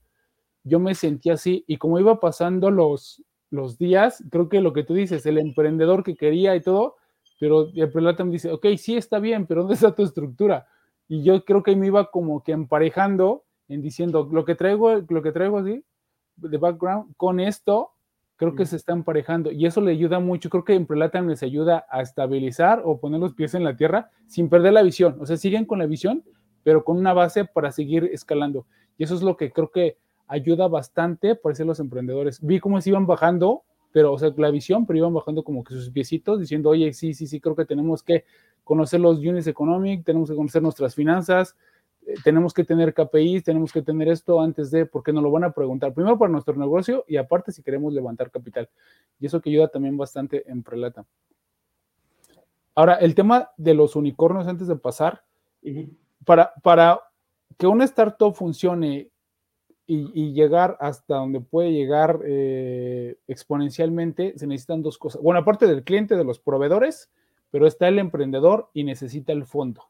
Yo 0.65 0.79
me 0.79 0.95
sentía 0.95 1.35
así 1.35 1.65
y 1.67 1.77
como 1.77 1.99
iba 1.99 2.19
pasando 2.19 2.71
los, 2.71 3.23
los 3.51 3.79
días, 3.79 4.25
creo 4.31 4.49
que 4.49 4.61
lo 4.61 4.73
que 4.73 4.85
tú 4.85 4.95
dices, 4.95 5.27
el 5.27 5.39
emprendedor 5.39 6.03
que 6.05 6.17
quería 6.17 6.55
y 6.57 6.61
todo, 6.61 6.97
pero 7.39 7.69
el 7.75 7.91
prelata 7.91 8.25
me 8.25 8.33
dice, 8.33 8.51
ok, 8.51 8.67
sí 8.77 8.97
está 8.97 9.19
bien, 9.19 9.47
pero 9.47 9.63
¿dónde 9.63 9.75
está 9.75 9.95
tu 9.95 10.03
estructura? 10.03 10.67
Y 11.09 11.23
yo 11.25 11.45
creo 11.45 11.63
que 11.63 11.75
me 11.75 11.89
iba 11.89 12.11
como 12.11 12.43
que 12.43 12.53
emparejando 12.53 13.45
en 13.69 13.83
diciendo, 13.83 14.29
lo 14.31 14.45
que 14.45 14.55
traigo, 14.55 15.03
lo 15.09 15.23
que 15.23 15.33
traigo 15.33 15.59
así, 15.59 15.85
de 16.37 16.59
background, 16.59 17.15
con 17.17 17.41
esto, 17.41 17.93
creo 18.37 18.55
que 18.55 18.65
se 18.65 18.77
está 18.77 18.93
emparejando 18.93 19.53
y 19.53 19.67
eso 19.67 19.81
le 19.81 19.93
ayuda 19.93 20.19
mucho. 20.19 20.49
Creo 20.49 20.65
que 20.65 20.75
en 20.75 20.87
Prelatam 20.87 21.29
les 21.29 21.43
ayuda 21.43 21.87
a 21.91 22.01
estabilizar 22.01 22.81
o 22.85 22.99
poner 22.99 23.21
los 23.21 23.35
pies 23.35 23.55
en 23.55 23.65
la 23.65 23.77
tierra 23.77 24.11
sin 24.27 24.49
perder 24.49 24.73
la 24.73 24.83
visión. 24.83 25.17
O 25.21 25.27
sea, 25.27 25.37
siguen 25.37 25.67
con 25.67 25.79
la 25.79 25.87
visión, 25.87 26.25
pero 26.63 26.83
con 26.83 26.97
una 26.97 27.13
base 27.13 27.45
para 27.45 27.71
seguir 27.71 28.09
escalando. 28.13 28.67
Y 28.97 29.05
eso 29.05 29.15
es 29.15 29.23
lo 29.23 29.37
que 29.37 29.53
creo 29.53 29.71
que 29.71 29.99
ayuda 30.31 30.69
bastante 30.69 31.35
para 31.35 31.57
ser 31.57 31.67
los 31.67 31.81
emprendedores. 31.81 32.41
Vi 32.41 32.61
cómo 32.61 32.81
se 32.81 32.91
iban 32.91 33.05
bajando, 33.05 33.65
pero, 33.91 34.13
o 34.13 34.19
sea, 34.19 34.33
la 34.37 34.51
visión, 34.51 34.87
pero 34.87 34.99
iban 34.99 35.13
bajando 35.13 35.43
como 35.43 35.65
que 35.65 35.75
sus 35.75 35.91
piecitos, 35.91 36.39
diciendo, 36.39 36.71
oye, 36.71 36.93
sí, 36.93 37.15
sí, 37.15 37.27
sí, 37.27 37.41
creo 37.41 37.57
que 37.57 37.65
tenemos 37.65 38.05
que 38.05 38.25
conocer 38.63 39.01
los 39.01 39.19
units 39.19 39.49
economic, 39.49 40.05
tenemos 40.05 40.31
que 40.31 40.37
conocer 40.37 40.63
nuestras 40.63 40.95
finanzas, 40.95 41.57
eh, 42.07 42.15
tenemos 42.23 42.55
que 42.55 42.63
tener 42.63 42.95
KPIs, 42.95 43.43
tenemos 43.43 43.73
que 43.73 43.83
tener 43.83 44.07
esto 44.07 44.41
antes 44.41 44.71
de, 44.71 44.87
porque 44.87 45.13
nos 45.13 45.25
lo 45.25 45.33
van 45.33 45.43
a 45.43 45.51
preguntar, 45.51 45.93
primero 45.93 46.17
para 46.17 46.31
nuestro 46.31 46.55
negocio 46.55 47.05
y 47.09 47.17
aparte 47.17 47.51
si 47.51 47.65
queremos 47.65 47.93
levantar 47.93 48.31
capital. 48.31 48.69
Y 49.19 49.27
eso 49.27 49.41
que 49.41 49.51
ayuda 49.51 49.67
también 49.67 49.97
bastante 49.97 50.49
en 50.49 50.63
Prelata. 50.63 51.05
Ahora, 52.77 52.95
el 52.95 53.17
tema 53.17 53.51
de 53.57 53.75
los 53.75 53.97
unicornios 53.97 54.47
antes 54.47 54.69
de 54.69 54.77
pasar, 54.77 55.25
para, 56.25 56.53
para 56.63 57.01
que 57.59 57.67
una 57.67 57.85
startup 57.85 58.33
funcione 58.33 59.11
y, 59.93 60.33
llegar 60.33 60.77
hasta 60.79 61.17
donde 61.17 61.41
puede 61.41 61.73
llegar 61.73 62.21
eh, 62.25 63.17
exponencialmente, 63.27 64.35
se 64.37 64.47
necesitan 64.47 64.83
dos 64.83 64.99
cosas. 64.99 65.21
Bueno, 65.21 65.41
aparte 65.41 65.67
del 65.67 65.83
cliente, 65.83 66.17
de 66.17 66.23
los 66.23 66.39
proveedores, 66.39 67.11
pero 67.51 67.67
está 67.67 67.89
el 67.89 67.99
emprendedor 67.99 68.71
y 68.73 68.85
necesita 68.85 69.33
el 69.33 69.45
fondo 69.45 69.83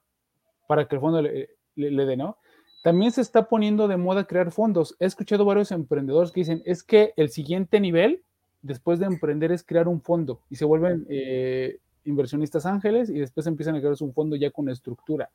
para 0.66 0.88
que 0.88 0.94
el 0.94 1.00
fondo 1.00 1.20
le, 1.20 1.48
dé, 1.74 2.16
¿no? 2.16 2.38
También 2.82 3.12
se 3.12 3.20
está 3.20 3.48
poniendo 3.48 3.88
de 3.88 3.98
moda 3.98 4.24
crear 4.24 4.50
fondos. 4.52 4.96
He 5.00 5.04
escuchado 5.04 5.44
varios 5.44 5.70
emprendedores 5.70 6.32
que 6.32 6.40
dicen, 6.40 6.62
es 6.64 6.82
que 6.82 7.12
el 7.16 7.28
siguiente 7.28 7.78
nivel, 7.78 8.22
después 8.62 9.00
de 9.00 9.06
emprender, 9.06 9.52
es 9.52 9.62
crear 9.62 9.86
un 9.86 10.00
fondo 10.00 10.40
y 10.48 10.56
se 10.56 10.64
vuelven 10.64 11.06
eh, 11.10 11.78
inversionistas 12.04 12.64
ángeles 12.64 13.10
y 13.10 13.18
después 13.18 13.46
empiezan 13.46 13.74
a 13.76 13.80
crear 13.80 13.94
un 14.00 14.14
fondo 14.14 14.36
ya 14.36 14.50
con 14.50 14.70
estructura. 14.70 15.28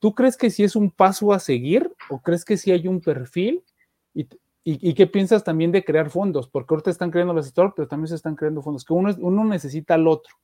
¿Tú 0.00 0.14
crees 0.14 0.36
que 0.36 0.50
sí 0.50 0.64
es 0.64 0.74
un 0.74 0.90
paso 0.90 1.32
a 1.32 1.38
seguir 1.38 1.92
o 2.08 2.20
crees 2.20 2.44
que 2.44 2.56
sí 2.56 2.72
hay 2.72 2.88
un 2.88 3.00
perfil 3.00 3.62
¿Y, 4.14 4.94
qué 4.94 5.06
piensas 5.06 5.42
también 5.42 5.72
de 5.72 5.84
crear 5.84 6.10
fondos? 6.10 6.48
Porque 6.48 6.74
ahorita 6.74 6.90
están 6.90 7.10
creando 7.10 7.32
los 7.32 7.46
stores, 7.46 7.72
pero 7.74 7.88
también 7.88 8.08
se 8.08 8.14
están 8.14 8.36
creando 8.36 8.62
fondos, 8.62 8.84
que 8.84 8.92
uno, 8.92 9.14
uno 9.18 9.44
necesita 9.44 9.94
al 9.94 10.06
otro. 10.06 10.34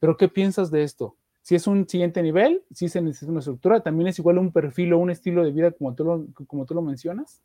Pero 0.00 0.16
¿qué 0.16 0.28
piensas 0.28 0.70
de 0.70 0.82
esto? 0.82 1.16
Si 1.42 1.54
es 1.54 1.66
un 1.66 1.88
siguiente 1.88 2.22
nivel, 2.22 2.62
si 2.72 2.88
se 2.88 3.00
necesita 3.00 3.30
una 3.30 3.40
estructura, 3.40 3.80
también 3.80 4.08
es 4.08 4.18
igual 4.18 4.38
un 4.38 4.52
perfil 4.52 4.92
o 4.92 4.98
un 4.98 5.10
estilo 5.10 5.44
de 5.44 5.50
vida 5.50 5.72
como 5.72 5.94
tú 5.94 6.04
lo, 6.04 6.26
como 6.46 6.66
tú 6.66 6.74
lo 6.74 6.82
mencionas. 6.82 7.42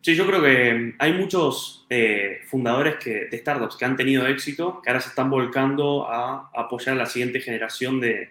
Sí, 0.00 0.14
yo 0.14 0.26
creo 0.26 0.40
que 0.40 0.94
hay 0.98 1.12
muchos 1.14 1.84
eh, 1.90 2.38
fundadores 2.46 2.96
que, 2.96 3.26
de 3.26 3.38
startups 3.38 3.76
que 3.76 3.84
han 3.84 3.96
tenido 3.96 4.26
éxito, 4.26 4.80
que 4.80 4.90
ahora 4.90 5.00
se 5.00 5.08
están 5.08 5.30
volcando 5.30 6.08
a, 6.08 6.50
apoyar 6.54 6.94
a 6.94 6.98
la 6.98 7.06
siguiente 7.06 7.40
generación 7.40 8.00
de, 8.00 8.30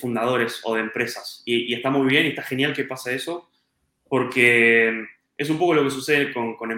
fundadores 0.00 0.60
o 0.64 0.74
de 0.74 0.82
empresas. 0.82 1.42
Y, 1.44 1.72
y, 1.72 1.74
está 1.74 1.90
muy 1.90 2.06
bien 2.06 2.26
y 2.26 2.28
está 2.28 2.42
genial 2.42 2.72
que 2.72 2.84
pase 2.84 3.14
eso, 3.14 3.48
porque 4.08 5.06
es 5.36 5.50
un 5.50 5.58
poco 5.58 5.74
lo 5.74 5.84
que 5.84 5.90
sucede 5.90 6.32
con, 6.32 6.56
con 6.56 6.70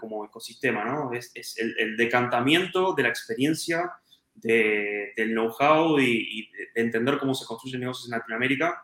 como 0.00 0.24
ecosistema, 0.24 0.84
¿no? 0.84 1.12
Es, 1.12 1.30
es 1.34 1.58
el, 1.58 1.96
decantamiento 1.96 2.94
de 2.94 3.02
la 3.02 3.10
experiencia, 3.10 3.92
de, 4.34 5.12
del 5.16 5.32
know-how 5.32 5.98
y, 5.98 6.50
de 6.74 6.80
entender 6.80 7.18
cómo 7.18 7.34
se 7.34 7.44
construyen 7.44 7.80
negocios 7.80 8.10
en 8.10 8.18
Latinoamérica. 8.18 8.82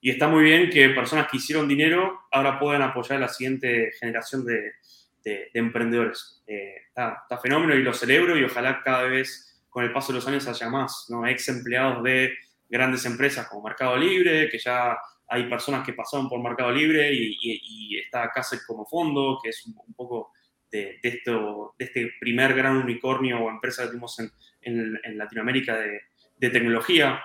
Y 0.00 0.10
está 0.10 0.28
muy 0.28 0.42
bien 0.42 0.70
que 0.70 0.90
personas 0.90 1.28
que 1.30 1.36
hicieron 1.36 1.68
dinero 1.68 2.20
ahora 2.32 2.58
puedan 2.58 2.82
apoyar 2.82 3.18
a 3.18 3.20
la 3.20 3.28
siguiente 3.28 3.92
generación 3.98 4.44
de, 4.44 4.72
de, 5.24 5.50
emprendedores. 5.54 6.42
Eh, 6.46 6.74
está, 6.88 7.22
está, 7.22 7.38
fenómeno 7.38 7.74
y 7.74 7.82
lo 7.82 7.94
celebro 7.94 8.36
y 8.36 8.44
ojalá 8.44 8.82
cada 8.82 9.04
vez 9.04 9.62
con 9.70 9.84
el 9.84 9.92
paso 9.92 10.12
de 10.12 10.18
los 10.18 10.28
años 10.28 10.46
haya 10.46 10.68
más, 10.68 11.06
¿no? 11.08 11.26
Ex 11.26 11.48
empleados 11.48 12.02
de 12.02 12.34
grandes 12.68 13.06
empresas 13.06 13.48
como 13.48 13.64
Mercado 13.64 13.96
Libre, 13.96 14.48
que 14.50 14.58
ya 14.58 14.96
hay 15.28 15.48
personas 15.48 15.84
que 15.84 15.92
pasaron 15.92 16.28
por 16.28 16.42
Mercado 16.42 16.70
Libre 16.70 17.10
y, 17.12 17.98
está 17.98 18.30
Casset 18.30 18.60
como 18.66 18.86
fondo, 18.86 19.38
que 19.42 19.50
es 19.50 19.64
un, 19.66 19.94
poco 19.94 20.32
de, 20.70 20.98
esto, 21.02 21.74
de 21.78 21.84
este 21.84 22.12
primer 22.20 22.54
gran 22.54 22.76
unicornio 22.76 23.40
o 23.40 23.50
empresa 23.50 23.82
que 23.82 23.88
tuvimos 23.88 24.18
en, 24.60 25.18
Latinoamérica 25.18 25.76
de, 25.76 26.50
tecnología, 26.50 27.22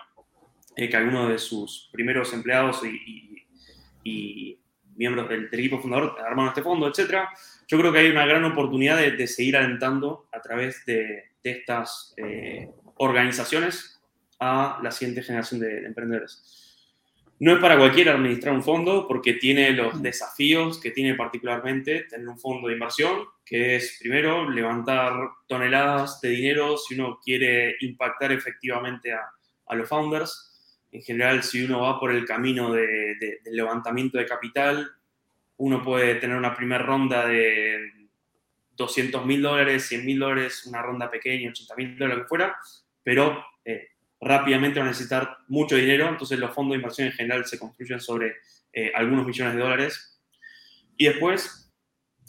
eh, 0.75 0.87
que 0.87 0.95
algunos 0.95 1.29
de 1.29 1.37
sus 1.37 1.89
primeros 1.91 2.33
empleados 2.33 2.81
y, 2.83 4.57
miembros 4.95 5.29
del, 5.29 5.47
equipo 5.51 5.79
fundador 5.79 6.17
armaron 6.19 6.49
este 6.49 6.61
fondo, 6.61 6.87
etc. 6.87 7.25
Yo 7.67 7.77
creo 7.79 7.91
que 7.91 7.99
hay 7.99 8.09
una 8.09 8.25
gran 8.25 8.43
oportunidad 8.43 8.97
de, 8.97 9.27
seguir 9.27 9.55
alentando 9.55 10.27
a 10.31 10.41
través 10.41 10.85
de, 10.85 11.25
estas 11.41 12.13
eh, 12.17 12.69
organizaciones 12.97 14.01
a 14.39 14.79
la 14.83 14.91
siguiente 14.91 15.23
generación 15.23 15.61
de 15.61 15.85
emprendedores. 15.85 16.68
No 17.39 17.53
es 17.53 17.59
para 17.59 17.77
cualquiera 17.77 18.13
administrar 18.13 18.53
un 18.53 18.63
fondo 18.63 19.07
porque 19.07 19.33
tiene 19.33 19.71
los 19.71 20.01
desafíos 20.01 20.77
que 20.77 20.91
tiene 20.91 21.15
particularmente 21.15 22.03
tener 22.03 22.27
un 22.27 22.37
fondo 22.37 22.67
de 22.67 22.73
inversión, 22.73 23.27
que 23.45 23.77
es 23.77 23.97
primero 23.97 24.49
levantar 24.49 25.13
toneladas 25.47 26.19
de 26.19 26.31
dinero 26.31 26.77
si 26.77 26.95
uno 26.95 27.17
quiere 27.23 27.77
impactar 27.79 28.33
efectivamente 28.33 29.13
a, 29.13 29.75
los 29.75 29.87
founders. 29.87 30.83
En 30.91 31.01
general, 31.01 31.41
si 31.43 31.63
uno 31.63 31.81
va 31.81 31.97
por 31.97 32.11
el 32.11 32.25
camino 32.25 32.73
de, 32.73 33.15
del 33.15 33.55
levantamiento 33.55 34.17
de 34.17 34.25
capital, 34.25 34.91
uno 35.57 35.81
puede 35.81 36.15
tener 36.15 36.35
una 36.35 36.53
primera 36.53 36.83
ronda 36.83 37.25
de 37.25 38.09
200 38.71 39.25
mil 39.25 39.41
dólares, 39.41 39.87
100 39.87 40.05
mil 40.05 40.19
dólares, 40.19 40.65
una 40.65 40.81
ronda 40.81 41.09
pequeña, 41.09 41.51
80 41.51 41.75
mil 41.75 41.97
dólares, 41.97 42.17
lo 42.17 42.23
que 42.23 42.27
fuera, 42.27 42.57
pero 43.01 43.45
rápidamente 44.21 44.79
va 44.79 44.85
a 44.85 44.89
necesitar 44.89 45.37
mucho 45.47 45.75
dinero, 45.75 46.07
entonces 46.07 46.39
los 46.39 46.53
fondos 46.53 46.73
de 46.73 46.77
inversión 46.77 47.07
en 47.07 47.13
general 47.13 47.45
se 47.45 47.59
construyen 47.59 47.99
sobre 47.99 48.35
eh, 48.73 48.91
algunos 48.93 49.25
millones 49.25 49.55
de 49.55 49.61
dólares. 49.61 50.21
Y 50.97 51.05
después 51.05 51.71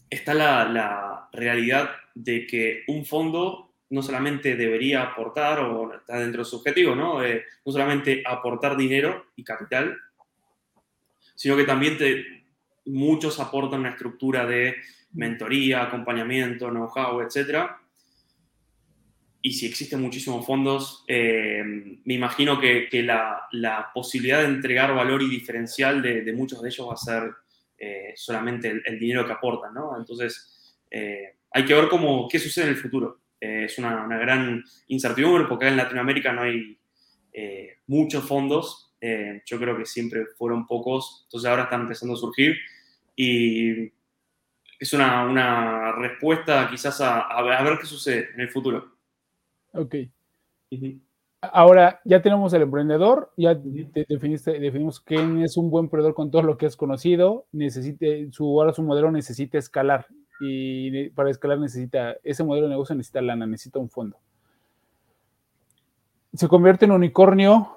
está 0.09 0.35
la, 0.35 1.29
realidad 1.33 1.91
de 2.15 2.47
que 2.47 2.83
un 2.89 3.07
fondo 3.07 3.75
no 3.91 4.03
solamente 4.03 4.57
debería 4.57 5.03
aportar, 5.03 5.61
o 5.61 5.95
está 5.95 6.19
dentro 6.19 6.43
de 6.43 6.45
su 6.45 6.57
objetivo, 6.57 6.95
¿no? 6.95 7.23
Eh, 7.25 7.45
no 7.65 7.73
solamente 7.73 8.23
aportar 8.27 8.77
dinero 8.77 9.27
y 9.37 9.45
capital, 9.45 9.97
sino 11.35 11.57
que 11.57 11.65
también 11.65 11.97
muchos 12.85 13.41
aportan 13.41 13.81
una 13.81 13.91
estructura 13.91 14.47
de 14.47 14.77
mentoría, 15.13 15.83
acompañamiento, 15.83 16.69
know-how, 16.69 17.21
etc. 17.21 17.71
Y 19.43 19.53
si 19.53 19.67
existen 19.67 20.03
muchísimos 20.03 20.45
fondos, 20.45 21.03
eh, 21.09 21.63
me 22.05 22.15
imagino 22.15 22.61
que, 22.61 22.89
la, 23.03 23.91
posibilidad 23.95 24.41
de 24.41 24.49
entregar 24.49 24.95
valor 24.95 25.23
y 25.23 25.29
diferencial 25.29 26.03
de, 26.03 26.33
muchos 26.35 26.61
de 26.61 26.69
ellos 26.69 26.89
va 26.89 26.93
a 26.93 26.97
ser 26.97 27.31
eh, 27.79 28.13
solamente 28.17 28.83
el, 28.85 28.99
dinero 28.99 29.27
que 29.27 29.33
aportan, 29.33 29.73
¿no? 29.73 29.97
Entonces, 29.97 30.79
eh, 30.91 31.37
hay 31.53 31.65
que 31.65 31.75
ver 31.75 31.89
cómo, 31.89 32.29
qué 32.29 32.39
sucede 32.39 32.67
en 32.67 32.71
el 32.71 32.77
futuro. 32.77 33.21
es 33.41 33.79
una, 33.79 34.07
gran 34.19 34.63
incertidumbre 34.89 35.47
porque 35.49 35.69
en 35.69 35.77
Latinoamérica 35.79 36.33
no 36.33 36.43
hay 36.43 36.79
muchos 37.87 38.25
fondos. 38.29 38.95
yo 39.47 39.59
creo 39.59 39.79
que 39.79 39.87
siempre 39.87 40.27
fueron 40.37 40.67
pocos, 40.67 41.23
entonces 41.25 41.49
ahora 41.49 41.63
están 41.63 41.83
empezando 41.83 42.15
a 42.15 42.19
surgir. 42.19 42.57
Y 43.17 43.91
es 44.79 44.93
una, 44.93 45.93
respuesta 45.93 46.69
quizás 46.71 47.01
a, 47.01 47.41
ver 47.43 47.79
qué 47.79 47.87
sucede 47.87 48.31
en 48.35 48.41
el 48.41 48.51
futuro. 48.51 49.00
Ok. 49.73 49.95
Ahora 51.43 52.01
ya 52.05 52.21
tenemos 52.21 52.53
el 52.53 52.63
emprendedor, 52.63 53.33
ya 53.37 53.55
definiste, 53.55 54.59
definimos 54.61 55.01
quién 55.01 55.43
es 55.43 55.57
un 55.57 55.71
buen 55.71 55.87
emprendedor 55.87 56.15
con 56.15 56.31
todo 56.31 56.43
lo 56.43 56.59
que 56.59 56.67
es 56.67 56.77
conocido, 56.77 57.47
necesite, 57.51 58.31
su, 58.31 58.45
ahora 58.61 58.75
su 58.75 58.83
modelo 58.83 59.11
necesita 59.11 59.57
escalar 59.57 60.07
y 60.39 61.09
para 61.11 61.31
escalar 61.31 61.59
necesita, 61.59 62.17
ese 62.25 62.45
modelo 62.45 62.67
de 62.67 62.73
negocio 62.73 62.95
necesita 62.95 63.23
lana, 63.23 63.47
necesita 63.47 63.79
un 63.79 63.89
fondo. 63.89 64.19
Se 66.35 66.47
convierte 66.47 66.85
en 66.85 66.93
unicornio 66.93 67.75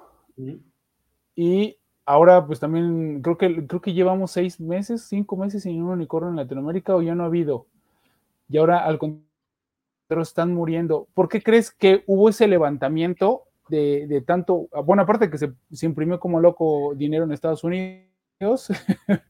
y 1.34 1.78
ahora 2.04 2.46
pues 2.46 2.60
también 2.60 3.22
creo 3.22 3.38
que, 3.38 3.66
creo 3.66 3.80
que 3.80 3.94
llevamos 3.94 4.30
seis 4.30 4.60
meses, 4.60 5.06
cinco 5.08 5.36
meses 5.36 5.62
sin 5.62 5.82
un 5.82 5.90
unicornio 5.90 6.30
en 6.30 6.36
Latinoamérica 6.36 6.94
o 6.94 7.00
ya 7.00 7.14
no 7.14 7.22
ha 7.22 7.26
habido. 7.26 7.66
Y 8.50 8.58
ahora 8.58 8.84
al 8.84 8.98
contrario 8.98 9.33
están 10.08 10.54
muriendo. 10.54 11.08
¿Por 11.14 11.28
qué 11.28 11.42
crees 11.42 11.70
que 11.70 12.04
hubo 12.06 12.28
ese 12.28 12.46
levantamiento 12.46 13.44
de, 13.68 14.22
tanto, 14.26 14.68
bueno, 14.84 15.02
aparte 15.02 15.30
que 15.30 15.38
se, 15.38 15.52
se, 15.72 15.86
imprimió 15.86 16.20
como 16.20 16.40
loco 16.40 16.94
dinero 16.94 17.24
en 17.24 17.32
Estados 17.32 17.64
Unidos, 17.64 18.08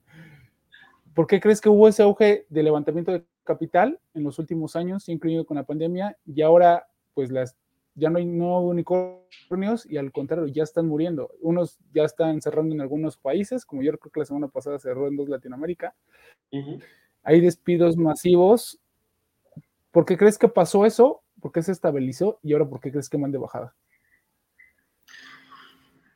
¿por 1.14 1.26
qué 1.26 1.40
crees 1.40 1.60
que 1.60 1.68
hubo 1.68 1.88
ese 1.88 2.02
auge 2.02 2.46
de 2.48 2.62
levantamiento 2.62 3.12
de 3.12 3.24
capital 3.44 4.00
en 4.12 4.24
los 4.24 4.38
últimos 4.38 4.74
años, 4.74 5.08
incluido 5.08 5.46
con 5.46 5.56
la 5.56 5.64
pandemia, 5.64 6.18
y 6.26 6.42
ahora 6.42 6.86
pues 7.14 7.30
las 7.30 7.56
ya 7.94 8.10
no 8.10 8.18
hay 8.18 8.26
no 8.26 8.60
unicornios 8.60 9.86
y 9.88 9.96
al 9.96 10.10
contrario, 10.10 10.46
ya 10.46 10.64
están 10.64 10.86
muriendo. 10.86 11.30
Unos 11.40 11.78
ya 11.92 12.04
están 12.04 12.40
cerrando 12.42 12.74
en 12.74 12.80
algunos 12.80 13.16
países, 13.16 13.64
como 13.64 13.82
yo 13.82 13.96
creo 13.98 14.10
que 14.10 14.20
la 14.20 14.26
semana 14.26 14.48
pasada 14.48 14.78
cerró 14.78 15.06
en 15.06 15.16
dos 15.16 15.28
Latinoamérica. 15.28 15.94
Hay 17.22 17.40
despidos 17.40 17.96
masivos. 17.96 18.80
¿Por 19.94 20.04
qué 20.04 20.18
crees 20.18 20.38
que 20.38 20.48
pasó 20.48 20.84
eso? 20.84 21.22
¿Por 21.40 21.52
qué 21.52 21.62
se 21.62 21.70
estabilizó? 21.70 22.40
Y 22.42 22.52
ahora, 22.52 22.68
¿por 22.68 22.80
qué 22.80 22.90
crees 22.90 23.08
que 23.08 23.16
van 23.16 23.30
de 23.30 23.38
bajada? 23.38 23.76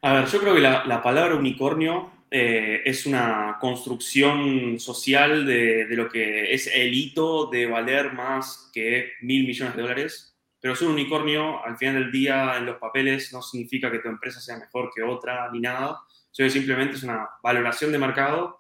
A 0.03 0.15
ver, 0.15 0.27
yo 0.27 0.41
creo 0.41 0.55
que 0.57 0.61
la, 0.61 1.01
palabra 1.01 1.37
unicornio 1.37 2.11
eh, 2.29 2.83
es 2.85 3.07
una 3.07 3.57
construcción 3.61 4.81
social 4.81 5.47
de, 5.47 5.87
de, 5.87 5.95
lo 5.95 6.09
que 6.09 6.53
es 6.53 6.67
el 6.67 6.93
hito 6.93 7.47
de 7.47 7.67
valer 7.67 8.15
más 8.15 8.69
que 8.75 9.13
mil 9.21 9.47
millones 9.47 9.77
de 9.77 9.83
dólares. 9.83 10.37
Pero 10.59 10.75
ser 10.75 10.89
un 10.89 10.95
unicornio, 10.95 11.65
al 11.65 11.77
final 11.77 12.03
del 12.03 12.11
día, 12.11 12.57
en 12.57 12.67
los 12.67 12.79
papeles, 12.79 13.33
no 13.33 13.43
significa 13.43 13.93
que 13.93 14.01
tu 14.01 14.09
empresa 14.09 14.41
sea 14.41 14.59
mejor 14.59 14.91
que 14.93 15.05
otra 15.05 15.53
ni 15.53 15.61
nada. 15.61 16.01
Sino 16.33 16.51
simplemente 16.51 16.97
es 16.97 17.05
una 17.05 17.29
valoración 17.45 17.93
de 17.93 17.99
mercado 17.99 18.59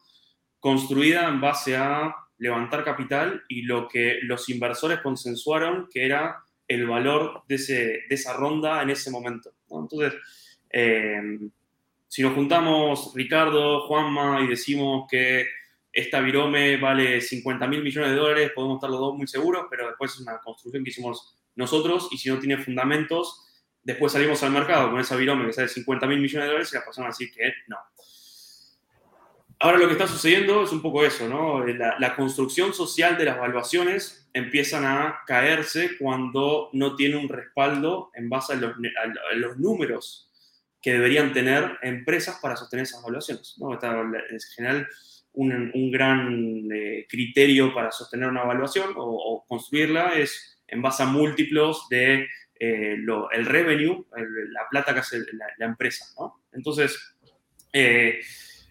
construida 0.61 1.29
en 1.29 1.41
base 1.41 1.77
a 1.77 2.15
levantar 2.39 2.85
capital 2.85 3.43
y 3.49 3.63
lo 3.63 3.89
que 3.89 4.19
los 4.23 4.49
inversores 4.49 5.01
consensuaron 5.01 5.89
que 5.93 6.05
era 6.05 6.39
el 6.67 6.87
valor 6.87 7.43
de, 7.49 7.55
ese, 7.57 7.75
de 8.09 8.15
esa 8.15 8.35
ronda 8.35 8.83
en 8.83 8.91
ese 8.91 9.11
momento. 9.11 9.53
Entonces, 9.71 10.15
eh, 10.71 11.39
si 12.07 12.23
nos 12.23 12.35
juntamos 12.35 13.13
Ricardo, 13.15 13.87
Juanma 13.87 14.41
y 14.43 14.49
decimos 14.49 15.07
que 15.11 15.47
esta 15.93 16.21
virome 16.21 16.77
vale 16.77 17.21
50 17.21 17.67
mil 17.67 17.83
millones 17.83 18.11
de 18.11 18.17
dólares, 18.17 18.53
podemos 18.55 18.77
estar 18.77 18.91
los 18.91 19.01
dos 19.01 19.17
muy 19.17 19.27
seguros, 19.27 19.67
pero 19.71 19.87
después 19.89 20.13
es 20.13 20.21
una 20.21 20.39
construcción 20.39 20.85
que 20.85 20.91
hicimos 20.91 21.37
nosotros 21.57 22.09
y 22.13 22.19
si 22.19 22.29
no 22.29 22.39
tiene 22.39 22.59
fundamentos, 22.59 23.47
después 23.83 24.13
salimos 24.13 24.43
al 24.43 24.53
mercado 24.53 24.91
con 24.91 25.01
esa 25.01 25.17
virome 25.17 25.47
que 25.47 25.53
sale 25.53 25.69
50 25.69 26.07
mil 26.07 26.21
millones 26.21 26.45
de 26.45 26.49
dólares 26.49 26.73
y 26.73 26.77
las 26.77 26.85
personas 26.85 27.19
decir 27.19 27.35
que 27.35 27.53
no. 27.67 27.79
Ahora 29.61 29.79
lo 29.79 29.87
que 29.87 29.95
está 29.95 30.07
sucediendo 30.07 30.63
es 30.63 30.73
un 30.73 30.81
poco 30.81 31.05
eso, 31.05 31.29
¿no? 31.29 31.67
La, 31.67 32.15
construcción 32.15 32.73
social 32.73 33.19
de 33.19 33.25
las 33.25 33.39
valuaciones 33.39 34.29
empiezan 34.33 34.85
a 34.85 35.21
caerse 35.27 35.99
cuando 35.99 36.71
no 36.73 36.95
tiene 36.95 37.17
un 37.17 37.29
respaldo 37.29 38.11
en 38.15 38.29
base 38.29 38.53
a 38.53 38.57
los, 38.57 39.59
números 39.59 40.31
que 40.81 40.93
deberían 40.93 41.33
tener 41.33 41.77
empresas 41.83 42.39
para 42.41 42.57
sostener 42.57 42.85
esas 42.85 43.03
valuaciones. 43.03 43.57
¿no? 43.59 43.75
Está, 43.75 44.01
en 44.01 44.41
general, 44.55 44.89
un, 45.33 45.73
un 45.75 45.91
gran 45.91 46.69
eh, 46.73 47.07
criterio 47.09 47.75
para 47.75 47.91
sostener 47.91 48.29
una 48.29 48.43
evaluación 48.43 48.93
o, 48.97 49.03
o 49.07 49.45
construirla 49.47 50.15
es 50.15 50.61
en 50.69 50.83
base 50.83 51.03
a 51.03 51.07
múltiplos 51.07 51.89
de 51.89 52.29
eh, 52.61 52.97
el 53.33 53.47
revenue, 53.47 54.05
la 54.51 54.69
plata 54.69 54.93
que 54.93 55.01
hace 55.01 55.19
la, 55.33 55.67
empresa. 55.67 56.07
¿no? 56.19 56.43
Entonces, 56.53 56.99
eh, 57.73 58.21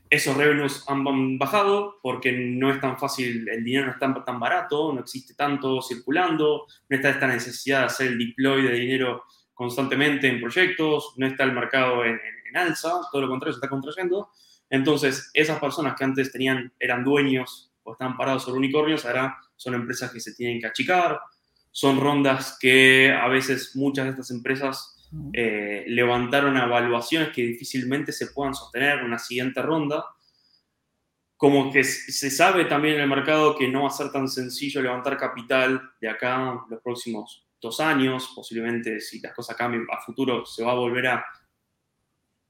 esos 0.10 0.38
revenues 0.38 0.84
han 0.88 1.38
bajado 1.38 2.00
porque 2.02 2.32
no 2.32 2.72
es 2.72 2.80
tan 2.80 2.98
fácil, 2.98 3.48
el 3.50 3.64
dinero 3.64 3.88
no 3.88 3.92
es 3.94 4.00
tan, 4.00 4.40
barato, 4.40 4.94
no 4.94 5.02
existe 5.02 5.34
tanto 5.34 5.82
circulando, 5.82 6.66
no 6.90 6.96
está 6.96 7.10
esta 7.10 7.28
necesidad 7.28 7.80
de 7.80 7.86
hacer 7.86 8.08
el 8.08 8.18
deploy 8.18 8.64
de 8.64 8.74
dinero 8.74 9.24
constantemente 9.54 10.28
en 10.28 10.40
proyectos, 10.40 11.14
no 11.18 11.28
está 11.28 11.44
el 11.44 11.52
mercado 11.52 12.06
en, 12.06 12.20
en 12.50 12.58
alza, 12.58 13.02
todo 13.12 13.22
lo 13.22 13.28
contrario, 13.28 13.54
se 13.54 13.58
está 13.58 13.70
contrayendo. 13.70 14.30
Entonces, 14.70 15.30
esas 15.34 15.60
personas 15.60 15.96
que 15.96 16.04
antes 16.04 16.32
tenían, 16.32 16.72
eran 16.80 17.04
dueños 17.04 17.72
o 17.84 17.94
estaban 17.94 18.18
parados 18.18 18.44
sobre 18.44 18.60
unicornios, 18.60 19.06
ahora 19.06 19.38
son 19.56 19.74
empresas 19.74 20.12
que 20.12 20.20
se 20.20 20.36
tienen 20.36 20.60
que 20.60 20.68
achicar, 20.68 21.20
son 21.72 22.00
rondas 22.00 22.58
que 22.60 23.12
a 23.12 23.28
veces 23.28 23.76
muchas 23.76 24.06
de 24.06 24.12
estas 24.12 24.32
empresas 24.32 24.97
eh, 25.34 25.86
levantaron 25.88 26.58
evaluaciones 26.58 27.30
que 27.30 27.42
difícilmente 27.42 28.12
se 28.12 28.28
puedan 28.28 28.54
sostener 28.54 29.00
en 29.00 29.06
una 29.06 29.20
siguiente 29.20 29.62
ronda. 29.62 30.04
Como 31.38 31.72
que 31.72 31.84
se 31.84 32.30
sabe 32.32 32.66
también 32.66 32.96
en 32.96 33.02
el 33.02 33.08
mercado 33.08 33.56
que 33.56 33.68
no 33.68 33.84
va 33.84 33.90
a 33.90 33.92
ser 33.92 34.12
tan 34.12 34.28
sencillo 34.28 34.82
levantar 34.82 35.18
capital 35.18 35.92
de 36.02 36.10
acá 36.10 36.62
los 36.70 36.82
próximos 36.82 37.48
dos 37.62 37.80
años, 37.80 38.32
posiblemente 38.36 39.00
si 39.00 39.20
las 39.20 39.34
cosas 39.34 39.56
cambian 39.56 39.86
a 39.92 40.02
futuro 40.02 40.46
se 40.46 40.64
va 40.64 40.72
a 40.72 40.76
volver 40.76 41.08
a, 41.08 41.26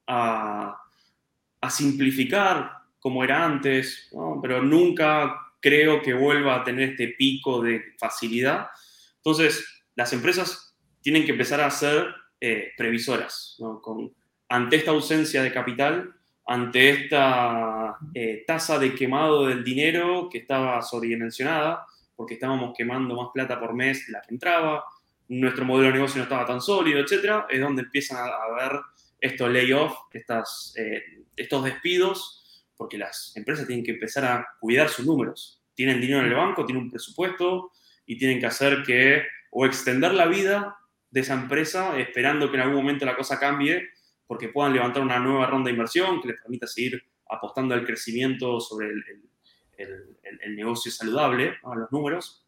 a, 0.06 1.70
simplificar 1.70 2.72
como 2.98 3.22
era 3.22 3.44
antes, 3.44 4.10
pero 4.42 4.62
nunca 4.62 5.52
creo 5.60 6.02
que 6.02 6.14
vuelva 6.14 6.56
a 6.56 6.64
tener 6.64 6.90
este 6.90 7.08
pico 7.08 7.62
de 7.62 7.82
facilidad. 7.98 8.68
Entonces, 9.16 9.84
las 9.94 10.12
empresas 10.12 10.76
tienen 11.02 11.24
que 11.24 11.32
empezar 11.32 11.60
a 11.60 11.70
ser 11.70 12.14
eh, 12.40 12.72
previsoras, 12.76 13.56
Con, 13.82 14.12
ante 14.48 14.76
esta 14.76 14.90
ausencia 14.90 15.42
de 15.42 15.52
capital, 15.52 16.14
ante 16.46 16.90
esta 16.90 17.96
eh, 18.14 18.44
tasa 18.46 18.78
de 18.78 18.94
quemado 18.94 19.46
del 19.46 19.62
dinero 19.62 20.28
que 20.30 20.38
estaba 20.38 20.80
sobredimensionada, 20.82 21.86
porque 22.16 22.34
estábamos 22.34 22.74
quemando 22.76 23.14
más 23.14 23.28
plata 23.32 23.60
por 23.60 23.74
mes 23.74 24.06
de 24.06 24.12
la 24.12 24.22
que 24.22 24.34
entraba, 24.34 24.84
nuestro 25.28 25.64
modelo 25.64 25.88
de 25.88 25.94
negocio 25.94 26.18
no 26.18 26.22
estaba 26.22 26.46
tan 26.46 26.60
sólido, 26.60 27.00
etc., 27.00 27.44
es 27.50 27.60
donde 27.60 27.82
empiezan 27.82 28.16
a, 28.16 28.30
haber 28.30 28.80
estos 29.20 29.50
layoffs, 29.50 29.98
estas, 30.12 30.72
eh, 30.76 31.02
estos 31.36 31.64
despidos, 31.64 32.64
porque 32.76 32.96
las 32.96 33.36
empresas 33.36 33.66
tienen 33.66 33.84
que 33.84 33.92
empezar 33.92 34.24
a 34.24 34.46
cuidar 34.58 34.88
sus 34.88 35.04
números. 35.04 35.60
Tienen 35.74 36.00
dinero 36.00 36.20
en 36.20 36.26
el 36.26 36.34
banco, 36.34 36.64
tienen 36.64 36.84
un 36.84 36.90
presupuesto, 36.90 37.72
y 38.08 38.16
tienen 38.16 38.40
que 38.40 38.46
hacer 38.46 38.82
que 38.82 39.22
o 39.50 39.66
extender 39.66 40.14
la 40.14 40.26
vida 40.26 40.76
de 41.10 41.20
esa 41.20 41.34
empresa 41.34 41.98
esperando 41.98 42.50
que 42.50 42.56
en 42.56 42.62
algún 42.62 42.78
momento 42.78 43.04
la 43.04 43.16
cosa 43.16 43.38
cambie 43.38 43.88
porque 44.26 44.48
puedan 44.48 44.74
levantar 44.74 45.02
una 45.02 45.18
nueva 45.18 45.46
ronda 45.46 45.68
de 45.68 45.72
inversión 45.72 46.20
que 46.20 46.28
les 46.28 46.40
permita 46.40 46.66
seguir 46.66 47.02
apostando 47.30 47.74
al 47.74 47.84
crecimiento 47.84 48.60
sobre 48.60 48.88
el, 48.88 50.56
negocio 50.56 50.90
saludable, 50.90 51.56
los 51.62 51.92
números, 51.92 52.44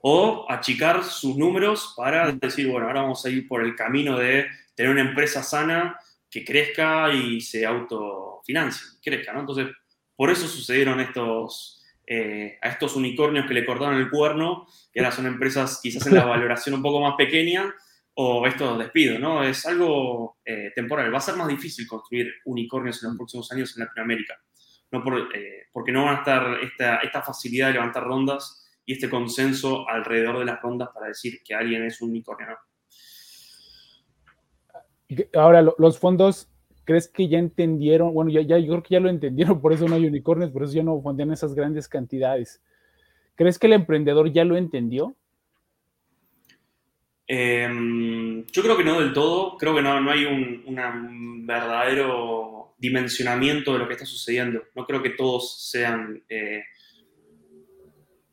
o 0.00 0.46
achicar 0.48 1.04
sus 1.04 1.36
números 1.36 1.94
para 1.96 2.32
decir, 2.32 2.68
bueno, 2.68 2.86
ahora 2.86 3.02
vamos 3.02 3.24
a 3.24 3.30
ir 3.30 3.46
por 3.46 3.62
el 3.62 3.76
camino 3.76 4.18
de 4.18 4.46
tener 4.74 4.90
una 4.90 5.02
empresa 5.02 5.42
sana 5.42 5.98
que 6.30 6.44
crezca 6.44 7.12
y 7.12 7.40
se 7.40 7.66
autofinancie, 7.66 8.98
crezca, 9.02 9.32
¿no? 9.32 9.40
Entonces, 9.40 9.68
por 10.16 10.30
eso 10.30 10.48
sucedieron 10.48 11.00
estos, 11.00 11.81
eh, 12.06 12.58
a 12.60 12.68
estos 12.68 12.96
unicornios 12.96 13.46
que 13.46 13.54
le 13.54 13.64
cortaron 13.64 13.96
el 13.96 14.10
cuerno, 14.10 14.66
que 14.92 15.00
ahora 15.00 15.12
son 15.12 15.26
empresas 15.26 15.80
quizás 15.82 16.06
en 16.06 16.14
la 16.14 16.24
valoración 16.24 16.74
un 16.74 16.82
poco 16.82 17.00
más 17.00 17.14
pequeña, 17.16 17.74
o 18.14 18.46
estos 18.46 18.78
despidos, 18.78 19.18
¿no? 19.18 19.42
Es 19.42 19.64
algo 19.66 20.38
eh, 20.44 20.70
temporal. 20.74 21.12
Va 21.12 21.18
a 21.18 21.22
ser 21.22 21.36
más 21.36 21.48
difícil 21.48 21.86
construir 21.86 22.32
unicornios 22.44 23.02
en 23.02 23.10
los 23.10 23.16
próximos 23.16 23.50
años 23.52 23.76
en 23.76 23.84
Latinoamérica, 23.84 24.38
no 24.90 25.02
eh, 25.34 25.68
porque 25.72 25.92
no 25.92 26.04
van 26.04 26.16
a 26.16 26.18
estar 26.18 26.58
esta, 26.62 26.96
esta 26.98 27.22
facilidad 27.22 27.68
de 27.68 27.74
levantar 27.74 28.04
rondas 28.04 28.70
y 28.84 28.94
este 28.94 29.08
consenso 29.08 29.88
alrededor 29.88 30.38
de 30.38 30.44
las 30.44 30.60
rondas 30.60 30.90
para 30.92 31.08
decir 31.08 31.40
que 31.42 31.54
alguien 31.54 31.84
es 31.84 32.02
un 32.02 32.10
unicornio. 32.10 32.58
Ahora, 35.34 35.62
los 35.62 35.98
fondos, 35.98 36.51
¿crees 36.84 37.08
que 37.08 37.28
ya 37.28 37.38
entendieron? 37.38 38.14
Bueno, 38.14 38.30
ya, 38.30 38.40
yo 38.40 38.72
creo 38.72 38.82
que 38.82 38.94
ya 38.94 39.00
lo 39.00 39.08
entendieron, 39.08 39.60
por 39.62 39.72
eso 39.72 39.88
no 39.88 39.94
hay 39.94 40.06
unicornios, 40.06 40.50
por 40.50 40.64
eso 40.64 40.74
ya 40.74 40.82
no 40.82 41.00
fondean 41.00 41.32
esas 41.32 41.54
grandes 41.54 41.88
cantidades. 41.88 42.62
¿Crees 43.34 43.58
que 43.58 43.66
el 43.66 43.74
emprendedor 43.74 44.32
ya 44.32 44.44
lo 44.44 44.56
entendió? 44.56 45.16
Em, 47.26 48.44
yo 48.46 48.62
creo 48.62 48.76
que 48.76 48.84
no 48.84 49.00
del 49.00 49.12
todo, 49.12 49.56
creo 49.56 49.74
que 49.74 49.82
no, 49.82 50.00
no 50.00 50.10
hay 50.10 50.24
un 50.26 51.46
verdadero 51.46 52.62
dimensionamiento 52.82 53.72
de 53.72 53.78
lo 53.78 53.86
que 53.86 53.94
está 53.94 54.04
sucediendo. 54.04 54.64
No 54.74 54.84
creo 54.84 55.00
que 55.00 55.10
todos 55.10 55.70
sean, 55.70 56.20
eh, 56.28 56.64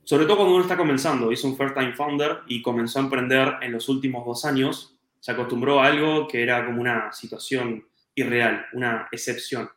sobre 0.03 0.25
todo 0.25 0.37
cuando 0.37 0.55
uno 0.55 0.63
está 0.63 0.75
comenzando, 0.75 1.31
hizo 1.31 1.47
un 1.47 1.55
first 1.55 1.75
time 1.75 1.93
founder 1.93 2.39
y 2.47 2.63
comenzó 2.63 2.97
a 2.97 3.03
emprender 3.03 3.53
en 3.61 3.71
los 3.71 3.87
últimos 3.89 4.25
dos 4.25 4.45
años, 4.45 4.97
se 5.19 5.31
acostumbró 5.31 5.79
a 5.79 5.85
algo 5.85 6.27
que 6.27 6.41
era 6.41 6.65
como 6.65 6.81
una 6.81 7.13
situación 7.13 7.85
irreal, 8.19 8.65
una 8.73 9.07
excepción. 9.11 9.69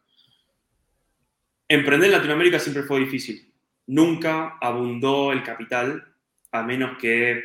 Emprender 1.68 2.08
en 2.08 2.16
Latinoamérica 2.16 2.58
siempre 2.58 2.82
fue 2.82 3.00
difícil. 3.00 3.52
Nunca 3.86 4.58
abundó 4.60 5.32
el 5.32 5.42
capital, 5.42 6.14
a 6.50 6.62
menos 6.62 6.98
que 6.98 7.42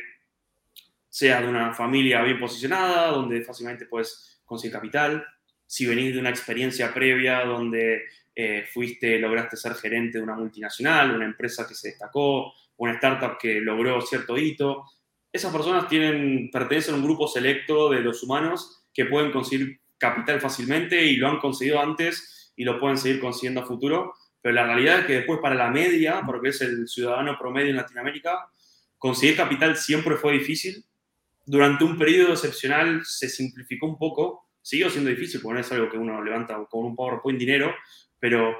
sea 1.08 1.40
de 1.40 1.48
una 1.48 1.72
familia 1.72 2.22
bien 2.22 2.38
posicionada, 2.38 3.10
donde 3.10 3.42
fácilmente 3.42 3.86
puedes 3.86 4.40
conseguir 4.44 4.74
capital. 4.74 5.26
Si 5.66 5.86
venís 5.86 6.14
de 6.14 6.20
una 6.20 6.30
experiencia 6.30 6.92
previa 6.92 7.44
donde 7.44 8.02
eh, 8.34 8.66
fuiste, 8.72 9.18
lograste 9.18 9.56
ser 9.56 9.74
gerente 9.74 10.18
de 10.18 10.24
una 10.24 10.34
multinacional, 10.34 11.14
una 11.14 11.24
empresa 11.24 11.66
que 11.66 11.74
se 11.74 11.88
destacó, 11.88 12.52
una 12.76 12.92
startup 12.92 13.38
que 13.38 13.60
logró 13.60 14.00
cierto 14.00 14.36
hito, 14.36 14.84
esas 15.32 15.52
personas 15.52 15.88
tienen, 15.88 16.50
pertenecen 16.50 16.94
a 16.94 16.96
un 16.98 17.04
grupo 17.04 17.28
selecto 17.28 17.90
de 17.90 18.00
los 18.00 18.22
humanos 18.22 18.84
que 18.94 19.04
pueden 19.04 19.30
conseguir 19.30 19.80
capital 19.98 20.40
fácilmente 20.40 21.04
y 21.04 21.16
lo 21.16 21.28
han 21.28 21.38
conseguido 21.38 21.80
antes 21.80 22.52
y 22.56 22.64
lo 22.64 22.80
pueden 22.80 22.98
seguir 22.98 23.20
consiguiendo 23.20 23.60
a 23.60 23.66
futuro. 23.66 24.14
Pero 24.40 24.54
la 24.54 24.66
realidad 24.66 25.00
es 25.00 25.06
que 25.06 25.12
después 25.14 25.40
para 25.40 25.54
la 25.54 25.70
media, 25.70 26.22
porque 26.24 26.50
es 26.50 26.60
el 26.60 26.88
ciudadano 26.88 27.36
promedio 27.38 27.70
en 27.70 27.76
Latinoamérica, 27.76 28.48
conseguir 28.96 29.36
capital 29.36 29.76
siempre 29.76 30.16
fue 30.16 30.32
difícil. 30.32 30.84
Durante 31.44 31.84
un 31.84 31.98
periodo 31.98 32.32
excepcional 32.32 33.04
se 33.04 33.28
simplificó 33.28 33.86
un 33.86 33.98
poco. 33.98 34.48
Siguió 34.60 34.90
siendo 34.90 35.10
difícil, 35.10 35.40
porque 35.40 35.54
no 35.54 35.60
es 35.60 35.72
algo 35.72 35.88
que 35.88 35.96
uno 35.96 36.22
levanta 36.22 36.56
con 36.68 36.84
un 36.84 36.94
PowerPoint 36.94 37.38
dinero, 37.38 37.74
pero, 38.18 38.58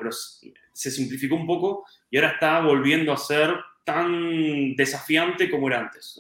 se 0.73 0.91
simplificó 0.91 1.35
un 1.35 1.47
poco 1.47 1.85
y 2.09 2.17
ahora 2.17 2.31
está 2.31 2.61
volviendo 2.61 3.13
a 3.13 3.17
ser 3.17 3.57
tan 3.85 4.77
desafiante 4.77 5.51
como 5.51 5.67
era 5.69 5.81
antes. 5.81 6.17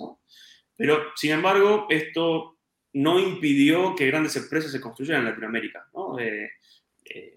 Pero, 0.77 1.13
sin 1.15 1.33
embargo, 1.33 1.87
esto 1.89 2.58
no 2.99 3.21
impidió 3.21 3.95
que 3.95 4.09
grandes 4.09 4.35
empresas 4.35 4.73
se 4.73 4.81
construyeran 4.81 5.21
en 5.21 5.29
Latinoamérica. 5.29 5.89
¿no? 5.95 6.19
Eh, 6.19 6.51
eh, 7.05 7.37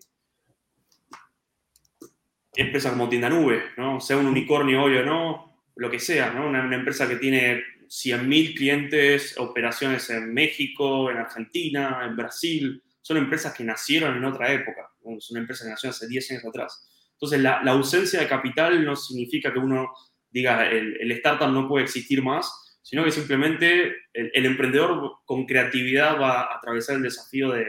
empresas 2.56 2.92
como 2.92 3.08
Tienda 3.08 3.30
Nube, 3.30 3.62
¿no? 3.78 4.02
sea 4.02 4.18
un 4.18 4.26
unicornio 4.26 4.82
hoy 4.82 4.98
o 4.98 5.06
no, 5.06 5.64
lo 5.76 5.92
que 5.92 6.00
sea, 6.00 6.32
¿no? 6.32 6.48
una, 6.48 6.76
empresa 6.76 7.08
que 7.08 7.18
tiene 7.18 7.62
100.000 7.88 8.56
clientes, 8.56 9.38
operaciones 9.38 10.10
en 10.10 10.34
México, 10.34 11.12
en 11.12 11.18
Argentina, 11.18 12.02
en 12.06 12.16
Brasil, 12.16 12.82
son 13.00 13.18
empresas 13.18 13.54
que 13.54 13.64
nacieron 13.64 14.18
en 14.18 14.26
otra 14.26 14.52
época, 14.52 14.90
son 15.20 15.38
empresas 15.38 15.66
que 15.66 15.72
nacieron 15.72 15.96
hace 15.96 16.08
10 16.08 16.32
años 16.32 16.46
atrás. 16.46 16.88
Entonces, 17.14 17.40
la, 17.40 17.64
la, 17.64 17.72
ausencia 17.74 18.20
de 18.20 18.28
capital 18.28 18.84
no 18.84 18.96
significa 18.96 19.54
que 19.54 19.60
uno 19.60 19.94
diga 20.32 20.68
el, 20.68 20.98
el 21.00 21.12
startup 21.12 21.50
no 21.50 21.68
puede 21.68 21.86
existir 21.86 22.24
más, 22.24 22.71
sino 22.82 23.04
que 23.04 23.12
simplemente 23.12 23.96
el, 24.14 24.46
emprendedor 24.46 25.20
con 25.26 25.46
creatividad 25.46 26.20
va 26.20 26.42
a 26.42 26.58
atravesar 26.58 26.98
el 26.98 27.04
desafío 27.04 27.52
de, 27.52 27.66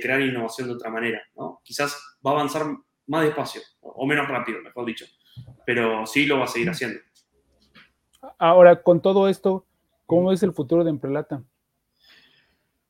crear 0.00 0.20
innovación 0.20 0.68
de 0.68 0.74
otra 0.74 0.90
manera. 0.90 1.22
¿no? 1.36 1.60
Quizás 1.62 1.96
va 2.24 2.32
a 2.32 2.34
avanzar 2.34 2.66
más 3.06 3.24
despacio 3.24 3.60
o 3.80 4.06
menos 4.06 4.28
rápido, 4.28 4.60
mejor 4.62 4.84
dicho, 4.86 5.06
pero 5.64 6.06
sí 6.06 6.26
lo 6.26 6.38
va 6.38 6.44
a 6.44 6.48
seguir 6.48 6.70
haciendo. 6.70 7.00
Ahora, 8.38 8.82
con 8.82 9.00
todo 9.00 9.28
esto, 9.28 9.66
¿cómo 10.06 10.32
es 10.32 10.42
el 10.42 10.52
futuro 10.52 10.82
de 10.84 10.90
Emprelata? 10.90 11.42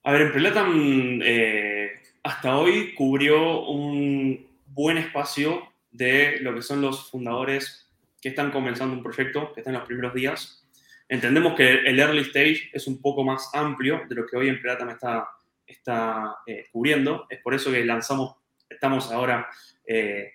A 0.02 0.12
ver, 0.12 0.22
Emprelata 0.22 0.66
eh, 0.72 2.00
hasta 2.22 2.56
hoy 2.56 2.94
cubrió 2.94 3.66
un 3.68 4.46
buen 4.66 4.98
espacio 4.98 5.62
de 5.90 6.38
lo 6.40 6.54
que 6.54 6.62
son 6.62 6.80
los 6.80 7.10
fundadores 7.10 7.90
que 8.20 8.30
están 8.30 8.50
comenzando 8.50 8.96
un 8.96 9.02
proyecto, 9.02 9.52
que 9.52 9.60
están 9.60 9.74
en 9.74 9.80
los 9.80 9.86
primeros 9.86 10.14
días, 10.14 10.65
Entendemos 11.08 11.54
que 11.54 11.86
el 11.86 11.98
early 12.00 12.22
stage 12.22 12.68
es 12.72 12.86
un 12.88 13.00
poco 13.00 13.22
más 13.22 13.50
amplio 13.54 14.02
de 14.08 14.14
lo 14.16 14.26
que 14.26 14.36
hoy 14.36 14.48
en 14.48 14.60
me 14.62 14.92
está, 14.92 15.28
está 15.66 16.38
eh, 16.46 16.66
cubriendo. 16.72 17.26
Es 17.28 17.40
por 17.42 17.54
eso 17.54 17.70
que 17.70 17.84
lanzamos, 17.84 18.36
estamos 18.68 19.12
ahora 19.12 19.48
eh, 19.86 20.32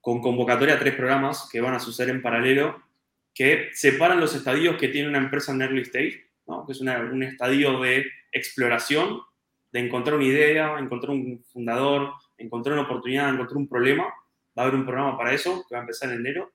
con 0.00 0.20
convocatoria 0.20 0.74
a 0.74 0.78
tres 0.78 0.94
programas 0.94 1.48
que 1.50 1.60
van 1.60 1.74
a 1.74 1.80
suceder 1.80 2.14
en 2.14 2.22
paralelo, 2.22 2.80
que 3.34 3.70
separan 3.72 4.20
los 4.20 4.34
estadios 4.36 4.76
que 4.76 4.88
tiene 4.88 5.08
una 5.08 5.18
empresa 5.18 5.52
en 5.52 5.62
early 5.62 5.82
stage, 5.82 6.26
que 6.66 6.72
es 6.72 6.80
un 6.80 7.22
estadio 7.22 7.80
de 7.80 8.06
exploración, 8.30 9.20
de 9.72 9.80
encontrar 9.80 10.16
una 10.16 10.26
idea, 10.26 10.78
encontrar 10.78 11.10
un 11.10 11.42
fundador, 11.52 12.12
encontrar 12.36 12.74
una 12.74 12.82
oportunidad, 12.82 13.30
encontrar 13.30 13.56
un 13.56 13.68
problema. 13.68 14.04
Va 14.56 14.62
a 14.62 14.66
haber 14.66 14.74
un 14.74 14.84
programa 14.84 15.16
para 15.16 15.32
eso 15.32 15.64
que 15.68 15.74
va 15.74 15.80
a 15.80 15.82
empezar 15.82 16.10
en 16.10 16.18
enero 16.18 16.52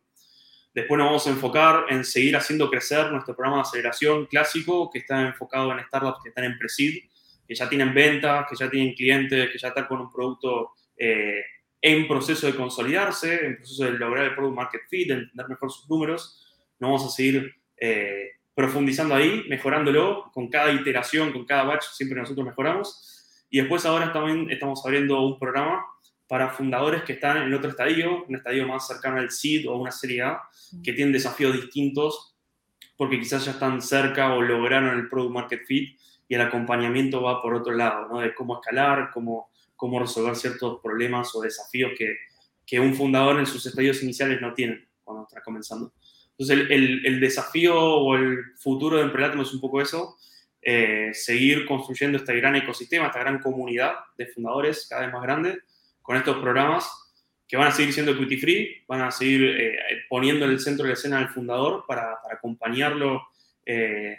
Después 0.78 1.00
nos 1.00 1.08
vamos 1.08 1.26
a 1.26 1.32
enfocar 1.32 1.86
en 1.90 2.06
seguir 2.06 2.38
haciendo 2.38 2.70
crecer 2.70 3.12
nuestro 3.12 3.36
programa 3.36 3.58
de 3.58 3.62
aceleración 3.64 4.28
clásico, 4.28 4.92
que 4.92 5.00
está 5.00 5.24
enfocado 5.24 5.72
en 5.72 5.84
startups 5.84 6.20
que 6.22 6.30
están 6.30 6.44
en 6.44 6.56
pre-seed, 6.56 7.00
que 7.48 7.56
ya 7.56 7.68
tienen 7.68 7.96
ventas, 7.96 8.46
que 8.48 8.56
ya 8.56 8.70
tienen 8.70 8.94
clientes, 8.94 9.50
que 9.50 9.58
ya 9.58 9.70
están 9.70 9.88
con 9.88 10.02
un 10.02 10.12
producto 10.14 10.74
eh, 10.96 11.42
en 11.82 12.08
proceso 12.08 12.46
de 12.46 12.54
consolidarse, 12.54 13.44
en 13.44 13.56
proceso 13.58 13.86
de 13.86 13.94
lograr 13.94 14.26
el 14.26 14.36
product 14.36 14.56
market 14.56 14.82
fit, 14.88 15.08
de 15.08 15.14
entender 15.16 15.50
mejor 15.50 15.72
sus 15.72 15.90
números. 15.90 16.46
Nos 16.78 16.90
vamos 16.90 17.06
a 17.08 17.10
seguir 17.10 17.56
eh, 17.76 18.34
profundizando 18.54 19.16
ahí, 19.16 19.46
mejorándolo 19.50 20.30
con 20.32 20.48
cada 20.48 20.72
iteración, 20.72 21.34
con 21.34 21.44
cada 21.46 21.64
batch, 21.64 21.86
siempre 21.86 22.22
nosotros 22.22 22.46
mejoramos. 22.46 23.48
Y 23.50 23.62
después 23.62 23.84
ahora 23.84 24.14
también 24.14 24.52
estamos 24.52 24.86
abriendo 24.86 25.20
un 25.26 25.40
programa 25.40 25.84
para 26.28 26.50
fundadores 26.50 27.04
que 27.04 27.14
están 27.14 27.38
en 27.38 27.54
otro 27.54 27.70
estadio, 27.70 28.26
un 28.26 28.36
estadio 28.36 28.68
más 28.68 28.88
cercano 28.88 29.18
al 29.18 29.32
SID 29.32 29.70
o 29.70 29.78
una 29.78 29.92
serie 29.92 30.24
A, 30.24 30.42
que 30.84 30.94
tienen 30.94 31.14
desafíos 31.14 31.54
distintos 31.54 32.36
porque 32.98 33.20
quizás 33.20 33.46
ya 33.46 33.52
están 33.52 33.82
cerca 33.82 34.34
o 34.34 34.42
lograron 34.42 34.98
el 34.98 35.08
product 35.08 35.34
market 35.34 35.66
fit 35.66 35.98
y 36.28 36.36
el 36.36 36.42
acompañamiento 36.42 37.22
va 37.22 37.42
por 37.42 37.54
otro 37.54 37.74
lado, 37.74 38.08
¿no? 38.08 38.20
De 38.20 38.34
cómo 38.34 38.56
escalar, 38.56 39.12
cómo, 39.14 39.50
cómo 39.76 40.00
resolver 40.00 40.36
ciertos 40.36 40.82
problemas 40.82 41.34
o 41.36 41.42
desafíos 41.42 41.92
que, 41.98 42.16
que 42.66 42.80
un 42.80 42.96
fundador 42.96 43.40
en 43.40 43.46
sus 43.46 43.66
estadios 43.66 44.04
iniciales 44.04 44.42
no 44.42 44.54
tiene 44.54 44.88
cuando 45.04 45.24
está 45.24 45.42
comenzando. 45.42 45.94
Entonces, 46.32 46.68
el, 46.70 47.06
el, 47.06 47.20
desafío 47.20 47.80
o 47.80 48.16
el 48.16 48.40
futuro 48.58 48.98
de 48.98 49.04
Emprelatum 49.04 49.42
es 49.42 49.54
un 49.54 49.62
poco 49.62 49.82
eso, 49.82 50.18
eh, 50.62 51.12
seguir 51.14 51.66
construyendo 51.66 52.18
este 52.18 52.36
gran 52.36 52.56
ecosistema, 52.56 53.08
esta 53.08 53.20
gran 53.20 53.40
comunidad 53.40 53.94
de 54.18 54.28
fundadores 54.28 54.86
cada 54.88 55.04
vez 55.04 55.14
más 55.14 55.24
grande, 55.24 55.60
con 56.08 56.16
estos 56.16 56.38
programas 56.38 56.90
que 57.46 57.58
van 57.58 57.68
a 57.68 57.72
seguir 57.72 57.94
siendo 57.94 58.14
equity 58.14 58.38
free, 58.38 58.84
van 58.88 59.02
a 59.02 59.12
seguir 59.12 59.44
eh, 59.44 59.78
poniendo 60.08 60.46
en 60.46 60.52
el 60.52 60.60
centro 60.62 60.84
de 60.84 60.92
la 60.92 60.94
escena 60.94 61.20
al 61.20 61.28
fundador 61.28 61.84
para, 61.86 62.20
acompañarlo 62.32 63.28
eh, 63.66 64.18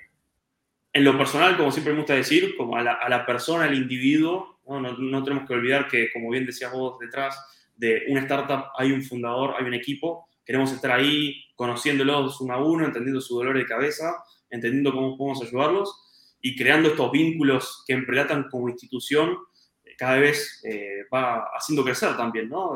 en 0.92 1.04
lo 1.04 1.16
personal, 1.16 1.56
como 1.56 1.72
siempre 1.72 1.94
me 1.94 2.00
gusta 2.00 2.12
decir, 2.12 2.58
como 2.58 2.76
a 2.76 2.82
la, 2.82 3.24
persona, 3.24 3.64
al 3.64 3.74
individuo. 3.74 4.60
¿no? 4.66 4.80
No, 4.80 5.24
tenemos 5.24 5.48
que 5.48 5.54
olvidar 5.54 5.88
que, 5.88 6.12
como 6.12 6.28
bien 6.28 6.44
decías 6.44 6.70
vos 6.70 6.98
detrás 6.98 7.42
de 7.74 8.04
una 8.08 8.20
startup, 8.20 8.66
hay 8.76 8.92
un 8.92 9.02
fundador, 9.02 9.54
hay 9.58 9.64
un 9.64 9.72
equipo. 9.72 10.28
Queremos 10.44 10.70
estar 10.72 10.90
ahí 10.90 11.42
conociéndolos 11.56 12.38
uno 12.42 12.52
a 12.52 12.62
uno, 12.62 12.84
entendiendo 12.84 13.22
su 13.22 13.34
dolor 13.34 13.56
de 13.56 13.64
cabeza, 13.64 14.12
entendiendo 14.50 14.92
cómo 14.92 15.16
podemos 15.16 15.42
ayudarlos 15.42 16.36
y 16.42 16.54
creando 16.54 16.90
estos 16.90 17.10
vínculos 17.10 17.82
que 17.86 17.94
emprelatan 17.94 18.50
como 18.50 18.68
institución 18.68 19.38
cada 19.98 20.18
vez 20.18 20.62
va 21.12 21.48
haciendo 21.54 21.84
crecer 21.84 22.16
también, 22.16 22.48
¿no? 22.48 22.74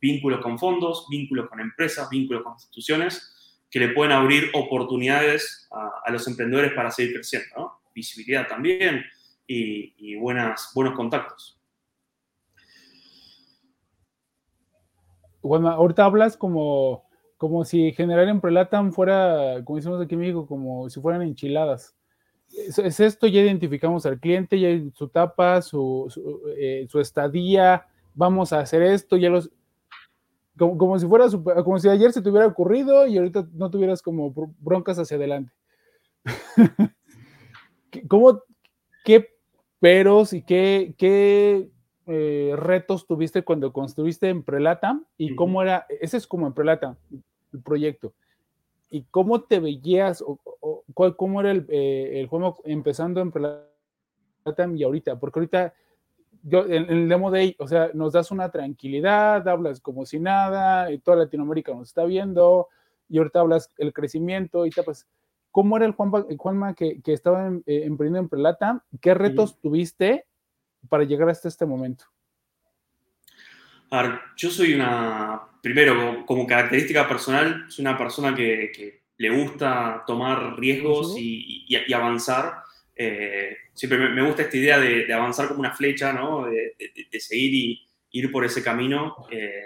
vínculos 0.00 0.40
con 0.40 0.58
fondos, 0.58 1.06
vínculos 1.08 1.48
con 1.48 1.60
empresas, 1.60 2.08
vínculos 2.10 2.42
con 2.42 2.54
instituciones 2.54 3.32
que 3.70 3.78
le 3.78 3.88
pueden 3.88 4.12
abrir 4.12 4.50
oportunidades 4.52 5.66
a, 5.70 6.10
los 6.10 6.28
emprendedores 6.28 6.72
para 6.74 6.90
seguir 6.90 7.14
creciendo, 7.14 7.48
¿no? 7.56 7.80
Visibilidad 7.94 8.46
también 8.46 9.02
y, 9.46 10.14
buenas, 10.16 10.72
buenos 10.74 10.94
contactos. 10.94 11.58
Bueno, 15.40 15.70
ahorita 15.70 16.04
hablas 16.04 16.36
como, 16.36 17.08
como 17.38 17.64
si 17.64 17.92
generar 17.92 18.28
en 18.28 18.40
Prelatam 18.40 18.92
fuera, 18.92 19.62
como 19.64 19.76
decimos 19.76 20.02
aquí 20.02 20.14
en 20.14 20.20
México, 20.20 20.46
como 20.46 20.90
si 20.90 21.00
fueran 21.00 21.22
enchiladas. 21.22 21.96
Es, 22.52 23.00
esto, 23.00 23.26
ya 23.26 23.40
identificamos 23.40 24.04
al 24.06 24.20
cliente, 24.20 24.60
ya 24.60 24.68
su 24.94 25.08
tapa, 25.08 25.62
su, 25.62 26.06
su, 26.08 26.42
eh, 26.56 26.86
su 26.88 27.00
estadía, 27.00 27.86
vamos 28.14 28.52
a 28.52 28.60
hacer 28.60 28.82
esto, 28.82 29.16
ya 29.16 29.30
los 29.30 29.50
como, 30.58 30.98
si 30.98 31.06
fuera 31.06 31.26
como 31.64 31.78
si 31.78 31.88
ayer 31.88 32.12
se 32.12 32.20
te 32.20 32.28
hubiera 32.28 32.46
ocurrido 32.46 33.06
y 33.06 33.16
ahorita 33.16 33.48
no 33.52 33.70
tuvieras 33.70 34.02
como 34.02 34.32
broncas 34.58 34.98
hacia 34.98 35.16
adelante. 35.16 35.52
¿Cómo, 38.08 38.42
qué 39.04 39.30
peros 39.80 40.32
y 40.32 40.42
qué, 40.42 40.94
qué 40.98 41.70
eh, 42.06 42.52
retos 42.56 43.06
tuviste 43.06 43.42
cuando 43.42 43.72
construiste 43.72 44.28
en 44.28 44.42
Prelata 44.42 45.00
y 45.16 45.34
cómo 45.34 45.62
era, 45.62 45.86
ese 46.00 46.16
es 46.18 46.26
como 46.26 46.46
en 46.46 46.52
Prelata, 46.52 46.96
el 47.52 47.62
proyecto. 47.62 48.14
¿Y 48.90 49.04
cómo 49.04 49.42
te 49.42 49.58
veías 49.58 50.22
o, 50.22 50.81
cómo 50.92 51.40
era 51.40 51.50
el, 51.50 51.66
eh, 51.68 52.20
el, 52.20 52.26
juego 52.26 52.58
empezando 52.64 53.20
en 53.20 53.30
Prelata 53.30 53.66
y 54.74 54.82
ahorita? 54.82 55.18
Porque 55.18 55.40
ahorita 55.40 55.74
yo, 56.42 56.64
en, 56.66 56.90
el 56.90 57.08
Demo 57.08 57.30
Day, 57.30 57.54
o 57.58 57.68
sea, 57.68 57.90
nos 57.94 58.12
das 58.12 58.30
una 58.30 58.50
tranquilidad, 58.50 59.46
hablas 59.48 59.80
como 59.80 60.04
si 60.04 60.18
nada, 60.18 60.90
y 60.90 60.98
toda 60.98 61.18
Latinoamérica 61.18 61.72
nos 61.72 61.88
está 61.88 62.04
viendo, 62.04 62.68
y 63.08 63.18
ahorita 63.18 63.40
hablas 63.40 63.70
el 63.78 63.92
crecimiento, 63.92 64.66
y 64.66 64.70
te, 64.70 64.82
pues, 64.82 65.06
¿cómo 65.50 65.76
era 65.76 65.86
el 65.86 65.92
Juanma, 65.92 66.26
Juanma 66.36 66.74
que, 66.74 67.00
que, 67.02 67.12
estaba 67.12 67.46
en, 67.46 67.62
eh, 67.66 67.82
emprendiendo 67.84 68.20
en 68.20 68.28
Prelata? 68.28 68.84
¿Qué 69.00 69.14
retos 69.14 69.60
tuviste 69.60 70.26
para 70.88 71.04
llegar 71.04 71.28
hasta 71.28 71.48
este 71.48 71.66
momento? 71.66 72.06
A 73.90 74.02
ver, 74.02 74.20
yo 74.36 74.50
soy 74.50 74.72
una, 74.72 75.42
primero, 75.60 76.24
como, 76.26 76.46
característica 76.46 77.06
personal, 77.06 77.66
soy 77.68 77.84
una 77.84 77.98
persona 77.98 78.34
que, 78.34 78.72
que 78.74 79.01
le 79.16 79.30
gusta 79.30 80.04
tomar 80.06 80.58
riesgos 80.58 81.16
y, 81.18 81.66
y, 81.68 81.76
y 81.86 81.92
avanzar. 81.92 82.62
Eh, 82.94 83.56
siempre 83.74 83.98
me, 83.98 84.22
gusta 84.22 84.42
esta 84.42 84.56
idea 84.56 84.78
de, 84.78 85.12
avanzar 85.12 85.48
como 85.48 85.60
una 85.60 85.74
flecha, 85.74 86.12
¿no? 86.12 86.46
de, 86.46 86.74
seguir 87.20 87.54
y 87.54 87.88
ir 88.10 88.30
por 88.30 88.44
ese 88.44 88.62
camino, 88.62 89.16
eh, 89.30 89.62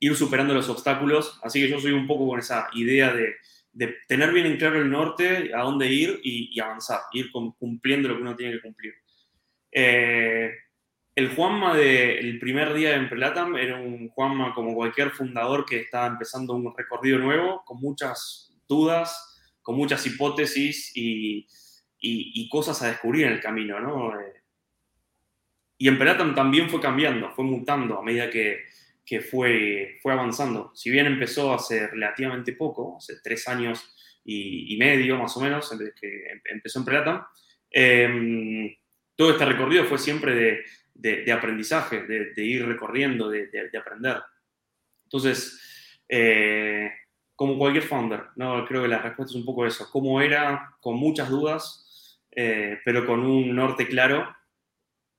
ir 0.00 0.14
superando 0.16 0.54
los 0.54 0.68
obstáculos. 0.68 1.38
Así 1.42 1.60
que 1.60 1.68
yo 1.68 1.80
soy 1.80 1.92
un 1.92 2.06
poco 2.06 2.26
con 2.28 2.38
esa 2.38 2.68
idea 2.74 3.12
de, 3.12 3.36
tener 4.08 4.32
bien 4.32 4.46
en 4.46 4.56
claro 4.56 4.80
el 4.80 4.90
norte, 4.90 5.52
a 5.54 5.62
dónde 5.62 5.86
ir 5.86 6.20
y, 6.22 6.58
avanzar, 6.60 7.00
ir 7.12 7.30
cumpliendo 7.30 8.08
lo 8.08 8.16
que 8.16 8.22
uno 8.22 8.36
tiene 8.36 8.54
que 8.54 8.62
cumplir. 8.62 8.94
Eh, 9.70 10.50
el 11.14 11.34
Juanma 11.34 11.76
del 11.76 12.38
primer 12.38 12.74
día 12.74 12.94
en 12.94 13.08
Prelatam 13.08 13.56
era 13.56 13.76
un 13.76 14.08
Juanma 14.08 14.54
como 14.54 14.74
cualquier 14.74 15.10
fundador 15.10 15.64
que 15.64 15.80
estaba 15.80 16.06
empezando 16.06 16.54
un 16.54 16.74
recorrido 16.76 17.18
nuevo, 17.18 17.62
con 17.64 17.80
muchas 17.80 18.45
dudas, 18.68 19.36
con 19.62 19.76
muchas 19.76 20.06
hipótesis 20.06 20.92
y, 20.94 21.46
y, 21.98 22.48
cosas 22.48 22.82
a 22.82 22.88
descubrir 22.88 23.26
en 23.26 23.32
el 23.32 23.40
camino, 23.40 23.80
¿no? 23.80 24.18
Eh, 24.20 24.32
y 25.78 25.88
en 25.88 25.98
Pelatam 25.98 26.34
también 26.34 26.70
fue 26.70 26.80
cambiando, 26.80 27.32
fue 27.32 27.44
mutando 27.44 27.98
a 27.98 28.02
medida 28.02 28.30
que, 28.30 28.64
que, 29.04 29.20
fue, 29.20 29.98
fue 30.02 30.12
avanzando. 30.12 30.72
Si 30.74 30.90
bien 30.90 31.06
empezó 31.06 31.52
hace 31.52 31.86
relativamente 31.88 32.52
poco, 32.52 32.96
hace 32.98 33.14
tres 33.22 33.46
años 33.48 33.94
y, 34.24 34.76
medio 34.78 35.18
más 35.18 35.36
o 35.36 35.40
menos, 35.40 35.70
que 36.00 36.30
em, 36.30 36.40
empezó 36.44 36.78
en 36.78 36.84
Pelatam, 36.84 37.26
em, 37.70 38.74
todo 39.14 39.32
este 39.32 39.44
recorrido 39.44 39.84
fue 39.84 39.98
siempre 39.98 40.34
de, 40.34 40.64
de, 41.24 41.32
aprendizaje, 41.32 42.02
de, 42.02 42.44
ir 42.44 42.66
recorriendo, 42.66 43.28
de, 43.28 43.70
aprender. 43.78 44.18
Entonces, 45.04 46.02
eh, 46.08 46.90
como 47.36 47.58
cualquier 47.58 47.84
founder, 47.84 48.24
¿no? 48.36 48.64
creo 48.64 48.82
que 48.82 48.88
la 48.88 48.98
respuesta 48.98 49.32
es 49.32 49.36
un 49.36 49.44
poco 49.44 49.66
eso, 49.66 49.88
cómo 49.92 50.20
era, 50.22 50.74
con 50.80 50.96
muchas 50.96 51.28
dudas, 51.28 52.18
eh, 52.34 52.78
pero 52.84 53.06
con 53.06 53.20
un 53.20 53.54
norte 53.54 53.86
claro, 53.86 54.34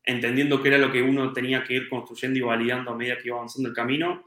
entendiendo 0.04 0.62
qué 0.62 0.70
era 0.70 0.78
lo 0.80 0.92
que 0.92 1.02
uno 1.02 1.32
tenía 1.32 1.64
que 1.64 1.76
ir 1.76 1.90
construyendo 1.90 2.40
y 2.40 2.42
validando 2.42 2.92
a 2.92 2.96
medida 2.96 3.18
que 3.18 3.28
iba 3.28 3.38
avanzando 3.38 3.70
el 3.70 3.76
camino. 3.76 4.24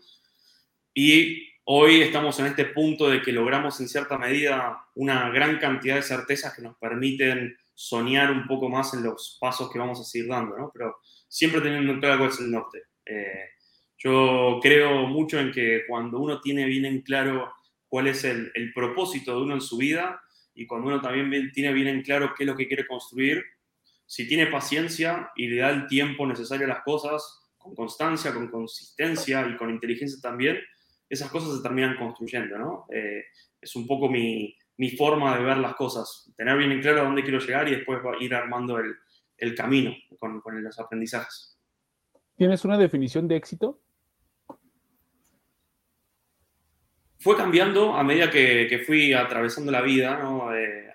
Y 0.94 1.48
hoy 1.64 2.02
estamos 2.02 2.38
en 2.38 2.46
este 2.46 2.66
punto 2.66 3.08
de 3.08 3.22
que 3.22 3.32
logramos 3.32 3.80
en 3.80 3.88
cierta 3.88 4.18
medida 4.18 4.84
una 4.94 5.30
gran 5.30 5.58
cantidad 5.58 5.96
de 5.96 6.02
certezas 6.02 6.54
que 6.54 6.62
nos 6.62 6.76
permiten 6.76 7.56
soñar 7.74 8.30
un 8.30 8.46
poco 8.46 8.68
más 8.68 8.92
en 8.92 9.02
los 9.02 9.38
pasos 9.40 9.72
que 9.72 9.78
vamos 9.78 9.98
a 10.00 10.04
seguir 10.04 10.28
dando, 10.28 10.56
¿no? 10.56 10.70
Pero 10.72 10.98
siempre 11.28 11.60
teniendo 11.60 11.92
en 11.92 12.00
claro 12.00 12.18
cuál 12.18 12.30
es 12.30 12.40
el 12.40 12.50
norte. 12.50 12.82
Eh, 13.06 13.50
yo 13.96 14.58
creo 14.62 15.06
mucho 15.06 15.38
en 15.40 15.50
que 15.50 15.84
cuando 15.88 16.18
uno 16.18 16.40
tiene 16.40 16.66
bien 16.66 16.84
en 16.84 17.00
claro 17.00 17.52
cuál 17.90 18.06
es 18.06 18.24
el, 18.24 18.52
propósito 18.72 19.36
de 19.36 19.42
uno 19.42 19.54
en 19.54 19.60
su 19.60 19.76
vida, 19.76 20.22
y 20.54 20.66
cuando 20.66 20.86
uno 20.86 21.00
también 21.00 21.50
tiene 21.52 21.72
bien 21.72 21.88
en 21.88 22.02
claro 22.02 22.32
qué 22.36 22.44
es 22.44 22.46
lo 22.46 22.56
que 22.56 22.68
quiere 22.68 22.86
construir, 22.86 23.44
si 24.06 24.26
tiene 24.26 24.46
paciencia 24.46 25.30
y 25.36 25.48
le 25.48 25.60
da 25.60 25.70
el 25.70 25.86
tiempo 25.86 26.26
necesario 26.26 26.66
a 26.66 26.70
las 26.70 26.82
cosas, 26.82 27.50
con 27.58 27.74
constancia, 27.74 28.32
con 28.32 28.48
consistencia 28.48 29.46
y 29.48 29.56
con 29.56 29.70
inteligencia 29.70 30.18
también, 30.22 30.58
esas 31.08 31.30
cosas 31.30 31.56
se 31.56 31.62
terminan 31.62 31.96
construyendo, 31.96 32.56
¿no? 32.56 32.86
Eh, 32.92 33.24
es 33.60 33.76
un 33.76 33.86
poco 33.86 34.08
mi, 34.08 34.56
forma 34.96 35.36
de 35.36 35.44
ver 35.44 35.58
las 35.58 35.74
cosas, 35.74 36.32
tener 36.36 36.56
bien 36.56 36.72
en 36.72 36.80
claro 36.80 37.00
a 37.00 37.04
dónde 37.04 37.22
quiero 37.22 37.38
llegar 37.38 37.68
y 37.68 37.72
después 37.72 38.00
ir 38.20 38.34
armando 38.34 38.78
el, 38.78 39.54
camino 39.54 39.94
con 40.18 40.42
los 40.62 40.78
aprendizajes. 40.78 41.58
¿Tienes 42.36 42.64
una 42.64 42.78
definición 42.78 43.28
de 43.28 43.36
éxito? 43.36 43.80
Fue 47.20 47.36
cambiando 47.36 47.94
a 47.94 48.02
medida 48.02 48.30
que, 48.30 48.82
fui 48.86 49.12
atravesando 49.12 49.70
la 49.70 49.82
vida. 49.82 50.18
¿no? 50.18 50.54
Eh, 50.54 50.88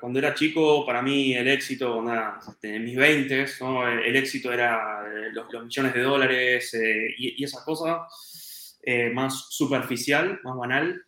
cuando 0.00 0.18
era 0.18 0.34
chico, 0.34 0.86
para 0.86 1.02
mí 1.02 1.34
el 1.34 1.48
éxito, 1.48 2.02
nada, 2.02 2.40
en 2.62 2.84
mis 2.84 2.96
20, 2.96 3.46
¿no? 3.60 3.86
el, 3.86 4.16
éxito 4.16 4.52
era 4.52 5.04
eh, 5.06 5.30
los, 5.32 5.64
millones 5.64 5.92
de 5.92 6.00
dólares 6.00 6.74
eh, 6.74 7.14
y, 7.18 7.44
esa 7.44 7.62
cosa 7.62 8.06
más 9.12 9.48
superficial, 9.50 10.40
más 10.44 10.56
banal. 10.56 11.02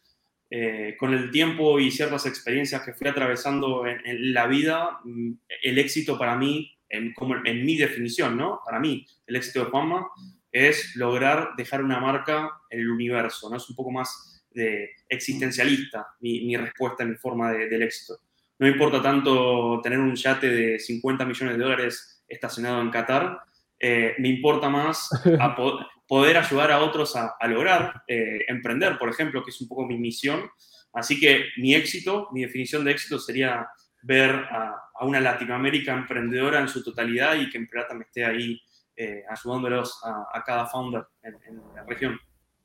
con 0.99 1.15
el 1.15 1.31
tiempo 1.31 1.79
y 1.79 1.91
ciertas 1.91 2.27
experiencias 2.27 2.83
que 2.83 2.93
fui 2.93 3.07
atravesando 3.07 3.87
en, 3.87 4.35
la 4.35 4.47
vida, 4.49 4.99
mm, 5.05 5.33
el 5.63 5.79
éxito 5.79 6.19
para 6.19 6.37
mí, 6.37 6.77
en, 6.89 7.15
como 7.15 7.37
en 7.37 7.65
mi 7.65 7.77
definición, 7.77 8.37
¿no? 8.37 8.61
Para 8.65 8.81
mí, 8.81 9.07
el 9.27 9.37
éxito 9.37 9.65
de 9.65 9.71
Juanma 9.71 10.09
es 10.51 10.97
lograr 10.97 11.51
dejar 11.57 11.85
una 11.85 12.01
marca 12.01 12.51
en 12.69 12.81
el 12.81 12.91
universo, 12.91 13.49
¿no? 13.49 13.57
Es 13.57 13.71
un 13.71 13.77
poco 13.77 13.93
más 13.93 14.38
de 14.59 14.91
existencialista 15.09 16.09
mi, 16.21 16.57
respuesta, 16.57 17.05
mi 17.05 17.15
forma 17.15 17.53
del 17.53 17.83
éxito. 17.83 18.21
No 18.59 18.67
importa 18.67 19.01
tanto 19.01 19.81
tener 19.83 20.01
un 20.01 20.15
yate 20.15 20.49
de 20.51 20.79
50 20.79 21.25
millones 21.25 21.57
de 21.57 21.63
dólares 21.63 22.25
estacionado 22.29 22.83
en 22.83 22.91
Qatar, 22.91 23.39
eh, 23.79 24.17
me 24.19 24.29
importa 24.29 24.69
más 24.69 25.09
poder 26.09 26.37
ayudar 26.37 26.73
a 26.73 26.81
otros 26.81 27.15
a, 27.15 27.37
lograr 27.47 28.03
eh, 28.09 28.45
emprender, 28.49 28.99
por 28.99 29.09
ejemplo, 29.09 29.45
que 29.45 29.51
es 29.51 29.61
un 29.61 29.69
poco 29.69 29.87
mi 29.87 29.97
misión. 29.97 30.51
Así 30.93 31.21
que 31.21 31.45
mi 31.59 31.75
éxito, 31.75 32.29
mi 32.33 32.43
definición 32.43 32.85
de 32.85 32.91
éxito 32.91 33.19
sería 33.19 33.69
ver 34.03 34.31
a, 34.31 34.75
una 35.01 35.21
Latinoamérica 35.21 35.93
emprendedora 35.93 36.61
en 36.61 36.69
su 36.69 36.83
totalidad 36.83 37.37
y 37.37 37.49
que 37.51 37.59
en 37.59 37.69
plata 37.69 37.95
me 37.95 38.03
esté 38.05 38.25
ahí 38.25 38.61
eh, 38.97 39.23
ayudándolos 39.31 40.01
a, 40.05 40.43
cada 40.45 40.67
founder 40.67 41.05
en 41.23 41.39
la 41.77 41.85
región. 41.85 42.19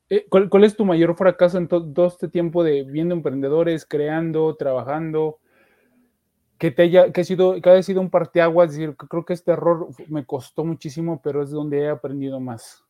Eh, 0.09 0.25
¿Cuál, 0.29 0.63
es 0.63 0.75
tu 0.75 0.85
mayor 0.85 1.15
fracaso 1.15 1.57
en 1.57 1.67
todo 1.67 2.07
este 2.07 2.27
tiempo 2.27 2.63
de 2.63 2.83
viendo 2.83 3.15
emprendedores, 3.15 3.85
creando, 3.85 4.55
trabajando? 4.55 5.39
Que, 6.57 6.71
te 6.71 6.83
haya, 6.83 7.11
que, 7.11 7.23
sido, 7.23 7.61
que 7.61 7.69
haya 7.69 7.83
sido 7.83 7.99
un 7.99 8.09
parteaguas, 8.09 8.71
es 8.71 8.77
decir, 8.77 8.95
creo 8.95 9.25
que 9.25 9.33
este 9.33 9.51
error 9.51 9.89
me 10.07 10.25
costó 10.25 10.63
muchísimo, 10.63 11.21
pero 11.21 11.43
es 11.43 11.49
donde 11.49 11.79
he 11.79 11.89
aprendido 11.89 12.39
más. 12.39 12.83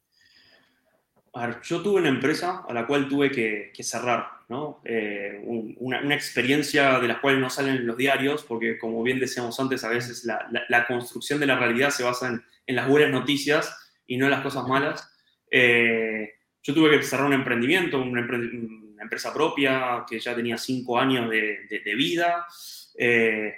A 1.36 1.48
ver, 1.48 1.62
yo 1.64 1.82
tuve 1.82 2.00
una 2.00 2.10
empresa 2.10 2.64
a 2.68 2.74
la 2.74 2.86
cual 2.86 3.10
tuve 3.10 3.32
que, 3.32 3.72
cerrar, 3.84 4.28
¿no? 4.50 4.82
Eh, 4.86 5.42
una, 5.80 6.14
experiencia 6.14 7.00
de 7.00 7.08
la 7.08 7.20
cual 7.20 7.42
no 7.42 7.50
salen 7.50 7.88
los 7.88 7.98
diarios, 7.98 8.44
porque 8.44 8.78
como 8.78 9.02
bien 9.02 9.20
decíamos 9.20 9.60
antes, 9.60 9.84
a 9.84 9.90
veces 9.90 10.26
la, 10.26 10.86
construcción 10.88 11.40
de 11.40 11.48
la 11.48 11.58
realidad 11.58 11.90
se 11.90 12.04
basa 12.04 12.40
en, 12.68 12.76
las 12.76 12.88
buenas 12.88 13.10
noticias 13.10 13.76
y 14.06 14.18
no 14.18 14.26
en 14.26 14.32
las 14.32 14.44
cosas 14.44 14.68
malas. 14.68 15.12
Eh, 15.50 16.34
yo 16.64 16.74
tuve 16.74 16.98
que 16.98 17.04
cerrar 17.04 17.28
un 17.28 17.34
emprendimiento, 17.34 18.02
una, 18.02 18.22
empresa 19.02 19.34
propia 19.34 20.06
que 20.10 20.20
ya 20.20 20.34
tenía 20.34 20.58
cinco 20.58 20.98
años 20.98 21.30
de, 21.30 21.94
vida. 21.96 22.48
Eh, 22.98 23.54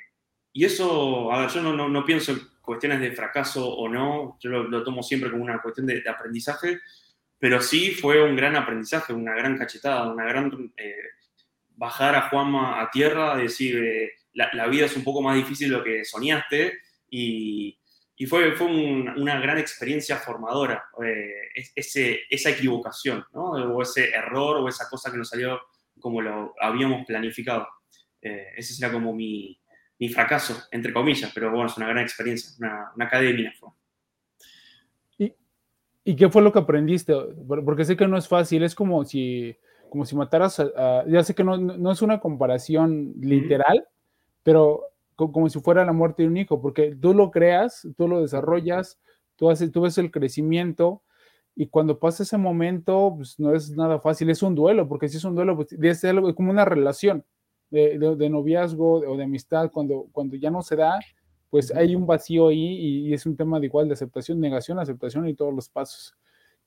y 0.52 0.66
eso, 0.66 1.32
a 1.32 1.42
ver, 1.42 1.50
yo 1.50 1.62
no, 1.62 1.88
no, 1.88 2.06
pienso 2.06 2.32
en 2.32 2.40
cuestiones 2.62 3.00
de 3.00 3.12
fracaso 3.12 3.68
o 3.70 3.88
no, 3.88 4.38
yo 4.40 4.50
lo, 4.50 4.84
tomo 4.84 5.04
siempre 5.04 5.30
como 5.30 5.44
una 5.44 5.62
cuestión 5.62 5.86
de, 5.86 6.04
aprendizaje, 6.10 6.80
pero 7.38 7.62
sí 7.62 7.92
fue 7.92 8.24
un 8.24 8.36
gran 8.36 8.56
aprendizaje, 8.56 9.14
una 9.14 9.34
gran 9.34 9.58
cachetada, 9.58 10.12
una 10.12 10.26
gran... 10.26 10.74
Eh, 10.76 10.96
bajar 11.78 12.16
a 12.16 12.30
Juanma 12.30 12.82
a 12.82 12.90
tierra, 12.90 13.36
decir, 13.36 13.78
eh, 13.78 14.14
la, 14.34 14.68
vida 14.68 14.86
es 14.86 14.96
un 14.96 15.04
poco 15.04 15.22
más 15.22 15.36
difícil 15.36 15.70
de 15.70 15.78
lo 15.78 15.84
que 15.84 16.06
soñaste 16.06 16.80
y, 17.10 17.78
y 18.18 18.26
fue, 18.26 18.54
fue 18.54 18.68
una 18.68 19.40
gran 19.40 19.58
experiencia 19.58 20.16
formadora, 20.18 20.86
eh, 21.04 21.50
ese, 21.76 22.22
esa 22.30 22.50
equivocación, 22.50 23.26
¿no? 23.34 23.52
o 23.52 23.82
ese 23.82 24.10
error 24.10 24.58
o 24.58 24.70
esa 24.70 24.88
cosa 24.90 25.12
que 25.12 25.18
no 25.18 25.26
salió 25.26 25.60
como 26.00 26.22
lo 26.22 26.54
habíamos 26.60 27.06
planificado. 27.06 27.68
Eh, 28.22 28.54
ese 28.56 28.74
será 28.74 28.92
como 28.92 29.14
mi, 29.14 29.60
mi, 30.00 30.10
fracaso, 30.10 30.56
entre 30.72 30.94
comillas, 30.94 31.32
pero 31.34 31.52
bueno, 31.52 31.68
es 31.68 31.78
una 31.78 31.88
gran 31.88 32.04
experiencia, 32.04 32.54
una, 32.60 32.92
una 32.96 33.06
academia. 33.06 33.54
¿Y, 35.18 35.34
¿Y 36.06 36.16
qué 36.16 36.30
fue 36.30 36.42
lo 36.42 36.54
que 36.54 36.60
aprendiste? 36.60 37.14
Porque 37.48 37.86
sé 37.86 37.98
que 37.98 38.08
no 38.08 38.18
es 38.18 38.28
fácil, 38.28 38.64
es 38.64 38.76
como 38.76 39.04
si, 39.04 39.58
como 39.90 40.06
si 40.06 40.16
mataras 40.16 40.60
a, 40.60 41.06
ya 41.08 41.24
sé 41.24 41.36
que 41.36 41.44
no, 41.44 41.58
no, 41.58 41.92
es 41.92 42.02
una 42.02 42.20
comparación 42.20 43.14
literal, 43.20 43.86
pero 44.42 44.95
como 45.16 45.50
si 45.50 45.60
fuera 45.60 45.86
la 45.86 45.94
muerte 45.94 46.24
de 46.24 46.30
un 46.30 46.38
hijo, 46.38 46.62
porque 46.62 46.96
tú 46.96 47.14
lo 47.14 47.32
creas, 47.32 47.88
tú 47.98 48.08
lo 48.08 48.22
desarrollas, 48.22 49.00
tú, 49.36 49.50
haces, 49.50 49.72
tú 49.72 49.82
ves 49.82 49.98
el 49.98 50.12
crecimiento 50.12 51.02
y 51.56 51.68
cuando 51.68 52.00
pasa 52.00 52.24
ese 52.24 52.38
momento, 52.38 53.14
pues 53.16 53.40
no 53.40 53.54
es 53.56 53.72
nada 53.72 54.00
fácil, 54.00 54.30
es 54.30 54.44
un 54.44 54.56
duelo, 54.56 54.88
porque 54.88 55.08
si 55.08 55.18
es 55.18 55.24
un 55.24 55.36
duelo, 55.36 55.56
pues 55.56 55.72
es 55.72 56.04
algo 56.04 56.34
como 56.36 56.52
una 56.52 56.66
relación 56.66 57.24
de, 57.70 57.98
de, 57.98 58.30
noviazgo 58.30 58.96
o 58.96 59.18
de 59.18 59.24
amistad, 59.24 59.72
cuando, 59.72 60.08
cuando 60.12 60.36
ya 60.36 60.52
no 60.52 60.62
se 60.62 60.76
da, 60.76 61.00
pues 61.50 61.74
hay 61.74 61.96
un 61.96 62.06
vacío 62.06 62.50
ahí 62.50 63.08
y, 63.08 63.14
es 63.14 63.26
un 63.26 63.38
tema 63.38 63.60
de 63.60 63.68
igual 63.68 63.88
de 63.88 63.94
aceptación, 63.94 64.40
negación, 64.42 64.80
aceptación 64.80 65.28
y 65.30 65.34
todos 65.34 65.54
los 65.54 65.70
pasos. 65.70 66.14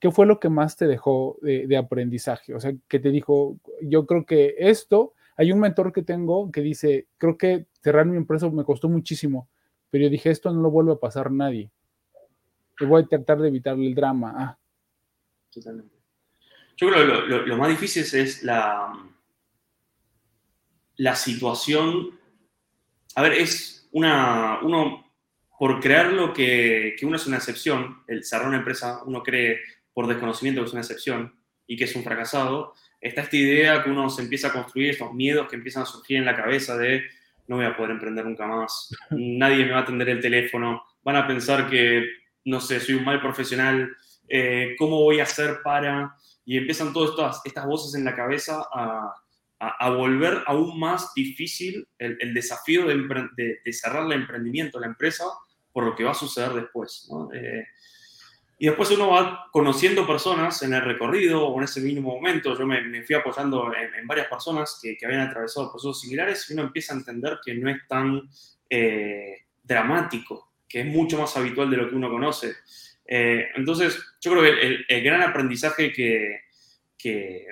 ¿Qué 0.01 0.11
fue 0.11 0.24
lo 0.24 0.40
que 0.40 0.49
más 0.49 0.76
te 0.76 0.86
dejó 0.86 1.36
de, 1.42 1.66
de 1.66 1.76
aprendizaje? 1.76 2.55
O 2.55 2.61
sea, 2.61 2.72
que 2.88 2.99
te 2.99 3.11
dijo, 3.11 3.59
yo 3.82 4.07
creo 4.07 4.24
que 4.24 4.55
esto 4.59 5.12
hay 5.39 5.53
un 5.53 5.61
mentor 5.61 5.93
que 5.93 6.03
tengo 6.03 6.51
que 6.51 6.61
dice, 6.61 7.07
creo 7.16 7.39
que 7.39 7.66
cerrar 7.80 8.05
mi 8.05 8.16
empresa 8.16 8.51
me 8.51 8.64
costó 8.64 8.89
muchísimo, 8.89 9.49
pero 9.89 10.05
yo 10.05 10.11
dije, 10.11 10.30
esto 10.30 10.53
no 10.53 10.61
lo 10.61 10.70
vuelve 10.70 10.93
a 10.93 10.99
pasar 10.99 11.30
nadie. 11.30 11.70
Y 12.80 12.84
voy 12.84 13.03
a 13.03 13.07
tratar 13.07 13.39
de 13.39 13.49
evitarle 13.49 13.86
el 13.86 13.95
drama. 13.95 14.34
Ah. 14.36 14.59
Totalmente. 15.51 15.95
Yo 16.76 16.89
creo 16.89 17.24
que 17.24 17.47
lo, 17.47 17.57
más 17.57 17.68
difícil 17.68 18.03
es 18.03 18.43
la, 18.43 18.93
la 20.97 21.14
situación. 21.14 22.18
A 23.14 23.22
ver, 23.22 23.32
es 23.32 23.89
una. 23.93 24.61
Uno, 24.62 25.12
por 25.59 25.80
creerlo 25.80 26.32
que, 26.32 26.95
que 26.99 27.07
uno 27.07 27.16
es 27.16 27.26
una 27.26 27.39
excepción, 27.39 28.03
el 28.07 28.24
cerrar 28.24 28.49
una 28.49 28.59
empresa, 28.59 29.03
uno 29.07 29.22
cree 29.22 29.59
por 29.93 30.07
desconocimiento 30.07 30.61
que 30.61 30.66
es 30.66 30.72
una 30.72 30.82
excepción 30.82 31.34
y 31.66 31.76
que 31.76 31.84
es 31.84 31.97
un 31.97 32.05
fracasado, 32.05 32.74
está 33.01 33.22
esta 33.22 33.36
idea 33.36 33.82
que 33.82 33.90
uno 33.90 34.11
se 34.11 34.22
empieza 34.22 34.49
a 34.49 34.53
construir, 34.53 34.90
estos 34.90 35.12
miedos 35.12 35.49
que 35.49 35.57
empiezan 35.57 35.82
a 35.84 35.86
surgir 35.86 36.16
en 36.16 36.24
la 36.24 36.36
cabeza 36.36 36.76
de 36.76 37.05
no 37.46 37.57
voy 37.57 37.64
a 37.64 37.76
poder 37.76 37.92
emprender 37.92 38.24
nunca 38.24 38.46
más, 38.46 38.94
nadie 39.11 39.64
me 39.64 39.72
va 39.72 39.78
a 39.78 39.82
atender 39.82 40.09
el 40.09 40.20
teléfono, 40.20 40.82
van 41.03 41.16
a 41.16 41.26
pensar 41.26 41.68
que, 41.68 42.07
no 42.44 42.61
sé, 42.61 42.80
soy 42.80 42.96
un 42.96 43.05
mal 43.05 43.20
profesional, 43.20 43.90
eh, 44.28 44.74
¿cómo 44.78 45.03
voy 45.03 45.20
a 45.20 45.24
hacer 45.24 45.61
para...? 45.62 46.14
Y 46.44 46.57
empiezan 46.57 46.94
todas 46.94 47.11
estas, 47.11 47.42
estas 47.44 47.66
voces 47.66 47.94
en 47.94 48.07
la 48.07 48.16
cabeza 48.16 48.64
a, 48.72 49.12
a, 49.59 49.90
volver 49.90 50.42
aún 50.46 50.78
más 50.78 51.12
difícil 51.14 51.86
el, 51.99 52.16
el 52.20 52.32
desafío 52.32 52.86
de, 52.86 53.59
de, 53.62 53.72
cerrar 53.74 54.07
el 54.07 54.12
emprendimiento, 54.12 54.80
la 54.80 54.86
empresa, 54.86 55.24
por 55.72 55.84
lo 55.84 55.94
que 55.94 56.05
va 56.05 56.12
a 56.12 56.14
suceder 56.14 56.55
después. 56.55 57.07
¿no? 57.11 57.30
Eh, 57.34 57.66
y 58.61 58.66
después 58.66 58.90
uno 58.90 59.11
va 59.11 59.48
conociendo 59.52 60.04
personas 60.04 60.61
en 60.62 60.74
el 60.74 60.82
recorrido 60.82 61.46
o 61.46 61.59
en 61.59 61.64
ese 61.64 61.80
mínimo 61.80 62.16
momento. 62.16 62.59
Yo 62.59 62.66
me, 62.66 63.04
fui 63.04 63.14
apoyando 63.14 63.72
en, 63.72 64.04
varias 64.06 64.26
personas 64.26 64.80
que, 64.82 64.98
habían 65.04 65.20
atravesado 65.20 65.70
procesos 65.70 66.00
similares 66.00 66.50
y 66.50 66.54
uno 66.54 66.62
empieza 66.62 66.92
a 66.92 66.96
entender 66.96 67.38
que 67.44 67.54
no 67.54 67.70
es 67.70 67.86
tan 67.86 68.28
eh, 68.68 69.44
dramático, 69.62 70.54
que 70.68 70.80
es 70.80 70.86
mucho 70.86 71.18
más 71.18 71.36
habitual 71.36 71.70
de 71.70 71.76
lo 71.76 71.88
que 71.88 71.94
uno 71.94 72.11
conoce. 72.11 72.56
Eh, 73.06 73.46
entonces, 73.54 73.96
yo 74.20 74.32
creo 74.32 74.42
que 74.42 74.84
el, 74.88 75.04
gran 75.04 75.22
aprendizaje 75.22 75.92
que, 75.92 76.40
que, 76.98 77.46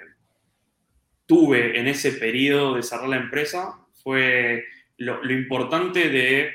tuve 1.24 1.78
en 1.78 1.88
ese 1.88 2.12
periodo 2.12 2.74
de 2.74 2.82
cerrar 2.82 3.08
la 3.08 3.16
empresa 3.16 3.80
fue 4.02 4.64
lo, 4.96 5.22
lo 5.24 5.32
importante 5.32 6.08
de 6.08 6.52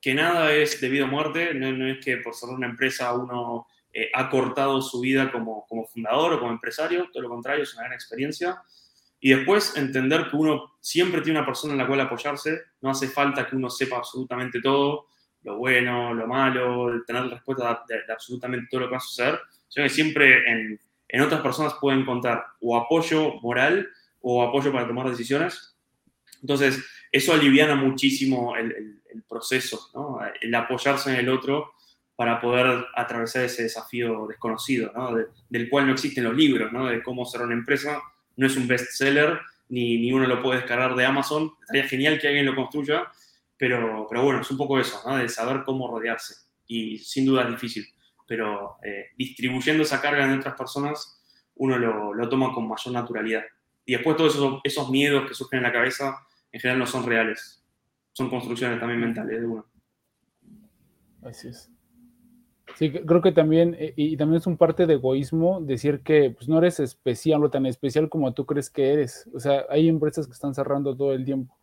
que 0.00 0.14
nada 0.14 0.52
es 0.52 0.80
debido 0.80 1.04
a 1.04 1.08
muerte, 1.08 1.54
no, 1.54 1.70
no, 1.72 1.86
es 1.88 2.04
que 2.04 2.16
por 2.16 2.34
cerrar 2.34 2.56
una 2.56 2.66
empresa 2.66 3.14
uno 3.14 3.66
eh, 3.92 4.08
ha 4.14 4.30
cortado 4.30 4.80
su 4.80 5.00
vida 5.00 5.32
como, 5.32 5.66
como 5.68 5.84
fundador 5.84 6.34
o 6.34 6.38
como 6.38 6.52
empresario, 6.52 7.08
todo 7.12 7.24
lo 7.24 7.28
contrario, 7.28 7.64
es 7.64 7.74
una 7.74 7.84
gran 7.84 7.94
experiencia. 7.94 8.62
Y 9.18 9.34
después 9.34 9.76
entender 9.76 10.30
que 10.30 10.36
uno 10.36 10.76
siempre 10.80 11.20
tiene 11.20 11.38
una 11.38 11.46
persona 11.46 11.72
en 11.72 11.78
la 11.78 11.86
cual 11.86 12.00
apoyarse, 12.00 12.58
no 12.80 12.90
hace 12.90 13.08
falta 13.08 13.46
que 13.46 13.56
uno 13.56 13.68
sepa 13.68 13.96
absolutamente 13.96 14.60
todo, 14.60 15.08
lo 15.42 15.56
bueno, 15.56 16.14
lo 16.14 16.26
malo, 16.26 17.02
tener 17.06 17.28
respuesta 17.28 17.84
de, 17.88 18.12
absolutamente 18.12 18.68
todo 18.70 18.82
lo 18.82 18.86
que 18.86 18.92
va 18.92 18.98
a 18.98 19.00
suceder, 19.00 19.40
sino 19.68 19.84
que 19.84 19.90
siempre 19.90 20.50
en, 20.50 20.80
en, 21.08 21.20
otras 21.20 21.40
personas 21.40 21.74
pueden 21.80 22.04
contar 22.04 22.44
o 22.60 22.76
apoyo 22.76 23.34
moral 23.40 23.88
o 24.20 24.42
apoyo 24.42 24.72
para 24.72 24.86
tomar 24.86 25.08
decisiones. 25.10 25.76
Entonces, 26.40 26.84
eso 27.10 27.32
aliviana 27.32 27.74
muchísimo 27.74 28.56
el, 28.56 28.72
el, 28.72 29.02
el 29.12 29.22
proceso, 29.22 29.90
¿no? 29.94 30.20
el 30.40 30.54
apoyarse 30.54 31.10
en 31.10 31.16
el 31.16 31.28
otro 31.28 31.72
para 32.20 32.38
poder 32.38 32.84
atravesar 32.96 33.44
ese 33.44 33.62
desafío 33.62 34.26
desconocido, 34.26 34.92
¿no? 34.94 35.16
del 35.48 35.70
cual 35.70 35.86
no 35.86 35.94
existen 35.94 36.24
los 36.24 36.36
libros, 36.36 36.70
¿no? 36.70 36.84
de 36.84 37.02
cómo 37.02 37.24
ser 37.24 37.40
una 37.40 37.54
empresa. 37.54 37.98
No 38.36 38.46
es 38.46 38.58
un 38.58 38.68
bestseller, 38.68 39.40
ni, 39.70 39.96
ni 39.96 40.12
uno 40.12 40.26
lo 40.26 40.42
puede 40.42 40.58
descargar 40.58 40.94
de 40.96 41.06
Amazon. 41.06 41.50
Estaría 41.62 41.88
genial 41.88 42.18
que 42.20 42.28
alguien 42.28 42.44
lo 42.44 42.54
construya, 42.54 43.10
pero, 43.56 44.06
pero 44.06 44.22
bueno, 44.22 44.42
es 44.42 44.50
un 44.50 44.58
poco 44.58 44.78
eso, 44.78 45.00
¿no? 45.06 45.16
de 45.16 45.30
saber 45.30 45.62
cómo 45.64 45.90
rodearse. 45.90 46.34
Y 46.66 46.98
sin 46.98 47.24
duda 47.24 47.44
es 47.44 47.52
difícil, 47.52 47.86
pero 48.28 48.76
eh, 48.84 49.06
distribuyendo 49.16 49.82
esa 49.82 50.02
carga 50.02 50.26
en 50.26 50.38
otras 50.38 50.56
personas, 50.56 51.22
uno 51.54 51.78
lo, 51.78 52.12
lo, 52.12 52.28
toma 52.28 52.52
con 52.52 52.68
mayor 52.68 52.92
naturalidad. 52.92 53.44
Y 53.86 53.94
después 53.94 54.18
todos 54.18 54.34
esos, 54.34 54.60
esos 54.62 54.90
miedos 54.90 55.26
que 55.26 55.32
surgen 55.32 55.60
en 55.60 55.62
la 55.62 55.72
cabeza, 55.72 56.18
en 56.52 56.60
general 56.60 56.80
no 56.80 56.86
son 56.86 57.06
reales. 57.06 57.64
Son 58.12 58.28
construcciones 58.28 58.78
también 58.78 59.00
mentales 59.00 59.40
de 59.40 59.46
uno. 59.46 59.64
Así 61.22 61.48
es. 61.48 61.69
Sí, 62.76 62.90
creo 62.90 63.20
que 63.20 63.32
también, 63.32 63.76
eh, 63.78 63.92
y 63.96 64.16
también 64.16 64.38
es 64.38 64.46
un 64.46 64.56
parte 64.56 64.86
de 64.86 64.94
egoísmo 64.94 65.60
decir 65.60 66.00
que 66.00 66.30
pues, 66.30 66.48
no 66.48 66.58
eres 66.58 66.80
especial 66.80 67.44
o 67.44 67.50
tan 67.50 67.66
especial 67.66 68.08
como 68.08 68.32
tú 68.32 68.46
crees 68.46 68.70
que 68.70 68.92
eres. 68.92 69.28
O 69.34 69.40
sea, 69.40 69.66
hay 69.68 69.88
empresas 69.88 70.26
que 70.26 70.32
están 70.32 70.54
cerrando 70.54 70.96
todo 70.96 71.12
el 71.12 71.24
tiempo. 71.24 71.56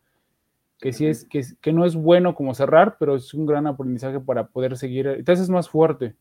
Que 0.80 0.92
sí 0.92 1.06
es, 1.06 1.24
que, 1.24 1.42
que 1.60 1.72
no 1.72 1.84
es 1.84 1.96
bueno 1.96 2.36
como 2.36 2.54
cerrar, 2.54 2.96
pero 3.00 3.16
es 3.16 3.34
un 3.34 3.46
gran 3.46 3.66
aprendizaje 3.66 4.20
para 4.20 4.46
poder 4.46 4.76
seguir. 4.76 5.24
Te 5.24 5.32
haces 5.32 5.50
más 5.50 5.68
fuerte. 5.68 6.14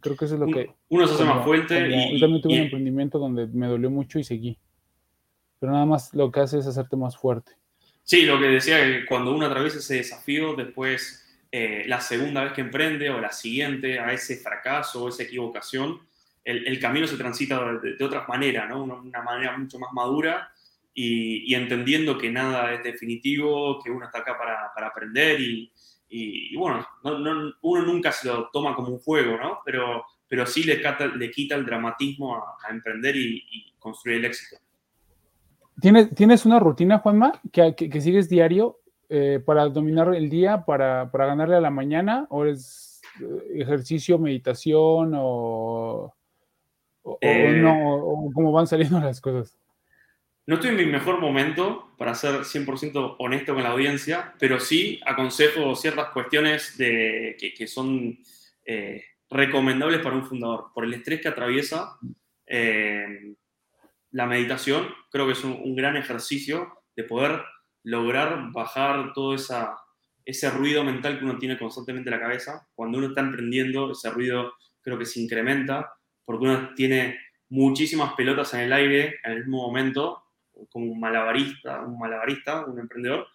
Creo 0.00 0.16
que 0.16 0.24
eso 0.24 0.34
es 0.34 0.40
lo 0.40 0.46
que. 0.46 0.70
Uno 0.88 1.06
se 1.06 1.14
hace 1.14 1.24
más 1.24 1.44
fuerte. 1.44 1.88
y, 1.88 2.18
yo 2.18 2.20
también 2.20 2.42
tuve 2.42 2.54
un 2.54 2.60
emprendimiento 2.60 3.18
donde 3.18 3.46
me 3.46 3.66
dolió 3.66 3.90
mucho 3.90 4.18
y 4.18 4.24
seguí. 4.24 4.58
Pero 5.58 5.72
nada 5.72 5.86
más 5.86 6.12
lo 6.14 6.30
que 6.30 6.40
hace 6.40 6.58
es 6.58 6.66
hacerte 6.66 6.96
más 6.96 7.16
fuerte. 7.16 7.52
Sí, 8.02 8.22
lo 8.26 8.38
que 8.38 8.46
decía, 8.46 8.84
que 8.84 9.06
cuando 9.06 9.34
uno 9.34 9.46
atraviesa 9.46 9.78
ese 9.78 9.96
desafío, 9.96 10.54
después 10.54 11.23
eh, 11.56 11.84
la 11.86 12.00
segunda 12.00 12.42
vez 12.42 12.52
que 12.52 12.62
emprende 12.62 13.08
o 13.10 13.20
la 13.20 13.30
siguiente 13.30 14.00
a 14.00 14.12
ese 14.12 14.38
fracaso 14.38 15.04
o 15.04 15.08
esa 15.08 15.22
equivocación, 15.22 16.00
el, 16.42 16.80
camino 16.80 17.06
se 17.06 17.16
transita 17.16 17.78
de, 17.80 18.04
otra 18.04 18.26
manera, 18.26 18.66
¿no? 18.66 18.82
Una, 18.82 19.22
manera 19.22 19.56
mucho 19.56 19.78
más 19.78 19.92
madura 19.92 20.50
y, 20.92 21.54
entendiendo 21.54 22.18
que 22.18 22.28
nada 22.28 22.74
es 22.74 22.82
definitivo, 22.82 23.80
que 23.80 23.88
uno 23.88 24.06
está 24.06 24.18
acá 24.18 24.36
para, 24.36 24.72
para 24.74 24.88
aprender 24.88 25.40
y, 25.40 25.70
y, 26.08 26.56
bueno, 26.56 26.84
no, 27.04 27.54
uno 27.62 27.82
nunca 27.82 28.10
se 28.10 28.26
lo 28.26 28.50
toma 28.52 28.74
como 28.74 28.88
un 28.88 28.98
juego, 28.98 29.36
¿no? 29.36 29.60
Pero, 29.64 30.04
pero 30.26 30.46
sí 30.46 30.64
le, 30.64 30.82
le 31.14 31.30
quita 31.30 31.54
el 31.54 31.64
dramatismo 31.64 32.34
a, 32.34 32.68
emprender 32.68 33.14
y, 33.14 33.72
construir 33.78 34.18
el 34.18 34.24
éxito. 34.24 34.60
¿Tienes, 35.80 36.12
¿Tienes 36.16 36.44
una 36.46 36.58
rutina, 36.58 36.98
Juanma, 36.98 37.40
que, 37.52 37.76
que 37.76 38.00
sigues 38.00 38.28
diario 38.28 38.80
eh, 39.16 39.38
para 39.38 39.68
dominar 39.68 40.12
el 40.12 40.28
día, 40.28 40.64
para, 40.64 41.08
para, 41.12 41.26
ganarle 41.26 41.54
a 41.54 41.60
la 41.60 41.70
mañana? 41.70 42.26
¿O 42.30 42.44
es 42.44 43.00
eh, 43.20 43.60
ejercicio, 43.60 44.18
meditación 44.18 45.12
o, 45.14 46.12
o, 47.02 47.18
eh, 47.20 47.52
no? 47.52 47.94
¿O 47.94 48.32
cómo 48.32 48.50
van 48.50 48.66
saliendo 48.66 48.98
las 49.00 49.20
cosas? 49.20 49.56
No 50.46 50.56
estoy 50.56 50.70
en 50.70 50.78
mi 50.78 50.86
mejor 50.86 51.20
momento, 51.20 51.94
para 51.96 52.12
ser 52.16 52.40
100% 52.40 53.14
honesto 53.20 53.54
con 53.54 53.62
la 53.62 53.70
audiencia, 53.70 54.34
pero 54.40 54.58
sí 54.58 55.00
aconsejo 55.06 55.76
ciertas 55.76 56.08
cuestiones 56.08 56.76
de, 56.76 57.36
que, 57.38 57.54
que 57.54 57.68
son 57.68 58.18
recomendables 59.30 60.00
para 60.00 60.16
un 60.16 60.26
fundador. 60.26 60.72
Por 60.74 60.86
el 60.86 60.94
estrés 60.94 61.20
que 61.20 61.28
atraviesa, 61.28 61.98
la 64.10 64.26
meditación 64.26 64.88
creo 65.12 65.26
que 65.26 65.34
es 65.34 65.44
un, 65.44 65.52
un 65.52 65.76
gran 65.76 65.96
ejercicio 65.96 66.80
de 66.96 67.04
poder 67.04 67.40
lograr 67.84 68.50
bajar 68.52 69.12
toda 69.12 69.36
esa, 69.36 69.76
ese 70.24 70.50
ruido 70.50 70.82
mental 70.82 71.18
que 71.18 71.24
uno 71.24 71.38
tiene 71.38 71.58
constantemente 71.58 72.10
en 72.10 72.16
la 72.16 72.22
cabeza. 72.22 72.66
Cuando 72.74 72.98
uno 72.98 73.08
está 73.08 73.20
emprendiendo, 73.20 73.92
ese 73.92 74.10
ruido 74.10 74.54
creo 74.82 74.98
que 74.98 75.06
se 75.06 75.20
incrementa 75.20 75.94
porque 76.24 76.44
uno 76.44 76.74
tiene 76.74 77.18
muchísimas 77.48 78.14
pelotas 78.14 78.52
en 78.54 78.60
el 78.60 78.72
aire 78.72 79.16
en 79.22 79.32
el 79.32 79.38
mismo 79.40 79.66
momento, 79.66 80.24
como 80.70 80.90
un 80.90 80.98
malabarista, 80.98 81.82
un 81.82 81.98
malabarista, 81.98 82.64
un 82.64 82.78
emprendedor. 82.78 83.26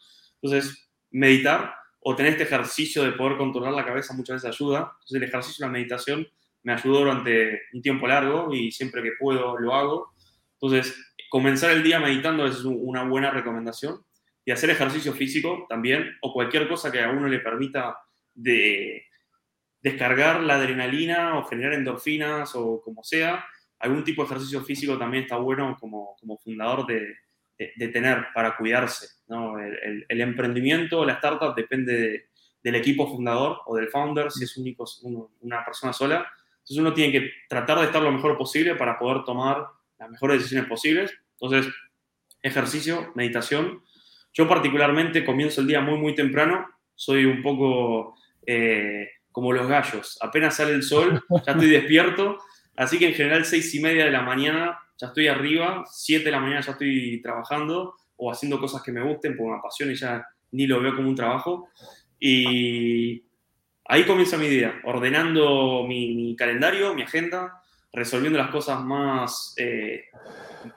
Entonces, 0.41 0.89
meditar 1.11 1.73
o 2.01 2.15
tener 2.15 2.33
este 2.33 2.43
ejercicio 2.43 3.03
de 3.03 3.11
poder 3.11 3.37
controlar 3.37 3.73
la 3.73 3.85
cabeza 3.85 4.13
muchas 4.13 4.41
veces 4.41 4.55
ayuda. 4.55 4.91
Entonces, 4.93 5.15
el 5.15 5.23
ejercicio 5.23 5.65
la 5.65 5.71
meditación 5.71 6.27
me 6.63 6.73
ayudó 6.73 6.99
durante 6.99 7.61
un 7.73 7.81
tiempo 7.81 8.07
largo 8.07 8.53
y 8.53 8.71
siempre 8.71 9.03
que 9.03 9.11
puedo 9.19 9.57
lo 9.57 9.73
hago. 9.75 10.13
Entonces, 10.59 10.95
comenzar 11.29 11.71
el 11.71 11.83
día 11.83 11.99
meditando 11.99 12.45
es 12.45 12.63
una 12.63 13.03
buena 13.03 13.31
recomendación. 13.31 14.03
Y 14.45 14.51
hacer 14.51 14.69
ejercicio 14.69 15.13
físico 15.13 15.65
también, 15.69 16.17
o 16.21 16.33
cualquier 16.33 16.67
cosa 16.67 16.91
que 16.91 17.01
a 17.01 17.09
uno 17.09 17.27
le 17.27 17.39
permita 17.39 17.97
de 18.33 19.05
descargar 19.81 20.41
la 20.41 20.55
adrenalina 20.55 21.37
o 21.37 21.45
generar 21.45 21.73
endorfinas 21.73 22.55
o 22.55 22.81
como 22.81 23.03
sea. 23.03 23.45
Algún 23.79 24.03
tipo 24.03 24.23
de 24.23 24.27
ejercicio 24.27 24.61
físico 24.61 24.97
también 24.97 25.23
está 25.23 25.37
bueno 25.37 25.77
como, 25.79 26.15
como 26.19 26.37
fundador 26.37 26.85
de, 26.85 27.15
de, 27.57 27.87
tener 27.89 28.27
para 28.33 28.57
cuidarse. 28.57 29.07
¿no? 29.27 29.57
El, 29.59 30.05
el, 30.07 30.21
emprendimiento, 30.21 31.05
la 31.05 31.13
startup 31.13 31.55
depende 31.55 32.29
del 32.61 32.75
equipo 32.75 33.07
fundador 33.07 33.59
o 33.65 33.75
del 33.75 33.89
founder, 33.89 34.31
si 34.31 34.43
es 34.43 34.57
único, 34.57 34.85
una 35.41 35.63
persona 35.63 35.93
sola. 35.93 36.29
Entonces 36.57 36.77
uno 36.77 36.93
tiene 36.93 37.11
que 37.11 37.31
tratar 37.47 37.79
de 37.79 37.85
estar 37.85 38.01
lo 38.01 38.11
mejor 38.11 38.37
posible 38.37 38.75
para 38.75 38.99
poder 38.99 39.23
tomar 39.23 39.65
las 39.97 40.09
mejores 40.09 40.39
decisiones 40.39 40.67
posibles. 40.67 41.13
Entonces, 41.39 41.73
ejercicio, 42.41 43.11
meditación. 43.15 43.81
Yo 44.33 44.47
particularmente 44.47 45.25
comienzo 45.25 45.61
el 45.61 45.67
día 45.67 45.81
muy, 45.81 45.97
muy 45.97 46.15
temprano. 46.15 46.67
Soy 46.95 47.25
un 47.25 47.41
poco 47.41 48.15
eh, 48.45 49.07
como 49.31 49.53
los 49.53 49.67
gallos. 49.67 50.17
Apenas 50.21 50.55
sale 50.55 50.73
el 50.73 50.83
sol, 50.83 51.23
ya 51.45 51.53
estoy 51.53 51.69
despierto. 51.69 52.37
Así 52.75 52.97
que 52.97 53.07
en 53.07 53.13
general, 53.13 53.45
seis 53.45 53.73
y 53.75 53.79
media 53.79 54.05
de 54.05 54.11
la 54.11 54.21
mañana 54.21 54.79
ya 54.97 55.07
estoy 55.07 55.27
arriba, 55.27 55.83
siete 55.89 56.25
de 56.25 56.31
la 56.31 56.39
mañana 56.39 56.61
ya 56.61 56.73
estoy 56.73 57.21
trabajando 57.21 57.95
o 58.17 58.31
haciendo 58.31 58.59
cosas 58.59 58.83
que 58.83 58.91
me 58.91 59.01
gusten 59.01 59.35
porque 59.37 59.51
me 59.51 59.57
apasiona 59.57 59.93
y 59.93 59.95
ya 59.95 60.25
ni 60.51 60.67
lo 60.67 60.81
veo 60.81 60.95
como 60.95 61.09
un 61.09 61.15
trabajo. 61.15 61.69
Y 62.19 63.23
ahí 63.85 64.03
comienza 64.03 64.37
mi 64.37 64.47
día, 64.47 64.81
ordenando 64.83 65.85
mi 65.87 66.35
calendario, 66.35 66.93
mi 66.93 67.03
agenda, 67.03 67.61
resolviendo 67.93 68.37
las 68.37 68.51
cosas 68.51 68.83
más 68.83 69.53
eh, 69.57 70.05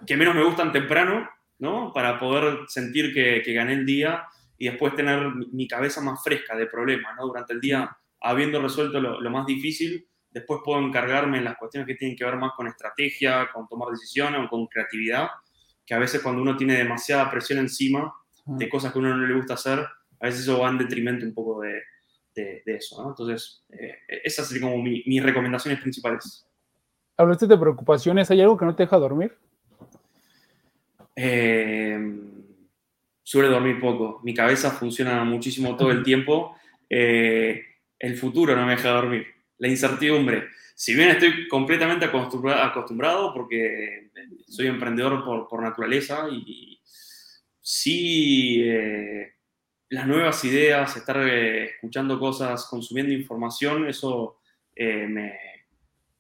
que 0.07 0.17
menos 0.17 0.35
me 0.35 0.45
gustan 0.45 0.73
temprano, 0.73 1.29
¿no? 1.63 1.93
Para 1.93 2.19
poder 2.19 2.59
sentir 2.67 3.15
que, 3.15 3.41
que 3.45 3.53
gané 3.53 3.75
el 3.75 3.87
día 3.87 4.25
y 4.59 4.69
después 4.69 4.97
tener 4.97 5.33
mi, 5.53 5.69
cabeza 5.69 6.01
más 6.01 6.21
fresca 6.21 6.57
de 6.57 6.67
problemas, 6.67 7.15
¿no? 7.17 7.25
Durante 7.25 7.53
el 7.53 7.61
día, 7.61 7.97
habiendo 8.21 8.61
resuelto 8.61 9.01
lo, 9.01 9.21
lo, 9.21 9.31
más 9.31 9.47
difícil, 9.47 10.05
después 10.29 10.61
puedo 10.65 10.81
encargarme 10.81 11.39
en 11.39 11.45
las 11.45 11.57
cuestiones 11.57 11.87
que 11.87 11.95
tienen 11.95 12.17
que 12.17 12.25
ver 12.25 12.35
más 12.37 12.51
con 12.57 12.67
estrategia, 12.67 13.49
con 13.55 13.69
tomar 13.69 13.91
decisiones 13.91 14.41
o 14.45 14.49
con 14.49 14.67
creatividad, 14.67 15.29
que 15.87 15.95
a 15.95 16.01
veces 16.01 16.21
cuando 16.21 16.43
uno 16.43 16.57
tiene 16.57 16.75
demasiada 16.75 17.31
presión 17.31 17.61
encima 17.61 18.13
de 18.45 18.69
cosas 18.69 18.93
que 18.93 18.99
a 18.99 19.03
uno 19.03 19.17
no 19.17 19.25
le 19.25 19.35
gusta 19.35 19.55
hacer, 19.55 19.79
a 19.79 20.27
veces 20.27 20.41
eso 20.41 20.59
va 20.59 20.69
en 20.69 20.79
detrimento 20.79 21.25
un 21.25 21.33
poco 21.33 21.61
de, 21.61 21.81
de, 22.35 22.63
eso, 22.67 23.01
¿no? 23.01 23.11
Entonces, 23.11 23.65
eh, 23.71 23.99
esas 24.25 24.49
serían 24.49 24.69
como 24.69 24.83
mi, 24.83 25.05
mis 25.07 25.23
recomendaciones 25.23 25.81
principales. 25.81 26.45
Hablaste 27.17 27.47
de 27.47 27.57
preocupaciones, 27.57 28.33
¿hay 28.33 28.41
algo 28.41 28.59
que 28.59 28.65
no 28.65 28.75
te 28.75 28.83
deja 28.83 28.97
dormir? 28.99 29.39
Eh, 31.15 31.99
suele 33.23 33.49
dormir 33.49 33.81
poco. 33.81 34.21
Mi 34.25 34.35
cabeza 34.35 34.71
funciona 34.71 35.25
muchísimo 35.25 35.77
todo 35.77 35.91
el 35.91 36.03
tiempo. 36.03 36.57
Eh, 36.89 37.63
el 37.99 38.17
futuro 38.17 38.57
no 38.57 38.67
me 38.67 38.73
deja 38.73 38.91
dormir. 38.91 39.27
La 39.59 39.69
incertidumbre. 39.69 40.49
Si 40.75 40.95
bien 40.95 41.11
estoy 41.11 41.47
completamente 41.49 42.07
acostumbrado, 42.07 43.33
porque 43.33 44.11
soy 44.49 44.67
emprendedor 44.67 45.25
por, 45.49 45.63
naturaleza 45.63 46.27
y 46.31 46.81
sí 47.61 48.63
eh, 48.65 49.35
las 49.91 50.07
nuevas 50.07 50.45
ideas, 50.45 50.97
estar 50.97 51.19
escuchando 51.29 52.19
cosas, 52.19 52.67
consumiendo 52.67 53.13
información, 53.13 53.87
eso 53.87 54.39
me, 54.75 55.39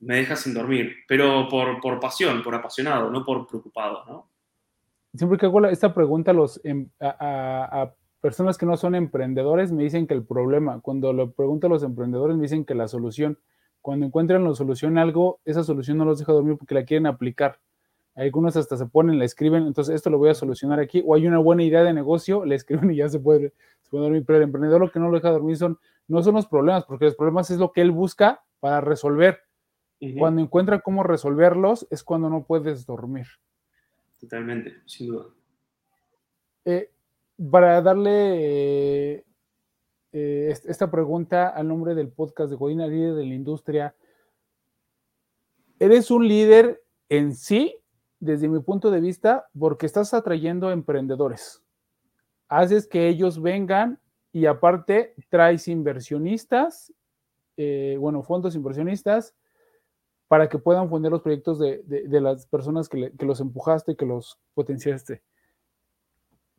me 0.01 0.16
deja 0.16 0.36
sin 0.36 0.53
dormir, 0.53 0.99
pero 1.09 1.49
por, 1.49 1.80
por 1.80 1.99
pasión, 1.99 2.43
por 2.43 2.55
apasionado, 2.55 3.11
no 3.11 3.24
por 3.24 3.47
preocupado, 3.47 4.05
¿no? 4.07 4.32
Siempre 5.14 5.38
que 5.38 5.46
hago 5.46 5.64
esta 5.66 5.94
pregunta 5.94 6.30
a, 6.30 6.34
los, 6.34 6.60
em, 6.64 6.88
a, 7.00 7.82
a, 7.82 7.94
personas 8.20 8.56
que 8.56 8.66
no 8.66 8.76
son 8.76 8.94
emprendedores, 8.94 9.72
me 9.72 9.82
dicen 9.82 10.06
que 10.06 10.14
el 10.14 10.24
problema, 10.24 10.80
cuando 10.80 11.12
lo 11.12 11.32
pregunto 11.32 11.66
a 11.66 11.70
los 11.70 11.82
emprendedores, 11.82 12.36
me 12.36 12.42
dicen 12.42 12.64
que 12.64 12.74
la 12.74 12.88
solución, 12.88 13.38
cuando 13.80 14.06
encuentran 14.06 14.44
la 14.44 14.54
solución 14.54 14.96
a 14.96 15.02
algo, 15.02 15.40
esa 15.44 15.64
solución 15.64 15.98
no 15.98 16.04
los 16.04 16.18
deja 16.18 16.32
dormir 16.32 16.56
porque 16.56 16.74
la 16.74 16.84
quieren 16.84 17.06
aplicar. 17.06 17.58
Algunos 18.14 18.56
hasta 18.56 18.76
se 18.76 18.86
ponen, 18.86 19.18
la 19.18 19.24
escriben, 19.24 19.66
entonces 19.66 19.94
esto 19.94 20.08
lo 20.10 20.18
voy 20.18 20.30
a 20.30 20.34
solucionar 20.34 20.78
aquí, 20.78 21.02
o 21.04 21.14
hay 21.14 21.26
una 21.26 21.38
buena 21.38 21.62
idea 21.64 21.82
de 21.82 21.92
negocio, 21.92 22.44
le 22.44 22.54
escriben 22.54 22.90
y 22.90 22.96
ya 22.96 23.08
se 23.08 23.18
puede, 23.18 23.52
se 23.80 23.90
puede 23.90 24.04
dormir, 24.04 24.24
pero 24.26 24.38
el 24.38 24.44
emprendedor 24.44 24.80
lo 24.80 24.90
que 24.90 25.00
no 25.00 25.08
lo 25.08 25.16
deja 25.16 25.30
dormir 25.30 25.56
son, 25.56 25.78
no 26.08 26.22
son 26.22 26.34
los 26.34 26.46
problemas, 26.46 26.84
porque 26.84 27.06
los 27.06 27.16
problemas 27.16 27.50
es 27.50 27.58
lo 27.58 27.72
que 27.72 27.80
él 27.80 27.90
busca 27.90 28.42
para 28.60 28.80
resolver 28.80 29.40
cuando 30.18 30.40
encuentra 30.42 30.80
cómo 30.80 31.04
resolverlos 31.04 31.86
es 31.90 32.02
cuando 32.02 32.28
no 32.28 32.44
puedes 32.44 32.86
dormir. 32.86 33.26
Totalmente, 34.23 34.77
sin 34.87 35.09
duda. 35.09 35.27
Eh, 36.64 36.93
para 37.51 37.83
darle 37.83 39.16
eh, 39.16 39.25
eh, 40.12 40.55
esta 40.64 40.89
pregunta 40.93 41.49
al 41.49 41.66
nombre 41.66 41.97
del 41.97 42.09
podcast 42.09 42.49
de 42.49 42.57
Godina, 42.57 42.87
líder 42.87 43.14
de 43.14 43.27
la 43.27 43.35
industria, 43.35 43.97
eres 45.81 46.12
un 46.12 46.29
líder 46.29 46.85
en 47.09 47.35
sí, 47.35 47.75
desde 48.20 48.47
mi 48.47 48.61
punto 48.61 48.93
de 48.93 49.01
vista, 49.01 49.49
porque 49.59 49.87
estás 49.87 50.14
atrayendo 50.14 50.70
emprendedores. 50.70 51.61
Haces 52.47 52.87
que 52.87 53.09
ellos 53.09 53.43
vengan 53.43 53.99
y 54.31 54.47
aparte 54.47 55.16
traes 55.31 55.66
inversionistas, 55.66 56.95
bueno, 57.99 58.23
fondos 58.23 58.55
inversionistas, 58.55 59.35
para 60.33 60.49
que 60.49 60.59
puedan 60.59 60.89
fundar 60.89 61.12
los 61.12 61.20
proyectos 61.20 61.59
de, 61.59 61.83
las 62.09 62.47
personas 62.47 62.89
que, 62.89 63.12
los 63.18 63.39
empujaste, 63.43 63.97
que 63.97 64.07
los 64.07 64.39
potenciaste. 64.55 65.20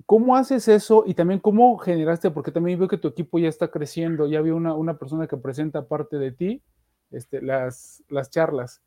¿Cómo 0.06 0.36
haces 0.36 0.68
eso 0.68 1.06
y 1.08 1.16
también 1.16 1.40
cómo 1.40 1.76
generaste? 1.80 2.30
Porque 2.30 2.52
también 2.52 2.78
veo 2.78 2.88
que 2.88 3.00
tu 3.00 3.08
equipo 3.08 3.40
ya 3.40 3.50
está 3.50 3.70
creciendo, 3.70 4.28
ya 4.28 4.38
había 4.38 4.54
una, 4.54 5.00
persona 5.00 5.26
que 5.26 5.38
presenta 5.38 5.88
parte 5.88 6.20
de 6.20 6.32
ti, 6.32 6.62
este, 7.10 7.42
las, 7.42 8.04
las 8.10 8.30
charlas. 8.30 8.84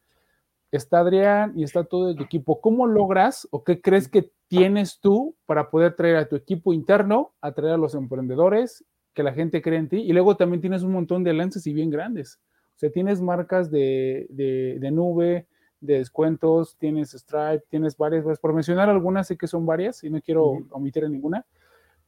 Está 0.70 1.01
Adrián 1.01 1.55
y 1.57 1.64
está 1.64 1.82
todo 1.82 2.11
el 2.11 2.22
equipo. 2.22 2.61
¿Cómo 2.61 2.87
logras 2.87 3.49
o 3.51 3.64
qué 3.64 3.80
crees 3.80 4.09
que 4.09 4.30
tienes 4.47 5.01
tú 5.01 5.34
para 5.47 5.68
poder 5.68 5.97
traer 5.97 6.14
a 6.14 6.28
tu 6.28 6.37
equipo 6.37 6.72
interno, 6.72 7.34
atraer 7.41 7.72
a 7.74 7.76
los 7.76 7.97
emprendedores, 7.97 8.84
que 9.14 9.24
la 9.24 9.32
gente 9.32 9.62
cree 9.62 9.80
en 9.80 9.89
ti? 9.89 9.97
Y 9.97 10.12
luego 10.12 10.37
también 10.37 10.61
tienes 10.61 10.84
un 10.84 10.93
montón 10.93 11.24
de 11.24 11.30
alianzas 11.30 11.66
y 11.66 11.72
bien 11.72 11.91
grandes. 11.91 12.39
O 12.77 12.79
sea, 12.79 12.91
tienes 12.91 13.22
marcas 13.22 13.70
de, 13.70 14.27
de, 14.29 14.91
nube, 14.91 15.47
de 15.81 15.99
descuentos, 15.99 16.77
tienes 16.77 17.12
Stripe, 17.12 17.64
tienes 17.70 17.97
varias, 17.97 18.22
pues, 18.22 18.39
por 18.39 18.53
mencionar 18.53 18.91
algunas, 18.91 19.29
sé 19.29 19.39
que 19.39 19.47
son 19.47 19.64
varias 19.64 20.05
y 20.05 20.11
no 20.11 20.20
quiero 20.20 20.59
omitir 20.70 21.09
ninguna, 21.09 21.47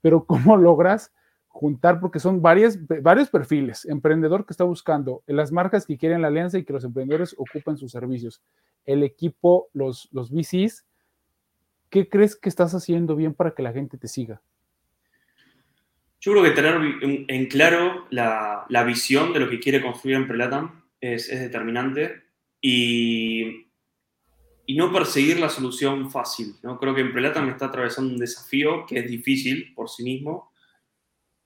pero 0.02 0.24
¿cómo 0.24 0.56
logras 0.58 1.10
juntar? 1.46 2.00
Porque 2.00 2.20
son 2.20 2.42
varias, 2.42 2.78
varios 3.02 3.30
perfiles, 3.30 3.86
emprendedor 3.86 4.44
que 4.44 4.52
está 4.52 4.64
buscando, 4.64 5.22
las 5.26 5.52
marcas 5.52 5.86
que 5.86 5.96
quieren 5.96 6.20
la 6.20 6.28
alianza 6.28 6.58
y 6.58 6.64
que 6.64 6.74
los 6.74 6.84
emprendedores 6.84 7.34
ocupen 7.38 7.78
sus 7.78 7.90
servicios, 7.90 8.42
el 8.84 9.02
equipo, 9.02 9.70
los, 9.72 10.10
los 10.12 10.30
VCs, 10.30 10.84
¿qué 11.88 12.10
crees 12.10 12.36
que 12.36 12.50
estás 12.50 12.74
haciendo 12.74 13.16
bien 13.16 13.32
para 13.32 13.52
que 13.52 13.62
la 13.62 13.72
gente 13.72 13.96
te 13.96 14.06
siga? 14.06 14.42
Yo 16.20 16.32
creo 16.32 16.42
que 16.42 16.50
tener 16.50 16.80
en 17.28 17.46
claro 17.46 18.06
la, 18.10 18.64
la 18.68 18.84
visión 18.84 19.32
de 19.32 19.40
lo 19.40 19.48
que 19.48 19.60
quiere 19.60 19.80
construir 19.80 20.16
en 20.16 20.26
Prelatam 20.26 20.84
es, 21.00 21.28
es 21.28 21.40
determinante 21.40 22.24
y, 22.60 23.66
y, 24.66 24.76
no 24.76 24.92
perseguir 24.92 25.38
la 25.38 25.48
solución 25.48 26.10
fácil. 26.10 26.56
¿no? 26.62 26.78
Creo 26.80 26.94
que 26.94 27.02
en 27.02 27.12
Prelatam 27.12 27.48
está 27.48 27.66
atravesando 27.66 28.12
un 28.12 28.18
desafío 28.18 28.84
que 28.84 28.98
es 28.98 29.08
difícil 29.08 29.72
por 29.74 29.88
sí 29.88 30.02
mismo. 30.02 30.52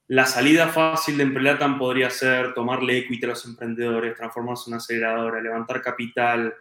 La 0.09 0.27
salida 0.27 0.69
fácil 0.69 1.17
de 1.17 1.25
Emprelatam 1.25 1.79
podría 1.79 2.11
ser 2.11 2.55
tomarle 2.55 2.99
equity 2.99 3.25
a 3.25 3.29
los 3.29 3.45
emprendedores, 3.47 4.17
transformarse 4.17 4.65
en 4.67 4.73
una 4.73 4.77
aceleradora, 4.79 5.41
levantar 5.41 5.81
capital, 5.81 6.55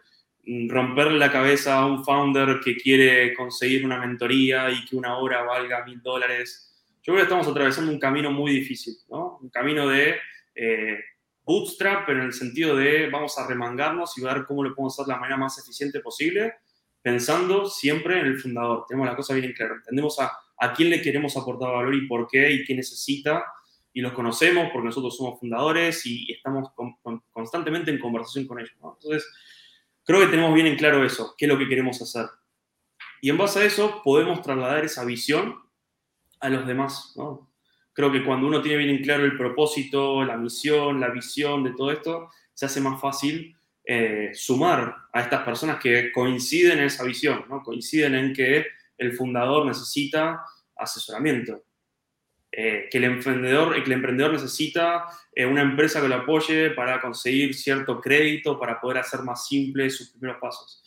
romperle 0.68 1.18
la 1.18 1.30
cabeza 1.30 1.78
a 1.78 1.86
un 1.86 2.04
founder 2.04 2.60
que 2.60 2.76
quiere 2.76 3.34
conseguir 3.34 3.84
una 3.84 3.98
mentoría 3.98 4.70
y 4.70 4.84
que 4.84 4.96
una 4.96 5.18
hora 5.18 5.42
valga 5.42 5.84
mil 5.84 6.00
dólares 6.00 6.71
yo 7.02 7.12
creo 7.12 7.16
que 7.16 7.22
estamos 7.22 7.48
atravesando 7.48 7.90
un 7.90 7.98
camino 7.98 8.30
muy 8.30 8.52
difícil, 8.52 8.94
¿no? 9.08 9.38
Un 9.42 9.50
camino 9.50 9.88
de 9.88 10.14
eh, 10.54 11.00
bootstrap, 11.42 12.06
pero 12.06 12.20
en 12.20 12.26
el 12.26 12.32
sentido 12.32 12.76
de 12.76 13.10
vamos 13.10 13.36
a 13.38 13.46
remangarnos 13.46 14.16
y 14.16 14.22
ver 14.22 14.44
cómo 14.46 14.62
lo 14.62 14.72
podemos 14.72 14.94
hacer 14.94 15.06
de 15.06 15.12
la 15.12 15.18
manera 15.18 15.36
más 15.36 15.58
eficiente 15.58 15.98
posible, 15.98 16.54
pensando 17.02 17.66
siempre 17.66 18.20
en 18.20 18.26
el 18.26 18.38
fundador. 18.38 18.84
Tenemos 18.86 19.08
la 19.08 19.16
cosa 19.16 19.34
bien 19.34 19.52
clara. 19.52 19.74
Entendemos 19.74 20.18
a, 20.20 20.30
quién 20.76 20.90
le 20.90 21.02
queremos 21.02 21.36
aportar 21.36 21.72
valor 21.72 21.92
y 21.92 22.06
por 22.06 22.28
qué 22.28 22.52
y 22.52 22.64
qué 22.64 22.76
necesita. 22.76 23.44
y 23.92 24.00
los 24.00 24.12
conocemos 24.12 24.70
porque 24.72 24.86
nosotros 24.86 25.16
somos 25.16 25.40
fundadores 25.40 26.06
y, 26.06 26.30
estamos 26.32 26.70
constantemente 27.32 27.90
en 27.90 27.98
conversación 27.98 28.46
con 28.46 28.60
ellos. 28.60 28.72
Entonces, 28.76 29.26
creo 30.04 30.20
que 30.20 30.28
tenemos 30.28 30.54
bien 30.54 30.68
en 30.68 30.76
claro 30.76 31.04
eso, 31.04 31.34
qué 31.36 31.46
es 31.46 31.48
lo 31.50 31.58
que 31.58 31.68
queremos 31.68 32.00
hacer. 32.00 32.26
Y 33.20 33.28
en 33.28 33.38
base 33.38 33.58
a 33.58 33.64
eso 33.64 34.02
podemos 34.04 34.40
trasladar 34.40 34.84
esa 34.84 35.04
visión 35.04 35.61
a 36.42 36.48
los 36.50 36.66
demás. 36.66 37.14
Creo 37.94 38.12
que 38.12 38.24
cuando 38.24 38.46
uno 38.46 38.60
tiene 38.60 38.78
bien 38.78 38.90
en 38.90 39.02
claro 39.02 39.24
el 39.24 39.36
propósito, 39.36 40.24
la 40.24 40.36
misión, 40.36 41.00
la 41.00 41.08
visión 41.08 41.62
de 41.62 41.72
todo 41.72 41.90
esto, 41.92 42.28
se 42.52 42.66
hace 42.66 42.80
más 42.80 43.00
fácil 43.00 43.56
eh, 43.84 44.30
sumar 44.34 44.94
a 45.12 45.20
estas 45.20 45.42
personas 45.42 45.78
que 45.80 46.10
coinciden 46.12 46.78
en 46.78 46.84
esa 46.84 47.04
visión, 47.04 47.44
¿no? 47.48 47.62
coinciden 47.62 48.14
en 48.14 48.32
que 48.32 48.66
el 48.98 49.12
fundador 49.12 49.66
necesita 49.66 50.44
asesoramiento, 50.76 51.64
eh, 52.50 52.88
que, 52.90 52.98
el 52.98 53.04
emprendedor, 53.04 53.76
el 53.76 53.92
emprendedor 53.92 54.32
necesita 54.32 55.06
eh, 55.34 55.46
una 55.46 55.62
empresa 55.62 56.00
que 56.00 56.08
lo 56.08 56.16
apoye 56.16 56.70
para 56.70 57.00
conseguir 57.00 57.54
cierto 57.54 58.00
crédito, 58.00 58.58
para 58.58 58.80
poder 58.80 58.98
hacer 58.98 59.20
más 59.22 59.46
simples 59.46 59.96
sus 59.96 60.10
primeros 60.10 60.40
pasos. 60.40 60.82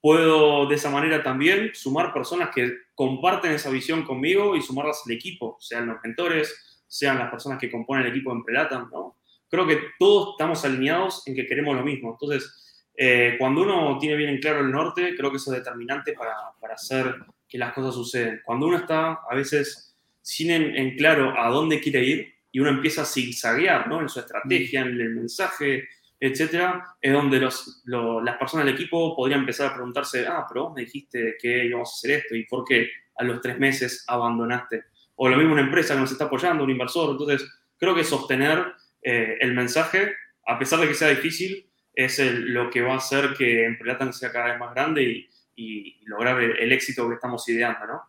Puedo 0.00 0.66
de 0.66 0.74
esa 0.74 0.90
manera 0.90 1.22
también 1.22 1.70
sumar 1.74 2.12
personas 2.12 2.50
que 2.54 2.70
comparten 2.94 3.52
esa 3.52 3.70
visión 3.70 4.04
conmigo 4.04 4.56
y 4.56 4.62
sumarlas 4.62 5.02
al 5.06 5.12
equipo, 5.12 5.56
sean 5.60 5.86
los 5.86 5.96
mentores, 6.02 6.82
sean 6.86 7.18
las 7.18 7.30
personas 7.30 7.58
que 7.58 7.70
componen 7.70 8.04
el 8.04 8.12
equipo 8.12 8.30
de 8.30 8.36
Emprelatam, 8.36 8.90
¿no? 8.92 9.16
Creo 9.48 9.66
que 9.66 9.78
todos 9.98 10.34
estamos 10.34 10.64
alineados 10.64 11.26
en 11.26 11.34
que 11.34 11.46
queremos 11.46 11.76
lo 11.76 11.82
mismo. 11.82 12.10
Entonces, 12.12 12.90
eh, 12.96 13.36
cuando 13.38 13.62
uno 13.62 13.98
tiene 13.98 14.16
bien 14.16 14.30
en 14.30 14.40
claro 14.40 14.60
el 14.60 14.70
norte, 14.70 15.14
creo 15.16 15.30
que 15.30 15.36
eso 15.36 15.52
es 15.52 15.58
determinante 15.58 16.12
para, 16.12 16.34
para 16.60 16.74
hacer 16.74 17.14
que 17.48 17.58
las 17.58 17.72
cosas 17.72 17.94
suceden. 17.94 18.40
Cuando 18.44 18.66
uno 18.66 18.76
está 18.78 19.20
a 19.28 19.34
veces 19.34 19.94
sin 20.22 20.50
en, 20.50 20.96
claro 20.96 21.38
a 21.38 21.48
dónde 21.50 21.80
quiere 21.80 22.02
ir 22.02 22.34
y 22.50 22.58
uno 22.58 22.70
empieza 22.70 23.02
a 23.02 23.06
zigzaguear 23.06 23.86
¿no? 23.86 24.00
en 24.00 24.08
su 24.08 24.18
estrategia, 24.18 24.80
en 24.80 24.88
el 25.00 25.10
mensaje, 25.10 25.88
etcétera, 26.18 26.96
es 27.00 27.12
donde 27.12 27.38
los, 27.38 27.82
las 27.84 28.36
personas 28.36 28.66
del 28.66 28.74
equipo 28.74 29.14
podrían 29.14 29.40
empezar 29.40 29.68
a 29.70 29.74
preguntarse, 29.74 30.26
ah, 30.26 30.46
pero 30.48 30.64
vos 30.64 30.74
me 30.74 30.82
dijiste 30.82 31.36
que 31.40 31.66
íbamos 31.66 31.90
a 31.90 31.94
hacer 31.94 32.10
esto 32.18 32.34
y 32.34 32.46
por 32.46 32.64
qué 32.64 32.88
a 33.16 33.24
los 33.24 33.40
tres 33.40 33.58
meses 33.58 34.04
abandonaste. 34.06 34.84
O 35.16 35.28
lo 35.28 35.36
mismo 35.36 35.52
una 35.52 35.62
empresa 35.62 35.94
que 35.94 36.00
nos 36.00 36.12
está 36.12 36.24
apoyando, 36.24 36.64
un 36.64 36.70
inversor. 36.70 37.10
Entonces, 37.10 37.48
creo 37.78 37.94
que 37.94 38.04
sostener 38.04 38.64
eh, 39.02 39.38
el 39.40 39.54
mensaje, 39.54 40.12
a 40.46 40.58
pesar 40.58 40.80
de 40.80 40.88
que 40.88 40.94
sea 40.94 41.08
difícil, 41.08 41.70
es 41.94 42.18
lo 42.18 42.68
que 42.68 42.82
va 42.82 42.94
a 42.94 42.98
hacer 42.98 43.34
que 43.36 43.64
Emprelatan 43.64 44.12
sea 44.12 44.30
cada 44.30 44.50
vez 44.50 44.58
más 44.58 44.74
grande 44.74 45.02
y, 45.02 45.28
y 45.56 45.96
lograr 46.04 46.40
el, 46.40 46.72
éxito 46.72 47.08
que 47.08 47.14
estamos 47.14 47.48
ideando, 47.48 47.86
¿no? 47.86 48.02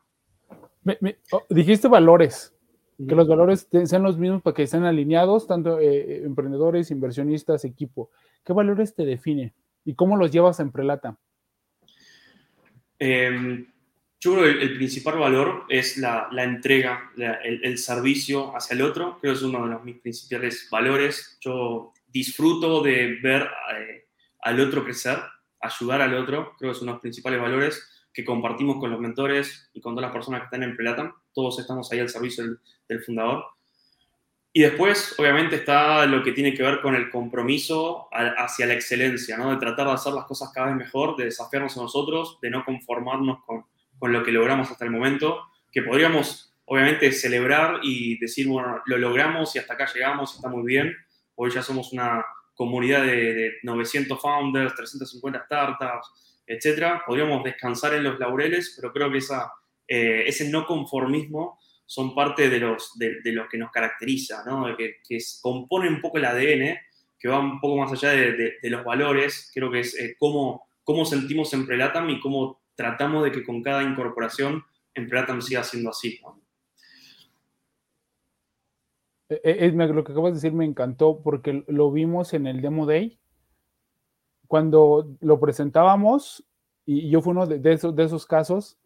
Oh, 1.32 1.46
dijiste 1.50 1.88
valores, 1.88 2.54
que 2.98 3.16
los 3.16 3.28
valores 3.28 3.68
sean 3.86 4.04
los 4.04 4.18
mismos 4.18 4.42
para 4.42 4.56
que 4.56 4.64
estén 4.64 4.84
alineados, 4.84 5.48
tanto 5.48 5.80
eh, 5.80 5.98
eh, 5.98 6.22
emprendedores, 6.26 6.90
inversionistas, 6.92 7.66
equipo. 7.66 8.10
¿Qué 8.44 8.54
valores 8.54 8.96
te 8.96 9.06
define 9.06 9.54
y 9.86 9.94
cómo 9.94 10.18
los 10.18 10.32
llevas 10.32 10.60
en 10.60 10.72
Prelata? 10.72 11.18
Em, 12.98 13.68
yo 14.20 14.34
creo 14.34 14.44
que 14.46 14.64
el, 14.64 14.76
principal 14.76 15.20
valor 15.20 15.66
es 15.70 15.98
la, 15.98 16.30
entrega, 16.38 17.12
el, 17.44 17.78
servicio 17.78 18.56
hacia 18.56 18.74
el 18.74 18.82
otro. 18.82 19.20
Creo 19.22 19.34
que 19.34 19.38
es 19.38 19.44
uno 19.44 19.64
de 19.64 19.74
los, 19.74 19.84
mis 19.84 20.00
principales 20.00 20.68
valores. 20.72 21.38
Yo 21.40 21.94
disfruto 22.08 22.82
de 22.82 23.20
ver 23.22 23.44
eh, 23.44 24.08
al 24.42 24.60
otro 24.60 24.84
crecer 24.84 25.20
ayudar 25.62 26.02
al 26.02 26.14
otro, 26.16 26.56
creo 26.58 26.72
que 26.72 26.80
son 26.80 26.88
los 26.88 27.00
principales 27.00 27.42
valores 27.42 28.08
que 28.14 28.26
compartimos 28.26 28.78
con 28.80 28.92
los 28.92 29.00
mentores 29.00 29.70
y 29.74 29.82
con 29.82 29.94
todas 29.94 30.08
las 30.08 30.14
personas 30.14 30.42
que 30.42 30.46
están 30.46 30.64
en 30.64 30.76
Prelatam. 30.76 31.14
Todos 31.38 31.60
estamos 31.60 31.92
ahí 31.92 32.00
al 32.00 32.10
servicio 32.10 32.44
del, 32.88 33.04
fundador. 33.04 33.46
Y 34.52 34.64
después, 34.64 35.14
obviamente, 35.20 35.58
está 35.58 36.08
lo 36.08 36.24
que 36.24 36.32
tiene 36.32 36.56
que 36.56 36.64
ver 36.64 36.82
con 36.82 36.96
el 36.96 37.12
compromiso 37.12 38.10
hacia 38.12 38.66
la 38.66 38.74
excelencia, 38.74 39.38
¿no? 39.38 39.52
De 39.52 39.58
tratar 39.58 39.86
de 39.86 39.94
hacer 39.94 40.14
las 40.14 40.26
cosas 40.26 40.50
cada 40.52 40.68
vez 40.68 40.76
mejor, 40.78 41.16
de 41.16 41.26
desafiarnos 41.26 41.78
a 41.78 41.82
nosotros, 41.82 42.40
de 42.42 42.50
no 42.50 42.66
conformarnos 42.66 43.44
con, 43.46 43.66
con 44.00 44.12
lo 44.12 44.24
que 44.24 44.32
logramos 44.32 44.72
hasta 44.72 44.84
el 44.84 44.90
momento, 44.90 45.44
que 45.72 45.84
podríamos, 45.84 46.56
obviamente, 46.66 47.12
celebrar 47.12 47.82
y 47.84 48.18
decir, 48.18 48.48
bueno, 48.48 48.82
lo 48.88 48.98
logramos 48.98 49.56
y 49.56 49.60
hasta 49.60 49.76
acá 49.76 49.88
llegamos, 49.94 50.34
está 50.34 50.50
muy 50.50 50.64
bien. 50.64 50.96
Hoy 51.36 51.52
ya 51.52 51.62
somos 51.62 51.94
una, 51.94 52.26
comunidad 52.58 53.04
de, 53.04 53.60
900 53.62 54.20
founders, 54.20 54.76
350 54.76 55.46
startups, 55.46 56.42
etcétera, 56.48 57.04
podríamos 57.06 57.44
descansar 57.44 57.94
en 57.94 58.04
los 58.04 58.20
laureles, 58.20 58.74
pero 58.76 58.92
creo 58.92 59.12
que 59.12 59.20
esa, 59.20 59.52
eh, 59.88 60.24
ese 60.28 60.50
no 60.50 60.66
conformismo 60.66 61.60
son 61.86 62.14
parte 62.14 62.50
de, 62.50 62.60
los, 62.60 62.92
de, 62.98 63.22
lo 63.32 63.48
que 63.48 63.58
nos 63.58 63.72
caracteriza, 63.72 64.44
¿no? 64.46 64.76
que, 64.76 64.96
que 65.08 65.18
compone 65.42 65.88
un 65.88 66.02
poco 66.02 66.18
el 66.18 66.26
ADN, 66.26 66.78
que 67.20 67.30
va 67.30 67.40
un 67.40 67.60
poco 67.60 67.78
más 67.78 67.92
allá 67.92 68.12
de, 68.12 68.58
los 68.64 68.84
valores, 68.84 69.50
creo 69.54 69.72
que 69.72 69.80
es 69.80 69.98
eh, 70.00 70.16
cómo, 70.20 70.68
cómo 70.84 71.06
sentimos 71.06 71.54
en 71.54 71.66
Prelatam 71.66 72.10
y 72.10 72.20
cómo 72.20 72.62
tratamos 72.76 73.24
de 73.24 73.32
que 73.32 73.44
con 73.44 73.64
cada 73.64 73.84
incorporación 73.84 74.64
en 74.94 75.08
Prelatam 75.08 75.42
siga 75.42 75.64
siendo 75.64 75.90
así. 75.90 76.20
Es, 79.30 79.40
e, 79.44 79.66
e, 79.66 79.72
lo 79.72 80.04
que 80.04 80.12
acabas 80.12 80.32
de 80.32 80.36
decir 80.36 80.54
me 80.54 80.66
encantó 80.66 81.22
porque 81.22 81.64
lo 81.68 81.92
vimos 81.92 82.34
en 82.34 82.48
el 82.48 82.62
Demo 82.62 82.86
Day. 82.86 83.20
Cuando 84.48 85.16
lo 85.20 85.40
presentábamos, 85.40 86.46
y 86.86 87.10
yo 87.10 87.22
fui 87.22 87.32
uno 87.32 87.46
de, 87.46 87.74
esos, 87.74 87.96
de 87.96 88.04
esos 88.04 88.26
casos, 88.26 88.78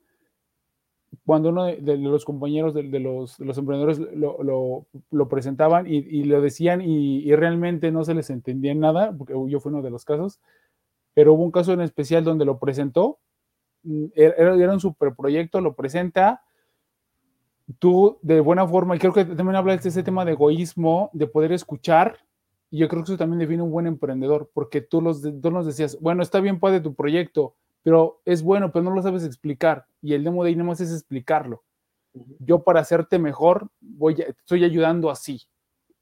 cuando 1.26 1.50
uno 1.50 1.66
de, 1.66 1.98
los 1.98 2.26
compañeros 2.26 2.74
de, 2.74 2.84
los, 3.00 3.40
emprendedores 3.40 4.00
lo, 4.00 5.30
presentaban 5.30 5.86
y, 5.88 5.98
y, 5.98 6.24
lo 6.24 6.42
decían 6.42 6.82
y, 6.82 7.34
realmente 7.36 7.92
no 7.92 8.04
se 8.04 8.14
les 8.14 8.30
entendía 8.30 8.74
nada, 8.74 9.14
porque 9.16 9.34
yo 9.48 9.60
fui 9.60 9.72
uno 9.72 9.82
de 9.82 9.90
los 9.90 10.06
casos, 10.06 10.40
pero 11.14 11.34
hubo 11.34 11.44
un 11.44 11.52
caso 11.52 11.74
en 11.74 11.82
especial 11.82 12.24
donde 12.24 12.46
lo 12.46 12.60
presentó, 12.60 13.20
mm, 13.84 14.06
era, 14.16 14.56
era 14.56 14.74
un 14.74 14.80
super 14.80 15.14
proyecto, 15.14 15.60
lo 15.60 15.76
presenta, 15.76 16.44
tú 17.78 18.18
de 18.22 18.40
buena 18.40 18.66
forma, 18.68 18.96
y 18.96 19.00
creo 19.00 19.14
que 19.14 19.26
también 19.26 19.56
hablas 19.56 19.84
de 19.84 19.90
ese 19.90 20.04
tema 20.04 20.24
de 20.24 20.32
egoísmo, 20.32 21.10
de 21.14 21.28
poder 21.28 21.52
escuchar, 21.52 22.18
y 22.70 22.80
yo 22.80 22.88
creo 22.88 23.04
que 23.04 23.12
eso 23.12 23.18
también 23.18 23.40
define 23.40 23.64
un 23.64 23.72
buen 23.72 23.86
emprendedor, 23.86 24.50
porque 24.54 24.80
tú, 24.82 25.02
los, 25.02 25.22
tú 25.22 25.52
nos 25.52 25.66
decías, 25.66 26.00
bueno, 26.00 26.24
está 26.24 26.40
bien 26.40 26.60
puede 26.60 26.80
tu 26.80 26.94
proyecto, 26.96 27.56
pero 27.84 28.22
es 28.26 28.44
bueno, 28.44 28.72
pero 28.72 28.84
no 28.84 28.92
lo 28.92 29.02
sabes 29.02 29.24
explicar, 29.24 29.86
y 30.02 30.14
el 30.14 30.24
demo 30.24 30.44
de 30.44 30.50
ahí 30.50 30.56
no 30.56 30.66
más 30.66 30.82
es 30.82 30.92
explicarlo. 30.92 31.64
Yo 32.40 32.64
para 32.64 32.82
hacerte 32.82 33.20
mejor, 33.20 33.70
voy 33.80 34.16
estoy 34.22 34.64
ayudando 34.64 35.10
así. 35.10 35.44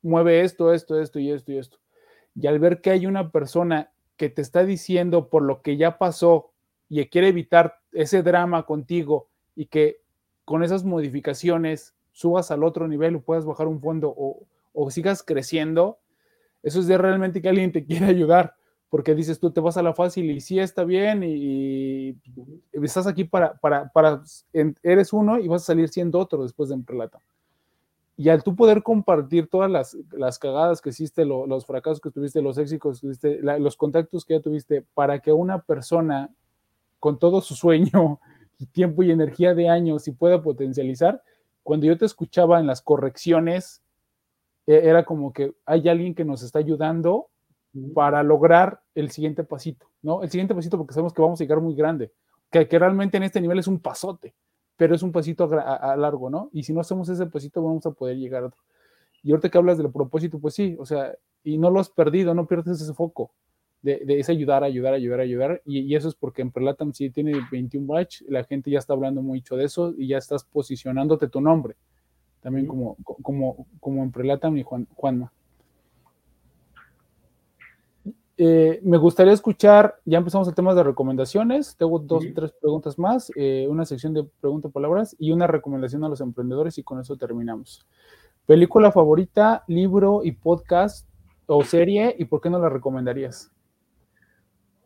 Mueve 0.02 0.42
esto, 0.42 0.74
esto, 0.74 1.00
esto 1.00 1.20
y 1.20 1.32
esto 1.32 1.52
y 1.52 1.58
esto. 1.58 1.78
Y 2.36 2.48
al 2.48 2.60
ver 2.60 2.82
que 2.82 2.90
hay 2.90 3.06
una 3.06 3.32
persona 3.32 3.92
que 4.18 4.30
te 4.30 4.42
está 4.42 4.64
diciendo 4.66 5.30
por 5.30 5.44
lo 5.44 5.62
que 5.62 5.78
ya 5.78 5.98
pasó 5.98 6.52
y 6.90 7.06
quiere 7.06 7.30
evitar 7.30 7.80
ese 7.92 8.24
drama 8.24 8.66
contigo 8.66 9.30
y 9.56 9.68
que 9.68 10.02
con 10.46 10.64
esas 10.64 10.84
modificaciones 10.84 11.96
subas 12.12 12.52
al 12.52 12.64
otro 12.64 12.88
nivel 12.88 13.16
o 13.16 13.22
puedas 13.22 13.46
bajar 13.46 13.68
un 13.68 13.80
fondo 13.80 14.14
o, 14.16 14.46
sigas 14.92 15.24
creciendo, 15.24 16.00
eso 16.64 16.80
es 16.80 16.88
de 16.88 16.98
realmente 16.98 17.42
que 17.42 17.50
alguien 17.50 17.72
te 17.72 17.86
quiere 17.86 18.06
ayudar, 18.08 18.56
porque 18.90 19.14
dices 19.14 19.40
tú 19.40 19.52
te 19.52 19.62
vas 19.62 19.78
a 19.78 19.84
la 19.84 19.94
fácil 19.94 20.32
y 20.32 20.42
sí 20.42 20.60
está 20.60 20.84
bien 20.84 21.24
y, 21.24 22.18
estás 22.72 23.06
aquí 23.06 23.24
para, 23.24 23.54
para, 23.60 24.24
eres 24.82 25.14
uno 25.14 25.40
y 25.40 25.48
vas 25.48 25.62
a 25.64 25.66
salir 25.66 25.90
siendo 25.90 26.20
otro 26.20 26.44
después 26.44 26.70
de 26.70 26.76
un 26.76 26.86
relato. 26.86 27.22
Y 28.18 28.28
al 28.28 28.44
tú 28.44 28.56
poder 28.56 28.84
compartir 28.84 29.48
todas 29.48 29.72
las, 29.72 29.96
las 30.12 30.40
cagadas 30.40 30.82
que 30.82 30.90
hiciste, 30.90 31.24
los 31.24 31.66
fracasos 31.66 32.02
que 32.02 32.12
tuviste, 32.12 32.42
los 32.42 32.58
éxitos 32.58 33.00
que 33.00 33.08
tuviste, 33.08 33.40
los 33.42 33.78
contactos 33.78 34.26
que 34.26 34.34
ya 34.34 34.42
tuviste, 34.42 34.84
para 34.94 35.20
que 35.20 35.32
una 35.32 35.62
persona 35.62 36.30
con 37.00 37.18
todo 37.18 37.40
su 37.40 37.56
sueño 37.56 38.20
tiempo 38.74 39.04
y 39.04 39.12
energía 39.12 39.54
de 39.54 39.70
años 39.70 40.08
y 40.08 40.12
pueda 40.12 40.42
potencializar, 40.42 41.24
cuando 41.64 41.86
yo 41.86 41.98
te 41.98 42.06
escuchaba 42.06 42.60
en 42.60 42.68
las 42.68 42.82
correcciones, 42.82 43.82
e, 44.68 44.90
era 44.90 45.06
como 45.06 45.32
que 45.32 45.54
hay 45.66 45.88
alguien 45.88 46.14
que 46.14 46.26
nos 46.26 46.44
está 46.44 46.60
ayudando 46.60 47.30
para 47.94 48.24
lograr 48.24 48.82
el 48.96 49.12
siguiente 49.12 49.44
pasito, 49.44 49.88
¿no? 50.02 50.24
El 50.24 50.30
siguiente 50.30 50.56
pasito 50.56 50.78
porque 50.78 50.94
sabemos 50.94 51.14
que 51.14 51.22
vamos 51.22 51.40
a 51.40 51.44
llegar 51.44 51.62
muy 51.62 51.76
grande, 51.76 52.12
que, 52.52 52.68
que 52.68 52.80
realmente 52.80 53.18
en 53.18 53.24
este 53.24 53.42
nivel 53.42 53.60
es 53.60 53.68
un 53.68 53.80
pasote, 53.80 54.34
pero 54.78 54.96
es 54.96 55.04
un 55.04 55.12
pasito 55.12 55.50
a, 55.54 55.96
largo, 55.98 56.30
¿no? 56.30 56.50
Y 56.54 56.64
si 56.64 56.74
no 56.74 56.80
hacemos 56.80 57.10
ese 57.10 57.26
pasito 57.26 57.62
vamos 57.62 57.86
a 57.86 57.92
poder 57.92 58.18
llegar 58.18 58.44
a 58.44 58.48
otro. 58.48 58.62
Y 59.22 59.32
ahorita 59.32 59.50
que 59.50 59.58
hablas 59.58 59.78
del 59.78 59.92
propósito, 59.92 60.40
pues 60.40 60.54
sí, 60.54 60.76
o 60.80 60.86
sea, 60.86 61.14
y 61.44 61.58
no 61.58 61.70
lo 61.70 61.80
has 61.80 61.90
perdido, 61.90 62.34
no 62.34 62.48
pierdes 62.48 62.80
ese 62.80 62.94
foco 62.94 63.32
de, 63.82 64.02
ese 64.20 64.32
ayudar, 64.32 64.64
ayudar, 64.64 64.94
ayudar, 64.94 65.20
ayudar. 65.20 65.62
Y, 65.66 65.94
eso 65.96 66.08
es 66.08 66.16
porque 66.16 66.42
en 66.42 66.52
Prelatam 66.52 66.94
si 66.94 67.10
tiene 67.10 67.34
21 67.52 67.88
batch, 67.88 68.22
la 68.28 68.44
gente 68.44 68.72
ya 68.72 68.80
está 68.80 68.94
hablando 68.94 69.22
mucho 69.22 69.56
de 69.56 69.66
eso 69.66 69.94
y 69.98 70.08
ya 70.08 70.18
estás 70.18 70.44
posicionándote 70.44 71.28
tu 71.28 71.42
nombre. 71.42 71.76
También 72.42 72.68
como, 72.68 72.96
como, 73.04 73.68
como 73.80 74.04
en 74.04 74.12
Prelatam 74.12 74.58
y 74.58 74.64
Juan, 74.64 74.88
Juanma. 74.96 75.32
Eh, 78.42 78.80
me 78.84 78.96
gustaría 78.96 79.34
escuchar, 79.34 80.00
ya 80.06 80.18
empezamos 80.18 80.48
el 80.48 80.56
tema 80.56 80.74
de 80.74 80.82
recomendaciones, 80.82 81.76
tengo 81.78 82.00
dos, 82.00 82.24
o 82.26 82.34
tres 82.34 82.54
preguntas 82.54 82.98
más, 82.98 83.30
eh, 83.36 83.68
una 83.68 83.84
sección 83.84 84.14
de 84.14 84.24
preguntas 84.40 84.72
palabras 84.72 85.14
y 85.20 85.34
una 85.34 85.46
recomendación 85.46 86.06
a 86.06 86.08
los 86.08 86.22
emprendedores 86.22 86.78
y 86.78 86.84
con 86.84 87.02
eso 87.02 87.18
terminamos. 87.18 87.86
Película 88.46 88.94
favorita, 88.94 89.66
libro 89.68 90.22
y 90.24 90.32
podcast 90.32 91.06
o 91.48 91.66
serie, 91.66 92.16
¿y 92.18 92.24
por 92.24 92.40
qué 92.40 92.50
no 92.50 92.60
la 92.60 92.70
recomendarías? 92.70 93.52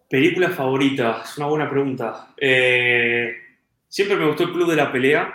Película 0.09 0.49
favorita, 0.49 1.21
es 1.23 1.37
una 1.37 1.45
buena 1.45 1.69
pregunta. 1.69 2.33
Eh, 2.37 3.35
siempre 3.87 4.17
me 4.17 4.25
gustó 4.25 4.45
el 4.45 4.51
Club 4.51 4.71
de 4.71 4.77
la 4.77 4.91
Pelea, 4.91 5.31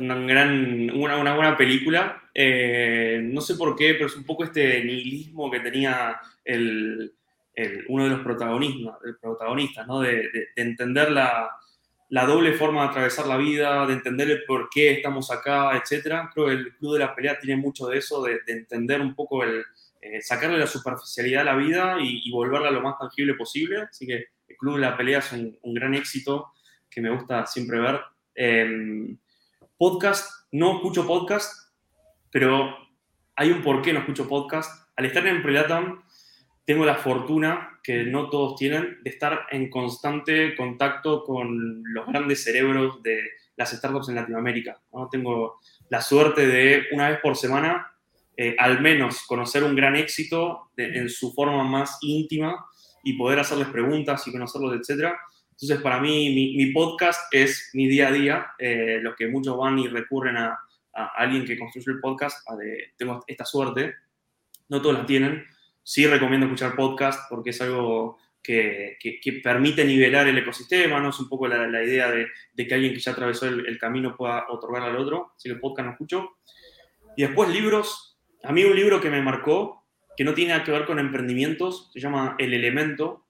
una, 0.00 0.16
gran, 0.16 0.90
una, 0.90 1.16
una 1.16 1.34
buena 1.34 1.56
película. 1.56 2.20
No 2.34 3.40
sé 3.40 3.54
por 3.54 3.74
qué, 3.74 3.94
pero 3.94 4.08
es 4.08 4.16
un 4.16 4.24
poco 4.24 4.44
este 4.44 4.84
nihilismo 4.84 5.50
que 5.50 5.60
tenía 5.60 6.20
el, 6.44 7.14
el, 7.54 7.84
uno 7.88 8.04
de 8.04 8.10
los 8.10 8.20
protagonistas, 8.20 8.96
el 9.04 9.16
protagonista 9.16 9.84
¿no? 9.86 10.00
de, 10.00 10.12
de, 10.14 10.48
de 10.54 10.62
entender 10.62 11.10
la, 11.10 11.50
la, 12.08 12.26
doble 12.26 12.52
forma 12.54 12.82
de 12.82 12.88
atravesar 12.88 13.26
la 13.26 13.36
vida, 13.36 13.86
de 13.86 13.94
entender 13.94 14.30
el 14.30 14.44
por 14.44 14.68
qué 14.70 14.92
estamos 14.92 15.30
acá, 15.30 15.76
etc. 15.76 16.28
Creo 16.32 16.46
que 16.46 16.52
el 16.52 16.76
Club 16.76 16.94
de 16.94 16.98
la 17.00 17.14
Pelea 17.14 17.38
tiene 17.38 17.60
mucho 17.60 17.86
de 17.86 17.98
eso, 17.98 18.22
de, 18.22 18.40
de 18.46 18.52
entender 18.52 19.00
un 19.00 19.14
poco 19.14 19.42
el, 19.44 19.64
eh, 20.00 20.20
sacarle 20.20 20.58
la 20.58 20.66
superficialidad 20.66 21.42
a 21.42 21.52
la 21.52 21.56
vida 21.56 21.96
y, 22.00 22.22
y, 22.24 22.30
volverla 22.30 22.70
lo 22.70 22.82
más 22.82 22.98
tangible 22.98 23.34
posible. 23.34 23.82
Así 23.82 24.06
que 24.06 24.26
el 24.48 24.56
Club 24.58 24.74
de 24.74 24.80
la 24.82 24.96
Pelea 24.96 25.20
es 25.20 25.32
un, 25.32 25.58
un 25.62 25.74
gran 25.74 25.94
éxito 25.94 26.52
que 26.90 27.00
me 27.00 27.10
gusta 27.10 27.46
siempre 27.46 27.80
ver. 27.80 28.00
Eh, 28.34 29.16
podcast, 29.76 30.46
no 30.52 30.76
escucho 30.76 31.06
podcast, 31.06 31.72
pero 32.30 32.76
hay 33.34 33.50
un 33.50 33.62
por 33.62 33.82
qué 33.82 33.92
no 33.92 34.00
escucho 34.00 34.28
podcast. 34.28 34.88
Al 34.96 35.06
estar 35.06 35.26
en 35.26 35.42
Prelatam, 35.42 36.03
tengo 36.64 36.84
la 36.84 36.96
fortuna, 36.96 37.78
que 37.82 38.04
no 38.04 38.30
todos 38.30 38.56
tienen, 38.56 38.98
de 39.02 39.10
estar 39.10 39.46
en 39.50 39.68
constante 39.68 40.56
contacto 40.56 41.22
con 41.24 41.82
los 41.92 42.06
grandes 42.06 42.42
cerebros 42.42 43.02
de 43.02 43.22
las 43.56 43.72
startups 43.72 44.08
en 44.08 44.14
Latinoamérica. 44.14 44.80
¿no? 44.92 45.08
Tengo 45.10 45.60
la 45.90 46.00
suerte 46.00 46.46
de, 46.46 46.84
una 46.92 47.10
vez 47.10 47.20
por 47.20 47.36
semana, 47.36 47.92
eh, 48.36 48.56
al 48.58 48.80
menos 48.80 49.22
conocer 49.26 49.62
un 49.62 49.76
gran 49.76 49.94
éxito 49.94 50.70
de, 50.76 50.98
en 50.98 51.08
su 51.08 51.32
forma 51.32 51.62
más 51.64 51.98
íntima 52.00 52.64
y 53.04 53.12
poder 53.18 53.38
hacerles 53.38 53.68
preguntas 53.68 54.26
y 54.26 54.32
conocerlos, 54.32 54.74
etc. 54.74 55.12
Entonces, 55.50 55.80
para 55.82 56.00
mí, 56.00 56.34
mi, 56.34 56.56
mi, 56.56 56.72
podcast 56.72 57.32
es 57.32 57.70
mi 57.74 57.86
día 57.86 58.08
a 58.08 58.12
día, 58.12 58.46
eh, 58.58 58.98
los 59.02 59.14
que 59.14 59.28
muchos 59.28 59.56
van 59.56 59.78
y 59.78 59.86
recurren 59.86 60.38
a, 60.38 60.58
a 60.94 61.06
alguien 61.16 61.44
que 61.44 61.58
construye 61.58 61.92
el 61.92 62.00
podcast, 62.00 62.48
de, 62.58 62.92
tengo 62.96 63.22
esta 63.26 63.44
suerte, 63.44 63.94
no 64.68 64.80
todos 64.80 64.98
la 64.98 65.06
tienen, 65.06 65.44
sí 65.84 66.06
recomiendo 66.06 66.46
escuchar 66.46 66.74
podcast 66.74 67.30
porque 67.30 67.50
es 67.50 67.60
algo 67.60 68.18
que, 68.42 68.96
que, 69.00 69.20
que 69.20 69.32
permite 69.34 69.84
nivelar 69.84 70.26
el 70.26 70.38
ecosistema, 70.38 71.00
¿no? 71.00 71.10
Es 71.10 71.20
un 71.20 71.28
poco 71.28 71.46
la, 71.46 71.66
la 71.66 71.82
idea 71.82 72.10
de, 72.10 72.26
de, 72.52 72.66
que 72.66 72.74
alguien 72.74 72.92
que 72.92 73.00
ya 73.00 73.12
atravesó 73.12 73.46
el, 73.46 73.66
el, 73.66 73.78
camino 73.78 74.16
pueda 74.16 74.46
otorgar 74.50 74.82
al 74.82 74.96
otro, 74.96 75.32
así 75.36 75.48
que 75.48 75.54
el 75.54 75.60
podcast 75.60 75.86
no 75.86 75.92
escucho. 75.92 76.36
Y 77.16 77.22
después 77.22 77.48
libros, 77.48 78.18
a 78.42 78.52
mí 78.52 78.64
un 78.64 78.74
libro 78.74 79.00
que 79.00 79.10
me 79.10 79.22
marcó, 79.22 79.84
que 80.16 80.24
no 80.24 80.34
tiene 80.34 80.52
nada 80.52 80.64
que 80.64 80.72
ver 80.72 80.84
con 80.84 80.98
emprendimientos, 80.98 81.90
se 81.92 82.00
llama 82.00 82.36
El 82.38 82.52
Elemento, 82.52 83.24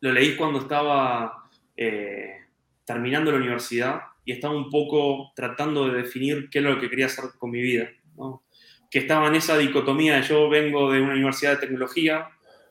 lo 0.00 0.12
leí 0.12 0.36
cuando 0.36 0.60
estaba 0.60 1.50
eh, 1.76 2.36
terminando 2.84 3.30
la 3.30 3.38
universidad 3.38 4.00
y 4.24 4.32
estaba 4.32 4.54
un 4.54 4.70
poco 4.70 5.32
tratando 5.34 5.88
de 5.88 6.02
definir 6.02 6.48
qué 6.50 6.58
es 6.58 6.64
lo 6.64 6.78
que 6.78 6.88
quería 6.88 7.06
hacer 7.06 7.24
con 7.38 7.50
mi 7.50 7.60
vida, 7.60 7.90
¿no? 8.16 8.44
Que 8.90 8.98
estaba 8.98 9.28
en 9.28 9.36
esa 9.36 9.56
dicotomía 9.56 10.16
de 10.16 10.22
yo 10.22 10.48
vengo 10.48 10.90
de 10.92 11.00
una 11.00 11.12
universidad 11.12 11.52
de 11.52 11.66
tecnología, 11.66 12.28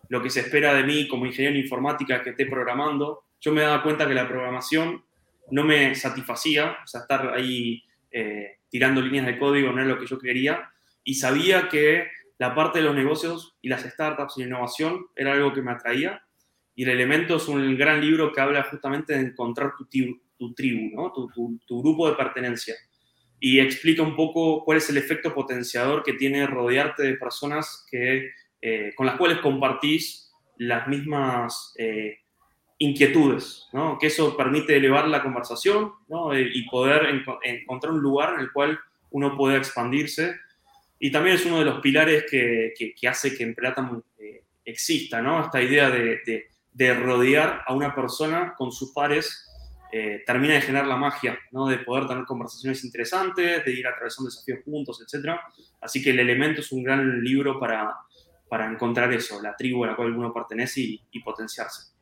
lo 0.09 0.21
que 0.21 0.29
se 0.29 0.41
espera 0.41 0.73
de 0.73 0.83
mí 0.83 1.07
como 1.07 1.25
ingeniero 1.25 1.55
en 1.55 1.63
informática 1.63 2.21
que 2.21 2.31
esté 2.31 2.45
programando, 2.45 3.23
yo 3.39 3.53
me 3.53 3.61
daba 3.61 3.81
cuenta 3.81 4.05
que 4.05 4.13
la 4.13 4.27
programación 4.27 5.05
no 5.51 5.63
me 5.63 5.95
satisfacía, 5.95 6.77
o 6.83 6.87
sea, 6.87 7.01
estar 7.01 7.33
ahí 7.33 7.83
eh, 8.11 8.57
tirando 8.69 9.01
líneas 9.01 9.27
de 9.27 9.39
código 9.39 9.71
no 9.71 9.81
es 9.81 9.87
lo 9.87 9.97
que 9.97 10.05
yo 10.05 10.19
quería, 10.19 10.69
y 11.03 11.13
sabía 11.13 11.69
que 11.69 12.09
la 12.37 12.53
parte 12.53 12.79
de 12.79 12.85
los 12.85 12.95
negocios 12.95 13.55
y 13.61 13.69
las 13.69 13.83
startups 13.83 14.37
y 14.37 14.41
la 14.41 14.47
innovación 14.47 15.07
era 15.15 15.33
algo 15.33 15.53
que 15.53 15.61
me 15.61 15.71
atraía, 15.71 16.21
y 16.75 16.83
el 16.83 16.89
elemento 16.89 17.37
es 17.37 17.47
un 17.47 17.77
gran 17.77 18.01
libro 18.01 18.33
que 18.33 18.41
habla 18.41 18.63
justamente 18.63 19.13
de 19.13 19.21
encontrar 19.21 19.73
tu, 19.77 19.85
tribu, 20.53 21.11
tu 21.65 21.81
grupo 21.81 22.09
de 22.09 22.15
pertenencia 22.15 22.75
y 23.39 23.59
explica 23.59 24.03
un 24.03 24.15
poco 24.15 24.63
cuál 24.65 24.79
es 24.79 24.89
el 24.89 24.97
efecto 24.97 25.33
potenciador 25.33 26.03
que 26.03 26.13
tiene 26.13 26.45
rodearte 26.45 27.03
de 27.03 27.15
personas 27.15 27.85
que, 27.89 28.31
eh, 28.61 28.93
con 28.95 29.05
las 29.05 29.15
cuales 29.15 29.39
compartís 29.39 30.31
las 30.57 30.87
mismas 30.87 31.73
eh, 31.77 32.17
inquietudes, 32.79 33.67
¿no? 33.71 33.97
que 33.97 34.07
eso 34.07 34.35
permite 34.35 34.75
elevar 34.75 35.07
la 35.07 35.23
conversación 35.23 35.93
¿no? 36.09 36.33
Eh, 36.33 36.49
y 36.53 36.67
poder 36.69 37.05
en, 37.05 37.23
encontrar 37.43 37.93
un 37.93 38.01
lugar 38.01 38.33
en 38.33 38.41
el 38.41 38.51
cual 38.51 38.77
uno 39.11 39.37
pueda 39.37 39.57
expandirse. 39.57 40.35
Y 40.99 41.11
también 41.11 41.37
es 41.37 41.45
uno 41.45 41.59
de 41.59 41.65
los 41.65 41.79
pilares 41.79 42.25
que, 42.29 42.73
que, 42.77 43.07
hace 43.07 43.37
que 43.37 43.43
en 43.43 43.55
Platam 43.55 44.01
exista, 44.65 45.21
¿no? 45.21 45.45
esta 45.45 45.61
idea 45.61 45.89
de, 45.89 46.19
de, 46.25 46.47
de 46.73 46.93
rodear 46.93 47.63
a 47.65 47.73
una 47.73 47.95
persona 47.95 48.53
con 48.57 48.73
sus 48.73 48.91
pares 48.91 49.48
eh, 49.91 50.23
termina 50.25 50.53
de 50.53 50.61
generar 50.61 50.87
la 50.87 50.97
magia, 50.97 51.37
¿no? 51.51 51.67
De 51.67 51.79
poder 51.79 52.07
tener 52.07 52.25
conversaciones 52.25 52.83
interesantes, 52.83 53.65
de 53.65 53.71
ir 53.71 53.87
atravesando 53.87 54.29
desafíos 54.29 54.59
juntos, 54.63 55.01
etc. 55.01 55.31
Así 55.81 56.01
que 56.01 56.11
el 56.11 56.19
elemento 56.19 56.61
es 56.61 56.71
un 56.71 56.83
gran 56.83 57.21
libro 57.21 57.59
para, 57.59 57.95
para 58.47 58.71
encontrar 58.71 59.11
eso, 59.13 59.41
la 59.41 59.55
tribu 59.55 59.83
a 59.83 59.87
la 59.87 59.95
cual 59.95 60.15
uno 60.15 60.33
pertenece 60.33 60.81
y, 61.11 61.19
potenciarse. 61.23 61.93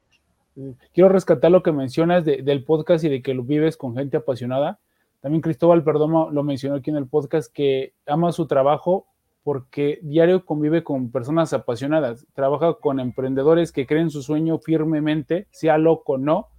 Quiero 0.94 1.10
rescatar 1.10 1.52
lo 1.52 1.62
que 1.64 1.72
mencionas 1.72 2.26
de, 2.26 2.42
del 2.42 2.64
podcast 2.64 3.04
y 3.04 3.10
de 3.10 3.22
que 3.22 3.34
lo 3.34 3.44
vives 3.44 3.78
con 3.78 3.96
gente 3.96 4.18
apasionada. 4.18 4.80
También 5.22 5.42
Cristóbal 5.42 5.84
Perdomo 5.84 6.30
lo 6.32 6.44
mencionó 6.44 6.76
aquí 6.76 6.90
en 6.90 6.96
el 6.98 7.08
podcast, 7.08 7.54
que 7.54 7.94
ama 8.06 8.32
su 8.32 8.48
trabajo 8.48 9.08
porque 9.44 10.00
diario 10.04 10.44
convive 10.44 10.84
con 10.84 11.10
personas 11.10 11.54
apasionadas, 11.54 12.28
trabaja 12.34 12.74
con 12.74 13.00
emprendedores 13.00 13.72
que 13.72 13.88
creen 13.88 14.10
su 14.10 14.22
sueño 14.22 14.60
firmemente, 14.60 15.48
sea 15.52 15.78
loco 15.78 16.14
o 16.14 16.18
no, 16.18 16.50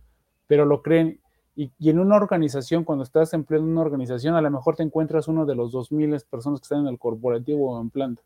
pero 0.49 0.65
lo 0.65 0.83
creen. 0.83 1.21
Y, 1.55 1.71
en 1.89 2.01
una 2.01 2.17
organización, 2.17 2.83
cuando 2.83 3.05
estás 3.05 3.33
empleando 3.35 3.71
una 3.71 3.83
organización, 3.83 4.35
a 4.35 4.41
lo 4.41 4.51
mejor 4.51 4.75
te 4.75 4.83
encuentras 4.83 5.29
uno 5.29 5.47
de 5.47 5.55
los 5.55 5.73
2.000 5.73 6.25
personas 6.29 6.61
que 6.61 6.65
están 6.65 6.81
en 6.81 6.89
el 6.89 6.99
corporativo 6.99 7.73
o 7.73 7.81
en 7.81 7.91
planta. 7.91 8.23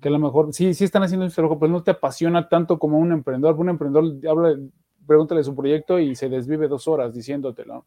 Que 0.00 0.08
a 0.08 0.12
lo 0.12 0.18
mejor 0.18 0.52
sí, 0.52 0.74
sí 0.74 0.84
están 0.84 1.04
haciendo 1.04 1.26
este 1.26 1.36
trabajo, 1.36 1.60
pero 1.60 1.70
no 1.70 1.82
te 1.82 1.92
apasiona 1.92 2.48
tanto 2.48 2.78
como 2.78 2.98
un 2.98 3.12
emprendedor. 3.12 3.56
Un 3.56 3.68
emprendedor 3.68 4.14
habla, 4.28 4.56
pregúntale 5.06 5.44
su 5.44 5.54
proyecto 5.54 5.98
y 6.00 6.14
se 6.16 6.28
desvive 6.28 6.66
dos 6.68 6.88
horas 6.88 7.14
diciéndotelo. 7.14 7.84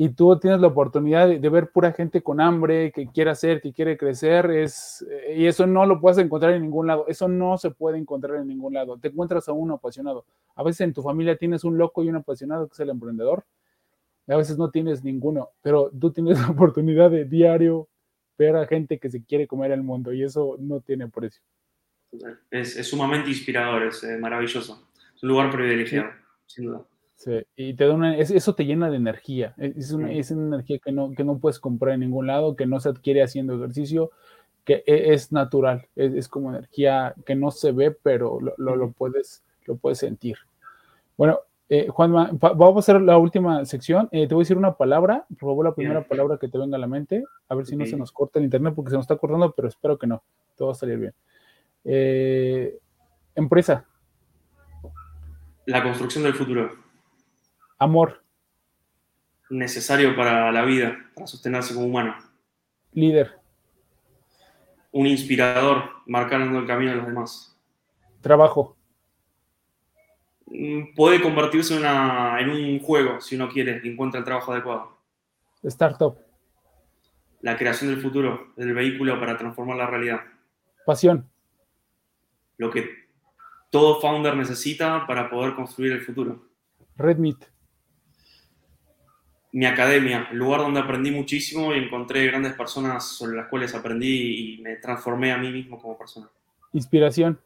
Y 0.00 0.10
tú 0.10 0.38
tienes 0.38 0.60
la 0.60 0.68
oportunidad 0.68 1.26
de, 1.26 1.40
de, 1.40 1.48
ver 1.48 1.72
pura 1.72 1.92
gente 1.92 2.22
con 2.22 2.40
hambre, 2.40 2.92
que 2.92 3.08
quiere 3.08 3.30
hacer, 3.30 3.60
que 3.60 3.72
quiere 3.72 3.98
crecer, 3.98 4.48
es, 4.48 5.04
y 5.34 5.44
eso 5.44 5.66
no 5.66 5.84
lo 5.86 6.00
puedes 6.00 6.18
encontrar 6.18 6.52
en 6.54 6.62
ningún 6.62 6.86
lado. 6.86 7.04
Eso 7.08 7.26
no 7.26 7.58
se 7.58 7.72
puede 7.72 7.98
encontrar 7.98 8.36
en 8.36 8.46
ningún 8.46 8.74
lado. 8.74 8.96
Te 8.96 9.08
encuentras 9.08 9.48
a 9.48 9.52
uno 9.52 9.74
apasionado. 9.74 10.24
A 10.54 10.62
veces 10.62 10.82
en 10.82 10.92
tu 10.92 11.02
familia 11.02 11.36
tienes 11.36 11.64
un 11.64 11.76
loco 11.76 12.04
y 12.04 12.08
un 12.08 12.14
apasionado 12.14 12.68
que 12.68 12.74
es 12.74 12.80
el 12.80 12.90
emprendedor. 12.90 13.44
A 14.28 14.36
veces 14.36 14.56
no 14.56 14.70
tienes 14.70 15.02
ninguno, 15.02 15.50
pero 15.62 15.90
tú 15.90 16.12
tienes 16.12 16.40
la 16.40 16.48
oportunidad 16.50 17.10
de 17.10 17.24
diario 17.24 17.88
ver 18.38 18.54
a 18.54 18.68
gente 18.68 19.00
que 19.00 19.10
se 19.10 19.24
quiere 19.24 19.48
comer 19.48 19.72
el 19.72 19.82
mundo 19.82 20.12
y 20.12 20.22
eso 20.22 20.56
no 20.60 20.80
tiene 20.80 21.08
precio. 21.08 21.42
Es, 22.52 22.76
es 22.76 22.86
sumamente 22.86 23.30
inspirador, 23.30 23.82
es 23.82 24.04
eh, 24.04 24.16
maravilloso. 24.16 24.88
Es 25.12 25.22
un 25.24 25.30
lugar 25.30 25.50
privilegiado, 25.50 26.08
sí. 26.46 26.62
sin 26.62 26.66
duda. 26.66 26.86
Sí, 27.18 27.32
y 27.56 27.74
te 27.74 27.84
da 27.84 27.94
una, 27.94 28.16
eso 28.16 28.54
te 28.54 28.64
llena 28.64 28.88
de 28.90 28.96
energía. 28.96 29.52
Es 29.58 29.90
una, 29.90 30.12
es 30.12 30.30
una 30.30 30.54
energía 30.54 30.78
que 30.78 30.92
no, 30.92 31.10
que 31.10 31.24
no 31.24 31.38
puedes 31.38 31.58
comprar 31.58 31.94
en 31.94 32.00
ningún 32.00 32.28
lado, 32.28 32.54
que 32.54 32.64
no 32.64 32.78
se 32.78 32.90
adquiere 32.90 33.24
haciendo 33.24 33.56
ejercicio, 33.56 34.12
que 34.64 34.84
e, 34.86 35.12
es 35.12 35.32
natural. 35.32 35.88
Es, 35.96 36.14
es 36.14 36.28
como 36.28 36.50
energía 36.50 37.14
que 37.26 37.34
no 37.34 37.50
se 37.50 37.72
ve, 37.72 37.90
pero 37.90 38.40
lo, 38.40 38.54
lo, 38.56 38.76
lo 38.76 38.92
puedes, 38.92 39.42
lo 39.66 39.74
puedes 39.74 39.98
sentir. 39.98 40.36
Bueno, 41.16 41.40
eh, 41.68 41.88
Juanma, 41.88 42.30
vamos 42.32 42.76
a 42.76 42.78
hacer 42.78 43.02
la 43.02 43.18
última 43.18 43.64
sección. 43.64 44.08
Eh, 44.12 44.28
te 44.28 44.34
voy 44.34 44.42
a 44.42 44.44
decir 44.44 44.56
una 44.56 44.76
palabra, 44.76 45.26
por 45.28 45.50
favor, 45.50 45.64
la 45.64 45.74
primera 45.74 45.98
bien. 45.98 46.08
palabra 46.08 46.38
que 46.38 46.46
te 46.46 46.56
venga 46.56 46.76
a 46.76 46.80
la 46.80 46.86
mente. 46.86 47.24
A 47.48 47.56
ver 47.56 47.66
si 47.66 47.74
okay. 47.74 47.84
no 47.84 47.90
se 47.90 47.96
nos 47.96 48.12
corta 48.12 48.38
el 48.38 48.44
internet 48.44 48.74
porque 48.76 48.90
se 48.90 48.96
nos 48.96 49.02
está 49.02 49.16
cortando, 49.16 49.52
pero 49.56 49.66
espero 49.66 49.98
que 49.98 50.06
no. 50.06 50.22
Todo 50.56 50.68
va 50.68 50.72
a 50.72 50.76
salir 50.76 50.98
bien. 50.98 51.14
Eh, 51.82 52.78
empresa. 53.34 53.84
La 55.66 55.82
construcción 55.82 56.22
del 56.22 56.34
futuro. 56.34 56.87
Amor. 57.78 58.24
Necesario 59.50 60.16
para 60.16 60.50
la 60.50 60.64
vida, 60.64 60.98
para 61.14 61.26
sostenerse 61.28 61.74
como 61.74 61.86
humano. 61.86 62.16
Líder. 62.92 63.38
Un 64.90 65.06
inspirador, 65.06 65.84
marcando 66.06 66.58
el 66.58 66.66
camino 66.66 66.90
de 66.90 66.96
los 66.96 67.06
demás. 67.06 67.56
Trabajo. 68.20 68.76
Mm, 70.46 70.94
puede 70.96 71.22
convertirse 71.22 71.74
en, 71.74 71.80
una, 71.80 72.40
en 72.40 72.50
un 72.50 72.80
juego, 72.80 73.20
si 73.20 73.36
uno 73.36 73.48
quiere, 73.48 73.80
y 73.84 73.90
encuentra 73.90 74.18
el 74.18 74.24
trabajo 74.24 74.52
adecuado. 74.52 74.98
Startup. 75.62 76.18
La 77.42 77.56
creación 77.56 77.90
del 77.90 78.02
futuro, 78.02 78.52
el 78.56 78.74
vehículo 78.74 79.20
para 79.20 79.36
transformar 79.36 79.76
la 79.76 79.86
realidad. 79.86 80.20
Pasión. 80.84 81.30
Lo 82.56 82.70
que 82.70 82.88
todo 83.70 84.00
founder 84.00 84.34
necesita 84.36 85.06
para 85.06 85.30
poder 85.30 85.54
construir 85.54 85.92
el 85.92 86.00
futuro. 86.00 86.44
Red 86.96 87.18
Meet 87.18 87.57
mi 89.58 89.66
academia, 89.66 90.28
el 90.30 90.38
lugar 90.38 90.60
donde 90.60 90.78
aprendí 90.78 91.10
muchísimo 91.10 91.74
y 91.74 91.78
encontré 91.78 92.24
grandes 92.26 92.52
personas 92.52 93.04
sobre 93.04 93.36
las 93.38 93.48
cuales 93.48 93.74
aprendí 93.74 94.54
y 94.54 94.62
me 94.62 94.76
transformé 94.76 95.32
a 95.32 95.36
mí 95.36 95.50
mismo 95.50 95.82
como 95.82 95.98
persona. 95.98 96.28
Inspiración. 96.72 97.40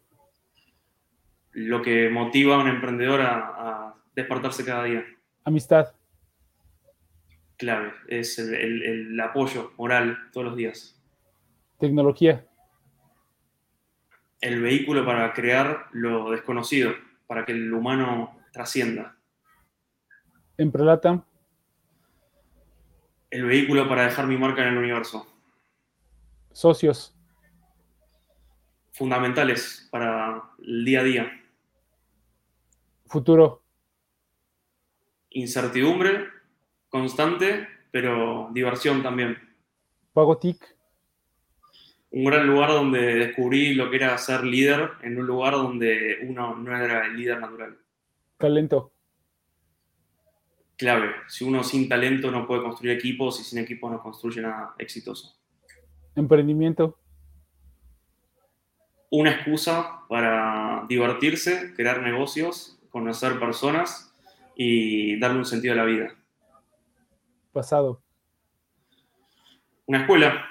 Lo 1.53 1.81
que 1.81 2.11
motiva 2.11 2.57
a 2.57 2.59
un 2.59 2.69
emprendedor 2.69 3.23
a, 3.23 3.95
despertarse 4.15 4.63
cada 4.63 4.85
día. 4.85 5.07
Amistad. 5.45 5.95
Clave, 7.57 7.95
es 8.09 8.39
el 8.39 9.19
apoyo 9.19 9.73
moral 9.79 10.19
todos 10.33 10.49
los 10.49 10.57
días. 10.57 11.03
Tecnología. 11.79 12.47
El 14.43 14.61
vehículo 14.61 15.07
para 15.07 15.33
crear 15.33 15.87
lo 15.93 16.31
desconocido, 16.31 16.93
para 17.27 17.47
que 17.47 17.53
el 17.53 17.73
humano 17.73 18.39
trascienda. 18.53 19.17
Emprelata 20.59 21.25
el 23.33 23.47
vehículo 23.47 23.89
para 23.89 24.05
dejar 24.05 24.27
mi 24.27 24.37
marca 24.37 24.63
en 24.63 24.75
el 24.75 24.79
universo. 24.79 25.27
Socios. 26.53 27.17
Fundamentales 28.93 29.89
para 29.91 30.51
el 30.59 30.85
día 30.85 31.01
a 31.01 31.03
día. 31.03 31.43
Futuro. 33.07 33.63
Incertidumbre 35.31 36.27
constante, 36.91 37.67
pero 37.91 38.51
diversión 38.53 39.03
también. 39.03 39.39
Pagotic. 40.13 40.77
Un 42.11 42.27
gran 42.27 42.47
lugar 42.47 42.69
donde 42.69 43.15
descubrí 43.15 43.73
lo 43.73 43.89
que 43.89 43.97
era 43.97 44.19
ser 44.19 44.45
líder 44.45 44.91
en 45.01 45.19
un 45.19 45.27
lugar 45.27 45.55
donde 45.55 46.19
uno 46.29 46.55
no 46.55 46.77
era 46.77 47.07
el 47.07 47.17
líder 47.17 47.41
natural. 47.41 47.79
Talento 48.37 48.92
clave. 50.83 51.15
Si 51.29 51.45
uno 51.45 51.63
sin 51.63 51.89
talento 51.89 52.29
no 52.33 52.45
puede 52.45 52.65
construir 52.65 52.97
equipos 52.97 53.39
y 53.41 53.45
sin 53.45 53.61
equipos 53.61 53.89
no 53.89 54.03
construye 54.03 54.43
nada 54.43 54.75
exitoso. 54.79 55.39
Emprendimiento. 56.17 56.99
Una 59.09 59.31
excusa 59.31 60.01
para 60.09 60.85
divertirse, 60.89 61.73
crear 61.77 62.03
negocios, 62.03 62.81
conocer 62.91 63.39
personas 63.39 64.13
y 64.57 65.21
darle 65.21 65.39
un 65.39 65.45
sentido 65.45 65.75
a 65.75 65.77
la 65.77 65.85
vida. 65.85 66.17
Pasado. 67.53 68.03
Una 69.87 70.01
escuela 70.01 70.47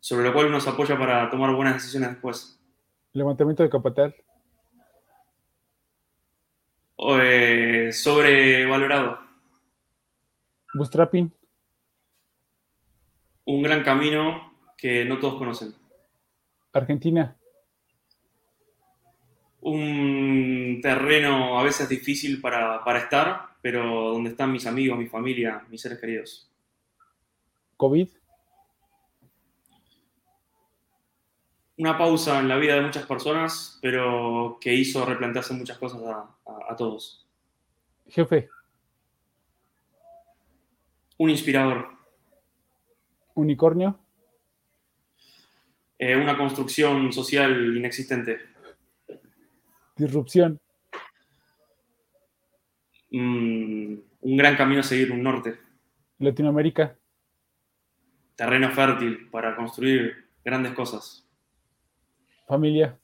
sobre 0.00 0.26
la 0.26 0.32
cual 0.32 0.46
uno 0.46 0.60
se 0.60 0.70
apoya 0.70 0.98
para 0.98 1.30
tomar 1.30 1.54
buenas 1.54 1.74
decisiones 1.74 2.10
después. 2.10 2.60
Levantamiento 3.12 3.62
de 3.62 3.70
capital. 3.70 4.16
Eh, 6.98 7.90
sobrevalorado 7.92 9.25
Bootstrapping. 10.76 11.32
Un 13.46 13.62
gran 13.62 13.82
camino 13.82 14.52
que 14.76 15.04
no 15.04 15.18
todos 15.18 15.36
conocen. 15.36 15.74
Argentina. 16.72 17.36
Un 19.60 20.80
terreno 20.82 21.58
a 21.58 21.62
veces 21.62 21.88
difícil 21.88 22.40
para, 22.40 22.82
estar, 22.98 23.56
pero 23.62 24.12
donde 24.12 24.30
están 24.30 24.52
mis 24.52 24.66
amigos, 24.66 24.98
mi 24.98 25.06
familia, 25.06 25.64
mis 25.70 25.80
seres 25.80 25.98
queridos. 25.98 26.50
COVID. 27.76 28.08
Una 31.78 31.98
pausa 31.98 32.40
en 32.40 32.48
la 32.48 32.56
vida 32.56 32.74
de 32.74 32.82
muchas 32.82 33.06
personas, 33.06 33.78
pero 33.82 34.58
que 34.60 34.74
hizo 34.74 35.04
replantearse 35.04 35.54
muchas 35.54 35.78
cosas 35.78 36.00
a 36.68 36.76
todos. 36.76 37.26
Jefe. 38.08 38.48
Un 41.18 41.30
inspirador. 41.30 41.88
Unicornio. 43.34 43.98
Eh, 45.98 46.16
una 46.16 46.36
construcción 46.36 47.12
social 47.12 47.76
inexistente. 47.76 48.38
Disrupción. 49.96 50.60
Mm, 53.10 53.94
un 54.20 54.36
gran 54.36 54.56
camino 54.56 54.80
a 54.80 54.84
seguir, 54.84 55.10
un 55.10 55.22
norte. 55.22 55.58
Latinoamérica. 56.18 56.96
Terreno 58.34 58.70
fértil 58.72 59.30
para 59.30 59.56
construir 59.56 60.28
grandes 60.44 60.72
cosas. 60.72 61.26
Familia. 62.46 62.98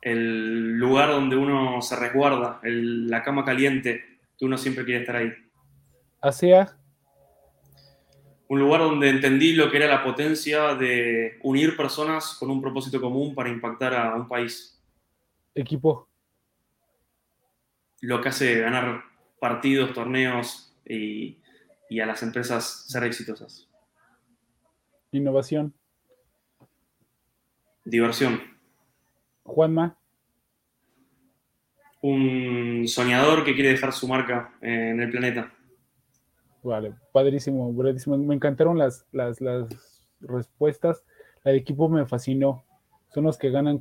El 0.00 0.78
lugar 0.78 1.10
donde 1.10 1.34
uno 1.34 1.82
se 1.82 1.96
resguarda, 1.96 2.60
la 2.62 3.22
cama 3.24 3.44
caliente, 3.44 4.20
que 4.38 4.44
uno 4.44 4.56
siempre 4.56 4.84
quiere 4.84 5.00
estar 5.00 5.16
ahí 5.16 5.32
hacia 6.20 6.78
un 8.48 8.60
lugar 8.60 8.80
donde 8.80 9.10
entendí 9.10 9.52
lo 9.52 9.70
que 9.70 9.76
era 9.76 9.88
la 9.88 10.02
potencia 10.02 10.74
de 10.74 11.38
unir 11.42 11.76
personas 11.76 12.34
con 12.38 12.50
un 12.50 12.62
propósito 12.62 13.00
común 13.00 13.34
para 13.34 13.50
impactar 13.50 13.94
a 13.94 14.14
un 14.14 14.26
país. 14.26 14.82
Equipo. 15.54 16.08
Lo 18.00 18.20
que 18.20 18.30
hace 18.30 18.60
ganar 18.60 19.02
partidos, 19.38 19.92
torneos 19.92 20.74
y, 20.86 21.38
y 21.90 22.00
a 22.00 22.06
las 22.06 22.22
empresas 22.22 22.86
ser 22.88 23.04
exitosas. 23.04 23.68
Innovación. 25.12 25.74
Diversión. 27.84 28.40
Juanma. 29.42 29.98
Un 32.00 32.84
soñador 32.86 33.44
que 33.44 33.54
quiere 33.54 33.70
dejar 33.70 33.92
su 33.92 34.08
marca 34.08 34.54
en 34.62 35.00
el 35.00 35.10
planeta. 35.10 35.52
Vale, 36.68 36.92
padrísimo, 37.12 37.72
Me 37.72 38.34
encantaron 38.34 38.76
las, 38.76 39.06
las, 39.10 39.38
respuestas. 40.20 41.02
El 41.42 41.56
equipo 41.56 41.88
me 41.88 42.04
fascinó. 42.04 42.62
Son 43.08 43.24
los 43.24 43.38
que 43.38 43.50
ganan 43.50 43.80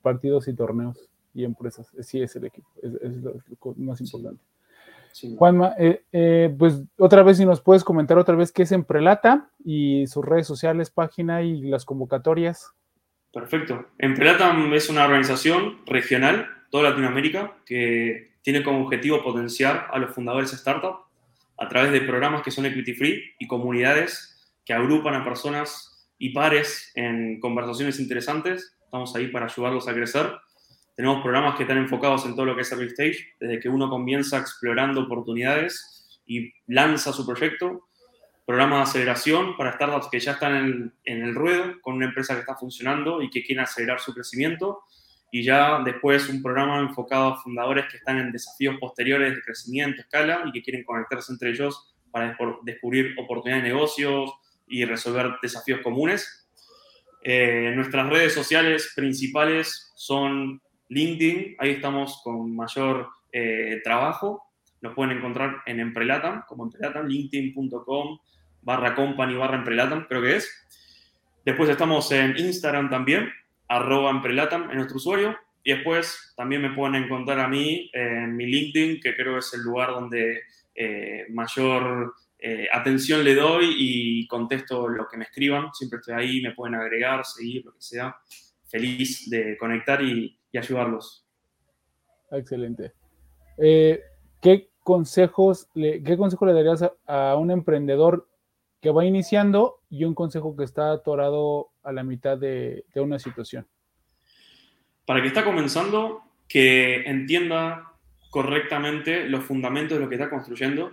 partidos 0.00 0.48
y 0.48 0.54
torneos 0.54 1.10
y 1.34 1.44
empresas. 1.44 1.92
Sí, 2.00 2.22
es 2.22 2.34
el 2.36 2.46
equipo. 2.46 2.66
Es, 2.82 3.22
lo, 3.22 3.34
más 3.76 4.00
importante. 4.00 4.42
Juanma, 5.36 5.74
eh, 5.78 6.04
eh, 6.10 6.54
pues 6.58 6.80
otra 6.96 7.22
vez, 7.22 7.36
si 7.36 7.44
nos 7.44 7.60
puedes 7.60 7.84
comentar 7.84 8.16
otra 8.16 8.34
vez 8.34 8.50
qué 8.50 8.62
es 8.62 8.72
Emprelata 8.72 9.50
y 9.62 10.06
sus 10.06 10.24
redes 10.24 10.46
sociales, 10.46 10.90
página 10.90 11.42
y 11.42 11.60
las 11.60 11.84
convocatorias. 11.84 12.72
Perfecto. 13.30 13.88
Emprelata 13.98 14.56
es 14.72 14.88
una 14.88 15.04
organización 15.04 15.84
regional, 15.84 16.46
toda 16.70 16.88
Latinoamérica, 16.88 17.58
que 17.66 18.32
tiene 18.40 18.62
como 18.62 18.86
objetivo 18.86 19.22
potenciar 19.22 19.88
a 19.92 19.98
los 19.98 20.14
fundadores 20.14 20.50
de 20.50 20.56
startup 20.56 21.11
a 21.62 21.68
través 21.68 21.92
de 21.92 22.00
programas 22.00 22.42
que 22.42 22.50
son 22.50 22.66
equity 22.66 22.92
free 22.94 23.22
y 23.38 23.46
comunidades 23.46 24.36
que 24.64 24.72
agrupan 24.72 25.14
a 25.14 25.22
personas 25.22 26.08
y 26.18 26.30
pares 26.30 26.90
en 26.96 27.38
conversaciones 27.38 28.00
interesantes. 28.00 28.76
Estamos 28.84 29.14
ahí 29.14 29.28
para 29.28 29.46
ayudarlos 29.46 29.86
a 29.86 29.94
crecer. 29.94 30.28
Tenemos 30.96 31.22
programas 31.22 31.54
que 31.54 31.62
están 31.62 31.78
enfocados 31.78 32.26
en 32.26 32.34
todo 32.34 32.46
lo 32.46 32.56
que 32.56 32.62
es 32.62 32.72
early 32.72 32.88
stage, 32.88 33.34
desde 33.38 33.60
que 33.60 33.68
uno 33.68 33.88
comienza 33.88 34.38
explorando 34.38 35.02
oportunidades 35.02 36.20
y 36.26 36.52
lanza 36.66 37.12
su 37.12 37.24
proyecto. 37.24 37.88
Programa 38.44 38.78
de 38.78 38.82
aceleración 38.82 39.56
para 39.56 39.74
startups 39.74 40.08
que 40.10 40.18
ya 40.18 40.32
están 40.32 40.56
en, 40.56 40.94
en 41.04 41.22
el 41.22 41.32
ruedo, 41.32 41.80
con 41.80 41.94
una 41.94 42.06
empresa 42.06 42.34
que 42.34 42.40
está 42.40 42.56
funcionando 42.56 43.22
y 43.22 43.30
que 43.30 43.44
quieren 43.44 43.62
acelerar 43.62 44.00
su 44.00 44.12
crecimiento 44.12 44.80
y 45.34 45.42
ya 45.42 45.80
después 45.82 46.28
un 46.28 46.42
programa 46.42 46.78
enfocado 46.78 47.28
a 47.28 47.42
fundadores 47.42 47.86
que 47.90 47.96
están 47.96 48.18
en 48.18 48.30
desafíos 48.30 48.76
posteriores 48.78 49.34
de 49.34 49.40
crecimiento, 49.40 50.02
escala 50.02 50.42
y 50.44 50.52
que 50.52 50.62
quieren 50.62 50.84
conectarse 50.84 51.32
entre 51.32 51.50
ellos 51.50 51.90
para 52.10 52.36
descubrir 52.64 53.18
oportunidades 53.18 53.64
de 53.64 53.70
negocios 53.70 54.30
y 54.68 54.84
resolver 54.84 55.32
desafíos 55.40 55.80
comunes. 55.80 56.46
Eh, 57.24 57.72
nuestras 57.74 58.10
redes 58.10 58.34
sociales 58.34 58.92
principales 58.94 59.90
son 59.96 60.60
LinkedIn, 60.90 61.56
ahí 61.58 61.70
estamos 61.70 62.20
con 62.22 62.54
mayor 62.54 63.08
eh, 63.32 63.80
trabajo. 63.82 64.44
Nos 64.82 64.94
pueden 64.94 65.16
encontrar 65.16 65.62
en 65.64 65.80
Emprelatam, 65.80 66.42
como 66.46 66.64
Emprelatam, 66.64 67.06
linkedin.com 67.06 68.18
barra 68.60 68.94
company 68.94 69.34
barra 69.34 69.56
Emprelatam, 69.56 70.04
creo 70.06 70.20
que 70.20 70.36
es. 70.36 70.50
Después 71.42 71.70
estamos 71.70 72.12
en 72.12 72.36
Instagram 72.36 72.90
también, 72.90 73.32
arroba 73.72 74.10
emprelatam 74.10 74.70
en 74.70 74.76
nuestro 74.76 74.98
usuario. 74.98 75.36
Y 75.64 75.72
después 75.72 76.34
también 76.36 76.60
me 76.60 76.74
pueden 76.74 76.96
encontrar 76.96 77.38
a 77.40 77.48
mí 77.48 77.90
en 77.92 78.36
mi 78.36 78.46
LinkedIn, 78.46 79.00
que 79.00 79.14
creo 79.14 79.38
es 79.38 79.52
el 79.54 79.62
lugar 79.62 79.90
donde 79.90 80.40
eh, 80.74 81.26
mayor 81.30 82.14
eh, 82.38 82.66
atención 82.72 83.22
le 83.22 83.34
doy 83.34 83.74
y 83.78 84.26
contesto 84.26 84.88
lo 84.88 85.06
que 85.08 85.16
me 85.16 85.24
escriban. 85.24 85.72
Siempre 85.72 86.00
estoy 86.00 86.14
ahí, 86.14 86.42
me 86.42 86.52
pueden 86.52 86.74
agregar, 86.74 87.24
seguir, 87.24 87.64
lo 87.64 87.72
que 87.72 87.80
sea. 87.80 88.16
Feliz 88.66 89.30
de 89.30 89.56
conectar 89.56 90.02
y, 90.02 90.38
ayudarlos. 90.54 91.26
Excelente. 92.30 92.92
Eh, 93.56 94.02
¿qué, 94.40 94.68
consejos 94.82 95.68
le, 95.74 96.02
¿Qué 96.02 96.16
consejo 96.18 96.44
le 96.44 96.52
darías 96.52 96.84
a 97.06 97.36
un 97.36 97.50
emprendedor 97.50 98.28
que 98.82 98.90
va 98.90 99.06
iniciando 99.06 99.80
y 99.88 100.04
un 100.04 100.14
consejo 100.14 100.56
que 100.56 100.64
está 100.64 100.92
atorado 100.92 101.71
a 101.82 101.92
la 101.92 102.02
mitad 102.02 102.38
de, 102.38 102.84
una 102.94 103.18
situación? 103.18 103.66
Para 105.04 105.20
que 105.20 105.28
está 105.28 105.44
comenzando, 105.44 106.22
que 106.48 107.02
entienda 107.06 107.92
correctamente 108.30 109.28
los 109.28 109.44
fundamentos 109.44 109.98
de 109.98 110.04
lo 110.04 110.08
que 110.08 110.14
está 110.16 110.30
construyendo, 110.30 110.92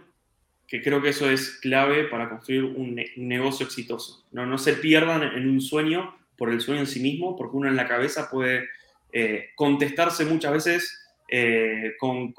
que 0.68 0.82
creo 0.82 1.02
que 1.02 1.10
eso 1.10 1.30
es 1.30 1.60
clave 1.62 2.06
para 2.06 2.30
construir 2.30 2.64
un, 2.64 3.02
negocio 3.18 3.66
exitoso. 3.66 4.26
No, 4.32 4.46
no 4.46 4.58
se 4.58 4.74
pierdan 4.74 5.24
en 5.24 5.50
un 5.50 5.62
sueño 5.62 6.16
por 6.38 6.50
el 6.50 6.62
sueño 6.62 6.82
en 6.82 6.88
sí 6.88 7.00
mismo, 7.00 7.36
porque 7.36 7.58
uno 7.58 7.68
en 7.68 7.76
la 7.76 7.88
cabeza 7.88 8.30
puede 8.30 8.70
eh, 9.12 9.50
contestarse 9.56 10.26
muchas 10.26 10.54
veces 10.54 11.06
eh, 11.28 11.96
con, 12.00 12.34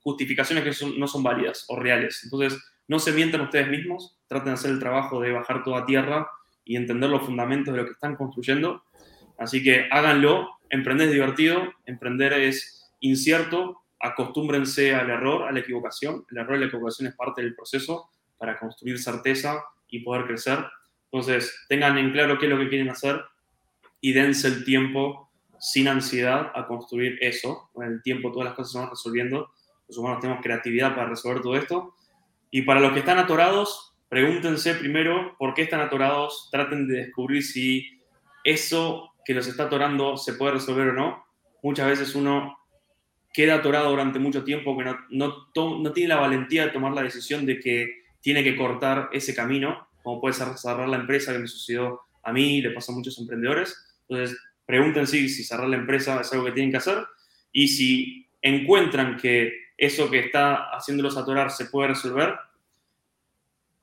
justificaciones 0.00 0.64
que 0.64 0.86
no 0.98 1.06
son 1.06 1.22
válidas 1.22 1.64
o 1.68 1.76
reales. 1.76 2.22
Entonces, 2.24 2.58
no 2.88 2.98
se 2.98 3.12
mientan 3.12 3.42
ustedes 3.42 3.68
mismos, 3.68 4.16
traten 4.26 4.48
de 4.48 4.54
hacer 4.54 4.70
el 4.70 4.78
trabajo 4.78 5.20
de 5.20 5.32
bajar 5.32 5.62
toda 5.64 5.84
tierra 5.84 6.30
y 6.66 6.76
entender 6.76 7.08
los 7.08 7.22
fundamentos 7.22 7.72
de 7.72 7.80
lo 7.80 7.86
que 7.86 7.92
están 7.92 8.16
construyendo. 8.16 8.84
Así 9.38 9.62
que 9.62 9.88
háganlo, 9.90 10.58
emprender 10.68 11.06
es 11.06 11.14
divertido, 11.14 11.72
emprender 11.86 12.34
es 12.34 12.92
incierto, 13.00 13.82
acostúmbrense 14.00 14.94
al 14.94 15.08
error, 15.08 15.44
a 15.44 15.52
la 15.52 15.60
equivocación. 15.60 16.26
El 16.30 16.38
error 16.38 16.56
y 16.56 16.60
la 16.60 16.66
equivocación 16.66 17.08
es 17.08 17.14
parte 17.14 17.40
del 17.40 17.54
proceso 17.54 18.10
para 18.36 18.58
construir 18.58 18.98
certeza 18.98 19.62
y 19.88 20.00
poder 20.00 20.26
crecer. 20.26 20.58
Entonces, 21.04 21.64
tengan 21.68 21.96
en 21.98 22.10
claro 22.12 22.38
qué 22.38 22.46
es 22.46 22.52
lo 22.52 22.58
que 22.58 22.68
quieren 22.68 22.90
hacer 22.90 23.24
y 24.00 24.12
dense 24.12 24.48
el 24.48 24.64
tiempo 24.64 25.30
sin 25.58 25.88
ansiedad 25.88 26.50
a 26.54 26.66
construir 26.66 27.16
eso. 27.20 27.70
Con 27.72 27.86
el 27.86 28.02
tiempo 28.02 28.32
todas 28.32 28.46
las 28.46 28.54
cosas 28.54 28.72
se 28.72 28.78
van 28.78 28.90
resolviendo. 28.90 29.50
Los 29.88 29.98
humanos 29.98 30.20
tenemos 30.20 30.42
creatividad 30.42 30.94
para 30.94 31.10
resolver 31.10 31.42
todo 31.42 31.56
esto. 31.56 31.94
Y 32.50 32.62
para 32.62 32.80
los 32.80 32.92
que 32.92 33.00
están 33.00 33.18
atorados, 33.18 33.95
pregúntense 34.08 34.74
primero 34.74 35.36
por 35.38 35.54
qué 35.54 35.62
están 35.62 35.80
atorados, 35.80 36.48
traten 36.50 36.86
de 36.86 37.06
descubrir 37.06 37.42
si 37.42 38.00
eso 38.44 39.12
que 39.24 39.34
los 39.34 39.46
está 39.48 39.64
atorando 39.64 40.16
se 40.16 40.34
puede 40.34 40.52
resolver 40.52 40.88
o 40.88 40.92
no. 40.92 41.26
Muchas 41.62 41.88
veces 41.88 42.14
uno 42.14 42.56
queda 43.32 43.56
atorado 43.56 43.90
durante 43.90 44.18
mucho 44.18 44.44
tiempo, 44.44 44.76
que 44.78 44.84
no, 44.84 45.48
no, 45.54 45.92
tiene 45.92 46.08
la 46.08 46.20
valentía 46.20 46.64
de 46.64 46.72
tomar 46.72 46.92
la 46.92 47.02
decisión 47.02 47.44
de 47.44 47.58
que 47.58 48.04
tiene 48.20 48.42
que 48.42 48.56
cortar 48.56 49.10
ese 49.12 49.34
camino, 49.34 49.88
como 50.02 50.20
puede 50.20 50.34
ser 50.34 50.56
cerrar 50.56 50.88
la 50.88 50.96
empresa, 50.96 51.32
que 51.32 51.40
me 51.40 51.48
sucedió 51.48 52.00
a 52.22 52.32
mí, 52.32 52.62
le 52.62 52.70
pasó 52.70 52.92
a 52.92 52.94
muchos 52.94 53.18
emprendedores. 53.18 53.98
Entonces, 54.08 54.38
pregúntense 54.64 55.28
si 55.28 55.44
cerrar 55.44 55.68
la 55.68 55.76
empresa 55.76 56.20
es 56.20 56.32
algo 56.32 56.46
que 56.46 56.52
tienen 56.52 56.70
que 56.70 56.78
hacer 56.78 57.04
y 57.52 57.68
si 57.68 58.28
encuentran 58.40 59.16
que 59.16 59.52
eso 59.76 60.10
que 60.10 60.20
está 60.20 60.70
haciéndolos 60.70 61.16
atorar 61.16 61.50
se 61.50 61.66
puede 61.66 61.88
resolver, 61.88 62.34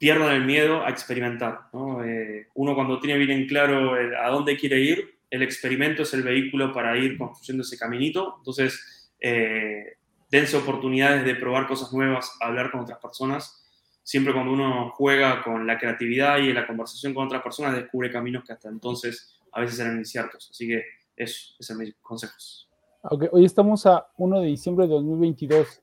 pierdan 0.04 0.34
el 0.34 0.44
miedo 0.44 0.84
a 0.84 0.90
experimentar. 0.90 1.70
Eh, 2.06 2.48
uno 2.56 2.76
cuando 2.76 3.00
tiene 3.00 3.18
bien 3.18 3.32
en 3.32 3.48
claro 3.48 3.94
a 4.22 4.30
dónde 4.32 4.58
quiere 4.58 4.82
ir, 4.82 5.18
el 5.30 5.42
experimento 5.42 6.04
es 6.04 6.14
el 6.14 6.24
vehículo 6.24 6.74
para 6.74 6.98
ir 6.98 7.18
construyendo 7.18 7.64
ese 7.64 7.78
caminito. 7.78 8.36
Entonces, 8.40 9.10
eh, 9.22 9.94
dense 10.30 10.58
oportunidades 10.58 11.24
de 11.24 11.36
probar 11.36 11.68
cosas 11.68 11.94
nuevas, 11.94 12.36
hablar 12.42 12.70
con 12.70 12.82
otras 12.82 13.00
personas. 13.00 13.66
Siempre 14.04 14.34
cuando 14.34 14.52
uno 14.52 14.92
juega 14.94 15.42
con 15.42 15.66
la 15.66 15.78
creatividad 15.78 16.40
y 16.40 16.52
la 16.52 16.68
conversación 16.68 17.14
con 17.14 17.28
otras 17.28 17.42
personas, 17.42 17.74
descubre 17.74 18.12
caminos 18.12 18.44
que 18.44 18.52
hasta 18.52 18.68
entonces 18.68 19.40
a 19.54 19.62
veces 19.62 19.80
eran 19.80 19.98
inciertos. 19.98 20.50
Así 20.52 20.68
que 20.68 20.84
eso, 21.16 21.54
esos 21.58 21.66
son 21.66 21.78
mis 21.78 21.96
consejos. 22.02 22.70
Okay. 23.04 23.30
Hoy 23.32 23.46
estamos 23.46 23.86
a 23.86 24.06
1 24.18 24.42
de 24.42 24.48
diciembre 24.48 24.86
de 24.86 24.96
2022. 24.96 25.83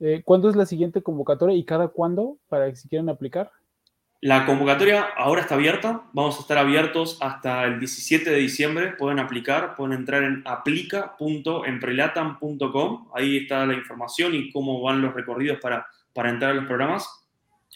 Eh, 0.00 0.22
¿Cuándo 0.24 0.48
es 0.48 0.56
la 0.56 0.64
siguiente 0.64 1.02
convocatoria 1.02 1.56
y 1.56 1.64
cada 1.64 1.88
cuándo 1.88 2.38
para 2.48 2.70
que 2.70 2.76
si 2.76 2.88
quieren 2.88 3.10
aplicar? 3.10 3.50
La 4.22 4.44
convocatoria 4.44 5.08
ahora 5.16 5.40
está 5.42 5.54
abierta, 5.54 6.02
vamos 6.12 6.36
a 6.36 6.40
estar 6.40 6.58
abiertos 6.58 7.16
hasta 7.20 7.64
el 7.64 7.78
17 7.80 8.30
de 8.30 8.36
diciembre, 8.36 8.92
pueden 8.92 9.18
aplicar, 9.18 9.74
pueden 9.76 9.98
entrar 9.98 10.22
en 10.24 10.42
aplica.emprelatam.com, 10.46 13.08
ahí 13.14 13.38
está 13.38 13.64
la 13.64 13.72
información 13.72 14.34
y 14.34 14.52
cómo 14.52 14.82
van 14.82 15.00
los 15.00 15.14
recorridos 15.14 15.58
para, 15.58 15.86
para 16.12 16.28
entrar 16.28 16.50
a 16.50 16.54
los 16.54 16.66
programas. 16.66 17.08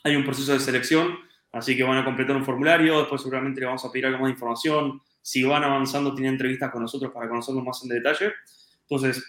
Hay 0.03 0.17
un 0.17 0.25
proceso 0.25 0.53
de 0.53 0.61
selección, 0.61 1.17
así 1.51 1.75
que 1.77 1.83
van 1.83 1.97
a 1.97 2.05
completar 2.05 2.37
un 2.37 2.45
formulario, 2.45 2.99
después 2.99 3.23
seguramente 3.23 3.61
le 3.61 3.67
vamos 3.67 3.87
a 3.87 3.91
pedir 3.91 4.05
algo 4.05 4.19
más 4.19 4.29
de 4.29 4.33
información, 4.33 5.01
si 5.23 5.45
van 5.45 5.65
avanzando 5.65 6.15
tienen 6.15 6.35
entrevistas 6.35 6.71
con 6.71 6.83
nosotros 6.83 7.11
para 7.11 7.27
conocerlo 7.27 7.63
más 7.63 7.83
en 7.85 7.89
detalle. 7.89 8.35
Entonces, 8.83 9.25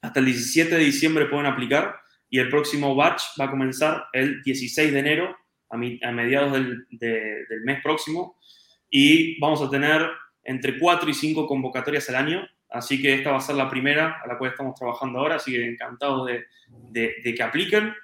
hasta 0.00 0.20
el 0.20 0.24
17 0.24 0.76
de 0.76 0.82
diciembre 0.82 1.26
pueden 1.26 1.44
aplicar 1.44 2.07
y 2.30 2.38
el 2.38 2.48
próximo 2.48 2.94
batch 2.94 3.22
va 3.40 3.46
a 3.46 3.50
comenzar 3.50 4.06
el 4.12 4.42
16 4.42 4.92
de 4.92 4.98
enero 4.98 5.36
a, 5.70 5.76
mediados 5.76 6.52
del, 6.52 7.64
mes 7.64 7.82
próximo. 7.82 8.38
Y 8.90 9.38
vamos 9.40 9.62
a 9.62 9.70
tener 9.70 10.08
entre 10.44 10.78
4 10.78 11.10
y 11.10 11.14
5 11.14 11.46
convocatorias 11.46 12.08
al 12.08 12.16
año, 12.16 12.48
así 12.70 13.00
que 13.00 13.14
esta 13.14 13.30
va 13.30 13.38
a 13.38 13.42
ser 13.42 13.56
la 13.56 13.68
primera 13.68 14.20
a 14.22 14.26
la 14.26 14.38
cual 14.38 14.50
estamos 14.50 14.74
trabajando 14.74 15.18
ahora, 15.18 15.36
así 15.36 15.52
que 15.52 15.66
encantados 15.66 16.26
de, 16.26 16.44
de, 16.90 17.34
que 17.34 17.42
apliquen. 17.42 17.94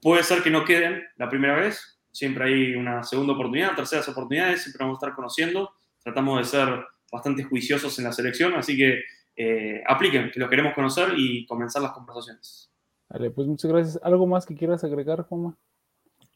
Puede 0.00 0.22
ser 0.22 0.42
que 0.42 0.50
no 0.50 0.64
queden 0.64 1.02
la 1.16 1.28
primera 1.28 1.54
vez, 1.54 2.00
siempre 2.10 2.46
hay 2.46 2.74
una 2.74 3.02
segunda 3.02 3.34
oportunidad, 3.34 3.74
terceras 3.74 4.08
oportunidades, 4.08 4.62
siempre 4.62 4.84
vamos 4.84 4.96
a 4.96 5.06
estar 5.06 5.14
conociendo, 5.14 5.74
tratamos 6.02 6.38
de 6.38 6.44
ser 6.44 6.86
bastante 7.10 7.44
juiciosos 7.44 7.98
en 7.98 8.04
la 8.06 8.12
selección, 8.12 8.54
así 8.54 8.76
que 8.76 9.02
eh, 9.36 9.82
apliquen, 9.86 10.30
que 10.30 10.40
los 10.40 10.48
queremos 10.48 10.74
conocer 10.74 11.12
y 11.16 11.46
comenzar 11.46 11.82
las 11.82 11.92
conversaciones. 11.92 12.71
Vale, 13.12 13.30
pues 13.30 13.46
muchas 13.46 13.70
gracias. 13.70 14.00
¿Algo 14.02 14.26
más 14.26 14.46
que 14.46 14.54
quieras 14.54 14.82
agregar, 14.84 15.22
Juanma? 15.22 15.54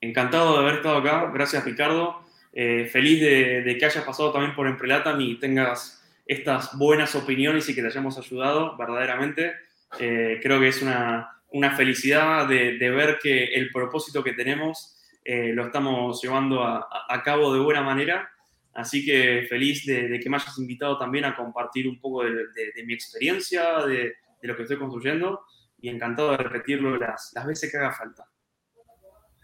Encantado 0.03 0.53
de 0.53 0.59
haber 0.59 0.74
estado 0.74 0.98
acá. 0.98 1.31
Gracias, 1.32 1.65
Ricardo. 1.65 2.20
Eh, 2.53 2.86
feliz 2.93 3.20
de, 3.20 3.77
que 3.78 3.85
hayas 3.86 4.05
pasado 4.05 4.31
también 4.31 4.55
por 4.55 4.66
Emprelatam 4.66 5.19
y 5.23 5.39
tengas 5.39 6.05
estas 6.27 6.77
buenas 6.77 7.15
opiniones 7.15 7.69
y 7.69 7.74
que 7.74 7.81
te 7.81 7.86
hayamos 7.86 8.19
ayudado 8.19 8.77
verdaderamente. 8.77 9.55
Eh, 9.98 10.39
creo 10.43 10.61
que 10.61 10.69
es 10.69 10.82
una, 10.82 11.32
felicidad 11.77 12.47
de, 12.47 12.77
ver 12.90 13.19
que 13.23 13.44
el 13.55 13.70
propósito 13.70 14.23
que 14.23 14.35
tenemos 14.35 14.98
eh, 15.24 15.53
lo 15.55 15.66
estamos 15.66 16.20
llevando 16.23 16.62
a, 16.62 17.23
cabo 17.24 17.55
de 17.55 17.61
buena 17.61 17.81
manera. 17.81 18.31
Así 18.74 19.03
que 19.03 19.47
feliz 19.48 19.86
de, 19.86 20.20
que 20.23 20.28
me 20.28 20.36
hayas 20.36 20.59
invitado 20.59 20.98
también 20.98 21.24
a 21.24 21.35
compartir 21.35 21.89
un 21.89 21.98
poco 21.98 22.23
de, 22.24 22.85
mi 22.85 22.93
experiencia, 22.93 23.86
de, 23.86 24.12
lo 24.43 24.55
que 24.55 24.62
estoy 24.62 24.77
construyendo 24.77 25.40
y 25.86 25.88
encantado 25.88 26.32
de 26.32 26.38
repetirlo 26.38 26.96
las 26.98 27.32
veces 27.46 27.70
que 27.70 27.76
haga 27.78 27.92
falta. 27.92 28.26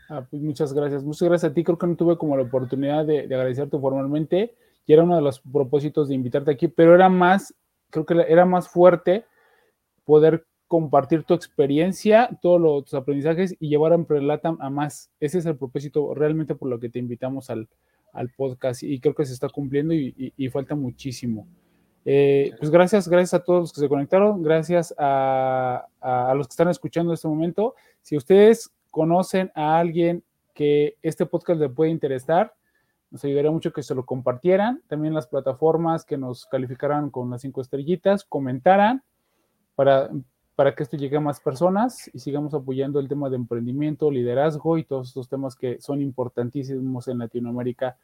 Ah, 0.09 0.27
pues 0.28 0.43
muchas 0.43 0.73
gracias. 0.73 1.05
Muchas 1.05 1.28
gracias 1.28 1.52
a 1.52 1.55
ti. 1.55 1.62
Creo 1.62 1.78
que 1.78 1.86
no 1.86 1.94
tuve 1.94 2.19
como 2.19 2.36
la 2.36 2.43
oportunidad 2.43 3.06
de, 3.06 3.20
agradecerte 3.20 3.78
formalmente 3.78 4.56
y 4.85 4.93
era 4.93 5.05
uno 5.05 5.14
de 5.14 5.23
los 5.23 5.39
propósitos 5.39 6.09
de 6.09 6.16
invitarte 6.16 6.51
aquí, 6.51 6.66
pero 6.66 6.97
era 6.97 7.09
más, 7.09 7.55
creo 7.90 8.05
que 8.05 8.14
era 8.28 8.44
más 8.44 8.69
fuerte 8.69 9.24
poder 10.05 10.44
compartir 10.66 11.23
tu 11.23 11.35
experiencia, 11.35 12.28
todos 12.43 12.60
los, 12.60 12.85
tus 12.86 12.94
aprendizajes 12.94 13.55
y 13.60 13.69
llevar 13.69 13.93
a 13.93 13.94
Emprelatam 13.94 14.59
a 14.60 14.69
más. 14.69 15.12
Ese 15.20 15.39
es 15.39 15.47
el 15.47 15.56
propósito 15.56 16.12
realmente 16.12 16.56
por 16.56 16.69
lo 16.69 16.81
que 16.81 16.89
te 16.89 16.98
invitamos 16.98 17.51
al, 17.51 17.69
podcast 18.36 18.82
y 18.82 18.98
creo 18.98 19.14
que 19.14 19.24
se 19.24 19.32
está 19.32 19.48
cumpliendo 19.48 19.94
y, 19.94 20.48
falta 20.52 20.74
muchísimo. 20.74 21.47
Eh, 22.05 22.53
pues 22.59 22.70
gracias, 22.70 23.09
gracias 23.09 23.35
a 23.35 23.45
todos 23.45 23.61
los 23.61 23.73
que 23.73 23.81
se 23.81 23.89
conectaron, 23.89 24.43
gracias 24.43 24.93
a, 24.99 25.87
los 26.35 26.49
que 26.49 26.53
están 26.53 26.69
escuchando 26.69 27.12
en 27.12 27.15
este 27.15 27.29
momento. 27.29 27.74
Si 28.01 28.16
ustedes 28.16 28.73
conocen 28.91 29.53
a 29.55 29.79
alguien 29.79 30.24
que 30.55 30.97
este 31.03 31.27
podcast 31.27 31.61
le 31.61 31.69
puede 31.69 31.91
interesar, 31.91 32.55
nos 33.11 33.24
ayudaría 33.24 33.51
mucho 33.51 33.73
que 33.73 33.83
se 33.83 33.95
lo 33.95 34.05
compartieran. 34.05 34.83
También 34.89 35.15
las 35.15 35.27
plataformas 35.27 36.05
que 36.05 36.16
nos 36.16 36.47
calificaran 36.47 37.11
con 37.11 37.31
las 37.31 37.43
cinco 37.43 37.61
estrellitas, 37.61 38.24
comentaran 38.24 39.03
para, 39.74 40.11
para 40.57 40.74
que 40.74 40.83
esto 40.83 40.97
llegue 40.97 41.19
a 41.19 41.20
más 41.20 41.41
personas 41.41 42.11
y 42.12 42.19
sigamos 42.19 42.55
apoyando 42.55 42.99
el 42.99 43.09
tema 43.09 43.31
de 43.31 43.37
emprendimiento, 43.37 44.11
liderazgo 44.11 44.79
y 44.79 44.85
todos 44.85 45.09
estos 45.09 45.29
temas 45.29 45.55
que 45.55 45.81
son 45.81 46.01
importantísimos 46.01 47.07
en 47.07 47.19
Latinoamérica. 47.19 47.97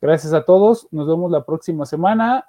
Gracias 0.00 0.32
a 0.32 0.44
todos. 0.44 0.88
Nos 0.90 1.06
vemos 1.06 1.30
la 1.30 1.44
próxima 1.44 1.84
semana. 1.84 2.46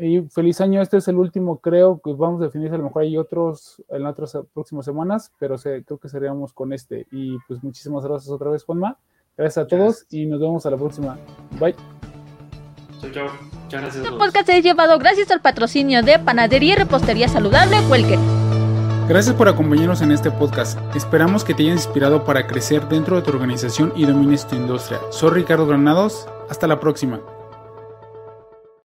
Y 0.00 0.20
feliz 0.30 0.60
año, 0.60 0.80
este 0.80 0.98
es 0.98 1.08
el 1.08 1.16
último, 1.16 1.58
creo 1.58 2.00
que 2.02 2.12
vamos 2.12 2.40
a 2.40 2.44
definir, 2.44 2.72
a 2.72 2.78
lo 2.78 2.84
mejor 2.84 3.02
hay 3.02 3.16
otros 3.16 3.82
en 3.88 4.06
otras 4.06 4.36
próximas 4.54 4.84
semanas, 4.84 5.32
pero 5.40 5.56
creo 5.58 5.98
que 5.98 6.08
seríamos 6.08 6.52
con 6.52 6.72
este. 6.72 7.06
Y 7.10 7.36
pues 7.48 7.62
muchísimas 7.64 8.04
gracias 8.04 8.30
otra 8.30 8.50
vez, 8.50 8.64
Juanma. 8.64 8.96
Gracias 9.36 9.64
a 9.64 9.66
todos 9.66 10.06
y 10.10 10.26
nos 10.26 10.40
vemos 10.40 10.64
a 10.66 10.70
la 10.70 10.76
próxima. 10.76 11.18
Bye. 11.58 11.74
Chao, 13.00 13.10
chao. 13.10 13.28
Muchas 13.64 13.82
gracias. 13.82 14.04
Este 14.04 14.16
podcast 14.16 14.48
es 14.48 14.64
llevado 14.64 14.98
gracias 14.98 15.30
al 15.32 15.40
patrocinio 15.40 16.02
de 16.02 16.18
Panadería 16.18 16.74
y 16.74 16.76
Repostería 16.76 17.28
Saludable 17.28 17.76
Huelque. 17.88 18.18
Gracias 19.08 19.34
por 19.34 19.48
acompañarnos 19.48 20.02
en 20.02 20.12
este 20.12 20.30
podcast. 20.30 20.78
Esperamos 20.94 21.42
que 21.42 21.54
te 21.54 21.62
haya 21.62 21.72
inspirado 21.72 22.24
para 22.24 22.46
crecer 22.46 22.88
dentro 22.88 23.16
de 23.16 23.22
tu 23.22 23.30
organización 23.30 23.92
y 23.96 24.04
domines 24.04 24.46
tu 24.46 24.54
industria. 24.54 25.00
Soy 25.10 25.30
Ricardo 25.30 25.66
Granados. 25.66 26.28
Hasta 26.48 26.66
la 26.66 26.78
próxima. 26.78 27.20